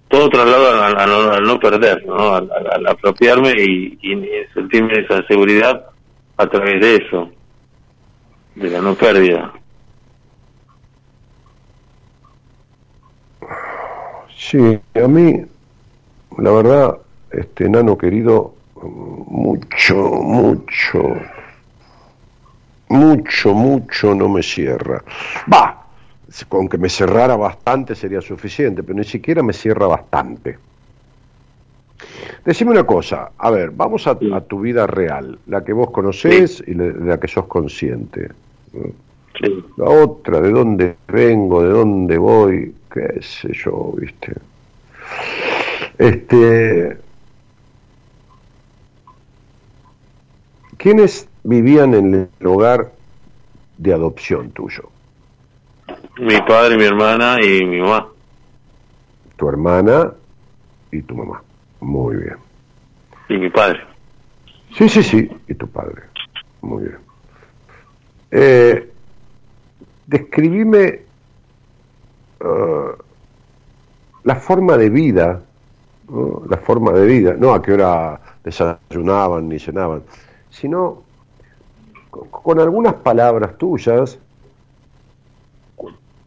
Todo 0.09 0.31
traslado 0.31 0.83
al, 0.83 1.45
no, 1.45 1.59
perder, 1.59 2.07
¿no? 2.07 2.35
Al, 2.35 2.87
apropiarme 2.89 3.53
y, 3.59 3.99
y 4.01 4.23
sentirme 4.55 5.01
esa 5.01 5.27
seguridad 5.27 5.87
a 6.37 6.47
través 6.47 6.81
de 6.81 6.97
eso 6.97 7.31
de 8.57 8.71
la 8.71 8.81
no 8.81 8.95
pérdida. 8.95 9.53
Sí, 14.35 14.79
a 14.95 15.09
mí, 15.09 15.45
la 16.39 16.51
verdad, 16.51 16.99
este 17.31 17.67
enano 17.67 17.97
querido, 17.99 18.55
mucho, 18.87 19.97
mucho, 19.97 21.17
mucho, 22.89 23.55
mucho 23.55 24.15
no 24.15 24.29
me 24.29 24.43
cierra. 24.43 25.03
Va, 25.53 25.87
con 26.49 26.69
que 26.69 26.79
me 26.79 26.89
cerrara 26.89 27.37
bastante 27.37 27.95
sería 27.95 28.21
suficiente, 28.21 28.83
pero 28.83 28.99
ni 28.99 29.05
siquiera 29.05 29.43
me 29.43 29.53
cierra 29.53 29.87
bastante. 29.87 30.59
Decime 32.45 32.71
una 32.73 32.85
cosa, 32.85 33.33
a 33.37 33.51
ver, 33.51 33.71
vamos 33.71 34.07
a, 34.07 34.17
tu 34.17 34.61
vida 34.61 34.87
real, 34.87 35.39
la 35.47 35.65
que 35.65 35.73
vos 35.73 35.91
conocés 35.91 36.63
y 36.67 36.75
de 36.75 36.93
la 36.93 37.19
que 37.19 37.29
sos 37.29 37.47
consciente. 37.47 38.31
La 39.77 39.85
otra, 39.85 40.41
de 40.41 40.51
dónde 40.51 40.97
vengo, 41.09 41.63
de 41.63 41.71
dónde 41.71 42.19
voy, 42.19 42.75
qué 42.93 43.21
sé 43.21 43.53
yo, 43.53 43.93
viste. 43.97 44.35
Este. 45.99 47.06
¿Quiénes 50.77 51.29
vivían 51.43 51.95
en 51.95 52.29
el 52.39 52.47
hogar 52.47 52.93
de 53.79 53.93
adopción 53.93 54.51
tuyo? 54.51 54.91
Mi 56.19 56.41
padre, 56.43 56.77
mi 56.77 56.85
hermana 56.85 57.37
y 57.43 57.65
mi 57.65 57.81
mamá. 57.81 58.09
Tu 59.37 59.49
hermana 59.49 60.13
y 60.91 61.03
tu 61.03 61.15
mamá. 61.15 61.43
Muy 61.81 62.17
bien. 62.17 62.37
Y 63.29 63.37
mi 63.39 63.51
padre. 63.51 63.81
Sí, 64.77 64.89
sí, 64.89 65.03
sí, 65.03 65.31
y 65.49 65.55
tu 65.55 65.69
padre. 65.69 66.03
Muy 66.63 66.85
bien. 66.85 66.99
Eh, 68.31 68.93
describime 70.07 71.01
uh, 72.41 73.03
la 74.25 74.37
forma 74.37 74.77
de 74.77 74.91
vida, 74.91 75.41
la 76.49 76.57
forma 76.59 76.93
de 76.93 77.07
vida, 77.07 77.35
no 77.39 77.55
a 77.55 77.63
qué 77.63 77.73
hora 77.73 78.21
desayunaban 78.45 79.49
ni 79.49 79.59
cenaban, 79.59 80.03
sino 80.51 81.03
con, 82.11 82.61
algunas 82.61 82.95
palabras 82.95 83.59
tuyas, 83.59 84.19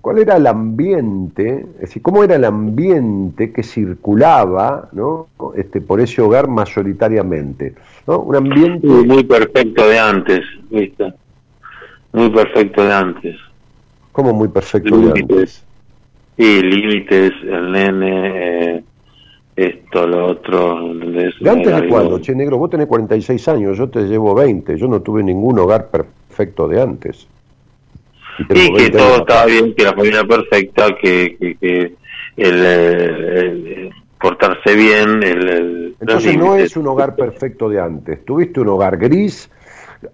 cuál 0.02 0.20
era 0.20 0.38
el 0.38 0.48
ambiente, 0.48 1.66
es 1.76 1.82
decir, 1.82 2.02
cómo 2.02 2.24
era 2.24 2.36
el 2.36 2.46
ambiente 2.46 3.52
que 3.52 3.64
circulaba 3.64 4.90
¿no? 4.92 5.28
este, 5.56 5.82
por 5.82 6.00
ese 6.00 6.22
hogar 6.22 6.48
mayoritariamente. 6.48 7.76
¿no? 8.08 8.20
Un 8.20 8.36
ambiente... 8.36 8.88
Muy 8.88 9.24
perfecto 9.24 9.88
de 9.88 10.00
antes, 10.00 10.42
¿viste? 10.70 11.14
muy 12.12 12.30
perfecto 12.30 12.84
de 12.84 12.94
antes. 12.94 13.36
¿Cómo 14.12 14.34
muy 14.34 14.48
perfecto 14.48 14.98
de 14.98 15.20
antes? 15.20 15.64
Y 16.38 16.62
límites, 16.62 17.34
el 17.44 17.72
nene, 17.72 18.78
eh, 18.78 18.84
esto, 19.66 20.08
lo 20.08 20.28
otro. 20.28 20.94
¿De 20.94 21.50
antes 21.50 21.82
de 21.82 21.88
cuándo? 21.88 22.20
Che, 22.20 22.34
negro, 22.34 22.58
vos 22.58 22.70
tenés 22.70 22.88
46 22.88 23.48
años, 23.50 23.78
yo 23.78 23.90
te 23.90 24.04
llevo 24.04 24.34
20, 24.34 24.78
yo 24.78 24.88
no 24.88 25.02
tuve 25.02 25.24
ningún 25.24 25.60
hogar 25.60 25.90
perfecto 25.90 26.68
de 26.68 26.82
antes. 26.82 27.28
Y, 28.40 28.74
que 28.74 28.90
todo 28.90 29.18
estaba 29.18 29.46
bien, 29.46 29.74
que 29.76 29.84
la 29.84 29.94
familia 29.94 30.24
perfecta, 30.24 30.96
que, 30.96 31.58
que, 31.60 31.94
el, 32.38 33.92
portarse 34.20 34.76
bien, 34.76 35.22
el... 35.24 35.96
Entonces 36.00 36.38
no 36.38 36.56
es 36.56 36.78
un 36.78 36.88
hogar 36.88 37.16
perfecto 37.16 37.68
de 37.68 37.82
antes, 37.82 38.24
tuviste 38.24 38.62
un 38.62 38.70
hogar 38.70 38.98
gris, 38.98 39.50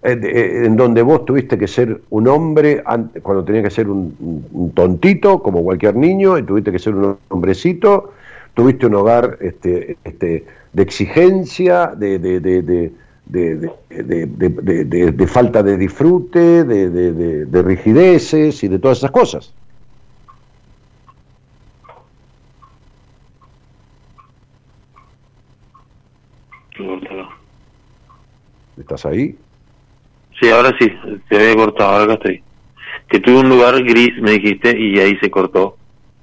eh, 0.02 0.18
eh, 0.20 0.62
en 0.66 0.76
donde 0.76 1.00
vos 1.02 1.24
tuviste 1.24 1.56
que 1.56 1.68
ser 1.68 2.00
un 2.10 2.26
hombre 2.26 2.82
cuando 3.22 3.44
tenía 3.44 3.62
que 3.62 3.70
ser 3.70 3.88
un, 3.88 4.72
tontito, 4.74 5.40
como 5.40 5.62
cualquier 5.62 5.94
niño, 5.94 6.36
y 6.36 6.42
tuviste 6.42 6.72
que 6.72 6.80
ser 6.80 6.94
un 6.96 7.16
hombrecito, 7.28 8.12
tuviste 8.56 8.86
un 8.86 8.94
hogar 8.94 9.36
este, 9.42 9.98
este, 10.02 10.46
de 10.72 10.82
exigencia, 10.82 11.88
de, 11.94 12.18
de, 12.18 12.40
de, 12.40 12.62
de, 15.12 15.26
falta 15.26 15.62
de 15.62 15.76
disfrute, 15.76 16.64
de, 16.64 17.62
rigideces 17.62 18.64
y 18.64 18.68
de 18.68 18.78
todas 18.78 18.98
esas 18.98 19.10
cosas. 19.10 19.52
¿Estás 28.78 29.04
ahí? 29.04 29.36
Sí, 30.40 30.48
ahora 30.48 30.74
sí, 30.78 30.90
se 31.28 31.36
había 31.36 31.56
cortado, 31.56 31.90
ahora 31.90 32.14
estoy. 32.14 32.42
Que 33.08 33.20
tuve 33.20 33.40
un 33.40 33.50
lugar 33.50 33.82
gris, 33.82 34.18
me 34.20 34.32
dijiste, 34.32 34.78
y 34.78 34.98
ahí 34.98 35.16
se 35.18 35.30
cortó. 35.30 35.76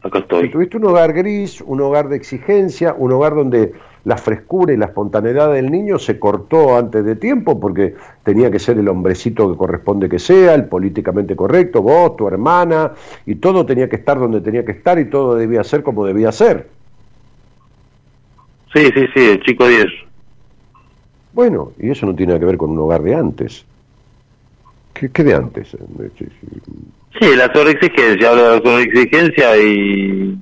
Acá 0.04 0.20
estoy. 0.20 0.50
tuviste 0.50 0.76
un 0.78 0.86
hogar 0.86 1.14
gris, 1.14 1.62
un 1.62 1.80
hogar 1.80 2.10
de 2.10 2.18
exigencia, 2.18 2.94
un 2.98 3.14
hogar 3.14 3.36
donde 3.36 3.74
la 4.04 4.18
frescura 4.18 4.74
y 4.74 4.78
la 4.78 4.88
espontaneidad 4.88 5.54
del 5.54 5.72
niño 5.72 5.98
se 5.98 6.20
cortó 6.20 6.78
antes 6.78 7.06
de 7.06 7.16
tiempo 7.16 7.58
porque 7.58 7.96
tenía 8.24 8.52
que 8.52 8.60
ser 8.60 8.78
el 8.78 8.90
hombrecito 8.90 9.50
que 9.50 9.58
corresponde 9.58 10.10
que 10.10 10.20
sea, 10.20 10.56
el 10.56 10.66
políticamente 10.66 11.38
correcto, 11.38 11.82
vos, 11.82 12.18
tu 12.18 12.28
hermana, 12.28 12.92
y 13.26 13.36
todo 13.36 13.66
tenía 13.66 13.88
que 13.88 13.96
estar 13.96 14.20
donde 14.20 14.42
tenía 14.42 14.66
que 14.66 14.74
estar 14.74 15.00
y 15.00 15.06
todo 15.06 15.36
debía 15.36 15.64
ser 15.64 15.84
como 15.84 16.06
debía 16.06 16.34
ser. 16.34 16.68
Sí, 18.74 18.86
sí, 18.94 19.06
sí, 19.14 19.30
el 19.30 19.42
chico 19.42 19.68
10. 19.68 19.86
Bueno, 21.32 21.72
y 21.80 21.92
eso 21.92 22.06
no 22.06 22.14
tiene 22.14 22.38
que 22.38 22.46
ver 22.46 22.58
con 22.58 22.72
un 22.72 22.80
hogar 22.80 23.04
de 23.04 23.16
antes. 23.16 23.66
¿Qué, 24.94 25.24
de 25.24 25.34
antes? 25.34 25.76
Sí, 27.20 27.36
la 27.36 27.52
sobreexigencia, 27.54 28.30
hablo 28.30 28.44
de 28.44 28.58
la 28.58 28.64
sobreexigencia 28.64 29.58
y... 29.58 30.40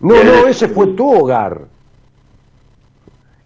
No, 0.00 0.24
no, 0.24 0.46
ese 0.46 0.68
fue 0.68 0.86
tu 0.88 1.12
hogar. 1.12 1.66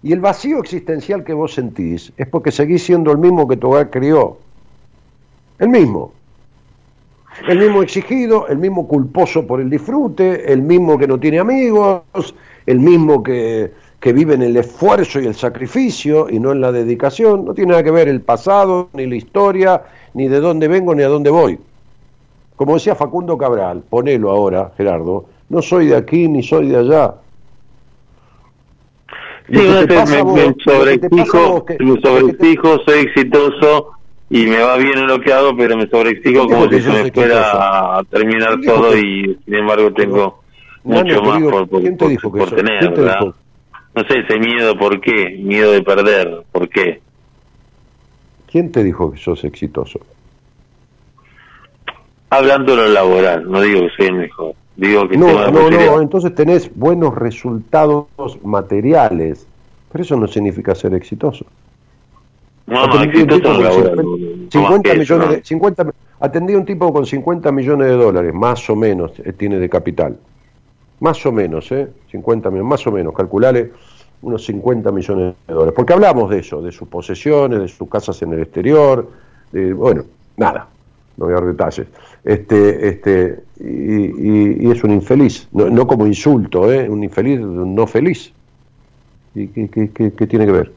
Y 0.02 0.12
el 0.12 0.20
vacío 0.20 0.60
existencial 0.60 1.24
que 1.24 1.32
vos 1.32 1.55
sentís 1.55 2.12
es 2.16 2.28
porque 2.28 2.52
seguís 2.52 2.85
siendo 2.85 3.10
el 3.10 3.18
mismo 3.18 3.48
que 3.48 3.56
tu 3.56 3.68
hogar 3.68 3.90
crió. 3.90 4.39
El 5.59 5.68
mismo. 5.68 6.12
El 7.48 7.59
mismo 7.59 7.82
exigido, 7.82 8.47
el 8.47 8.59
mismo 8.59 8.86
culposo 8.86 9.47
por 9.47 9.60
el 9.60 9.68
disfrute, 9.68 10.52
el 10.52 10.62
mismo 10.62 10.97
que 10.97 11.09
no 11.09 11.18
tiene 11.18 11.40
amigos, 11.40 12.02
el 12.66 12.78
mismo 12.78 13.22
que, 13.22 13.72
que 13.98 14.12
vive 14.12 14.35
en 14.35 14.43
el 14.43 14.56
esfuerzo 14.56 15.20
y 15.20 15.26
el 15.26 15.35
sacrificio 15.35 16.28
y 16.31 16.39
no 16.39 16.52
en 16.52 16.60
la 16.60 16.70
dedicación. 16.70 17.44
No 17.44 17.55
tiene 17.55 17.70
nada 17.70 17.82
que 17.82 17.90
ver 17.90 18.06
el 18.06 18.20
pasado, 18.20 18.90
ni 18.93 19.06
la 19.06 19.16
historia, 19.16 19.82
ni 20.12 20.28
de 20.28 20.39
dónde 20.39 20.68
vengo, 20.68 20.94
ni 20.94 21.02
a 21.02 21.09
dónde 21.09 21.31
voy. 21.31 21.59
Como 22.56 22.74
decía 22.74 22.94
Facundo 22.94 23.36
Cabral, 23.36 23.82
ponelo 23.89 24.31
ahora, 24.31 24.72
Gerardo, 24.76 25.26
no 25.48 25.60
soy 25.60 25.89
de 25.89 25.97
aquí 25.97 26.28
ni 26.28 26.43
soy 26.43 26.68
de 26.68 26.78
allá. 26.78 27.14
Sí, 29.48 29.59
me, 29.59 29.86
me 29.86 30.55
sobreexijo, 32.01 32.81
soy 32.86 33.01
exitoso 33.01 33.90
y 34.31 34.47
me 34.47 34.59
va 34.59 34.76
bien 34.76 34.98
en 34.98 35.06
lo 35.06 35.20
que 35.20 35.32
hago, 35.32 35.55
pero 35.56 35.76
me 35.76 35.86
sobreexijo 35.89 36.47
como 36.47 36.68
si 36.70 36.81
se 36.81 36.90
me 36.90 37.12
fuera 37.12 37.98
a 37.98 38.05
terminar 38.05 38.59
todo 38.64 38.97
y 38.97 39.39
sin 39.44 39.55
embargo 39.55 39.93
tengo 39.93 40.43
mucho 40.85 41.22
más 41.22 41.43
por, 41.43 41.68
por, 41.68 42.51
tener, 42.55 42.90
¿verdad? 42.90 43.35
No 43.94 44.02
sé, 44.09 44.18
ese 44.20 44.39
miedo, 44.39 44.76
¿por 44.76 45.01
qué? 45.01 45.36
Miedo 45.39 45.72
de 45.72 45.82
perder, 45.82 46.43
¿por 46.51 46.68
qué? 46.68 47.01
¿Quién 48.51 48.72
te 48.72 48.82
dijo 48.82 49.12
que 49.12 49.18
sos 49.18 49.44
exitoso? 49.44 50.01
Hablando 52.30 52.76
de 52.76 52.82
lo 52.82 52.88
laboral, 52.88 53.51
no 53.51 53.60
digo 53.60 53.82
que 53.82 53.90
soy 53.96 54.06
el 54.06 54.14
mejor. 54.14 54.55
Digo 54.76 55.09
que 55.09 55.16
no, 55.16 55.51
no, 55.51 55.70
no, 55.70 56.01
entonces 56.01 56.34
tenés 56.34 56.74
buenos 56.74 57.14
resultados 57.14 58.06
materiales, 58.42 59.46
pero 59.92 60.02
eso 60.02 60.16
no 60.16 60.26
significa 60.26 60.74
ser 60.74 60.94
exitoso. 60.94 61.46
No, 62.66 62.86
no, 62.86 63.02
exitoso 63.02 63.60
laboral. 63.60 64.05
50, 64.51 64.94
millones 64.94 65.28
de, 65.28 65.44
50, 65.44 65.86
atendí 66.20 66.55
a 66.55 66.59
un 66.59 66.64
tipo 66.64 66.92
con 66.92 67.06
50 67.06 67.52
millones 67.52 67.88
de 67.88 67.94
dólares, 67.94 68.34
más 68.34 68.68
o 68.68 68.74
menos, 68.74 69.12
eh, 69.20 69.32
tiene 69.32 69.59
de 69.59 69.68
capital. 69.68 70.18
Más 71.01 71.24
o 71.26 71.32
menos, 71.32 71.70
¿eh? 71.70 71.88
50 72.10 72.51
millones, 72.51 72.70
más 72.70 72.86
o 72.86 72.90
menos, 72.90 73.14
calculale 73.14 73.70
unos 74.22 74.44
50 74.44 74.90
millones 74.90 75.34
de 75.46 75.55
dólares. 75.55 75.74
Porque 75.76 75.92
hablamos 75.92 76.30
de 76.30 76.38
eso, 76.38 76.62
de 76.62 76.72
sus 76.72 76.88
posesiones, 76.88 77.60
de 77.60 77.68
sus 77.68 77.88
casas 77.88 78.20
en 78.22 78.32
el 78.32 78.40
exterior, 78.40 79.09
de, 79.52 79.72
bueno, 79.72 80.05
nada, 80.36 80.66
no 81.16 81.26
voy 81.26 81.34
a 81.34 81.36
dar 81.36 81.46
detalles. 81.46 81.86
Este, 82.24 82.88
este, 82.88 83.40
y, 83.60 84.70
es 84.70 84.82
un 84.82 84.92
infeliz, 84.92 85.46
no, 85.52 85.86
como 85.86 86.06
insulto, 86.06 86.72
¿eh? 86.72 86.88
un 86.88 87.05
infeliz 87.05 87.40
no 87.40 87.86
feliz. 87.86 88.32
¿Y 89.34 89.48
qué, 89.48 89.90
qué, 89.92 90.26
tiene 90.26 90.46
que 90.46 90.52
ver? 90.52 90.72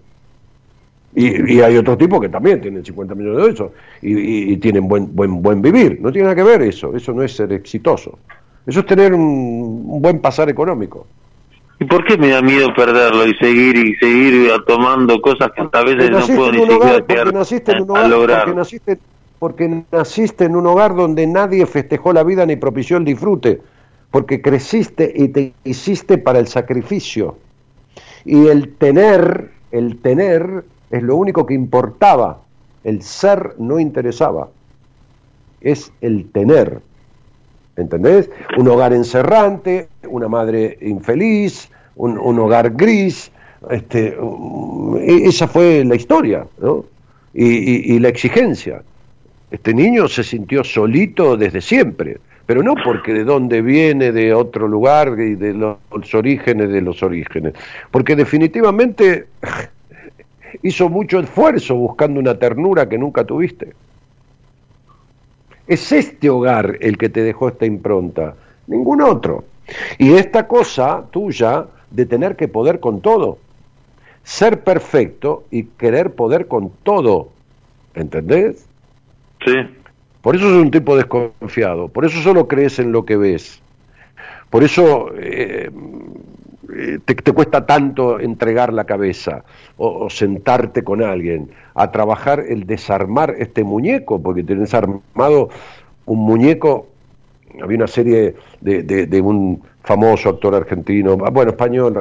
Y, 1.16 1.62
hay 1.62 1.78
otro 1.78 1.98
tipo 1.98 2.20
que 2.20 2.28
también 2.28 2.60
tienen 2.60 2.84
50 2.84 3.16
millones 3.16 3.46
de 3.46 3.52
eso 3.52 3.72
y, 4.02 4.54
y, 4.54 4.58
tienen 4.58 4.88
buen, 4.88 5.16
buen, 5.16 5.42
buen 5.42 5.62
vivir. 5.62 6.00
No 6.02 6.12
tiene 6.12 6.26
nada 6.26 6.36
que 6.36 6.44
ver 6.44 6.62
eso, 6.64 6.96
eso 6.96 7.14
no 7.14 7.24
es 7.24 7.34
ser 7.34 7.54
exitoso. 7.54 8.20
Eso 8.66 8.82
es 8.82 8.86
tener 8.86 9.14
un 9.14 10.02
buen 10.02 10.20
pasar 10.20 10.50
económico. 10.50 11.08
¿Y 11.80 11.86
por 11.86 12.04
qué 12.04 12.18
me 12.18 12.30
da 12.30 12.42
miedo 12.42 12.74
perderlo 12.76 13.26
y 13.26 13.36
seguir 13.36 13.78
y 13.78 13.96
seguir 13.96 14.52
tomando 14.66 15.22
cosas 15.22 15.52
que 15.56 15.62
hasta 15.62 15.84
veces 15.84 16.10
no 16.10 16.36
puedo 16.36 16.52
ni 16.52 16.60
siquiera 16.60 18.08
lograr? 18.08 18.54
Porque 19.40 19.84
naciste, 19.92 20.46
en 20.46 20.56
un 20.56 20.66
hogar 20.66 20.96
donde 20.96 21.28
nadie 21.28 21.66
festejó 21.66 22.14
la 22.14 22.24
vida 22.24 22.46
ni 22.46 22.56
propició 22.56 22.98
el 22.98 23.06
disfrute, 23.06 23.62
porque 24.12 24.42
creciste 24.42 25.12
y 25.16 25.28
te 25.30 25.54
hiciste 25.64 26.18
para 26.18 26.40
el 26.40 26.48
sacrificio. 26.48 27.38
Y 28.26 28.48
el 28.48 28.76
tener, 28.76 29.52
el 29.72 30.00
tener 30.02 30.66
es 30.90 31.04
lo 31.04 31.16
único 31.16 31.46
que 31.46 31.54
importaba, 31.54 32.42
el 32.84 33.02
ser 33.04 33.56
no 33.60 33.80
interesaba, 33.80 34.50
es 35.62 35.92
el 36.02 36.30
tener. 36.32 36.82
¿entendés? 37.78 38.30
Un 38.58 38.68
hogar 38.68 38.94
encerrante, 38.94 39.88
una 40.10 40.28
madre 40.28 40.78
infeliz, 40.82 41.70
un, 41.96 42.40
hogar 42.40 42.72
gris, 42.72 43.32
este, 43.70 44.18
esa 45.02 45.48
fue 45.48 45.84
la 45.86 45.96
historia. 45.96 46.46
Y, 47.34 48.00
la 48.00 48.10
exigencia. 48.10 48.82
Este 49.50 49.74
niño 49.74 50.08
se 50.08 50.24
sintió 50.24 50.64
solito 50.64 51.38
desde 51.38 51.62
siempre, 51.62 52.18
pero 52.46 52.64
no 52.64 52.76
porque 52.76 53.14
de 53.14 53.24
dónde 53.24 53.62
viene, 53.62 54.12
de 54.12 54.34
otro 54.34 54.68
lugar 54.68 55.16
y 55.20 55.36
de 55.36 55.54
los, 55.54 55.78
orígenes 56.14 56.70
de 56.70 56.82
los 56.82 57.02
orígenes, 57.02 57.54
porque 57.92 58.16
definitivamente 58.16 59.28
hizo 60.64 60.90
mucho 60.90 61.20
esfuerzo 61.20 61.76
buscando 61.76 62.20
una 62.20 62.38
ternura 62.38 62.90
que 62.90 62.98
nunca 62.98 63.24
tuviste. 63.24 63.74
Es 65.66 65.92
este 65.92 66.30
hogar 66.30 66.78
el 66.82 66.98
que 66.98 67.10
te 67.10 67.22
dejó 67.22 67.50
esta 67.50 67.66
impronta, 67.66 68.36
ningún 68.68 69.02
otro. 69.02 69.46
Y 69.98 70.14
esta 70.14 70.48
cosa 70.48 71.04
tuya 71.12 71.66
de 71.92 72.06
tener 72.06 72.36
que 72.36 72.48
poder 72.48 72.80
con 72.80 73.02
todo, 73.02 73.38
ser 74.24 74.62
perfecto 74.64 75.46
y 75.52 75.64
querer 75.64 76.16
poder 76.16 76.48
con 76.48 76.72
todo, 76.84 77.30
¿entendés? 77.94 78.68
Sí. 79.46 79.54
Por 80.22 80.36
eso 80.36 80.48
es 80.48 80.62
un 80.62 80.72
tipo 80.72 80.98
desconfiado, 80.98 81.88
por 81.88 82.04
eso 82.04 82.22
solo 82.22 82.48
crees 82.48 82.80
en 82.80 82.92
lo 82.92 83.06
que 83.06 83.16
ves, 83.16 83.62
por 84.50 84.64
eso 84.64 85.12
eh, 85.18 85.70
te, 87.06 87.32
cuesta 87.34 87.66
tanto 87.66 88.20
entregar 88.20 88.74
la 88.74 88.86
cabeza 88.86 89.44
o, 89.78 90.10
sentarte 90.10 90.84
con 90.84 91.04
alguien 91.04 91.50
a 91.76 91.92
trabajar 91.92 92.44
el 92.48 92.66
desarmar 92.66 93.36
este 93.38 93.64
muñeco, 93.64 94.22
porque 94.22 94.44
tienes 94.44 94.74
armado 94.74 95.50
un 96.06 96.20
muñeco, 96.20 96.88
había 97.62 97.78
una 97.78 97.88
serie 97.88 98.36
de, 98.62 99.22
un 99.22 99.62
famoso 99.84 100.30
actor 100.30 100.56
argentino, 100.56 101.18
ah, 101.26 101.30
bueno, 101.30 101.52
español, 101.52 101.94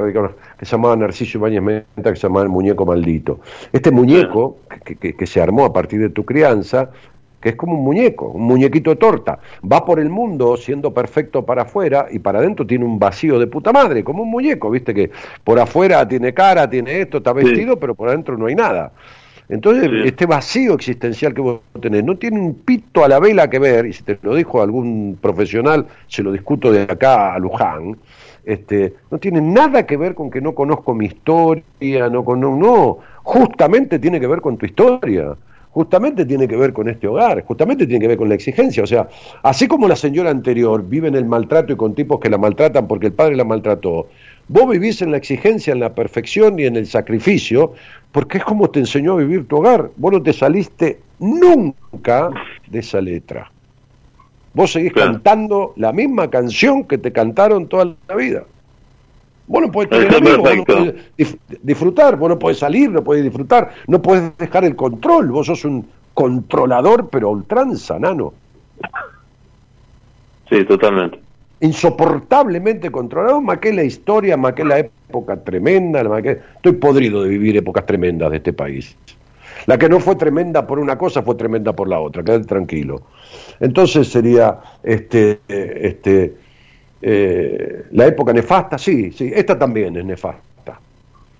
que 0.57 0.65
se 0.65 0.71
llamaba 0.71 0.95
Narciso 0.95 1.37
Ibáñez 1.37 1.61
Menta, 1.61 2.11
que 2.11 2.15
se 2.15 2.27
llamaba 2.27 2.43
El 2.43 2.49
Muñeco 2.49 2.85
Maldito. 2.85 3.39
Este 3.71 3.91
muñeco, 3.91 4.57
que, 4.83 5.13
que 5.13 5.27
se 5.27 5.41
armó 5.41 5.63
a 5.63 5.71
partir 5.71 6.01
de 6.01 6.09
tu 6.09 6.25
crianza, 6.25 6.91
que 7.39 7.49
es 7.49 7.55
como 7.55 7.73
un 7.73 7.83
muñeco, 7.83 8.27
un 8.27 8.43
muñequito 8.43 8.89
de 8.89 8.95
torta. 8.95 9.39
Va 9.69 9.85
por 9.85 9.99
el 9.99 10.09
mundo 10.09 10.57
siendo 10.57 10.93
perfecto 10.93 11.45
para 11.45 11.63
afuera 11.63 12.07
y 12.11 12.19
para 12.19 12.39
adentro 12.39 12.65
tiene 12.65 12.85
un 12.85 12.99
vacío 12.99 13.39
de 13.39 13.47
puta 13.47 13.71
madre, 13.71 14.03
como 14.03 14.23
un 14.23 14.31
muñeco, 14.31 14.69
viste 14.69 14.93
que 14.93 15.11
por 15.43 15.59
afuera 15.59 16.07
tiene 16.07 16.33
cara, 16.33 16.69
tiene 16.69 17.01
esto, 17.01 17.17
está 17.17 17.33
vestido, 17.33 17.77
pero 17.77 17.95
por 17.95 18.09
adentro 18.09 18.37
no 18.37 18.47
hay 18.47 18.55
nada. 18.55 18.91
Entonces, 19.49 19.89
este 20.03 20.25
vacío 20.25 20.73
existencial 20.73 21.33
que 21.33 21.39
vos 21.39 21.61
tenés 21.79 22.03
no 22.03 22.17
tiene 22.17 22.37
un 22.37 22.53
pito 22.53 23.05
a 23.05 23.07
la 23.07 23.19
vela 23.19 23.49
que 23.49 23.59
ver, 23.59 23.85
y 23.85 23.93
si 23.93 24.03
te 24.03 24.19
lo 24.21 24.35
dijo 24.35 24.61
algún 24.61 25.17
profesional, 25.21 25.85
se 26.07 26.21
lo 26.21 26.33
discuto 26.33 26.69
de 26.69 26.81
acá 26.81 27.33
a 27.33 27.39
Luján, 27.39 27.97
este, 28.43 28.95
no 29.09 29.17
tiene 29.19 29.39
nada 29.39 29.85
que 29.85 29.95
ver 29.95 30.15
con 30.15 30.29
que 30.29 30.41
no 30.41 30.53
conozco 30.53 30.93
mi 30.93 31.05
historia, 31.05 32.09
no, 32.09 32.25
con, 32.25 32.41
no, 32.41 32.97
justamente 33.23 33.99
tiene 33.99 34.19
que 34.19 34.27
ver 34.27 34.41
con 34.41 34.57
tu 34.57 34.65
historia 34.65 35.35
justamente 35.77 36.25
tiene 36.25 36.47
que 36.47 36.57
ver 36.57 36.73
con 36.73 36.89
este 36.89 37.07
hogar, 37.07 37.45
justamente 37.45 37.85
tiene 37.85 38.01
que 38.01 38.07
ver 38.07 38.17
con 38.17 38.29
la 38.29 38.33
exigencia. 38.33 38.81
O 38.81 38.87
sea, 38.87 39.07
así 39.43 39.67
como 39.67 39.87
la 39.87 39.95
señora 39.95 40.31
anterior 40.31 40.83
vive 40.83 41.07
en 41.07 41.13
el 41.13 41.25
maltrato 41.25 41.71
y 41.71 41.75
con 41.75 41.93
tipos 41.93 42.19
que 42.19 42.31
la 42.31 42.39
maltratan 42.39 42.87
porque 42.87 43.05
el 43.05 43.13
padre 43.13 43.35
la 43.35 43.43
maltrató, 43.43 44.07
vos 44.47 44.67
vivís 44.67 45.03
en 45.03 45.11
la 45.11 45.17
exigencia, 45.17 45.73
en 45.73 45.79
la 45.79 45.93
perfección 45.93 46.57
y 46.57 46.65
en 46.65 46.77
el 46.77 46.87
sacrificio, 46.87 47.73
porque 48.11 48.39
es 48.39 48.43
como 48.43 48.71
te 48.71 48.79
enseñó 48.79 49.13
a 49.13 49.17
vivir 49.17 49.47
tu 49.47 49.57
hogar. 49.57 49.91
Vos 49.97 50.13
no 50.13 50.23
te 50.23 50.33
saliste 50.33 50.99
nunca 51.19 52.31
de 52.65 52.79
esa 52.79 52.99
letra. 52.99 53.51
Vos 54.55 54.71
seguís 54.71 54.93
cantando 54.93 55.73
la 55.75 55.93
misma 55.93 56.27
canción 56.31 56.85
que 56.85 56.97
te 56.97 57.11
cantaron 57.11 57.67
toda 57.67 57.93
la 58.07 58.15
vida. 58.15 58.45
Vos 59.47 59.61
no 59.61 59.71
podés 59.71 59.89
tener 59.89 60.13
amigos, 60.13 60.37
vos 60.39 60.55
no 60.57 60.65
podés 60.65 60.95
disfrutar, 61.63 62.17
vos 62.17 62.29
no 62.29 62.37
podés 62.37 62.59
salir, 62.59 62.91
no 62.91 63.03
podés 63.03 63.23
disfrutar, 63.23 63.71
no 63.87 64.01
podés 64.01 64.37
dejar 64.37 64.65
el 64.65 64.75
control, 64.75 65.31
vos 65.31 65.47
sos 65.47 65.63
un 65.63 65.87
controlador 66.13 67.09
pero 67.09 67.29
ultranza, 67.29 67.97
nano. 67.97 68.33
Sí, 70.49 70.65
totalmente. 70.65 71.19
Insoportablemente 71.61 72.91
controlado, 72.91 73.41
más 73.41 73.59
que 73.59 73.71
la 73.71 73.83
historia, 73.83 74.35
más 74.35 74.53
que 74.53 74.65
la 74.65 74.79
época 74.79 75.37
tremenda, 75.37 76.03
más 76.03 76.21
que... 76.21 76.39
estoy 76.55 76.73
podrido 76.73 77.23
de 77.23 77.29
vivir 77.29 77.57
épocas 77.57 77.85
tremendas 77.85 78.29
de 78.31 78.37
este 78.37 78.53
país. 78.53 78.95
La 79.65 79.77
que 79.77 79.89
no 79.89 79.99
fue 79.99 80.15
tremenda 80.15 80.67
por 80.67 80.79
una 80.79 80.97
cosa 80.97 81.23
fue 81.23 81.35
tremenda 81.35 81.73
por 81.73 81.87
la 81.87 81.99
otra, 81.99 82.23
quédate 82.23 82.45
tranquilo. 82.45 83.01
Entonces 83.59 84.07
sería 84.07 84.59
este, 84.83 85.39
este, 85.47 86.35
eh, 87.01 87.85
la 87.91 88.07
época 88.07 88.33
nefasta, 88.33 88.77
sí, 88.77 89.11
sí, 89.11 89.31
esta 89.33 89.57
también 89.57 89.95
es 89.97 90.05
nefasta. 90.05 90.79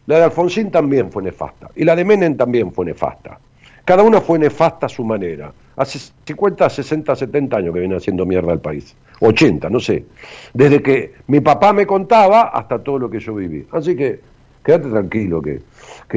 La 0.06 0.18
de 0.18 0.24
Alfonsín 0.24 0.72
también 0.72 1.12
fue 1.12 1.22
nefasta. 1.22 1.70
Y 1.76 1.84
la 1.84 1.96
de 1.96 2.06
Menem 2.06 2.38
también 2.38 2.72
fue 2.72 2.86
nefasta. 2.86 3.38
Cada 3.84 4.04
una 4.04 4.22
fue 4.22 4.40
nefasta 4.40 4.86
a 4.86 4.90
su 4.90 5.04
manera. 5.04 5.52
Hace 5.76 6.00
50, 6.26 6.70
60, 6.70 7.16
70 7.16 7.58
años 7.58 7.74
que 7.74 7.80
viene 7.80 7.96
haciendo 7.96 8.26
mierda 8.26 8.52
al 8.52 8.60
país. 8.60 8.96
80, 9.20 9.70
no 9.70 9.80
sé. 9.80 10.06
Desde 10.54 10.82
que 10.82 11.14
mi 11.28 11.42
papá 11.42 11.74
me 11.74 11.86
contaba 11.86 12.44
hasta 12.44 12.80
todo 12.80 13.00
lo 13.00 13.10
que 13.10 13.20
yo 13.20 13.36
viví. 13.36 13.66
Así 13.72 13.96
que 13.96 14.22
quédate 14.64 14.90
tranquilo, 14.90 15.42
que, 15.42 15.62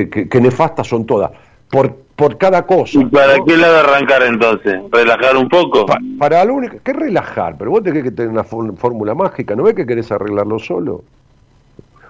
que 0.08 0.40
nefastas 0.40 0.86
son 0.86 1.04
todas 1.04 1.30
por, 1.70 1.94
por 2.16 2.36
cada 2.36 2.66
cosa. 2.66 3.00
¿Y 3.00 3.04
para 3.06 3.36
qué 3.46 3.56
la 3.56 3.70
de 3.70 3.78
arrancar 3.78 4.22
entonces? 4.24 4.80
¿Relajar 4.90 5.36
un 5.36 5.48
poco? 5.48 5.86
para 6.18 6.44
lo 6.44 6.54
único, 6.54 6.76
¿qué 6.84 6.92
relajar? 6.92 7.56
Pero 7.56 7.70
vos 7.70 7.82
tenés 7.82 8.02
que 8.02 8.10
tener 8.10 8.30
una 8.30 8.44
fórmula 8.44 9.14
mágica, 9.14 9.54
¿no 9.54 9.62
ves 9.62 9.74
que 9.74 9.86
querés 9.86 10.10
arreglarlo 10.12 10.58
solo? 10.58 11.04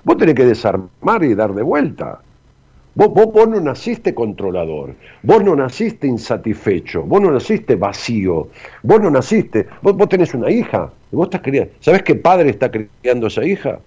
Vos 0.02 0.16
tenés 0.16 0.34
que 0.34 0.46
desarmar 0.46 1.22
y 1.22 1.34
dar 1.34 1.54
de 1.54 1.62
vuelta. 1.62 2.20
Vos, 2.92 3.12
vos, 3.14 3.48
no 3.48 3.60
naciste 3.60 4.14
controlador, 4.14 4.94
vos 5.22 5.44
no 5.44 5.54
naciste 5.54 6.08
insatisfecho, 6.08 7.02
vos 7.04 7.20
no 7.20 7.30
naciste 7.30 7.76
vacío, 7.76 8.48
vos 8.82 9.00
no 9.00 9.10
naciste, 9.10 9.68
vos, 9.80 9.96
vos 9.96 10.08
tenés 10.08 10.34
una 10.34 10.50
hija, 10.50 10.90
y 11.12 11.16
vos 11.16 11.26
estás 11.26 11.40
criando, 11.40 11.72
¿sabés 11.78 12.02
qué 12.02 12.16
padre 12.16 12.50
está 12.50 12.68
criando 12.68 13.26
a 13.26 13.28
esa 13.28 13.44
hija? 13.44 13.78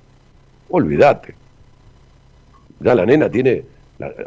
Olvídate. 0.70 1.36
Ya 2.80 2.96
la 2.96 3.06
nena 3.06 3.30
tiene, 3.30 3.64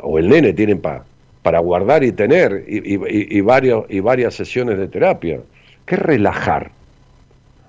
o 0.02 0.18
el 0.18 0.28
nene 0.28 0.52
tienen 0.52 0.78
para 0.80 1.04
para 1.46 1.60
guardar 1.60 2.02
y 2.02 2.10
tener 2.10 2.64
y, 2.66 3.40
varios, 3.40 3.84
y 3.88 4.00
varias 4.00 4.34
sesiones 4.34 4.78
de 4.78 4.88
terapia. 4.88 5.38
¿Qué 5.84 5.94
relajar? 5.94 6.72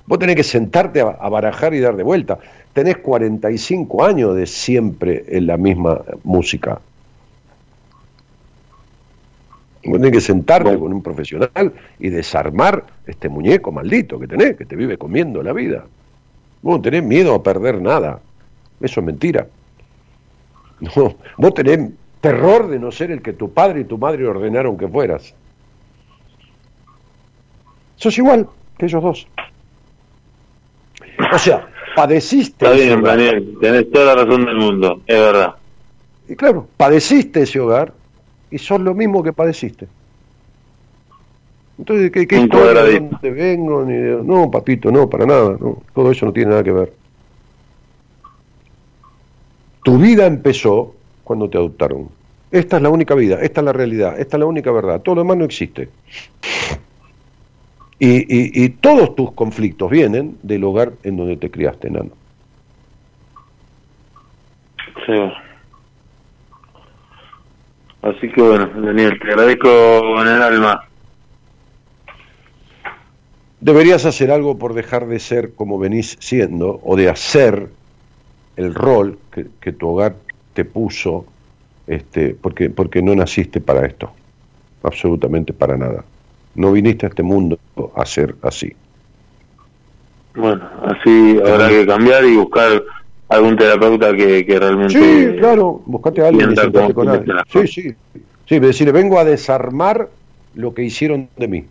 Vos 0.08 0.18
tenés 0.18 0.36
que 0.36 0.44
sentarte 0.44 1.02
a, 1.02 1.30
barajar 1.30 1.76
y 1.76 1.80
dar 1.80 1.96
de 1.96 2.02
vuelta. 2.02 2.40
Tenés 2.74 2.98
45 2.98 4.04
años 4.04 4.36
de 4.36 4.48
siempre 4.48 5.26
en 5.28 5.46
la 5.46 5.58
misma 5.58 6.02
música. 6.24 6.82
Vos 9.86 10.00
tenés 10.00 10.12
que 10.12 10.22
sentarte 10.22 10.76
con 10.76 10.92
un 10.92 11.04
profesional 11.04 11.72
y 12.00 12.10
desarmar 12.10 12.84
este 13.06 13.30
muñeco 13.30 13.72
maldito 13.72 14.20
que 14.20 14.26
tenés, 14.26 14.58
que 14.58 14.66
te 14.66 14.76
vive 14.76 14.98
comiendo 14.98 15.44
la 15.44 15.54
vida. 15.54 15.86
Vos 16.64 16.78
no 16.78 16.82
tenés 16.82 17.04
miedo 17.04 17.36
a 17.36 17.44
perder 17.44 17.80
nada. 17.80 18.22
Eso 18.82 19.02
es 19.02 19.06
mentira. 19.06 19.46
No, 20.80 21.16
vos 21.38 21.54
tenés 21.54 21.92
terror 22.22 22.68
de 22.68 22.80
no 22.80 22.92
ser 22.92 23.12
el 23.12 23.22
que 23.22 23.34
tu 23.34 23.52
padre 23.54 23.82
y 23.82 23.84
tu 23.86 23.98
madre 23.98 24.28
ordenaron 24.28 24.78
que 24.78 24.88
fueras. 24.88 25.34
Sos 27.96 28.18
igual 28.18 28.48
que 28.78 28.86
ellos 28.86 29.04
dos. 29.04 29.28
O 31.34 31.38
sea, 31.38 31.68
padeciste. 31.96 32.66
Está 32.66 32.78
bien, 32.78 33.02
Daniel, 33.02 33.58
tenés 33.60 33.92
toda 33.92 34.16
la 34.16 34.24
razón 34.24 34.46
del 34.46 34.56
mundo, 34.56 35.02
es 35.06 35.18
verdad. 35.18 35.56
Y 36.30 36.36
claro, 36.36 36.68
padeciste 36.78 37.42
ese 37.44 37.60
hogar 37.60 37.94
y 38.52 38.58
sos 38.58 38.80
lo 38.82 38.94
mismo 38.94 39.24
que 39.24 39.34
padeciste. 39.34 39.88
Entonces, 41.78 42.12
¿qué, 42.12 42.28
qué 42.28 42.40
historia 42.40 42.84
de 42.84 43.00
dónde 43.00 43.32
vengo? 43.32 43.86
Ni 43.86 44.26
No, 44.26 44.50
papito, 44.50 44.92
no, 44.92 45.10
para 45.10 45.26
nada. 45.26 45.58
No, 45.60 45.82
todo 45.94 46.12
eso 46.12 46.26
no 46.26 46.34
tiene 46.34 46.50
nada 46.52 46.64
que 46.64 46.72
ver. 46.72 46.94
Tu 49.84 49.98
vida 49.98 50.26
empezó 50.26 50.96
cuando 51.28 51.50
te 51.50 51.58
adoptaron. 51.58 52.08
Esta 52.50 52.78
es 52.78 52.82
la 52.82 52.90
única 52.90 53.14
vida, 53.14 53.42
esta 53.42 53.60
es 53.60 53.66
la 53.66 53.74
realidad, 53.74 54.18
esta 54.18 54.38
es 54.38 54.40
la 54.40 54.46
única 54.46 54.72
verdad, 54.72 55.02
todo 55.02 55.16
lo 55.16 55.22
demás 55.22 55.38
no 55.38 55.44
existe. 55.44 55.90
Y, 58.00 58.64
y, 58.64 58.70
todos 58.70 59.14
tus 59.16 59.32
conflictos 59.34 59.90
vienen 59.90 60.38
del 60.44 60.64
hogar 60.64 60.94
en 61.04 61.18
donde 61.18 61.36
te 61.36 61.50
criaste, 61.50 61.90
nano. 61.90 62.12
Sí. 65.06 65.32
Así 68.04 68.30
que 68.30 68.42
bueno, 68.42 68.68
Daniel, 68.68 69.20
te 69.20 69.28
agradezco 69.30 70.22
en 70.22 70.28
el 70.28 70.42
alma. 70.42 70.88
Deberías 73.60 74.06
hacer 74.06 74.32
algo 74.32 74.58
por 74.60 74.76
dejar 74.76 75.08
de 75.08 75.20
ser 75.20 75.56
como 75.56 75.80
venís 75.80 76.18
siendo 76.22 76.80
o 76.84 76.96
de 76.96 77.10
hacer 77.10 77.68
el 78.56 78.76
rol 78.76 79.18
que, 79.32 79.48
que 79.60 79.74
tu 79.74 79.90
hogar 79.90 80.16
te 80.58 80.66
puso 80.66 81.24
este, 81.86 82.34
porque, 82.34 82.72
porque 82.72 83.00
no 83.00 83.14
naciste 83.14 83.62
para 83.62 83.86
esto, 83.86 84.12
absolutamente 84.82 85.54
para 85.54 85.78
nada. 85.78 86.04
No 86.56 86.72
viniste 86.72 87.06
a 87.06 87.10
este 87.10 87.22
mundo 87.22 87.60
a 87.96 88.04
ser 88.08 88.34
así. 88.42 88.76
Bueno, 90.34 90.68
así 90.82 91.38
habrá 91.46 91.70
que 91.70 91.86
cambiar 91.86 92.26
y 92.26 92.38
buscar 92.38 92.84
algún 93.30 93.56
terapeuta 93.56 94.16
que, 94.16 94.44
que 94.48 94.60
realmente... 94.60 94.96
Sí, 94.96 95.38
claro, 95.38 95.84
buscate 95.86 96.24
a 96.24 96.30
alguien 96.30 96.54
y 96.54 96.94
con 96.94 97.08
alguien. 97.08 97.38
Sí, 97.54 97.68
sí. 97.68 97.96
Sí, 98.48 98.58
decirle, 98.58 98.94
vengo 98.94 99.20
a 99.20 99.24
desarmar 99.24 100.10
lo 100.56 100.74
que 100.74 100.82
hicieron 100.82 101.30
de 101.38 101.48
mí. 101.48 101.66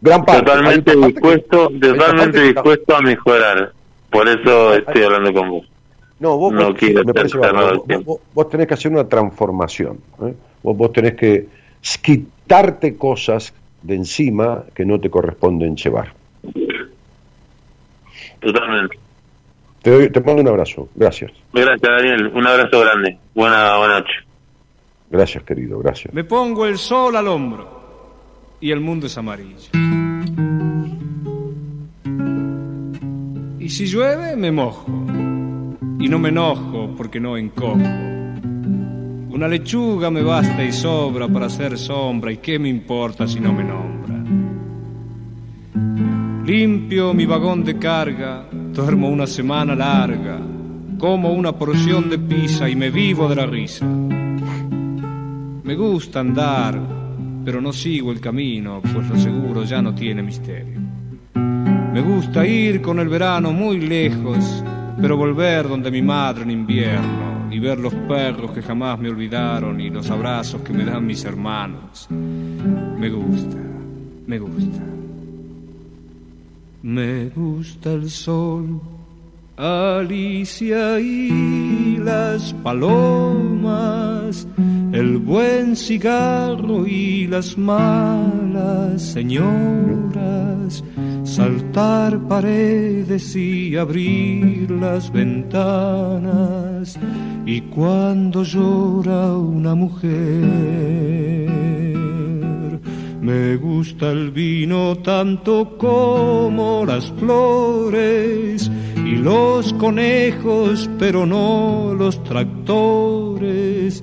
Gran 0.00 0.24
parte. 0.24 0.46
Totalmente 0.46 0.96
dispuesto, 0.96 1.68
totalmente 1.78 2.40
dispuesto 2.40 2.96
a 2.96 3.02
mejorar. 3.02 3.72
Por 4.08 4.26
eso 4.28 4.72
estoy 4.72 5.02
hablando 5.02 5.34
con 5.34 5.50
vos. 5.50 5.67
No, 6.20 6.36
vos, 6.36 6.52
me 6.52 7.14
parece 7.14 7.38
vos, 8.34 8.48
tenés 8.48 8.66
que 8.66 8.74
hacer 8.74 8.90
una 8.90 9.08
transformación. 9.08 9.98
¿eh? 10.22 10.34
Vos, 10.62 10.76
vos 10.76 10.92
tenés 10.92 11.14
que 11.14 11.46
quitarte 12.02 12.96
cosas 12.96 13.52
de 13.82 13.94
encima 13.94 14.64
que 14.74 14.84
no 14.84 14.98
te 15.00 15.10
corresponden 15.10 15.76
llevar. 15.76 16.12
Totalmente. 18.40 18.98
Te, 19.82 20.10
te 20.10 20.20
mando 20.20 20.42
un 20.42 20.48
abrazo. 20.48 20.88
Gracias. 20.94 21.32
Gracias, 21.52 21.80
Daniel. 21.80 22.26
Un 22.34 22.46
abrazo 22.46 22.80
grande. 22.80 23.18
Buena, 23.34 23.78
buena 23.78 24.00
noche. 24.00 24.14
Gracias, 25.10 25.44
querido. 25.44 25.78
Gracias. 25.78 26.12
Me 26.12 26.24
pongo 26.24 26.66
el 26.66 26.78
sol 26.78 27.14
al 27.16 27.28
hombro 27.28 27.78
y 28.60 28.72
el 28.72 28.80
mundo 28.80 29.06
es 29.06 29.16
amarillo. 29.16 29.70
Y 33.60 33.68
si 33.70 33.86
llueve, 33.86 34.36
me 34.36 34.50
mojo 34.50 34.86
y 36.00 36.08
no 36.08 36.18
me 36.18 36.28
enojo 36.28 36.94
porque 36.96 37.20
no 37.20 37.36
encojo. 37.36 37.78
Una 39.30 39.46
lechuga 39.48 40.10
me 40.10 40.22
basta 40.22 40.64
y 40.64 40.72
sobra 40.72 41.28
para 41.28 41.46
hacer 41.46 41.78
sombra 41.78 42.32
y 42.32 42.38
qué 42.38 42.58
me 42.58 42.68
importa 42.68 43.26
si 43.26 43.40
no 43.40 43.52
me 43.52 43.64
nombra. 43.64 44.16
Limpio 46.44 47.12
mi 47.12 47.26
vagón 47.26 47.62
de 47.62 47.78
carga, 47.78 48.46
duermo 48.50 49.08
una 49.08 49.26
semana 49.26 49.74
larga, 49.74 50.40
como 50.98 51.32
una 51.32 51.52
porción 51.52 52.08
de 52.08 52.18
pizza 52.18 52.68
y 52.68 52.74
me 52.74 52.90
vivo 52.90 53.28
de 53.28 53.36
la 53.36 53.46
risa. 53.46 53.86
Me 53.86 55.74
gusta 55.74 56.20
andar, 56.20 56.80
pero 57.44 57.60
no 57.60 57.72
sigo 57.72 58.10
el 58.10 58.20
camino, 58.20 58.80
pues 58.80 59.08
lo 59.08 59.16
seguro 59.18 59.64
ya 59.64 59.82
no 59.82 59.94
tiene 59.94 60.22
misterio. 60.22 60.80
Me 61.34 62.00
gusta 62.00 62.46
ir 62.46 62.80
con 62.80 62.98
el 62.98 63.08
verano 63.08 63.52
muy 63.52 63.80
lejos, 63.80 64.64
pero 65.00 65.16
volver 65.16 65.68
donde 65.68 65.90
mi 65.90 66.02
madre 66.02 66.42
en 66.42 66.50
invierno 66.50 67.48
y 67.50 67.58
ver 67.58 67.78
los 67.78 67.94
perros 67.94 68.50
que 68.52 68.62
jamás 68.62 68.98
me 68.98 69.08
olvidaron 69.08 69.80
y 69.80 69.90
los 69.90 70.10
abrazos 70.10 70.62
que 70.62 70.72
me 70.72 70.84
dan 70.84 71.06
mis 71.06 71.24
hermanos. 71.24 72.08
Me 72.10 73.08
gusta, 73.08 73.56
me 74.26 74.38
gusta. 74.38 74.82
Me 76.82 77.28
gusta 77.30 77.92
el 77.92 78.08
sol, 78.08 78.80
Alicia 79.56 81.00
y 81.00 81.96
las 81.98 82.52
palomas, 82.54 84.46
buen 85.28 85.76
cigarro 85.76 86.86
y 86.86 87.26
las 87.26 87.58
malas 87.58 89.02
señoras, 89.02 90.82
saltar 91.22 92.18
paredes 92.26 93.36
y 93.36 93.76
abrir 93.76 94.70
las 94.70 95.12
ventanas, 95.12 96.98
y 97.44 97.60
cuando 97.60 98.42
llora 98.42 99.36
una 99.36 99.74
mujer 99.74 101.18
me 103.20 103.56
gusta 103.56 104.10
el 104.10 104.30
vino 104.30 104.96
tanto 104.96 105.76
como 105.76 106.86
las 106.86 107.12
flores 107.12 108.70
y 109.04 109.16
los 109.16 109.74
conejos, 109.74 110.88
pero 110.98 111.26
no 111.26 111.94
los 111.94 112.24
tractores, 112.24 114.02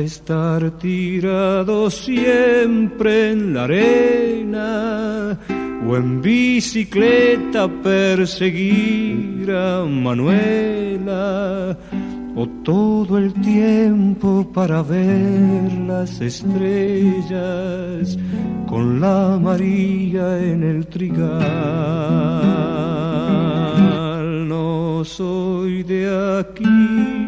estar 0.00 0.70
tirado 0.78 1.90
siempre 1.90 3.32
en 3.32 3.54
la 3.54 3.64
arena 3.64 5.38
o 5.86 5.96
en 5.96 6.22
bicicleta 6.22 7.68
perseguir 7.82 9.50
a 9.50 9.84
Manuela 9.84 11.76
o 12.36 12.46
todo 12.62 13.18
el 13.18 13.32
tiempo 13.34 14.48
para 14.54 14.82
ver 14.82 15.72
las 15.86 16.20
estrellas 16.20 18.16
con 18.66 19.00
la 19.00 19.38
María 19.42 20.38
en 20.38 20.62
el 20.62 20.86
trigal. 20.86 21.28
No 24.46 25.04
soy 25.04 25.82
de 25.82 26.38
aquí, 26.38 27.27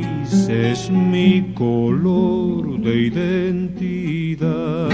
es 0.33 0.89
mi 0.89 1.53
color 1.53 2.79
de 2.79 2.95
identidad. 2.95 4.89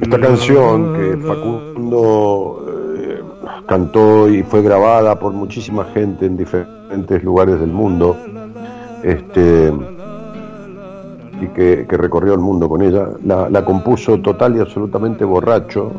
Esta 0.00 0.20
canción 0.20 0.94
que 0.94 1.16
Facundo 1.18 2.64
eh, 2.96 3.20
cantó 3.66 4.28
y 4.30 4.42
fue 4.42 4.62
grabada 4.62 5.18
por 5.18 5.32
muchísima 5.32 5.84
gente 5.86 6.26
en 6.26 6.36
diferentes 6.36 7.22
lugares 7.22 7.60
del 7.60 7.72
mundo, 7.72 8.16
este, 9.02 9.72
y 11.42 11.46
que, 11.48 11.86
recorrió 11.88 12.32
el 12.32 12.40
mundo 12.40 12.68
con 12.68 12.80
ella, 12.82 13.08
la, 13.24 13.64
compuso 13.64 14.18
total 14.20 14.56
y 14.56 14.60
absolutamente 14.60 15.24
borracho. 15.24 15.92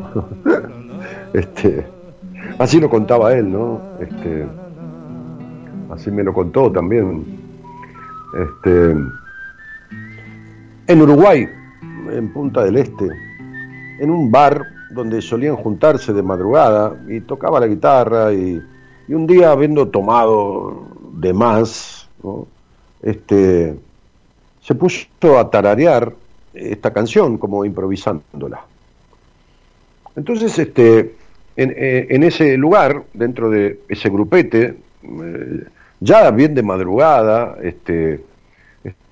este, 1.32 1.97
así 2.58 2.80
lo 2.80 2.90
contaba 2.90 3.32
él, 3.34 3.50
¿no? 3.50 3.80
Este, 4.00 4.46
así 5.90 6.10
me 6.10 6.22
lo 6.22 6.32
contó 6.32 6.70
también. 6.70 7.24
Este, 8.34 8.94
en 10.86 11.02
Uruguay, 11.02 11.48
en 12.10 12.32
Punta 12.32 12.64
del 12.64 12.76
Este, 12.76 13.08
en 14.00 14.10
un 14.10 14.30
bar 14.30 14.62
donde 14.90 15.20
solían 15.20 15.56
juntarse 15.56 16.12
de 16.12 16.22
madrugada 16.22 16.96
y 17.08 17.20
tocaba 17.20 17.60
la 17.60 17.66
guitarra 17.66 18.32
y, 18.32 18.62
un 19.08 19.26
día 19.26 19.52
habiendo 19.52 19.88
tomado 19.88 20.86
de 21.14 21.32
más, 21.32 22.10
este, 23.00 23.74
se 24.60 24.74
puso 24.74 25.38
a 25.38 25.48
tararear 25.48 26.12
esta 26.52 26.92
canción 26.92 27.38
como 27.38 27.64
improvisándola. 27.64 28.60
Entonces, 30.14 30.58
este, 30.58 31.14
en, 31.58 31.74
eh, 31.76 32.26
ese 32.26 32.56
lugar, 32.56 33.02
dentro 33.12 33.50
de 33.50 33.80
ese 33.88 34.08
grupete, 34.08 34.76
eh, 35.02 35.64
ya 35.98 36.30
bien 36.30 36.54
de 36.54 36.62
madrugada, 36.62 37.56
este, 37.60 38.20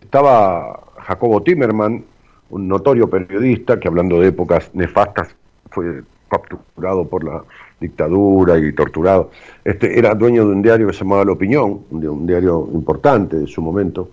estaba 0.00 0.80
Jacobo 0.98 1.42
Timerman, 1.42 2.04
un 2.50 2.68
notorio 2.68 3.10
periodista 3.10 3.80
que 3.80 3.88
hablando 3.88 4.20
de 4.20 4.28
épocas 4.28 4.70
nefastas 4.74 5.34
fue 5.70 6.02
capturado 6.28 7.08
por 7.08 7.24
la 7.24 7.42
dictadura 7.80 8.56
y 8.58 8.72
torturado. 8.72 9.32
Este, 9.64 9.98
era 9.98 10.14
dueño 10.14 10.46
de 10.46 10.52
un 10.52 10.62
diario 10.62 10.86
que 10.86 10.92
se 10.92 11.00
llamaba 11.00 11.24
La 11.24 11.32
Opinión, 11.32 11.80
un, 11.90 12.26
diario 12.26 12.68
importante 12.72 13.38
de 13.38 13.48
su 13.48 13.60
momento. 13.60 14.10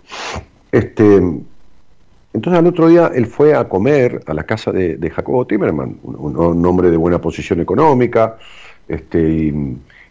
Este, 0.72 1.22
entonces 2.34 2.58
al 2.58 2.66
otro 2.66 2.88
día 2.88 3.12
él 3.14 3.26
fue 3.26 3.54
a 3.54 3.68
comer 3.68 4.20
a 4.26 4.34
la 4.34 4.42
casa 4.42 4.72
de, 4.72 5.10
Jacobo 5.10 5.46
Timerman, 5.46 6.00
un, 6.02 6.66
hombre 6.66 6.90
de 6.90 6.96
buena 6.96 7.20
posición 7.20 7.60
económica, 7.60 8.38
este, 8.88 9.54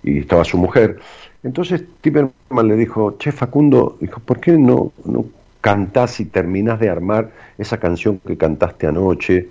y, 0.03 0.19
estaba 0.19 0.45
su 0.45 0.57
mujer. 0.57 0.99
Entonces 1.43 1.83
Timerman 1.99 2.67
le 2.67 2.77
dijo, 2.77 3.17
che 3.17 3.33
Facundo, 3.33 3.97
dijo, 3.99 4.21
¿por 4.21 4.39
qué 4.39 4.53
no, 4.53 4.93
no 5.03 5.25
cantás 5.59 6.21
y 6.21 6.25
terminás 6.25 6.79
de 6.79 6.89
armar 6.89 7.29
esa 7.57 7.77
canción 7.77 8.19
que 8.19 8.37
cantaste 8.37 8.87
anoche, 8.87 9.49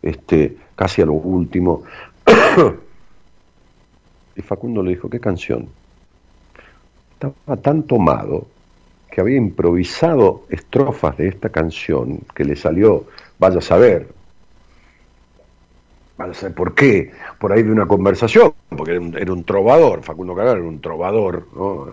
este, 0.00 0.56
casi 0.76 1.02
a 1.02 1.06
lo 1.06 1.12
último. 1.12 1.82
y 4.36 4.42
Facundo 4.42 4.82
le 4.82 4.90
dijo, 4.90 5.10
¿qué 5.10 5.20
canción? 5.20 5.68
Estaba 7.12 7.56
tan 7.58 7.82
tomado 7.82 8.46
que 9.14 9.20
había 9.20 9.36
improvisado 9.36 10.44
estrofas 10.50 11.16
de 11.16 11.28
esta 11.28 11.48
canción 11.48 12.18
que 12.34 12.44
le 12.44 12.56
salió, 12.56 13.04
vaya 13.38 13.58
a 13.58 13.62
saber, 13.62 14.08
vaya 16.18 16.32
a 16.32 16.34
saber 16.34 16.54
por 16.56 16.74
qué, 16.74 17.12
por 17.38 17.52
ahí 17.52 17.62
de 17.62 17.70
una 17.70 17.86
conversación, 17.86 18.52
porque 18.76 19.00
era 19.16 19.32
un, 19.32 19.44
trovador, 19.44 20.02
Facundo 20.02 20.34
Caral 20.34 20.58
era 20.58 20.66
un 20.66 20.80
trovador, 20.80 21.46
¿no? 21.54 21.86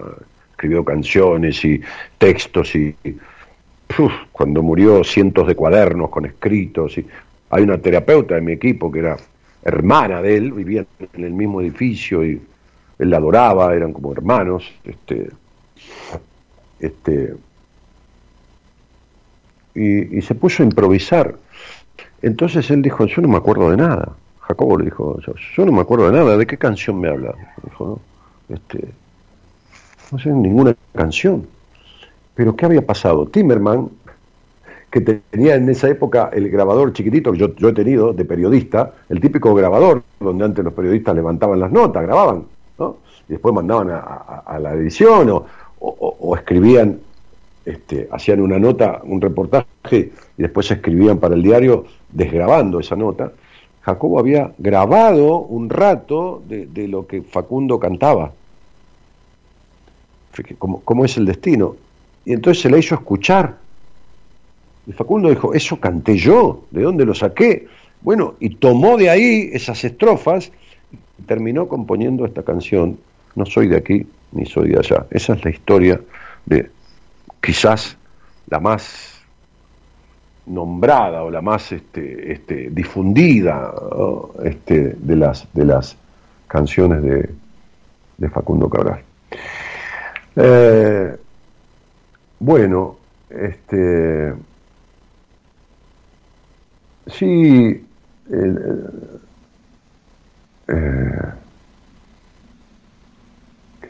escribió 0.50 0.84
canciones 0.84 1.64
y 1.64 1.80
textos 2.18 2.76
y 2.76 2.96
cuando 4.32 4.64
murió 4.64 5.04
cientos 5.04 5.46
de 5.46 5.56
cuadernos 5.56 6.10
con 6.10 6.26
escritos. 6.26 6.98
Y 6.98 7.06
hay 7.52 7.64
una 7.64 7.78
terapeuta 7.78 8.36
de 8.36 8.42
mi 8.42 8.54
equipo 8.54 8.92
que 8.92 9.00
era 9.00 9.18
hermana 9.64 10.24
de 10.24 10.38
él, 10.38 10.54
vivían 10.54 10.88
en 11.14 11.24
el 11.24 11.34
mismo 11.34 11.62
edificio 11.62 12.26
y 12.26 12.42
él 12.98 13.10
la 13.10 13.18
adoraba, 13.18 13.76
eran 13.76 13.94
como 13.94 14.12
hermanos. 14.12 14.74
Este, 14.84 15.30
este, 16.82 17.36
y, 19.76 20.22
se 20.22 20.36
puso 20.36 20.64
a 20.64 20.66
improvisar. 20.66 21.36
Entonces 22.22 22.70
él 22.72 22.82
dijo, 22.82 23.06
yo 23.06 23.22
no 23.22 23.28
me 23.28 23.38
acuerdo 23.38 23.72
de 23.72 23.78
nada. 23.78 24.14
Jacobo 24.42 24.78
le 24.78 24.86
dijo, 24.86 25.20
yo, 25.56 25.66
no 25.66 25.72
me 25.72 25.82
acuerdo 25.82 26.10
de 26.12 26.18
nada, 26.18 26.38
¿de 26.38 26.46
qué 26.46 26.58
canción 26.58 27.00
me 27.00 27.08
habla? 27.08 27.34
Dijo, 27.64 28.02
no, 28.50 28.56
este, 28.56 28.90
no 30.12 30.20
sé 30.20 30.30
ninguna 30.30 30.76
canción. 30.94 31.48
Pero 32.36 32.56
¿qué 32.56 32.66
había 32.66 32.86
pasado? 32.86 33.28
Timerman, 33.28 33.90
que 34.90 35.02
tenía 35.02 35.56
en 35.56 35.70
esa 35.70 35.88
época 35.88 36.30
el 36.34 36.50
grabador 36.50 36.92
chiquitito 36.92 37.32
que 37.32 37.38
yo, 37.38 37.56
yo 37.56 37.70
he 37.70 37.74
tenido 37.74 38.12
de 38.12 38.26
periodista, 38.26 38.94
el 39.08 39.22
típico 39.22 39.54
grabador 39.54 40.04
donde 40.20 40.44
antes 40.44 40.66
los 40.66 40.74
periodistas 40.74 41.16
levantaban 41.16 41.60
las 41.60 41.72
notas, 41.72 42.04
grababan, 42.04 42.44
¿no? 42.78 42.98
y 43.32 43.34
después 43.34 43.56
mandaban 43.56 43.90
a, 43.90 44.60
la 44.60 44.74
edición 44.74 45.30
o, 45.30 45.46
o 45.84 46.36
escribían 46.36 47.00
este, 47.64 48.08
hacían 48.12 48.42
una 48.42 48.58
nota, 48.58 49.02
un 49.04 49.22
reportaje 49.22 50.12
y 50.36 50.42
después 50.42 50.72
escribían 50.72 51.20
para 51.20 51.36
el 51.36 51.44
diario 51.44 51.86
desgrabando 52.12 52.80
esa 52.80 52.96
nota, 52.96 53.34
Jacobo 53.82 54.18
había 54.18 54.52
grabado 54.58 55.38
un 55.38 55.70
rato 55.70 56.42
de, 56.48 56.88
lo 56.88 57.06
que 57.06 57.22
Facundo 57.22 57.80
cantaba. 57.80 58.32
¿Cómo, 60.58 61.06
es 61.06 61.18
el 61.18 61.26
destino? 61.26 61.76
Y 62.26 62.34
entonces 62.34 62.64
se 62.64 62.70
le 62.70 62.80
hizo 62.80 62.96
escuchar. 62.96 63.58
Y 64.88 64.92
Facundo 64.94 65.30
dijo, 65.30 65.54
eso 65.54 65.80
canté 65.80 66.18
yo, 66.18 66.64
¿de 66.72 66.82
dónde 66.82 67.06
lo 67.06 67.14
saqué? 67.14 67.68
Bueno, 68.02 68.36
y 68.40 68.56
tomó 68.56 68.98
de 68.98 69.10
ahí 69.10 69.50
esas 69.54 69.84
estrofas 69.84 70.52
y 70.92 71.24
terminó 71.24 71.68
componiendo 71.68 72.26
esta 72.26 72.44
canción, 72.44 72.98
No 73.36 73.46
soy 73.46 73.68
de 73.68 73.78
aquí 73.78 74.08
ni 74.32 74.46
soy 74.46 74.70
de 74.70 74.80
allá. 74.80 75.06
Esa 75.10 75.34
es 75.34 75.44
la 75.44 75.52
historia 75.52 76.00
de 76.46 76.70
quizás 77.42 77.98
la 78.48 78.60
más 78.60 79.22
nombrada 80.46 81.24
o 81.24 81.30
la 81.30 81.42
más 81.42 81.72
este, 81.72 82.34
este, 82.34 82.70
difundida 82.72 83.74
este, 84.44 84.96
de, 84.98 85.16
las, 85.16 85.48
de 85.54 85.66
las 85.66 85.96
canciones 86.48 87.02
de, 87.04 87.30
de 88.18 88.30
Facundo 88.30 88.70
Cabral. 88.70 89.02
Eh, 90.36 91.16
bueno, 92.40 92.98
este, 93.30 94.34
sí, 97.08 97.86
eh, 98.32 98.64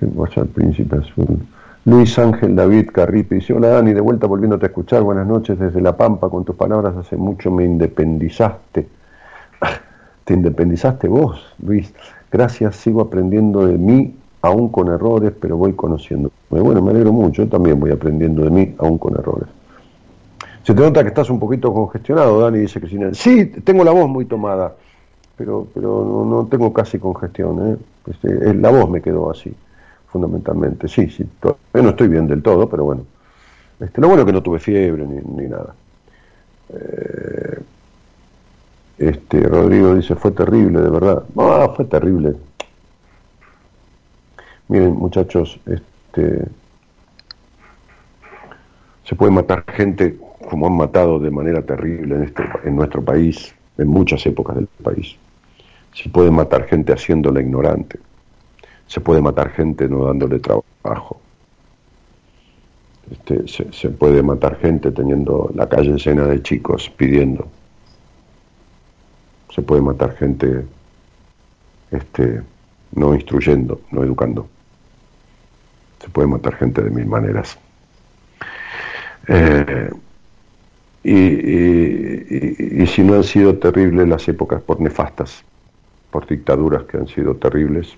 ¿qué 0.01 0.07
pasa 0.07 0.41
al 0.41 0.47
príncipe 0.47 0.97
azul? 0.97 1.37
Luis 1.85 2.17
Ángel 2.17 2.55
David 2.55 2.89
Carripe 2.91 3.35
dice, 3.35 3.53
hola 3.53 3.69
Dani, 3.69 3.93
de 3.93 4.01
vuelta 4.01 4.25
volviéndote 4.25 4.65
a 4.65 4.69
escuchar, 4.69 5.03
buenas 5.03 5.27
noches 5.27 5.59
desde 5.59 5.79
La 5.79 5.95
Pampa, 5.95 6.27
con 6.29 6.43
tus 6.43 6.55
palabras 6.55 6.95
hace 6.97 7.15
mucho 7.17 7.51
me 7.51 7.65
independizaste. 7.65 8.87
¿Te 10.25 10.33
independizaste 10.33 11.07
vos, 11.07 11.39
Luis? 11.63 11.93
Gracias, 12.31 12.77
sigo 12.77 13.01
aprendiendo 13.01 13.65
de 13.65 13.77
mí, 13.77 14.15
aún 14.41 14.69
con 14.69 14.87
errores, 14.87 15.33
pero 15.39 15.57
voy 15.57 15.73
conociendo. 15.73 16.31
Bueno, 16.49 16.81
me 16.81 16.91
alegro 16.91 17.13
mucho, 17.13 17.43
yo 17.43 17.49
también 17.49 17.79
voy 17.79 17.91
aprendiendo 17.91 18.43
de 18.43 18.49
mí, 18.49 18.75
aún 18.79 18.97
con 18.97 19.13
errores. 19.15 19.49
Se 20.63 20.73
te 20.73 20.81
nota 20.81 21.03
que 21.03 21.09
estás 21.09 21.29
un 21.29 21.39
poquito 21.39 21.73
congestionado, 21.73 22.39
Dani, 22.41 22.59
dice 22.59 22.79
Cristina. 22.79 23.09
Sí, 23.13 23.45
tengo 23.45 23.83
la 23.83 23.91
voz 23.91 24.07
muy 24.07 24.25
tomada, 24.25 24.73
pero, 25.35 25.67
pero 25.73 26.25
no, 26.27 26.45
tengo 26.45 26.73
casi 26.73 26.97
congestión, 26.97 27.71
¿eh? 27.71 27.77
Este, 28.07 28.53
la 28.55 28.69
voz 28.71 28.89
me 28.89 29.01
quedó 29.01 29.29
así 29.29 29.53
fundamentalmente. 30.11 30.87
Sí, 30.87 31.09
sí, 31.09 31.25
no 31.73 31.89
estoy 31.89 32.07
bien 32.07 32.27
del 32.27 32.43
todo, 32.43 32.69
pero 32.69 32.83
bueno. 32.83 33.05
Este, 33.79 33.99
lo 34.01 34.07
bueno 34.07 34.21
es 34.21 34.27
que 34.27 34.33
no 34.33 34.43
tuve 34.43 34.59
fiebre 34.59 35.05
ni, 35.05 35.47
nada. 35.47 35.73
Eh, 36.69 37.59
este, 38.99 39.41
Rodrigo 39.41 39.95
dice, 39.95 40.15
fue 40.15 40.31
terrible, 40.31 40.81
de 40.81 40.89
verdad. 40.89 41.23
Ah, 41.37 41.71
fue 41.75 41.85
terrible. 41.85 42.35
Miren, 44.67 44.93
muchachos, 44.93 45.59
este, 45.65 46.45
se 49.03 49.15
puede 49.15 49.31
matar 49.31 49.63
gente 49.67 50.17
como 50.47 50.67
han 50.67 50.77
matado 50.77 51.19
de 51.19 51.31
manera 51.31 51.61
terrible 51.61 52.15
en, 52.15 52.23
este, 52.23 52.43
en 52.63 52.75
nuestro 52.75 53.03
país, 53.03 53.55
en 53.77 53.87
muchas 53.87 54.25
épocas 54.25 54.57
del 54.57 54.67
país. 54.67 55.15
Se 55.93 56.09
puede 56.09 56.29
matar 56.29 56.65
gente 56.65 56.93
haciéndola 56.93 57.41
ignorante 57.41 57.99
se 58.91 58.99
puede 58.99 59.21
matar 59.21 59.51
gente 59.51 59.87
no 59.87 60.03
dándole 60.03 60.39
trabajo. 60.39 61.21
Este, 63.09 63.47
se, 63.47 63.89
puede 63.89 64.21
matar 64.21 64.57
gente 64.57 64.91
teniendo 64.91 65.49
la 65.55 65.69
calle 65.69 65.95
llena 65.95 66.25
de 66.25 66.43
chicos 66.43 66.89
pidiendo. 66.89 67.47
Se 69.55 69.61
puede 69.61 69.81
matar 69.81 70.17
gente 70.17 70.65
este, 71.89 72.41
no 72.91 73.15
instruyendo, 73.15 73.79
no 73.91 74.03
educando. 74.03 74.49
Se 76.01 76.09
puede 76.09 76.27
matar 76.27 76.55
gente 76.55 76.81
de 76.81 76.89
mil 76.89 77.05
maneras. 77.05 77.57
Eh, 79.29 79.89
y, 81.05 82.81
y, 82.83 82.87
si 82.87 83.03
no 83.03 83.13
han 83.13 83.23
sido 83.23 83.57
terribles 83.57 84.05
las 84.09 84.27
épocas 84.27 84.61
por 84.61 84.81
nefastas, 84.81 85.45
por 86.09 86.27
dictaduras 86.27 86.83
que 86.83 86.97
han 86.97 87.07
sido 87.07 87.35
terribles, 87.35 87.97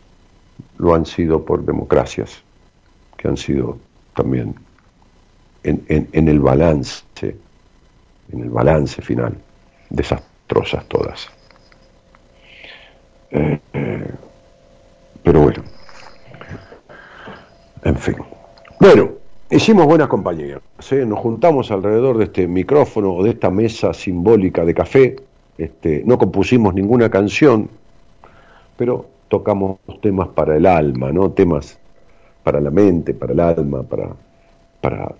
lo 0.77 0.95
han 0.95 1.05
sido 1.05 1.43
por 1.43 1.65
democracias, 1.65 2.43
que 3.17 3.27
han 3.27 3.37
sido 3.37 3.77
también 4.15 4.55
en, 5.63 6.27
el 6.27 6.39
balance, 6.39 7.03
en 7.21 8.41
el 8.41 8.49
balance 8.49 9.01
final, 9.01 9.37
desastrosas 9.89 10.85
todas. 10.87 11.29
Eh, 13.31 13.59
eh, 13.73 14.11
pero 15.23 15.41
bueno, 15.41 15.63
en 17.83 17.95
fin. 17.95 18.15
Bueno, 18.79 19.11
hicimos 19.49 19.85
buena 19.85 20.07
compañía. 20.07 20.59
Nos 21.05 21.19
juntamos 21.19 21.71
alrededor 21.71 22.17
de 22.17 22.25
este 22.25 22.47
micrófono 22.47 23.13
o 23.13 23.23
de 23.23 23.31
esta 23.31 23.49
mesa 23.49 23.93
simbólica 23.93 24.65
de 24.65 24.73
café. 24.73 25.15
Este, 25.57 26.03
no 26.05 26.17
compusimos 26.17 26.73
ninguna 26.73 27.09
canción, 27.09 27.69
pero 28.75 29.12
tocamos 29.33 29.79
temas 29.99 30.27
para 30.27 30.55
el 30.55 30.67
alma, 30.67 31.11
¿no? 31.11 31.31
Temas 31.31 31.79
para 32.43 32.61
la 32.61 32.69
mente, 32.69 33.15
para 33.15 33.33
el 33.33 33.39
alma, 33.39 33.81
para, 33.81 34.09
para, 34.79 35.11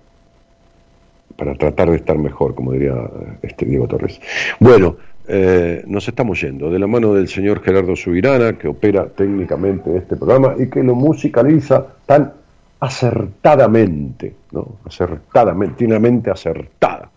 para 1.36 1.54
tratar 1.56 1.90
de 1.90 1.96
estar 1.96 2.16
mejor, 2.16 2.54
como 2.54 2.70
diría 2.70 2.94
este 3.42 3.66
Diego 3.66 3.88
Torres. 3.88 4.20
Bueno, 4.60 4.98
eh, 5.26 5.82
nos 5.88 6.06
estamos 6.06 6.40
yendo 6.40 6.70
de 6.70 6.78
la 6.78 6.86
mano 6.86 7.12
del 7.12 7.26
señor 7.26 7.60
Gerardo 7.60 7.96
Subirana, 7.96 8.56
que 8.56 8.68
opera 8.68 9.06
técnicamente 9.06 9.96
este 9.96 10.14
programa 10.14 10.54
y 10.56 10.70
que 10.70 10.84
lo 10.84 10.94
musicaliza 10.94 11.84
tan 12.06 12.34
acertadamente, 12.78 14.32
¿no? 14.52 14.76
Acertadamente, 14.84 15.74
tiene 15.78 15.94
una 15.94 16.00
mente 16.08 16.30
acertada. 16.30 17.10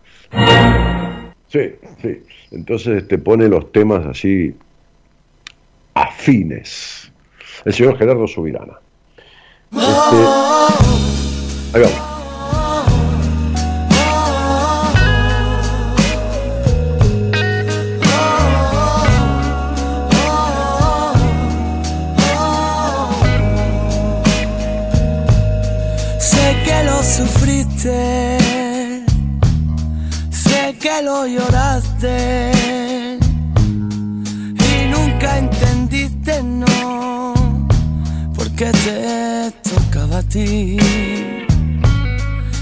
Sí, 1.46 1.76
sí. 2.02 2.24
Entonces 2.50 3.06
te 3.06 3.18
pone 3.18 3.46
los 3.46 3.70
temas 3.70 4.04
así 4.04 4.52
afines. 6.02 7.10
El 7.64 7.74
señor 7.74 7.98
Gerardo 7.98 8.26
Subirana. 8.26 8.78
Este, 9.72 9.84
ahí 11.74 11.82
vamos. 11.82 12.08
Sufriste, 27.18 28.38
sé 30.30 30.76
que 30.78 31.02
lo 31.02 31.26
lloraste 31.26 32.57
porque 38.58 38.72
te 38.72 39.52
tocaba 39.70 40.18
a 40.18 40.22
ti. 40.22 40.76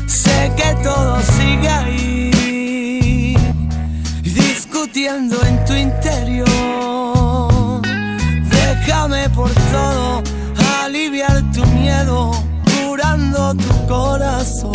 Sé 0.06 0.52
que 0.54 0.74
todo 0.82 1.18
sigue 1.22 1.68
ahí, 1.68 3.34
discutiendo 4.22 5.36
en 5.46 5.64
tu 5.64 5.72
interior. 5.74 6.46
Déjame 8.50 9.30
por 9.30 9.50
todo 9.72 10.22
aliviar 10.84 11.42
tu 11.52 11.64
miedo, 11.66 12.32
curando 12.64 13.54
tu 13.54 13.86
corazón. 13.86 14.74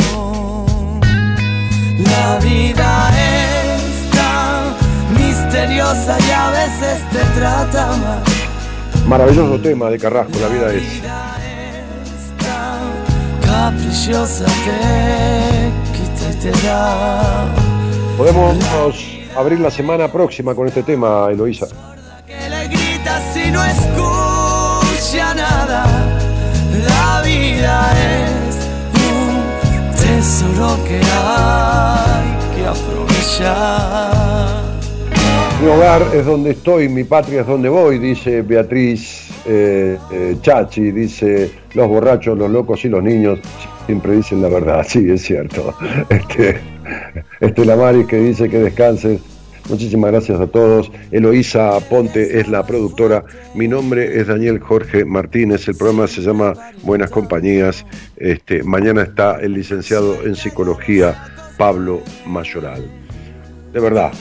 La 1.99 2.39
vida 2.39 3.11
es 3.15 4.09
tan 4.09 4.73
misteriosa 5.15 6.17
y 6.19 6.31
a 6.31 6.49
veces 6.49 7.09
te 7.11 7.19
trata 7.39 7.87
mal. 7.97 8.40
Maravilloso 9.11 9.59
tema 9.59 9.89
de 9.89 9.99
Carrasco, 9.99 10.39
la 10.39 10.47
vida 10.47 10.73
es. 10.73 11.01
Caprichosa. 13.41 14.45
Podemos 18.17 18.55
abrir 19.35 19.59
la 19.59 19.69
semana 19.69 20.09
próxima 20.09 20.55
con 20.55 20.65
este 20.69 20.83
tema, 20.83 21.27
Eloísa. 21.29 21.67
Que 22.25 22.49
le 22.49 22.69
grita 22.69 23.19
si 23.33 23.51
no 23.51 23.61
escucha 23.65 25.33
nada. 25.33 25.83
La 26.85 27.21
vida 27.21 27.91
es 27.99 28.55
un 29.11 29.43
tesoro 29.93 30.81
que 30.85 31.01
hay 31.01 32.37
que 32.55 32.65
aprovechar. 32.65 34.60
Mi 35.61 35.67
hogar 35.67 36.01
es 36.15 36.25
donde 36.25 36.51
estoy, 36.51 36.89
mi 36.89 37.03
patria 37.03 37.41
es 37.41 37.47
donde 37.47 37.69
voy, 37.69 37.99
dice 37.99 38.41
Beatriz 38.41 39.29
eh, 39.45 39.95
eh, 40.11 40.35
Chachi, 40.41 40.91
dice 40.91 41.51
los 41.75 41.87
borrachos, 41.87 42.35
los 42.35 42.49
locos 42.49 42.83
y 42.83 42.89
los 42.89 43.03
niños 43.03 43.37
siempre 43.85 44.15
dicen 44.15 44.41
la 44.41 44.49
verdad, 44.49 44.83
sí, 44.89 45.07
es 45.11 45.21
cierto. 45.21 45.75
Este, 46.09 46.59
este 47.39 47.63
Lamaris 47.63 48.07
que 48.07 48.17
dice 48.17 48.49
que 48.49 48.57
descanses. 48.57 49.21
Muchísimas 49.69 50.09
gracias 50.11 50.39
a 50.39 50.47
todos. 50.47 50.91
Eloísa 51.11 51.79
Ponte 51.87 52.39
es 52.39 52.47
la 52.47 52.65
productora. 52.65 53.23
Mi 53.53 53.67
nombre 53.67 54.19
es 54.19 54.27
Daniel 54.27 54.59
Jorge 54.59 55.05
Martínez. 55.05 55.67
El 55.67 55.75
programa 55.75 56.07
se 56.07 56.21
llama 56.21 56.53
Buenas 56.81 57.11
Compañías. 57.11 57.85
Este, 58.17 58.63
mañana 58.63 59.03
está 59.03 59.39
el 59.39 59.53
licenciado 59.53 60.25
en 60.25 60.35
psicología 60.35 61.23
Pablo 61.59 62.01
Mayoral. 62.25 62.83
De 63.71 63.79
verdad, 63.79 64.11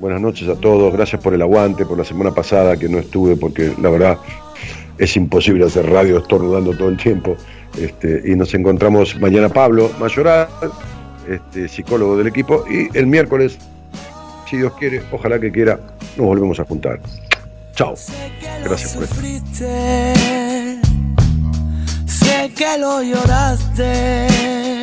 buenas 0.00 0.20
noches 0.20 0.48
a 0.48 0.56
todos. 0.56 0.92
Gracias 0.92 1.22
por 1.22 1.34
el 1.34 1.42
aguante, 1.42 1.84
por 1.84 1.98
la 1.98 2.04
semana 2.04 2.32
pasada 2.32 2.76
que 2.76 2.88
no 2.88 2.98
estuve, 2.98 3.36
porque 3.36 3.72
la 3.80 3.90
verdad 3.90 4.18
es 4.98 5.16
imposible 5.16 5.64
hacer 5.64 5.88
radio 5.88 6.18
estornudando 6.18 6.76
todo 6.76 6.88
el 6.88 6.96
tiempo. 6.96 7.36
Este, 7.78 8.22
y 8.24 8.34
nos 8.34 8.54
encontramos 8.54 9.18
mañana 9.20 9.48
Pablo 9.48 9.90
Mayoral, 10.00 10.48
este, 11.28 11.68
psicólogo 11.68 12.16
del 12.16 12.28
equipo, 12.28 12.64
y 12.70 12.96
el 12.96 13.06
miércoles, 13.06 13.58
si 14.48 14.56
Dios 14.58 14.72
quiere, 14.78 15.02
ojalá 15.12 15.38
que 15.38 15.52
quiera, 15.52 15.78
nos 16.16 16.26
volvemos 16.26 16.58
a 16.60 16.64
juntar. 16.64 17.00
Chao. 17.74 17.94
Gracias 18.64 18.94
por 18.94 19.04
esto. 19.04 19.18
Sé 22.06 22.50
que 22.56 22.78
lo 22.78 23.02
lloraste. 23.02 24.75